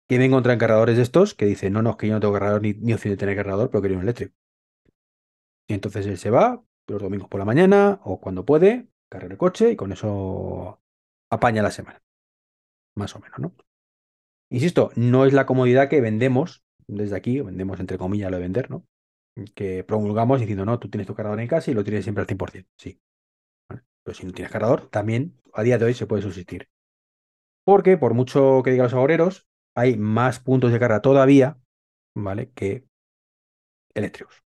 que 0.08 0.18
me 0.18 0.26
encuentra 0.26 0.52
en 0.52 0.58
cargadores 0.58 0.96
de 0.96 1.02
estos 1.02 1.34
que 1.34 1.46
dice, 1.46 1.70
no, 1.70 1.82
no, 1.82 1.90
es 1.90 1.96
que 1.96 2.08
yo 2.08 2.14
no 2.14 2.20
tengo 2.20 2.34
cargador 2.34 2.62
ni, 2.62 2.74
ni 2.74 2.92
opción 2.92 3.12
de 3.12 3.18
tener 3.18 3.36
cargador, 3.36 3.70
pero 3.70 3.82
quería 3.82 3.96
un 3.96 4.04
eléctrico. 4.04 4.34
Y 5.68 5.74
entonces 5.74 6.06
él 6.06 6.18
se 6.18 6.30
va 6.30 6.62
los 6.88 7.02
domingos 7.02 7.28
por 7.28 7.38
la 7.40 7.44
mañana 7.44 8.00
o 8.04 8.20
cuando 8.20 8.44
puede, 8.44 8.88
carga 9.10 9.28
el 9.28 9.36
coche 9.36 9.72
y 9.72 9.76
con 9.76 9.92
eso 9.92 10.80
apaña 11.30 11.62
la 11.62 11.70
semana. 11.70 12.02
Más 12.94 13.14
o 13.16 13.20
menos, 13.20 13.38
¿no? 13.38 13.54
Insisto, 14.50 14.90
no 14.94 15.26
es 15.26 15.32
la 15.32 15.46
comodidad 15.46 15.88
que 15.88 16.00
vendemos 16.00 16.64
desde 16.86 17.16
aquí, 17.16 17.40
vendemos 17.40 17.80
entre 17.80 17.98
comillas 17.98 18.30
lo 18.30 18.36
de 18.36 18.42
vender, 18.44 18.70
¿no? 18.70 18.86
Que 19.54 19.84
promulgamos 19.84 20.40
diciendo, 20.40 20.64
no, 20.64 20.78
tú 20.78 20.88
tienes 20.88 21.06
tu 21.06 21.14
cargador 21.14 21.40
en 21.40 21.48
casa 21.48 21.70
y 21.70 21.74
lo 21.74 21.84
tienes 21.84 22.04
siempre 22.04 22.22
al 22.22 22.28
100%. 22.28 22.66
Sí. 22.76 23.00
Pero 23.68 24.14
si 24.14 24.24
no 24.24 24.32
tienes 24.32 24.52
cargador, 24.52 24.88
también 24.88 25.34
a 25.52 25.62
día 25.62 25.78
de 25.78 25.86
hoy 25.86 25.94
se 25.94 26.06
puede 26.06 26.22
subsistir. 26.22 26.68
Porque 27.64 27.98
por 27.98 28.14
mucho 28.14 28.62
que 28.62 28.70
digan 28.70 28.84
los 28.84 28.94
agoreros, 28.94 29.45
hay 29.76 29.96
más 29.98 30.40
puntos 30.40 30.72
de 30.72 30.80
carga 30.80 31.02
todavía, 31.02 31.58
¿vale? 32.16 32.50
Que 32.54 32.86
eléctricos. 33.94 34.44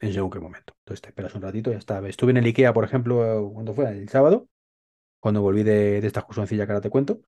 En 0.00 0.12
según 0.12 0.30
qué 0.30 0.40
momento. 0.40 0.74
Entonces 0.80 1.00
te 1.02 1.08
esperas 1.08 1.34
un 1.34 1.42
ratito 1.42 1.70
y 1.70 1.74
ya 1.74 1.78
está. 1.78 2.06
Estuve 2.08 2.30
en 2.32 2.38
el 2.38 2.46
IKEA, 2.46 2.72
por 2.72 2.84
ejemplo, 2.84 3.50
cuando 3.54 3.74
fue? 3.74 3.88
El 3.90 4.08
sábado, 4.08 4.48
cuando 5.20 5.42
volví 5.42 5.62
de, 5.64 6.00
de 6.02 6.08
esta 6.08 6.20
excursioncilla 6.20 6.66
que 6.66 6.72
ahora 6.72 6.82
te 6.82 6.90
cuento. 6.90 7.20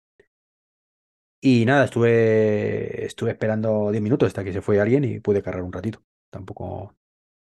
Y 1.40 1.64
nada, 1.66 1.84
estuve, 1.86 3.04
estuve 3.04 3.30
esperando 3.32 3.90
10 3.90 4.02
minutos 4.02 4.28
hasta 4.28 4.44
que 4.44 4.52
se 4.52 4.62
fue 4.62 4.80
alguien 4.80 5.04
y 5.04 5.18
pude 5.20 5.42
cargar 5.42 5.62
un 5.64 5.72
ratito. 5.72 6.02
Tampoco. 6.30 6.94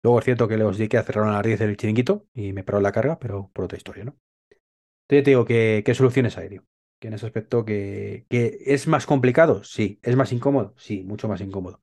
Luego 0.03 0.19
es 0.19 0.25
cierto 0.25 0.47
que 0.47 0.57
los 0.57 0.79
IKEA 0.79 1.03
cerraron 1.03 1.31
a 1.31 1.33
las 1.35 1.43
10 1.45 1.61
el 1.61 1.77
chiringuito 1.77 2.27
y 2.33 2.53
me 2.53 2.63
paró 2.63 2.81
la 2.81 2.91
carga, 2.93 3.19
pero 3.19 3.51
por 3.53 3.65
otra 3.65 3.77
historia, 3.77 4.05
¿no? 4.05 4.17
Entonces 5.07 5.25
te 5.25 5.31
digo 5.31 5.45
que, 5.45 5.83
¿qué 5.85 5.95
soluciones 5.95 6.37
hay, 6.37 6.49
tío? 6.49 6.63
Que 6.99 7.07
en 7.07 7.13
ese 7.13 7.25
aspecto 7.25 7.65
que, 7.65 8.25
que, 8.29 8.59
es 8.65 8.87
más 8.87 9.05
complicado, 9.05 9.63
sí, 9.63 9.99
es 10.03 10.15
más 10.15 10.31
incómodo, 10.31 10.73
sí, 10.77 11.03
mucho 11.03 11.27
más 11.27 11.41
incómodo. 11.41 11.81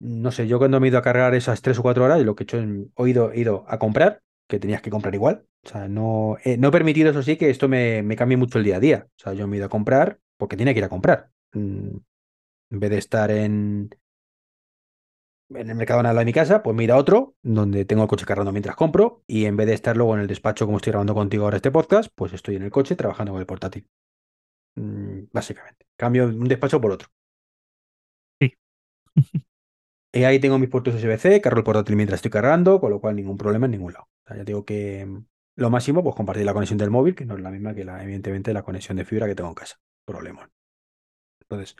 No 0.00 0.32
sé, 0.32 0.48
yo 0.48 0.58
cuando 0.58 0.80
me 0.80 0.88
he 0.88 0.90
ido 0.90 0.98
a 0.98 1.02
cargar 1.02 1.34
esas 1.34 1.62
tres 1.62 1.78
o 1.78 1.82
cuatro 1.82 2.04
horas, 2.04 2.20
lo 2.22 2.34
que 2.34 2.42
he 2.42 2.44
hecho 2.44 2.58
es 2.58 2.66
he 2.66 3.08
ido, 3.08 3.32
ido 3.32 3.64
a 3.68 3.78
comprar, 3.78 4.20
que 4.48 4.58
tenías 4.58 4.82
que 4.82 4.90
comprar 4.90 5.14
igual. 5.14 5.46
O 5.64 5.68
sea, 5.68 5.86
no, 5.88 6.36
no 6.58 6.68
he 6.68 6.72
permitido, 6.72 7.10
eso 7.10 7.22
sí, 7.22 7.36
que 7.36 7.50
esto 7.50 7.68
me, 7.68 8.02
me, 8.02 8.16
cambie 8.16 8.36
mucho 8.36 8.58
el 8.58 8.64
día 8.64 8.76
a 8.76 8.80
día. 8.80 9.06
O 9.08 9.18
sea, 9.22 9.32
yo 9.32 9.46
me 9.46 9.56
he 9.56 9.58
ido 9.58 9.66
a 9.66 9.70
comprar 9.70 10.18
porque 10.36 10.56
tenía 10.56 10.74
que 10.74 10.80
ir 10.80 10.84
a 10.84 10.88
comprar. 10.88 11.30
Mm, 11.52 11.98
en 12.72 12.80
vez 12.80 12.90
de 12.90 12.98
estar 12.98 13.30
en, 13.30 13.90
en 15.56 15.70
el 15.70 15.74
mercado 15.76 16.00
al 16.00 16.04
lado 16.04 16.18
de 16.18 16.24
mi 16.24 16.32
casa, 16.32 16.62
pues 16.62 16.76
mira 16.76 16.96
otro 16.96 17.36
donde 17.42 17.84
tengo 17.84 18.02
el 18.02 18.08
coche 18.08 18.26
cargando 18.26 18.52
mientras 18.52 18.76
compro 18.76 19.22
y 19.26 19.46
en 19.46 19.56
vez 19.56 19.66
de 19.66 19.74
estar 19.74 19.96
luego 19.96 20.14
en 20.14 20.20
el 20.20 20.26
despacho 20.26 20.66
como 20.66 20.78
estoy 20.78 20.92
grabando 20.92 21.14
contigo 21.14 21.44
ahora 21.44 21.56
este 21.56 21.70
podcast, 21.70 22.10
pues 22.14 22.32
estoy 22.32 22.56
en 22.56 22.62
el 22.62 22.70
coche 22.70 22.96
trabajando 22.96 23.32
con 23.32 23.40
el 23.40 23.46
portátil. 23.46 23.86
Mm, 24.76 25.24
básicamente. 25.32 25.86
Cambio 25.96 26.26
un 26.26 26.48
despacho 26.48 26.80
por 26.80 26.92
otro. 26.92 27.08
Sí. 28.40 28.56
y 30.12 30.24
ahí 30.24 30.38
tengo 30.40 30.58
mis 30.58 30.68
puertos 30.68 30.94
USB-C, 30.94 31.40
cargo 31.40 31.58
el 31.58 31.64
portátil 31.64 31.96
mientras 31.96 32.18
estoy 32.18 32.30
cargando, 32.30 32.80
con 32.80 32.90
lo 32.90 33.00
cual 33.00 33.16
ningún 33.16 33.36
problema 33.36 33.66
en 33.66 33.72
ningún 33.72 33.92
lado. 33.92 34.06
O 34.24 34.28
sea, 34.28 34.36
ya 34.36 34.44
digo 34.44 34.64
que 34.64 35.06
mm, 35.06 35.24
lo 35.56 35.70
máximo, 35.70 36.02
pues 36.02 36.16
compartir 36.16 36.44
la 36.46 36.54
conexión 36.54 36.78
del 36.78 36.90
móvil, 36.90 37.14
que 37.14 37.24
no 37.26 37.36
es 37.36 37.42
la 37.42 37.50
misma 37.50 37.74
que 37.74 37.84
la, 37.84 38.02
evidentemente, 38.02 38.52
la 38.52 38.62
conexión 38.62 38.96
de 38.96 39.04
fibra 39.04 39.26
que 39.26 39.34
tengo 39.34 39.50
en 39.50 39.54
casa. 39.54 39.80
Problema. 40.04 40.50
Entonces, 41.42 41.76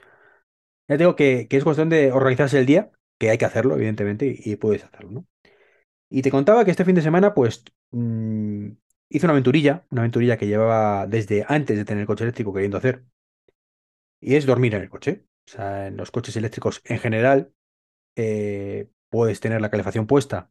ya 0.88 0.96
digo 0.96 1.16
que, 1.16 1.48
que 1.48 1.56
es 1.56 1.64
cuestión 1.64 1.88
de 1.88 2.12
organizarse 2.12 2.58
el 2.58 2.66
día 2.66 2.92
que 3.22 3.30
hay 3.30 3.38
que 3.38 3.44
hacerlo, 3.44 3.76
evidentemente, 3.76 4.36
y, 4.36 4.56
puedes 4.56 4.82
hacerlo, 4.82 5.10
¿no? 5.12 5.26
Y 6.10 6.22
te 6.22 6.30
contaba 6.32 6.64
que 6.64 6.72
este 6.72 6.84
fin 6.84 6.96
de 6.96 7.02
semana, 7.02 7.34
pues, 7.34 7.62
mmm, 7.92 8.70
hice 9.08 9.26
una 9.26 9.32
aventurilla, 9.32 9.86
una 9.90 10.02
aventurilla 10.02 10.36
que 10.36 10.48
llevaba 10.48 11.06
desde 11.06 11.44
antes 11.46 11.76
de 11.76 11.84
tener 11.84 12.00
el 12.00 12.06
coche 12.08 12.24
eléctrico 12.24 12.52
queriendo 12.52 12.78
hacer, 12.78 13.04
y 14.20 14.34
es 14.34 14.44
dormir 14.44 14.74
en 14.74 14.82
el 14.82 14.90
coche. 14.90 15.24
O 15.46 15.50
sea, 15.52 15.86
en 15.86 15.96
los 15.96 16.10
coches 16.10 16.36
eléctricos 16.36 16.82
en 16.84 16.98
general, 16.98 17.52
eh, 18.16 18.90
puedes 19.08 19.38
tener 19.38 19.60
la 19.60 19.70
calefacción 19.70 20.08
puesta 20.08 20.50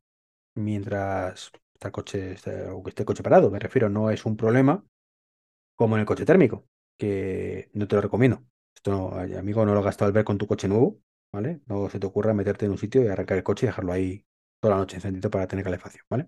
mientras 0.55 1.51
está 1.73 1.89
el 1.89 1.91
coche, 1.91 2.31
está, 2.33 2.73
o 2.73 2.87
esté 2.87 3.03
el 3.03 3.07
coche 3.07 3.23
parado, 3.23 3.51
me 3.51 3.59
refiero, 3.59 3.89
no 3.89 4.11
es 4.11 4.25
un 4.25 4.37
problema 4.37 4.85
como 5.75 5.95
en 5.97 6.01
el 6.01 6.05
coche 6.05 6.25
térmico, 6.25 6.67
que 6.97 7.69
no 7.73 7.87
te 7.87 7.95
lo 7.95 8.01
recomiendo. 8.01 8.45
Esto, 8.75 9.13
amigo, 9.13 9.65
no 9.65 9.73
lo 9.73 9.79
has 9.79 9.85
gastado 9.85 10.07
al 10.07 10.13
ver 10.13 10.23
con 10.25 10.37
tu 10.37 10.47
coche 10.47 10.69
nuevo, 10.69 11.01
¿vale? 11.33 11.61
No 11.67 11.89
se 11.89 11.99
te 11.99 12.07
ocurra 12.07 12.33
meterte 12.33 12.65
en 12.65 12.71
un 12.71 12.77
sitio 12.77 13.03
y 13.03 13.07
arrancar 13.07 13.37
el 13.37 13.43
coche 13.43 13.65
y 13.65 13.69
dejarlo 13.69 13.93
ahí 13.93 14.25
toda 14.59 14.75
la 14.75 14.81
noche 14.81 14.97
encendido 14.97 15.29
para 15.29 15.47
tener 15.47 15.63
calefacción, 15.65 16.05
¿vale? 16.09 16.27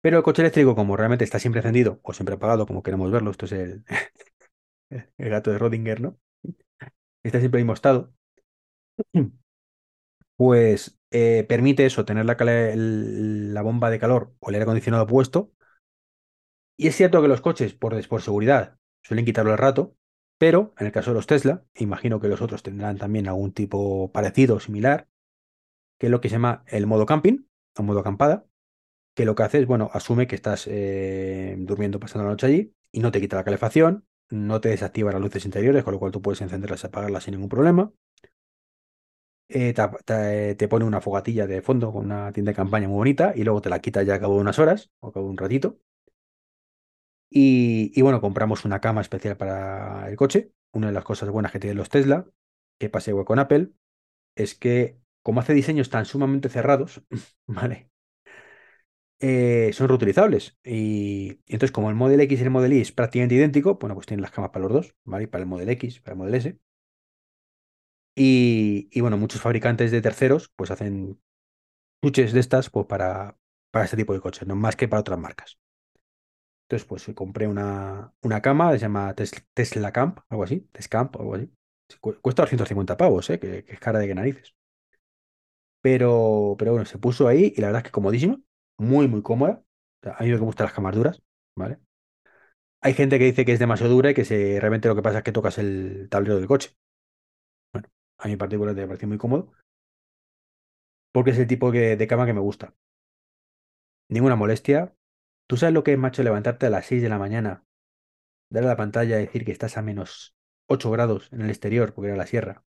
Pero 0.00 0.18
el 0.18 0.22
coche 0.22 0.42
eléctrico, 0.42 0.74
como 0.76 0.96
realmente 0.96 1.24
está 1.24 1.38
siempre 1.38 1.60
encendido 1.60 2.00
o 2.02 2.12
siempre 2.12 2.34
apagado, 2.36 2.66
como 2.66 2.82
queremos 2.82 3.10
verlo, 3.10 3.30
esto 3.30 3.46
es 3.46 3.52
el, 3.52 3.84
el 5.18 5.30
gato 5.30 5.50
de 5.50 5.58
Rodinger, 5.58 6.00
¿no? 6.00 6.18
Está 7.22 7.38
siempre 7.40 7.60
en 7.60 7.66
mismo 7.66 7.74
estado. 7.74 8.12
Pues 10.36 10.98
eh, 11.10 11.44
permite 11.48 11.84
eso, 11.84 12.04
tener 12.04 12.24
la, 12.24 12.36
la, 12.38 13.62
bomba 13.62 13.90
de 13.90 13.98
calor 13.98 14.34
o 14.40 14.48
el 14.48 14.54
aire 14.54 14.62
acondicionado 14.62 15.06
puesto. 15.06 15.52
Y 16.76 16.86
es 16.88 16.96
cierto 16.96 17.20
que 17.20 17.28
los 17.28 17.40
coches, 17.40 17.74
por, 17.74 18.06
por 18.08 18.22
seguridad, 18.22 18.78
suelen 19.02 19.24
quitarlo 19.24 19.52
al 19.52 19.58
rato, 19.58 19.96
pero 20.38 20.72
en 20.78 20.86
el 20.86 20.92
caso 20.92 21.10
de 21.10 21.14
los 21.16 21.26
Tesla, 21.26 21.64
imagino 21.74 22.20
que 22.20 22.28
los 22.28 22.40
otros 22.40 22.62
tendrán 22.62 22.96
también 22.96 23.28
algún 23.28 23.52
tipo 23.52 24.10
parecido 24.12 24.56
o 24.56 24.60
similar, 24.60 25.08
que 25.98 26.06
es 26.06 26.10
lo 26.10 26.20
que 26.20 26.28
se 26.28 26.36
llama 26.36 26.64
el 26.68 26.86
modo 26.86 27.06
camping 27.06 27.46
o 27.76 27.82
modo 27.82 28.00
acampada, 28.00 28.46
que 29.14 29.24
lo 29.24 29.34
que 29.34 29.42
hace 29.42 29.58
es, 29.60 29.66
bueno, 29.66 29.90
asume 29.92 30.28
que 30.28 30.36
estás 30.36 30.66
eh, 30.68 31.56
durmiendo 31.58 31.98
pasando 32.00 32.24
la 32.24 32.30
noche 32.30 32.46
allí 32.46 32.74
y 32.92 33.00
no 33.00 33.10
te 33.10 33.20
quita 33.20 33.36
la 33.36 33.44
calefacción, 33.44 34.06
no 34.30 34.60
te 34.60 34.68
desactiva 34.68 35.12
las 35.12 35.20
luces 35.20 35.44
interiores, 35.44 35.84
con 35.84 35.92
lo 35.94 35.98
cual 35.98 36.12
tú 36.12 36.22
puedes 36.22 36.40
encenderlas 36.40 36.84
y 36.84 36.86
apagarlas 36.86 37.24
sin 37.24 37.32
ningún 37.32 37.48
problema. 37.48 37.92
Eh, 39.50 39.74
te, 39.74 40.54
te, 40.54 40.68
pone 40.68 40.84
una 40.84 41.00
fogatilla 41.00 41.46
de 41.46 41.62
fondo 41.62 41.90
con 41.90 42.04
una 42.04 42.32
tienda 42.32 42.50
de 42.52 42.56
campaña 42.56 42.86
muy 42.86 42.98
bonita 42.98 43.32
y 43.34 43.44
luego 43.44 43.62
te 43.62 43.70
la 43.70 43.80
quita 43.80 44.02
ya 44.02 44.14
a 44.14 44.20
cabo 44.20 44.34
de 44.34 44.42
unas 44.42 44.58
horas 44.58 44.90
o 45.00 45.08
a 45.08 45.12
cabo 45.12 45.26
de 45.26 45.30
un 45.30 45.38
ratito. 45.38 45.78
Y, 47.30 48.00
bueno, 48.02 48.20
compramos 48.20 48.64
una 48.64 48.80
cama 48.80 49.00
especial 49.00 49.36
para 49.36 50.08
el 50.08 50.16
coche. 50.16 50.52
Una 50.72 50.88
de 50.88 50.92
las 50.92 51.04
cosas 51.04 51.30
buenas 51.30 51.52
que 51.52 51.58
tienen 51.60 51.78
los 51.78 51.88
Tesla, 51.88 52.26
que 52.78 52.90
pase 52.90 53.10
igual 53.10 53.26
con 53.26 53.38
Apple, 53.38 53.72
es 54.36 54.54
que 54.54 54.98
como 55.22 55.40
hace 55.40 55.54
diseños 55.54 55.90
tan 55.90 56.06
sumamente 56.06 56.48
cerrados, 56.48 57.02
¿vale? 57.46 57.90
Eh, 59.20 59.70
son 59.72 59.88
reutilizables. 59.88 60.58
Y, 60.64 61.40
entonces, 61.46 61.72
como 61.72 61.90
el 61.90 61.96
Model 61.96 62.20
X 62.20 62.40
y 62.40 62.42
el 62.44 62.50
Model 62.50 62.72
Y 62.72 62.80
es 62.80 62.92
prácticamente 62.92 63.34
idéntico, 63.34 63.78
bueno, 63.78 63.94
pues 63.94 64.06
tienen 64.06 64.22
las 64.22 64.30
camas 64.30 64.50
para 64.50 64.64
los 64.64 64.72
dos, 64.72 64.94
¿vale? 65.04 65.28
para 65.28 65.42
el 65.42 65.48
Model 65.48 65.68
X, 65.70 66.00
para 66.00 66.12
el 66.14 66.18
Model 66.18 66.34
S. 66.34 66.58
Y, 68.14 68.88
y, 68.90 69.00
bueno, 69.00 69.16
muchos 69.16 69.40
fabricantes 69.40 69.90
de 69.90 70.02
terceros 70.02 70.50
pues 70.56 70.70
hacen 70.70 71.20
chuches 72.02 72.32
de 72.32 72.40
estas 72.40 72.70
pues 72.70 72.86
para, 72.86 73.38
para 73.70 73.84
este 73.84 73.96
tipo 73.96 74.14
de 74.14 74.20
coches, 74.20 74.46
no 74.48 74.56
más 74.56 74.76
que 74.76 74.88
para 74.88 75.00
otras 75.00 75.18
marcas. 75.18 75.58
Entonces, 76.68 76.86
pues 76.86 77.10
compré 77.14 77.46
una, 77.46 78.12
una 78.22 78.42
cama, 78.42 78.72
se 78.72 78.78
llama 78.80 79.14
Tesla 79.54 79.90
Camp, 79.90 80.18
algo 80.28 80.44
así, 80.44 80.60
Tescamp, 80.70 81.16
algo 81.16 81.34
así. 81.34 81.50
Cuesta 82.20 82.42
250 82.42 82.96
pavos, 82.98 83.30
¿eh? 83.30 83.40
que, 83.40 83.64
es 83.66 83.80
cara 83.80 83.98
de 83.98 84.06
que 84.06 84.14
narices. 84.14 84.54
Pero, 85.80 86.56
pero 86.58 86.72
bueno, 86.72 86.84
se 86.84 86.98
puso 86.98 87.26
ahí 87.26 87.54
y 87.56 87.60
la 87.60 87.68
verdad 87.68 87.80
es 87.80 87.84
que 87.84 87.90
comodísima, 87.92 88.38
muy, 88.78 89.08
muy 89.08 89.22
cómoda. 89.22 89.62
a 90.02 90.22
mí 90.22 90.30
me 90.30 90.36
gustan 90.38 90.66
las 90.66 90.74
camas 90.74 90.94
duras, 90.94 91.22
¿vale? 91.56 91.78
Hay 92.80 92.94
gente 92.94 93.18
que 93.18 93.24
dice 93.24 93.44
que 93.44 93.52
es 93.52 93.58
demasiado 93.58 93.92
dura 93.92 94.10
y 94.10 94.14
que 94.14 94.24
se, 94.24 94.58
realmente 94.60 94.88
lo 94.88 94.94
que 94.94 95.02
pasa 95.02 95.18
es 95.18 95.24
que 95.24 95.32
tocas 95.32 95.58
el 95.58 96.08
tablero 96.10 96.36
del 96.36 96.46
coche. 96.46 96.76
Bueno, 97.72 97.88
a 98.18 98.26
mí 98.26 98.32
en 98.32 98.38
particular 98.38 98.74
me 98.74 98.86
parece 98.86 99.06
muy 99.06 99.18
cómodo. 99.18 99.52
Porque 101.12 101.30
es 101.32 101.38
el 101.38 101.46
tipo 101.46 101.70
de, 101.72 102.06
cama 102.06 102.26
que 102.26 102.32
me 102.34 102.40
gusta. 102.40 102.74
Ninguna 104.08 104.36
molestia. 104.36 104.94
¿Tú 105.48 105.56
sabes 105.56 105.72
lo 105.72 105.82
que 105.82 105.94
es, 105.94 105.98
macho, 105.98 106.22
levantarte 106.22 106.66
a 106.66 106.70
las 106.70 106.84
6 106.84 107.00
de 107.02 107.08
la 107.08 107.18
mañana, 107.18 107.64
darle 108.50 108.68
a 108.68 108.72
la 108.72 108.76
pantalla 108.76 109.16
y 109.16 109.24
decir 109.24 109.46
que 109.46 109.52
estás 109.52 109.78
a 109.78 109.82
menos 109.82 110.36
8 110.66 110.90
grados 110.90 111.32
en 111.32 111.40
el 111.40 111.48
exterior, 111.48 111.94
porque 111.94 112.08
era 112.08 112.18
la 112.18 112.26
sierra? 112.26 112.64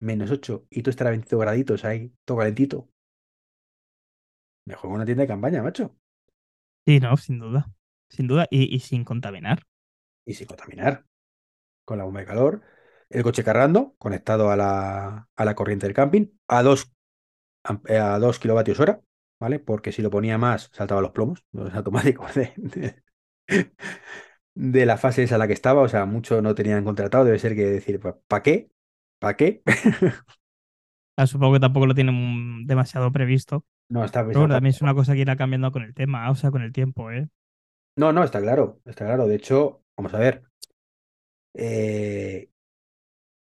Menos 0.00 0.32
8, 0.32 0.66
y 0.70 0.82
tú 0.82 0.90
estar 0.90 1.06
a 1.06 1.10
22 1.10 1.40
graditos 1.40 1.84
ahí, 1.84 2.12
todo 2.24 2.38
calentito. 2.38 2.88
Mejor 4.64 4.90
una 4.90 5.04
tienda 5.04 5.22
de 5.22 5.28
campaña, 5.28 5.62
macho. 5.62 5.96
Sí, 6.84 6.98
no, 6.98 7.16
sin 7.16 7.38
duda. 7.38 7.70
Sin 8.08 8.26
duda, 8.26 8.48
y, 8.50 8.80
sin 8.80 9.04
contaminar. 9.04 9.62
Y 10.26 10.34
sin 10.34 10.48
contaminar. 10.48 11.06
Con 11.84 11.98
la 11.98 12.04
bomba 12.04 12.20
de 12.20 12.26
calor. 12.26 12.62
El 13.08 13.22
coche 13.22 13.44
cargando, 13.44 13.94
conectado 13.98 14.50
a 14.50 14.56
la, 14.56 15.28
a 15.34 15.44
la 15.44 15.54
corriente 15.54 15.86
del 15.86 15.94
camping, 15.94 16.26
a 16.48 16.62
2 16.64 16.92
a 17.62 18.18
2 18.18 18.38
kilovatios 18.38 18.80
hora, 18.80 19.00
¿vale? 19.40 19.58
Porque 19.58 19.92
si 19.92 20.02
lo 20.02 20.10
ponía 20.10 20.38
más, 20.38 20.70
saltaba 20.72 21.00
los 21.00 21.12
plomos, 21.12 21.44
los 21.52 21.74
automáticos 21.74 22.34
de, 22.34 23.02
de, 24.54 24.86
la 24.86 24.96
fase 24.96 25.22
esa 25.22 25.36
a 25.36 25.38
la 25.38 25.46
que 25.46 25.52
estaba. 25.52 25.82
O 25.82 25.88
sea, 25.88 26.04
mucho 26.06 26.42
no 26.42 26.54
tenían 26.54 26.84
contratado. 26.84 27.24
Debe 27.24 27.38
ser 27.38 27.54
que 27.54 27.66
decir, 27.66 28.00
¿para 28.00 28.42
qué? 28.42 28.70
¿Para 29.18 29.36
qué? 29.36 29.62
Ah, 31.16 31.26
supongo 31.26 31.54
que 31.54 31.60
tampoco 31.60 31.86
lo 31.86 31.96
tienen 31.96 32.64
demasiado 32.68 33.10
previsto. 33.10 33.64
No, 33.88 34.04
está 34.04 34.24
Pero 34.24 34.46
también 34.46 34.72
es 34.72 34.82
una 34.82 34.94
cosa 34.94 35.14
que 35.14 35.22
irá 35.22 35.34
cambiando 35.34 35.72
con 35.72 35.82
el 35.82 35.92
tema, 35.92 36.30
o 36.30 36.36
sea, 36.36 36.52
con 36.52 36.62
el 36.62 36.72
tiempo, 36.72 37.10
¿eh? 37.10 37.28
No, 37.96 38.12
no, 38.12 38.22
está 38.22 38.40
claro, 38.40 38.80
está 38.84 39.06
claro. 39.06 39.26
De 39.26 39.34
hecho, 39.34 39.82
vamos 39.96 40.14
a 40.14 40.18
ver. 40.20 40.44
Eh, 41.54 42.50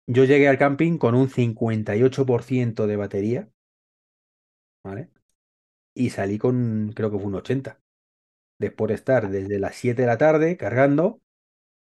yo 0.09 0.25
llegué 0.25 0.49
al 0.49 0.59
camping 0.59 0.99
con 0.99 1.15
un 1.15 1.29
58% 1.29 2.87
de 2.87 2.97
batería, 2.97 3.49
¿vale? 4.83 5.11
Y 5.95 6.11
salí 6.11 6.39
con, 6.39 6.93
creo 6.95 7.11
que 7.11 7.19
fue 7.19 7.27
un 7.27 7.35
80. 7.35 7.81
Después 8.59 8.89
de 8.89 8.95
estar 8.95 9.31
desde 9.31 9.59
las 9.59 9.77
7 9.77 10.03
de 10.03 10.07
la 10.07 10.19
tarde 10.19 10.57
cargando 10.57 11.21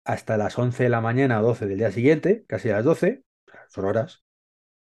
hasta 0.06 0.38
las 0.38 0.58
11 0.58 0.84
de 0.84 0.90
la 0.90 1.02
mañana 1.02 1.40
o 1.40 1.44
12 1.44 1.68
del 1.68 1.78
día 1.78 1.92
siguiente, 1.92 2.46
casi 2.48 2.70
a 2.70 2.74
las 2.74 2.86
12, 2.86 3.24
son 3.70 3.86
horas. 3.86 4.24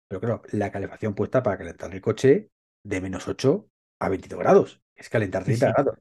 Pero 0.08 0.20
claro, 0.20 0.42
la 0.52 0.72
calefacción 0.72 1.14
puesta 1.14 1.42
para 1.42 1.58
calentar 1.58 1.92
el 1.94 2.00
coche 2.00 2.50
de 2.82 3.00
menos 3.00 3.28
8 3.28 3.68
a 4.00 4.08
22 4.08 4.40
grados. 4.40 4.82
Es 4.94 5.08
calentar 5.08 5.44
30 5.44 5.72
grados 5.72 5.98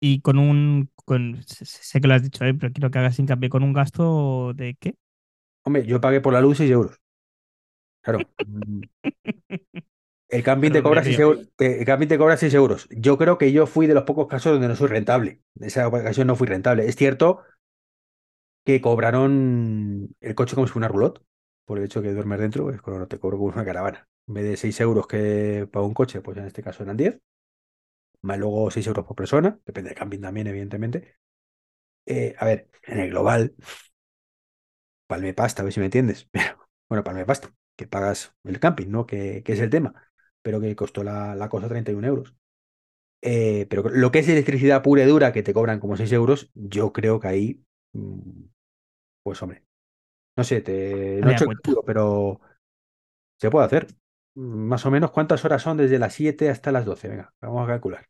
y 0.00 0.20
con 0.20 0.38
un, 0.38 0.90
con, 1.04 1.42
sé 1.44 2.00
que 2.00 2.08
lo 2.08 2.14
has 2.14 2.22
dicho, 2.22 2.44
¿eh? 2.44 2.54
pero 2.54 2.72
quiero 2.72 2.90
que 2.90 2.98
hagas 2.98 3.18
hincapié 3.18 3.48
con 3.48 3.62
un 3.62 3.72
gasto 3.72 4.52
de 4.54 4.76
qué? 4.78 4.94
Hombre, 5.64 5.84
yo 5.86 6.00
pagué 6.00 6.20
por 6.20 6.32
la 6.32 6.40
luz 6.40 6.58
6 6.58 6.70
euros. 6.70 6.96
Claro. 8.00 8.20
El 10.28 10.42
camping, 10.42 10.70
te 10.70 10.82
cobra 10.82 11.02
6 11.02 11.18
euros, 11.18 11.48
el 11.58 11.84
camping 11.86 12.06
te 12.06 12.18
cobra 12.18 12.36
6 12.36 12.52
euros. 12.54 12.86
Yo 12.90 13.16
creo 13.16 13.38
que 13.38 13.50
yo 13.50 13.66
fui 13.66 13.86
de 13.86 13.94
los 13.94 14.04
pocos 14.04 14.26
casos 14.28 14.52
donde 14.52 14.68
no 14.68 14.76
soy 14.76 14.88
rentable. 14.88 15.40
En 15.56 15.66
esa 15.66 15.88
ocasión 15.88 16.26
no 16.26 16.36
fui 16.36 16.46
rentable. 16.46 16.86
Es 16.86 16.96
cierto 16.96 17.42
que 18.64 18.80
cobraron 18.82 20.14
el 20.20 20.34
coche 20.34 20.54
como 20.54 20.66
si 20.66 20.72
fuera 20.72 20.86
una 20.86 20.92
roulotte, 20.92 21.22
por 21.64 21.78
el 21.78 21.84
hecho 21.84 22.02
de 22.02 22.08
que 22.08 22.14
duermes 22.14 22.40
dentro, 22.40 22.64
pues 22.64 23.08
te 23.08 23.18
cobro 23.18 23.38
como 23.38 23.50
una 23.52 23.64
caravana. 23.64 24.08
En 24.26 24.34
vez 24.34 24.44
de 24.44 24.56
6 24.58 24.80
euros 24.80 25.06
que 25.06 25.66
paga 25.72 25.86
un 25.86 25.94
coche, 25.94 26.20
pues 26.20 26.36
en 26.36 26.44
este 26.44 26.62
caso 26.62 26.82
eran 26.82 26.96
10 26.96 27.20
más 28.22 28.38
luego 28.38 28.70
6 28.70 28.86
euros 28.86 29.06
por 29.06 29.16
persona, 29.16 29.58
depende 29.64 29.90
del 29.90 29.98
camping 29.98 30.20
también, 30.20 30.46
evidentemente. 30.46 31.16
Eh, 32.06 32.34
a 32.38 32.44
ver, 32.46 32.70
en 32.84 33.00
el 33.00 33.10
global, 33.10 33.54
palme 35.06 35.34
pasta, 35.34 35.62
a 35.62 35.64
ver 35.64 35.72
si 35.72 35.80
me 35.80 35.86
entiendes. 35.86 36.28
Pero, 36.32 36.68
bueno, 36.88 37.04
palme 37.04 37.24
pasta, 37.24 37.52
que 37.76 37.86
pagas 37.86 38.34
el 38.44 38.60
camping, 38.60 38.88
¿no? 38.88 39.06
Que, 39.06 39.42
es 39.44 39.60
el 39.60 39.70
tema, 39.70 40.07
pero 40.42 40.60
que 40.60 40.76
costó 40.76 41.02
la, 41.02 41.34
la 41.34 41.48
cosa 41.48 41.68
31 41.68 42.06
euros. 42.06 42.34
Eh, 43.20 43.66
pero 43.68 43.88
lo 43.88 44.10
que 44.10 44.20
es 44.20 44.28
electricidad 44.28 44.82
pura 44.82 45.02
y 45.02 45.06
dura, 45.06 45.32
que 45.32 45.42
te 45.42 45.52
cobran 45.52 45.80
como 45.80 45.96
6 45.96 46.12
euros, 46.12 46.50
yo 46.54 46.92
creo 46.92 47.18
que 47.18 47.28
ahí, 47.28 47.64
mm, 47.92 48.44
pues 49.22 49.42
hombre, 49.42 49.64
no 50.36 50.44
sé, 50.44 50.60
te, 50.60 51.20
no 51.20 51.30
he 51.30 51.32
hecho 51.32 51.46
pero 51.84 52.40
se 53.40 53.50
puede 53.50 53.66
hacer 53.66 53.88
más 54.34 54.86
o 54.86 54.90
menos 54.90 55.10
cuántas 55.10 55.44
horas 55.44 55.62
son 55.62 55.76
desde 55.76 55.98
las 55.98 56.14
7 56.14 56.48
hasta 56.48 56.70
las 56.70 56.84
12. 56.84 57.08
Venga, 57.08 57.34
vamos 57.40 57.64
a 57.64 57.72
calcular. 57.72 58.08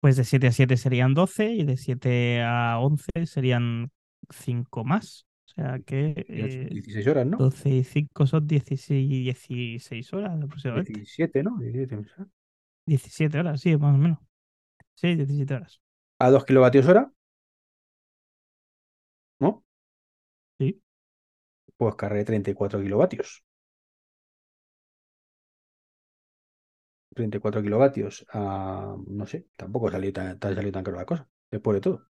Pues 0.00 0.16
de 0.16 0.24
7 0.24 0.46
a 0.46 0.52
7 0.52 0.76
serían 0.76 1.14
12 1.14 1.50
y 1.50 1.64
de 1.64 1.76
7 1.76 2.42
a 2.42 2.78
11 2.78 3.26
serían 3.26 3.90
5 4.30 4.84
más. 4.84 5.27
Sea 5.58 5.80
que. 5.84 6.14
16 6.70 7.04
eh, 7.04 7.10
horas, 7.10 7.26
¿no? 7.26 7.36
12 7.36 7.68
y 7.68 7.82
5 7.82 8.26
son 8.28 8.46
16, 8.46 9.48
16 9.48 10.12
horas 10.12 10.40
aproximadamente. 10.40 10.92
17, 10.92 11.42
¿no? 11.42 11.58
17, 11.58 12.06
17 12.86 13.38
horas, 13.40 13.60
sí, 13.60 13.76
más 13.76 13.92
o 13.92 13.98
menos. 13.98 14.18
Sí, 14.94 15.16
17 15.16 15.54
horas. 15.54 15.80
¿A 16.20 16.30
2 16.30 16.44
kilovatios 16.44 16.86
hora? 16.86 17.12
¿No? 19.40 19.64
Sí. 20.60 20.80
Pues 21.76 21.96
cargué 21.96 22.24
34 22.24 22.80
kilovatios. 22.80 23.42
34 27.14 27.62
kilovatios 27.62 28.24
a, 28.32 28.96
no 29.08 29.26
sé, 29.26 29.48
tampoco 29.56 29.90
salió 29.90 30.12
tan, 30.12 30.38
salió 30.40 30.70
tan 30.70 30.84
caro 30.84 30.98
la 30.98 31.04
cosa, 31.04 31.28
después 31.50 31.74
de 31.74 31.80
todo. 31.80 32.06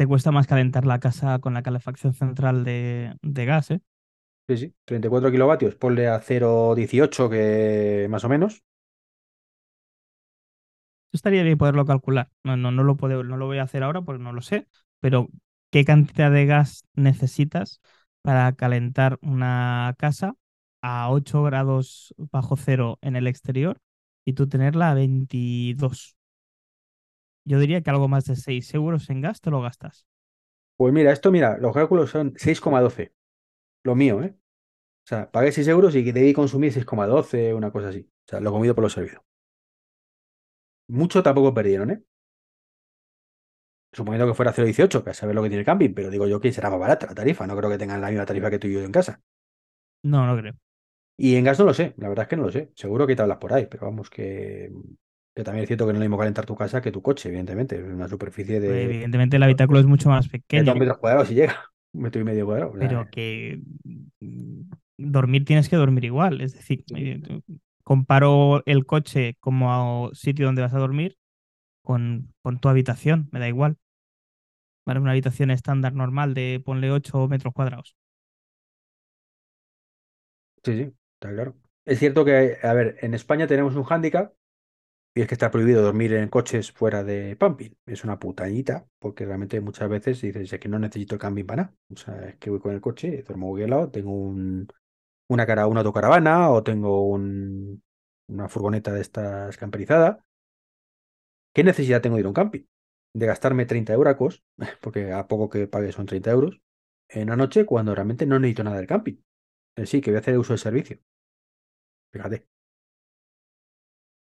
Te 0.00 0.06
cuesta 0.06 0.30
más 0.32 0.46
calentar 0.46 0.86
la 0.86 0.98
casa 0.98 1.40
con 1.40 1.52
la 1.52 1.62
calefacción 1.62 2.14
central 2.14 2.64
de, 2.64 3.16
de 3.20 3.44
gas, 3.44 3.70
¿eh? 3.70 3.82
Sí, 4.48 4.56
sí, 4.56 4.74
34 4.86 5.30
kilovatios, 5.30 5.74
ponle 5.76 6.08
a 6.08 6.18
0,18 6.20 7.28
que 7.28 8.06
más 8.08 8.24
o 8.24 8.30
menos. 8.30 8.62
Estaría 11.12 11.42
bien 11.42 11.58
poderlo 11.58 11.84
calcular. 11.84 12.30
No, 12.44 12.56
no, 12.56 12.70
no, 12.70 12.82
lo 12.82 12.96
puedo, 12.96 13.22
no 13.24 13.36
lo 13.36 13.44
voy 13.44 13.58
a 13.58 13.64
hacer 13.64 13.82
ahora 13.82 14.00
porque 14.00 14.22
no 14.22 14.32
lo 14.32 14.40
sé, 14.40 14.66
pero 15.00 15.28
¿qué 15.70 15.84
cantidad 15.84 16.30
de 16.32 16.46
gas 16.46 16.84
necesitas 16.94 17.82
para 18.22 18.50
calentar 18.54 19.18
una 19.20 19.94
casa 19.98 20.34
a 20.80 21.10
8 21.10 21.42
grados 21.42 22.14
bajo 22.16 22.56
cero 22.56 22.98
en 23.02 23.16
el 23.16 23.26
exterior 23.26 23.82
y 24.24 24.32
tú 24.32 24.48
tenerla 24.48 24.90
a 24.92 24.94
22. 24.94 26.16
Yo 27.44 27.58
diría 27.58 27.80
que 27.80 27.90
algo 27.90 28.08
más 28.08 28.24
de 28.26 28.36
6 28.36 28.72
euros 28.74 29.10
en 29.10 29.20
gas 29.20 29.40
te 29.40 29.50
lo 29.50 29.60
gastas. 29.60 30.06
Pues 30.76 30.92
mira, 30.92 31.12
esto, 31.12 31.30
mira, 31.30 31.58
los 31.58 31.74
cálculos 31.74 32.10
son 32.10 32.34
6,12. 32.34 33.12
Lo 33.82 33.94
mío, 33.94 34.22
¿eh? 34.22 34.34
O 35.04 35.08
sea, 35.08 35.30
pagué 35.30 35.52
6 35.52 35.68
euros 35.68 35.94
y 35.94 36.02
debí 36.12 36.32
consumir 36.32 36.72
6,12, 36.72 37.54
una 37.54 37.70
cosa 37.70 37.88
así. 37.88 38.08
O 38.26 38.30
sea, 38.30 38.40
lo 38.40 38.52
comido 38.52 38.74
por 38.74 38.84
lo 38.84 38.90
servido. 38.90 39.24
Mucho 40.88 41.22
tampoco 41.22 41.54
perdieron, 41.54 41.90
¿eh? 41.90 42.02
Suponiendo 43.92 44.26
que 44.26 44.34
fuera 44.34 44.52
0,18, 44.52 45.02
que 45.04 45.10
a 45.10 45.14
saber 45.14 45.34
lo 45.34 45.42
que 45.42 45.48
tiene 45.48 45.60
el 45.60 45.66
camping, 45.66 45.94
pero 45.94 46.10
digo 46.10 46.26
yo 46.26 46.40
que 46.40 46.52
será 46.52 46.70
más 46.70 46.78
barata 46.78 47.06
la 47.06 47.14
tarifa. 47.14 47.46
No 47.46 47.56
creo 47.56 47.70
que 47.70 47.78
tengan 47.78 48.00
la 48.00 48.08
misma 48.08 48.26
tarifa 48.26 48.50
que 48.50 48.58
tú 48.58 48.68
y 48.68 48.74
yo 48.74 48.80
en 48.82 48.92
casa. 48.92 49.20
No, 50.02 50.26
no 50.26 50.36
creo. 50.36 50.54
Y 51.16 51.36
en 51.36 51.44
gas 51.44 51.58
no 51.58 51.66
lo 51.66 51.74
sé, 51.74 51.94
la 51.98 52.08
verdad 52.08 52.24
es 52.24 52.28
que 52.28 52.36
no 52.36 52.44
lo 52.44 52.52
sé. 52.52 52.72
Seguro 52.74 53.06
que 53.06 53.14
te 53.14 53.22
hablas 53.22 53.38
por 53.38 53.52
ahí, 53.52 53.66
pero 53.66 53.86
vamos, 53.86 54.08
que, 54.10 54.70
que 55.34 55.44
también 55.44 55.62
es 55.62 55.68
cierto 55.68 55.86
que 55.86 55.92
no 55.92 55.98
es 55.98 56.00
lo 56.00 56.04
mismo 56.04 56.18
calentar 56.18 56.46
tu 56.46 56.56
casa 56.56 56.80
que 56.80 56.92
tu 56.92 57.02
coche, 57.02 57.28
evidentemente. 57.28 57.76
Es 57.76 57.84
una 57.84 58.08
superficie 58.08 58.60
de. 58.60 58.84
evidentemente 58.84 59.36
el 59.36 59.42
habitáculo 59.42 59.80
es 59.80 59.86
mucho 59.86 60.08
más 60.08 60.28
pequeño. 60.28 60.64
Dos 60.64 60.76
metros 60.76 60.98
cuadrados 60.98 61.28
si 61.28 61.34
llega. 61.34 61.64
Un 61.92 62.02
metro 62.02 62.20
y 62.20 62.24
medio 62.24 62.46
cuadrado. 62.46 62.72
Pero 62.78 63.08
que 63.10 63.60
dormir 64.96 65.44
tienes 65.44 65.68
que 65.68 65.76
dormir 65.76 66.04
igual. 66.04 66.40
Es 66.40 66.54
decir, 66.54 66.84
eh, 66.96 67.20
comparo 67.82 68.62
el 68.66 68.86
coche 68.86 69.36
como 69.40 70.10
sitio 70.12 70.46
donde 70.46 70.62
vas 70.62 70.74
a 70.74 70.78
dormir 70.78 71.16
con, 71.82 72.32
con 72.42 72.60
tu 72.60 72.68
habitación, 72.68 73.28
me 73.32 73.40
da 73.40 73.48
igual. 73.48 73.76
Vale, 74.86 75.00
una 75.00 75.12
habitación 75.12 75.50
estándar 75.50 75.94
normal 75.94 76.34
de 76.34 76.62
ponle 76.64 76.90
8 76.90 77.28
metros 77.28 77.54
cuadrados. 77.54 77.96
Sí, 80.64 80.72
sí. 80.76 80.92
Está 81.14 81.32
claro. 81.32 81.56
Es 81.84 81.98
cierto 81.98 82.24
que, 82.24 82.58
a 82.62 82.72
ver, 82.72 82.96
en 83.00 83.14
España 83.14 83.46
tenemos 83.46 83.74
un 83.74 83.84
hándicap 83.84 84.32
Y 85.14 85.22
es 85.22 85.28
que 85.28 85.34
está 85.34 85.50
prohibido 85.50 85.82
dormir 85.82 86.12
en 86.14 86.28
coches 86.28 86.70
fuera 86.72 87.02
de 87.02 87.36
pumping. 87.36 87.76
Es 87.86 88.04
una 88.04 88.18
putañita, 88.18 88.86
porque 88.98 89.26
realmente 89.26 89.60
muchas 89.60 89.88
veces 89.88 90.20
dices, 90.20 90.52
es 90.52 90.60
que 90.60 90.68
no 90.68 90.78
necesito 90.78 91.14
el 91.16 91.20
camping 91.20 91.44
para 91.46 91.62
nada. 91.64 91.76
O 91.92 91.96
sea, 91.96 92.28
es 92.28 92.36
que 92.36 92.50
voy 92.50 92.60
con 92.60 92.72
el 92.72 92.80
coche, 92.80 93.22
duermo 93.26 93.48
muy 93.48 93.90
tengo 93.90 94.12
un, 94.12 94.68
una, 95.28 95.46
cara, 95.46 95.66
una 95.66 95.80
autocaravana 95.80 96.50
o 96.50 96.62
tengo 96.62 97.08
un, 97.08 97.82
una 98.28 98.48
furgoneta 98.48 98.92
de 98.92 99.00
estas 99.02 99.56
camperizada. 99.58 100.24
¿Qué 101.54 101.64
necesidad 101.64 102.00
tengo 102.02 102.16
de 102.16 102.20
ir 102.20 102.26
a 102.26 102.28
un 102.30 102.34
camping? 102.34 102.62
De 103.14 103.26
gastarme 103.26 103.66
30 103.66 103.92
euracos, 103.92 104.44
porque 104.80 105.12
a 105.12 105.26
poco 105.28 105.48
que 105.50 105.66
pague 105.68 105.92
son 105.92 106.06
30 106.06 106.30
euros, 106.30 106.60
en 107.08 107.24
una 107.24 107.36
noche 107.36 107.66
cuando 107.66 107.94
realmente 107.94 108.26
no 108.26 108.38
necesito 108.38 108.64
nada 108.64 108.76
del 108.78 108.86
camping. 108.86 109.16
Sí, 109.84 110.00
que 110.00 110.10
voy 110.10 110.18
a 110.18 110.20
hacer 110.20 110.38
uso 110.38 110.52
del 110.52 110.60
servicio. 110.60 110.98
Fíjate. 112.12 112.49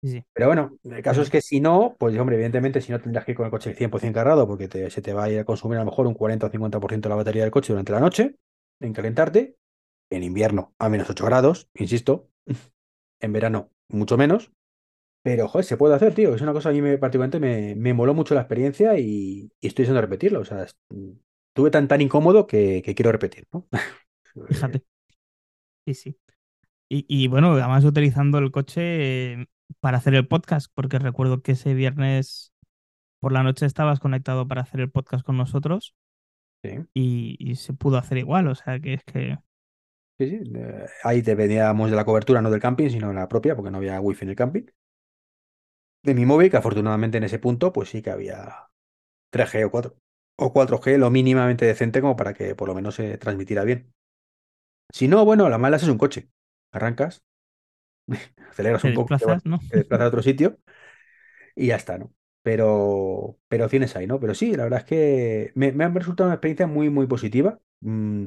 Sí. 0.04 0.24
Pero 0.34 0.48
bueno, 0.48 0.78
el 0.84 1.02
caso 1.02 1.22
es 1.22 1.30
que 1.30 1.42
si 1.42 1.60
no, 1.60 1.96
pues 2.00 2.18
hombre, 2.18 2.36
evidentemente 2.36 2.82
si 2.82 2.92
no 2.92 3.02
tendrás 3.02 3.26
que 3.26 3.32
ir 3.32 3.38
con 3.38 3.46
el 3.46 3.52
coche 3.52 3.74
100% 3.74 4.18
cargado 4.20 4.48
porque 4.48 4.68
te- 4.68 4.90
se 4.92 5.02
te 5.02 5.14
va 5.14 5.24
a 5.26 5.30
ir 5.32 5.40
a 5.40 5.46
consumir 5.46 5.78
a 5.78 5.82
lo 5.82 5.86
mejor 5.90 6.06
un 6.08 6.14
40 6.14 6.46
o 6.48 6.50
50% 6.50 7.10
de 7.10 7.12
la 7.12 7.16
batería 7.18 7.42
del 7.44 7.52
coche 7.52 7.74
durante 7.74 7.92
la 7.92 8.00
noche, 8.00 8.36
en 8.80 8.94
calentarte, 8.94 9.56
en 10.12 10.24
invierno 10.24 10.74
a 10.80 10.90
menos 10.90 11.10
8 11.10 11.26
grados, 11.26 11.70
insisto, 11.76 12.30
en 13.22 13.34
verano 13.34 13.72
mucho 13.90 14.18
menos, 14.18 14.52
pero 15.24 15.48
joder, 15.50 15.66
se 15.66 15.78
puede 15.78 15.96
hacer, 15.96 16.14
tío, 16.16 16.36
es 16.36 16.42
una 16.42 16.54
cosa 16.54 16.70
a 16.70 16.74
mí 16.74 16.82
me, 16.82 16.98
particularmente 17.00 17.40
me, 17.40 17.76
me 17.76 17.94
moló 17.94 18.14
mucho 18.16 18.36
la 18.36 18.42
experiencia 18.42 18.98
y, 19.00 19.52
y 19.62 19.68
estoy 19.68 19.84
deseando 19.84 20.02
repetirlo, 20.02 20.42
o 20.42 20.46
sea, 20.46 20.64
es- 20.64 20.78
estuve 21.50 21.72
tan 21.72 21.88
tan 21.88 22.02
incómodo 22.02 22.48
que, 22.48 22.82
que 22.86 22.96
quiero 22.96 23.12
repetir, 23.14 23.46
¿no? 23.54 23.68
Fíjate. 24.50 24.84
Sí, 25.86 25.94
sí. 25.94 26.20
Y, 26.90 27.06
y 27.10 27.28
bueno, 27.28 27.54
además 27.54 27.86
utilizando 27.86 28.40
el 28.40 28.52
coche 28.52 29.34
eh, 29.34 29.48
para 29.80 29.98
hacer 29.98 30.16
el 30.16 30.28
podcast, 30.28 30.72
porque 30.74 31.00
recuerdo 31.00 31.42
que 31.42 31.54
ese 31.54 31.74
viernes 31.74 32.54
por 33.20 33.34
la 33.34 33.44
noche 33.44 33.66
estabas 33.68 34.00
conectado 34.02 34.48
para 34.48 34.62
hacer 34.64 34.82
el 34.82 34.92
podcast 34.92 35.26
con 35.26 35.38
nosotros 35.38 35.96
Sí. 36.64 36.88
y, 36.94 37.38
y 37.40 37.56
se 37.56 37.74
pudo 37.74 37.98
hacer 37.98 38.18
igual. 38.18 38.48
O 38.48 38.56
sea 38.56 38.80
que 38.80 38.94
es 38.96 39.04
que 39.04 39.38
Sí, 40.20 40.30
sí. 40.30 40.52
Ahí 41.04 41.22
dependíamos 41.22 41.90
de 41.92 41.96
la 41.96 42.06
cobertura, 42.06 42.42
no 42.42 42.50
del 42.52 42.60
camping, 42.62 42.90
sino 42.90 43.08
de 43.10 43.14
la 43.16 43.28
propia, 43.28 43.56
porque 43.56 43.72
no 43.72 43.78
había 43.78 44.00
wifi 44.02 44.24
en 44.26 44.30
el 44.30 44.36
camping. 44.36 44.66
De 46.04 46.14
mi 46.16 46.26
móvil, 46.26 46.50
que 46.50 46.58
afortunadamente 46.58 47.18
en 47.18 47.24
ese 47.26 47.40
punto, 47.40 47.72
pues 47.74 47.90
sí 47.90 48.02
que 48.02 48.10
había 48.12 48.70
3G 49.32 49.66
o 49.66 49.72
4 49.72 49.96
o 50.40 50.54
4G, 50.54 50.98
lo 50.98 51.10
mínimamente 51.12 51.66
decente 51.66 52.02
como 52.02 52.16
para 52.16 52.34
que 52.34 52.56
por 52.56 52.68
lo 52.68 52.76
menos 52.76 52.96
se 52.96 53.18
transmitiera 53.18 53.64
bien. 53.64 53.92
Si 54.94 55.08
no, 55.08 55.26
bueno, 55.26 55.50
la 55.50 55.58
mala 55.58 55.78
es 55.78 55.84
un 55.88 55.98
coche. 55.98 56.30
Arrancas, 56.72 57.24
aceleras 58.52 58.84
te 58.84 58.88
un 58.88 58.94
poco, 58.94 59.16
te 59.18 59.26
desplazas, 59.26 59.46
¿no? 59.46 59.60
te 59.70 59.78
desplazas 59.78 60.06
a 60.06 60.08
otro 60.10 60.24
sitio 60.24 60.58
y 61.56 61.68
ya 61.68 61.76
está, 61.76 61.98
¿no? 61.98 62.14
Pero, 62.42 63.38
pero 63.48 63.66
opciones 63.66 63.96
hay, 63.96 64.08
¿no? 64.08 64.20
Pero 64.20 64.34
sí, 64.34 64.56
la 64.56 64.64
verdad 64.64 64.80
es 64.80 64.86
que 64.86 65.52
me, 65.56 65.72
me 65.74 65.84
ha 65.86 65.90
resultado 65.90 66.28
una 66.30 66.36
experiencia 66.36 66.68
muy, 66.68 66.90
muy 66.90 67.08
positiva. 67.08 67.60
Mm, 67.82 68.26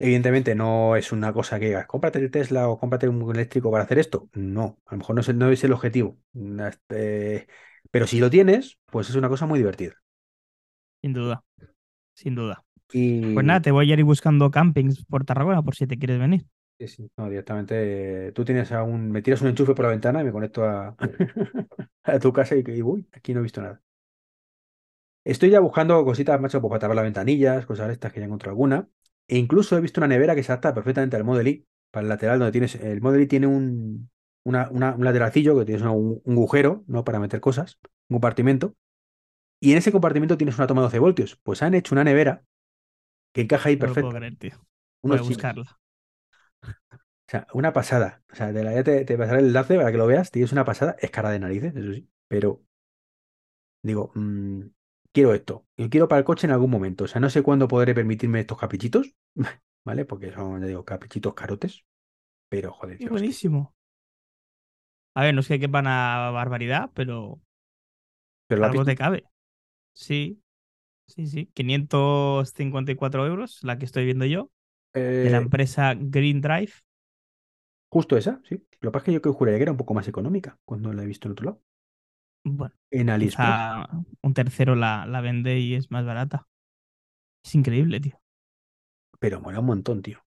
Evidentemente 0.00 0.54
no 0.54 0.96
es 0.96 1.12
una 1.12 1.32
cosa 1.32 1.58
que 1.60 1.66
digas, 1.68 1.86
cómprate 1.86 2.18
el 2.20 2.30
Tesla 2.30 2.68
o 2.68 2.78
cómprate 2.78 3.08
un 3.08 3.30
eléctrico 3.34 3.70
para 3.72 3.84
hacer 3.84 3.98
esto. 3.98 4.28
No, 4.34 4.80
a 4.86 4.94
lo 4.94 4.98
mejor 4.98 5.14
no 5.16 5.22
es 5.22 5.28
el, 5.30 5.38
no 5.38 5.50
es 5.50 5.64
el 5.64 5.72
objetivo. 5.72 6.18
Mm, 6.34 6.60
este, 6.62 7.48
pero 7.90 8.06
si 8.06 8.20
lo 8.20 8.30
tienes, 8.30 8.78
pues 8.86 9.10
es 9.10 9.16
una 9.16 9.28
cosa 9.30 9.46
muy 9.46 9.58
divertida. 9.60 9.94
Sin 11.00 11.12
duda. 11.12 11.44
Sin 12.14 12.34
duda. 12.34 12.64
Y 12.92 13.00
Pues 13.32 13.46
nada, 13.46 13.62
te 13.62 13.72
voy 13.72 13.90
a 13.92 13.94
ir 13.94 14.04
buscando 14.04 14.50
campings 14.52 15.04
por 15.06 15.24
Tarragona 15.24 15.62
por 15.62 15.76
si 15.76 15.86
te 15.86 15.98
quieres 15.98 16.18
venir. 16.20 16.46
Sí, 16.78 16.88
sí, 16.88 17.10
no, 17.16 17.28
directamente 17.28 18.32
tú 18.32 18.44
tienes 18.44 18.70
a 18.72 18.82
un, 18.82 19.10
me 19.10 19.22
tiras 19.22 19.40
un 19.42 19.48
enchufe 19.48 19.74
por 19.74 19.84
la 19.84 19.90
ventana 19.90 20.20
y 20.20 20.24
me 20.24 20.32
conecto 20.32 20.64
a, 20.64 20.96
a 22.04 22.18
tu 22.18 22.32
casa 22.32 22.56
y, 22.56 22.62
y 22.66 22.82
uy, 22.82 23.08
aquí 23.12 23.34
no 23.34 23.40
he 23.40 23.42
visto 23.42 23.62
nada. 23.62 23.82
Estoy 25.24 25.50
ya 25.50 25.60
buscando 25.60 26.04
cositas, 26.04 26.40
macho, 26.40 26.60
pues, 26.60 26.70
para 26.70 26.80
tapar 26.80 26.96
las 26.96 27.04
ventanillas, 27.04 27.66
cosas 27.66 27.88
de 27.88 27.92
estas 27.94 28.12
que 28.12 28.20
ya 28.20 28.26
encontrado 28.26 28.52
alguna. 28.52 28.88
E 29.26 29.36
incluso 29.36 29.76
he 29.76 29.80
visto 29.80 30.00
una 30.00 30.08
nevera 30.08 30.34
que 30.34 30.42
se 30.42 30.52
adapta 30.52 30.74
perfectamente 30.74 31.16
al 31.16 31.24
Model 31.24 31.48
I, 31.48 31.66
para 31.90 32.02
el 32.04 32.08
lateral 32.08 32.38
donde 32.38 32.52
tienes, 32.52 32.74
el 32.76 33.00
Model 33.02 33.22
I 33.22 33.26
tiene 33.26 33.46
un, 33.46 34.10
una- 34.44 34.68
una- 34.70 34.94
un 34.94 35.04
lateralcillo 35.04 35.58
que 35.58 35.64
tienes 35.66 35.82
un, 35.84 36.20
un 36.24 36.32
agujero, 36.34 36.84
¿no? 36.86 37.04
Para 37.04 37.20
meter 37.20 37.40
cosas, 37.40 37.78
un 38.08 38.14
compartimento. 38.16 38.74
Y 39.60 39.72
en 39.72 39.78
ese 39.78 39.92
compartimento 39.92 40.36
tienes 40.38 40.58
una 40.58 40.66
toma 40.68 40.82
de 40.82 40.86
12 40.86 40.98
voltios. 41.00 41.38
Pues 41.42 41.62
han 41.62 41.74
hecho 41.74 41.94
una 41.94 42.04
nevera 42.04 42.44
que 43.32 43.42
encaja 43.42 43.68
ahí 43.70 43.76
No 43.78 43.86
lo 43.86 43.96
puedo 43.96 44.12
perfecto. 44.12 44.14
creer, 44.14 44.36
tío. 44.36 44.66
Voy 45.02 45.16
a 45.18 45.22
buscarla. 45.22 45.80
O 47.28 47.30
sea, 47.30 47.46
una 47.52 47.72
pasada. 47.72 48.22
O 48.32 48.36
sea, 48.36 48.52
de 48.52 48.64
la, 48.64 48.74
ya 48.74 48.82
te, 48.84 49.04
te 49.04 49.18
pasaré 49.18 49.40
el 49.40 49.46
enlace 49.48 49.76
para 49.76 49.92
que 49.92 49.98
lo 49.98 50.06
veas. 50.06 50.30
Tío, 50.30 50.44
es 50.44 50.52
una 50.52 50.64
pasada. 50.64 50.96
Es 51.00 51.10
cara 51.10 51.30
de 51.30 51.38
narices, 51.40 51.74
eso 51.76 51.92
sí. 51.94 52.08
Pero 52.28 52.62
digo, 53.82 54.10
mm, 54.14 54.62
quiero 55.12 55.34
esto. 55.34 55.66
Yo 55.76 55.88
quiero 55.90 56.08
para 56.08 56.18
el 56.20 56.24
coche 56.24 56.46
en 56.46 56.52
algún 56.52 56.70
momento. 56.70 57.04
O 57.04 57.06
sea, 57.08 57.20
no 57.20 57.30
sé 57.30 57.42
cuándo 57.42 57.68
podré 57.68 57.94
permitirme 57.94 58.40
estos 58.40 58.58
caprichitos, 58.58 59.14
¿vale? 59.84 60.04
Porque 60.04 60.32
son, 60.32 60.60
ya 60.60 60.66
digo, 60.66 60.84
caprichitos 60.84 61.34
carotes. 61.34 61.84
Pero, 62.48 62.72
joder, 62.72 62.98
Qué 62.98 63.06
tío, 63.06 63.16
es 63.16 63.22
que- 63.24 63.28
buenísimo. 63.28 63.74
A 65.14 65.22
ver, 65.24 65.34
no 65.34 65.40
es 65.40 65.48
que 65.48 65.60
quepan 65.60 65.86
a 65.86 66.30
barbaridad, 66.30 66.90
pero 66.94 67.40
pero 68.46 68.60
la 68.60 68.66
algo 68.68 68.84
te 68.84 68.96
cabe. 68.96 69.24
Sí, 69.94 70.42
sí, 71.06 71.26
sí. 71.28 71.46
554 71.54 73.26
euros, 73.26 73.60
la 73.64 73.78
que 73.78 73.86
estoy 73.86 74.06
viendo 74.06 74.26
yo, 74.26 74.50
de 75.22 75.30
la 75.30 75.38
eh, 75.38 75.38
empresa 75.38 75.94
Green 75.98 76.40
Drive. 76.40 76.72
justo 77.90 78.16
esa, 78.16 78.40
sí. 78.48 78.66
Lo 78.80 78.90
que 78.90 78.92
pasa 78.92 79.02
es 79.02 79.04
que 79.06 79.12
yo 79.12 79.22
que 79.22 79.28
juraría 79.30 79.58
que 79.58 79.62
era 79.64 79.72
un 79.72 79.78
poco 79.78 79.92
más 79.94 80.08
económica 80.08 80.58
cuando 80.64 80.92
la 80.92 81.02
he 81.02 81.06
visto 81.06 81.28
en 81.28 81.32
otro 81.32 81.44
lado. 81.46 81.62
Bueno, 82.44 82.74
En 82.90 83.08
AliExpress. 83.08 83.64
un 84.22 84.34
tercero 84.34 84.74
la, 84.74 85.06
la 85.06 85.20
vende 85.20 85.58
y 85.60 85.74
es 85.74 85.90
más 85.90 86.04
barata. 86.04 86.48
Es 87.44 87.54
increíble, 87.54 88.00
tío. 88.00 88.20
Pero 89.20 89.40
mola 89.40 89.60
un 89.60 89.66
montón, 89.66 90.02
tío. 90.02 90.18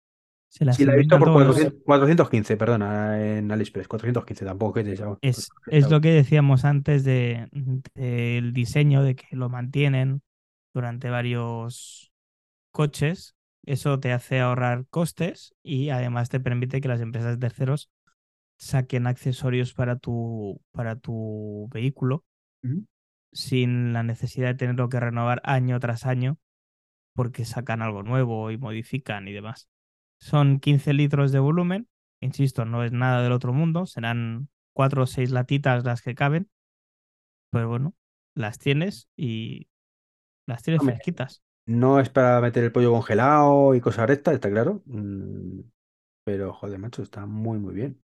Se 0.49 0.65
Sí, 0.69 0.85
la 0.85 0.93
he 0.93 0.97
visto 0.97 1.17
por 1.19 1.29
inventan 1.29 1.31
todos. 1.31 1.31
400 1.31 1.81
415, 1.85 2.57
perdona, 2.57 3.37
en 3.37 3.51
AliExpress. 3.51 3.87
415, 3.87 4.45
tampoco 4.45 4.73
te 4.83 4.95
Es, 5.21 5.49
es 5.67 5.89
lo 5.89 6.01
que 6.01 6.09
decíamos 6.11 6.65
antes 6.65 7.03
de, 7.03 7.47
del 7.95 8.53
diseño, 8.53 9.03
de 9.03 9.15
que 9.15 9.35
lo 9.35 9.49
mantienen 9.49 10.21
durante 10.73 11.09
varios 11.09 12.11
coches. 12.71 13.35
Eso 13.63 13.99
te 13.99 14.11
hace 14.11 14.39
ahorrar 14.39 14.85
costes 14.89 15.55
y 15.61 15.89
además 15.89 16.29
te 16.29 16.39
permite 16.39 16.81
que 16.81 16.87
las 16.87 17.01
empresas 17.01 17.37
terceros 17.39 17.91
saquen 18.57 19.07
accesorios 19.07 19.73
para 19.73 19.97
tu, 19.97 20.61
para 20.71 20.95
tu 20.95 21.67
vehículo 21.71 22.23
sin 23.31 23.93
la 23.93 24.03
necesidad 24.03 24.49
de 24.49 24.55
tenerlo 24.55 24.89
que 24.89 24.99
renovar 24.99 25.41
año 25.43 25.79
tras 25.79 26.05
año 26.05 26.37
porque 27.13 27.45
sacan 27.45 27.81
algo 27.81 28.03
nuevo 28.03 28.51
y 28.51 28.57
modifican 28.57 29.27
y 29.27 29.33
demás. 29.33 29.69
Son 30.19 30.59
15 30.59 30.93
litros 30.93 31.31
de 31.31 31.39
volumen, 31.39 31.87
insisto, 32.19 32.65
no 32.65 32.83
es 32.83 32.91
nada 32.91 33.21
del 33.23 33.31
otro 33.31 33.53
mundo, 33.53 33.85
serán 33.85 34.49
cuatro 34.73 35.03
o 35.03 35.07
seis 35.07 35.31
latitas 35.31 35.83
las 35.83 36.01
que 36.01 36.15
caben, 36.15 36.49
pero 37.49 37.67
bueno, 37.67 37.95
las 38.35 38.59
tienes 38.59 39.09
y 39.15 39.67
las 40.45 40.63
tienes 40.63 40.81
Hombre, 40.81 40.95
fresquitas. 40.95 41.41
No 41.65 41.99
es 41.99 42.09
para 42.09 42.39
meter 42.41 42.63
el 42.63 42.71
pollo 42.71 42.91
congelado 42.91 43.73
y 43.75 43.81
cosas 43.81 44.07
rectas, 44.07 44.33
está 44.35 44.49
claro. 44.49 44.81
Mm, 44.85 45.61
Pero, 46.25 46.53
joder, 46.53 46.79
macho, 46.79 47.03
está 47.03 47.25
muy, 47.27 47.59
muy 47.59 47.73
bien. 47.75 48.01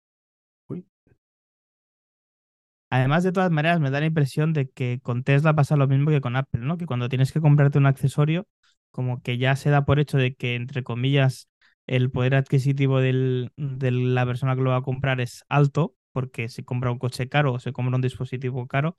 Además, 2.90 3.24
de 3.24 3.32
todas 3.32 3.52
maneras, 3.52 3.80
me 3.80 3.90
da 3.90 4.00
la 4.02 4.06
impresión 4.08 4.52
de 4.54 4.70
que 4.70 5.00
con 5.02 5.24
Tesla 5.24 5.56
pasa 5.56 5.78
lo 5.78 5.88
mismo 5.88 6.10
que 6.10 6.20
con 6.22 6.36
Apple, 6.36 6.62
¿no? 6.62 6.78
Que 6.78 6.86
cuando 6.86 7.08
tienes 7.10 7.32
que 7.32 7.40
comprarte 7.42 7.78
un 7.78 7.86
accesorio, 7.86 8.48
como 8.92 9.22
que 9.22 9.38
ya 9.38 9.56
se 9.56 9.70
da 9.70 9.86
por 9.86 10.00
hecho 10.00 10.18
de 10.18 10.36
que, 10.36 10.56
entre 10.56 10.84
comillas, 10.84 11.48
el 11.88 12.12
poder 12.12 12.36
adquisitivo 12.36 13.00
de 13.00 13.50
la 13.56 14.26
persona 14.26 14.56
que 14.56 14.62
lo 14.62 14.72
va 14.72 14.78
a 14.78 14.82
comprar 14.82 15.22
es 15.22 15.44
alto, 15.48 15.96
porque 16.12 16.50
si 16.50 16.64
compra 16.64 16.92
un 16.92 17.00
coche 17.00 17.30
caro 17.30 17.54
o 17.54 17.60
se 17.60 17.72
compra 17.72 17.96
un 17.96 18.02
dispositivo 18.02 18.68
caro, 18.68 18.98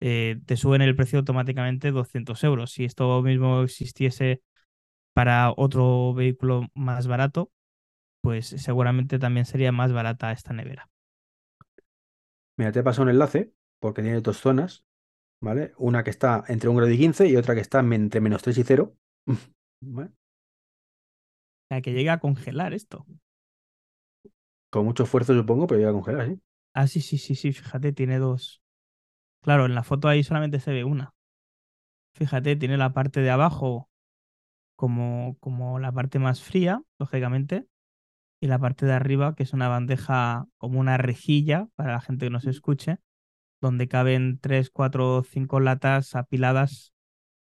eh, 0.00 0.40
te 0.46 0.56
suben 0.56 0.82
el 0.82 0.96
precio 0.96 1.18
automáticamente 1.20 1.90
200 1.92 2.42
euros. 2.44 2.72
Si 2.72 2.84
esto 2.84 3.22
mismo 3.22 3.62
existiese 3.62 4.42
para 5.14 5.52
otro 5.56 6.14
vehículo 6.14 6.66
más 6.74 7.06
barato, 7.08 7.52
pues 8.22 8.48
seguramente 8.48 9.18
también 9.18 9.46
sería 9.46 9.72
más 9.72 9.92
barata 9.92 10.32
esta 10.32 10.52
nevera. 10.54 10.88
Mira, 12.56 12.72
te 12.72 12.82
paso 12.82 13.02
un 13.02 13.08
enlace 13.08 13.52
porque 13.80 14.02
tiene 14.02 14.20
dos 14.20 14.38
zonas, 14.38 14.84
¿vale? 15.40 15.74
Una 15.78 16.04
que 16.04 16.10
está 16.10 16.44
entre 16.48 16.68
un 16.70 16.76
grado 16.76 16.92
y 16.92 16.98
15 16.98 17.28
y 17.28 17.36
otra 17.36 17.54
que 17.54 17.60
está 17.62 17.80
entre 17.80 18.20
menos 18.22 18.42
3 18.42 18.58
y 18.58 18.64
0. 18.64 18.96
¿Vale? 19.82 20.10
O 21.64 21.74
sea, 21.74 21.80
que 21.82 21.92
llega 21.92 22.12
a 22.14 22.20
congelar 22.20 22.74
esto. 22.74 23.06
Con 24.70 24.84
mucho 24.84 25.04
esfuerzo, 25.04 25.32
supongo, 25.34 25.66
pero 25.68 25.78
llega 25.78 25.90
a 25.90 25.92
congelar, 25.94 26.26
¿sí? 26.26 26.40
Ah, 26.74 26.86
sí, 26.88 27.00
sí, 27.00 27.18
sí, 27.18 27.34
sí, 27.36 27.52
fíjate, 27.52 27.92
tiene 27.92 28.18
dos. 28.18 28.60
Claro, 29.42 29.66
en 29.66 29.74
la 29.74 29.82
foto 29.82 30.08
ahí 30.08 30.22
solamente 30.22 30.60
se 30.60 30.72
ve 30.72 30.84
una. 30.84 31.14
Fíjate, 32.14 32.56
tiene 32.56 32.76
la 32.76 32.92
parte 32.92 33.20
de 33.20 33.30
abajo 33.30 33.88
como, 34.76 35.36
como 35.40 35.78
la 35.78 35.92
parte 35.92 36.18
más 36.18 36.42
fría, 36.42 36.82
lógicamente, 36.98 37.66
y 38.40 38.48
la 38.48 38.58
parte 38.58 38.86
de 38.86 38.92
arriba, 38.92 39.34
que 39.34 39.44
es 39.44 39.52
una 39.52 39.68
bandeja 39.68 40.46
como 40.58 40.80
una 40.80 40.96
rejilla 40.98 41.68
para 41.76 41.92
la 41.92 42.00
gente 42.00 42.26
que 42.26 42.30
nos 42.30 42.46
escuche, 42.46 42.98
donde 43.60 43.88
caben 43.88 44.38
3, 44.40 44.70
4, 44.70 45.24
5 45.24 45.60
latas 45.60 46.14
apiladas 46.16 46.92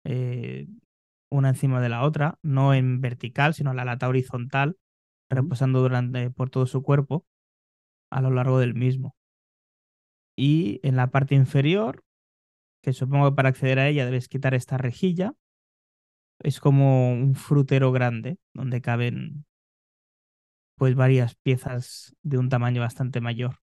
eh, 0.06 0.68
una 1.30 1.50
encima 1.50 1.82
de 1.82 1.90
la 1.90 2.04
otra, 2.04 2.40
no 2.44 2.74
en 2.74 3.02
vertical, 3.02 3.54
sino 3.54 3.74
la 3.74 3.86
lata 3.86 4.10
horizontal, 4.10 4.78
reposando 5.30 5.82
durante, 5.82 6.32
por 6.32 6.50
todo 6.50 6.66
su 6.68 6.84
cuerpo 6.84 7.26
a 8.12 8.22
lo 8.22 8.32
largo 8.32 8.60
del 8.60 8.76
mismo. 8.76 9.16
Y 10.36 10.80
en 10.84 10.96
la 10.96 11.08
parte 11.12 11.36
inferior, 11.36 12.04
que 12.82 12.94
supongo 12.94 13.30
que 13.30 13.36
para 13.36 13.50
acceder 13.50 13.80
a 13.80 13.88
ella 13.88 14.06
debes 14.06 14.28
quitar 14.28 14.54
esta 14.54 14.78
rejilla, 14.78 15.36
es 16.40 16.60
como 16.60 17.12
un 17.12 17.36
frutero 17.36 17.92
grande 17.92 18.38
donde 18.54 18.82
caben 18.82 19.46
pues 20.76 20.96
varias 20.96 21.36
piezas 21.36 22.16
de 22.24 22.40
un 22.40 22.50
tamaño 22.50 22.82
bastante 22.82 23.22
mayor. 23.22 23.60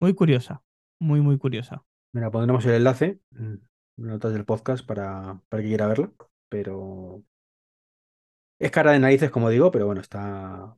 Muy 0.00 0.14
curiosa, 0.14 0.62
muy 0.98 1.20
muy 1.20 1.36
curiosa. 1.36 1.84
Mira, 2.12 2.30
pondremos 2.30 2.64
el 2.64 2.74
enlace 2.74 3.20
en 3.32 3.62
notas 3.96 4.32
del 4.32 4.46
podcast 4.46 4.86
para, 4.86 5.42
para 5.50 5.62
que 5.62 5.68
quiera 5.68 5.86
verla, 5.86 6.10
pero 6.48 7.22
es 8.58 8.70
cara 8.70 8.92
de 8.92 8.98
narices, 8.98 9.30
como 9.30 9.50
digo, 9.50 9.70
pero 9.70 9.84
bueno, 9.86 10.00
está 10.00 10.76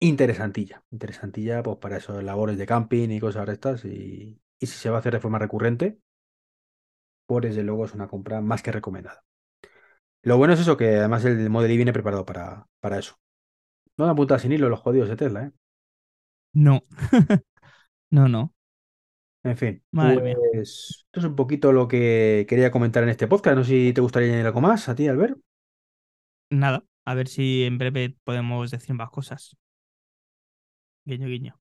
interesantilla, 0.00 0.82
interesantilla 0.90 1.62
pues 1.62 1.76
para 1.78 1.98
eso, 1.98 2.22
labores 2.22 2.56
de 2.56 2.66
camping 2.66 3.10
y 3.10 3.20
cosas 3.20 3.46
de 3.46 3.52
estas 3.52 3.84
y, 3.84 4.40
y 4.64 4.66
si 4.66 4.78
se 4.78 4.90
va 4.90 4.96
a 4.96 5.00
hacer 5.00 5.14
de 5.14 5.20
forma 5.20 5.38
recurrente, 5.38 5.98
pues 7.26 7.42
desde 7.42 7.62
luego 7.62 7.84
es 7.84 7.94
una 7.94 8.08
compra 8.08 8.40
más 8.40 8.62
que 8.62 8.72
recomendada. 8.72 9.24
Lo 10.22 10.36
bueno 10.38 10.54
es 10.54 10.60
eso, 10.60 10.76
que 10.76 10.96
además 10.96 11.24
el 11.24 11.50
Model 11.50 11.70
Y 11.72 11.76
viene 11.76 11.92
preparado 11.92 12.24
para, 12.24 12.66
para 12.80 12.98
eso. 12.98 13.16
No 13.98 14.06
dan 14.06 14.16
punta 14.16 14.38
sin 14.38 14.52
hilo 14.52 14.68
los 14.70 14.80
jodidos 14.80 15.08
de 15.10 15.16
Tesla, 15.16 15.44
¿eh? 15.46 15.52
No, 16.54 16.84
no, 18.10 18.28
no. 18.28 18.52
En 19.42 19.56
fin, 19.56 19.82
Madre 19.92 20.20
mía. 20.22 20.38
pues 20.52 21.04
esto 21.06 21.20
es 21.20 21.24
un 21.26 21.36
poquito 21.36 21.70
lo 21.72 21.86
que 21.88 22.46
quería 22.48 22.70
comentar 22.70 23.02
en 23.02 23.10
este 23.10 23.28
podcast. 23.28 23.56
No 23.56 23.64
sé 23.64 23.70
si 23.70 23.92
te 23.92 24.00
gustaría 24.00 24.28
añadir 24.28 24.46
algo 24.46 24.60
más 24.62 24.88
a 24.88 24.94
ti, 24.94 25.06
Albert. 25.08 25.38
Nada, 26.50 26.84
a 27.04 27.14
ver 27.14 27.28
si 27.28 27.64
en 27.64 27.76
breve 27.78 28.16
podemos 28.24 28.70
decir 28.70 28.94
más 28.94 29.10
cosas. 29.10 29.56
Guiño, 31.06 31.28
guiño. 31.28 31.54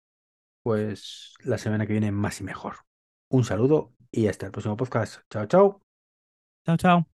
Pues 0.61 1.33
la 1.43 1.57
semana 1.57 1.85
que 1.87 1.93
viene 1.93 2.11
más 2.11 2.39
y 2.41 2.43
mejor. 2.43 2.75
Un 3.33 3.43
saludo 3.43 3.91
y 4.11 4.27
hasta 4.27 4.45
el 4.45 4.53
próximo 4.53 4.77
podcast. 4.77 5.23
Chao, 5.29 5.45
chao. 5.47 5.81
Chao, 6.65 6.77
chao. 6.77 7.12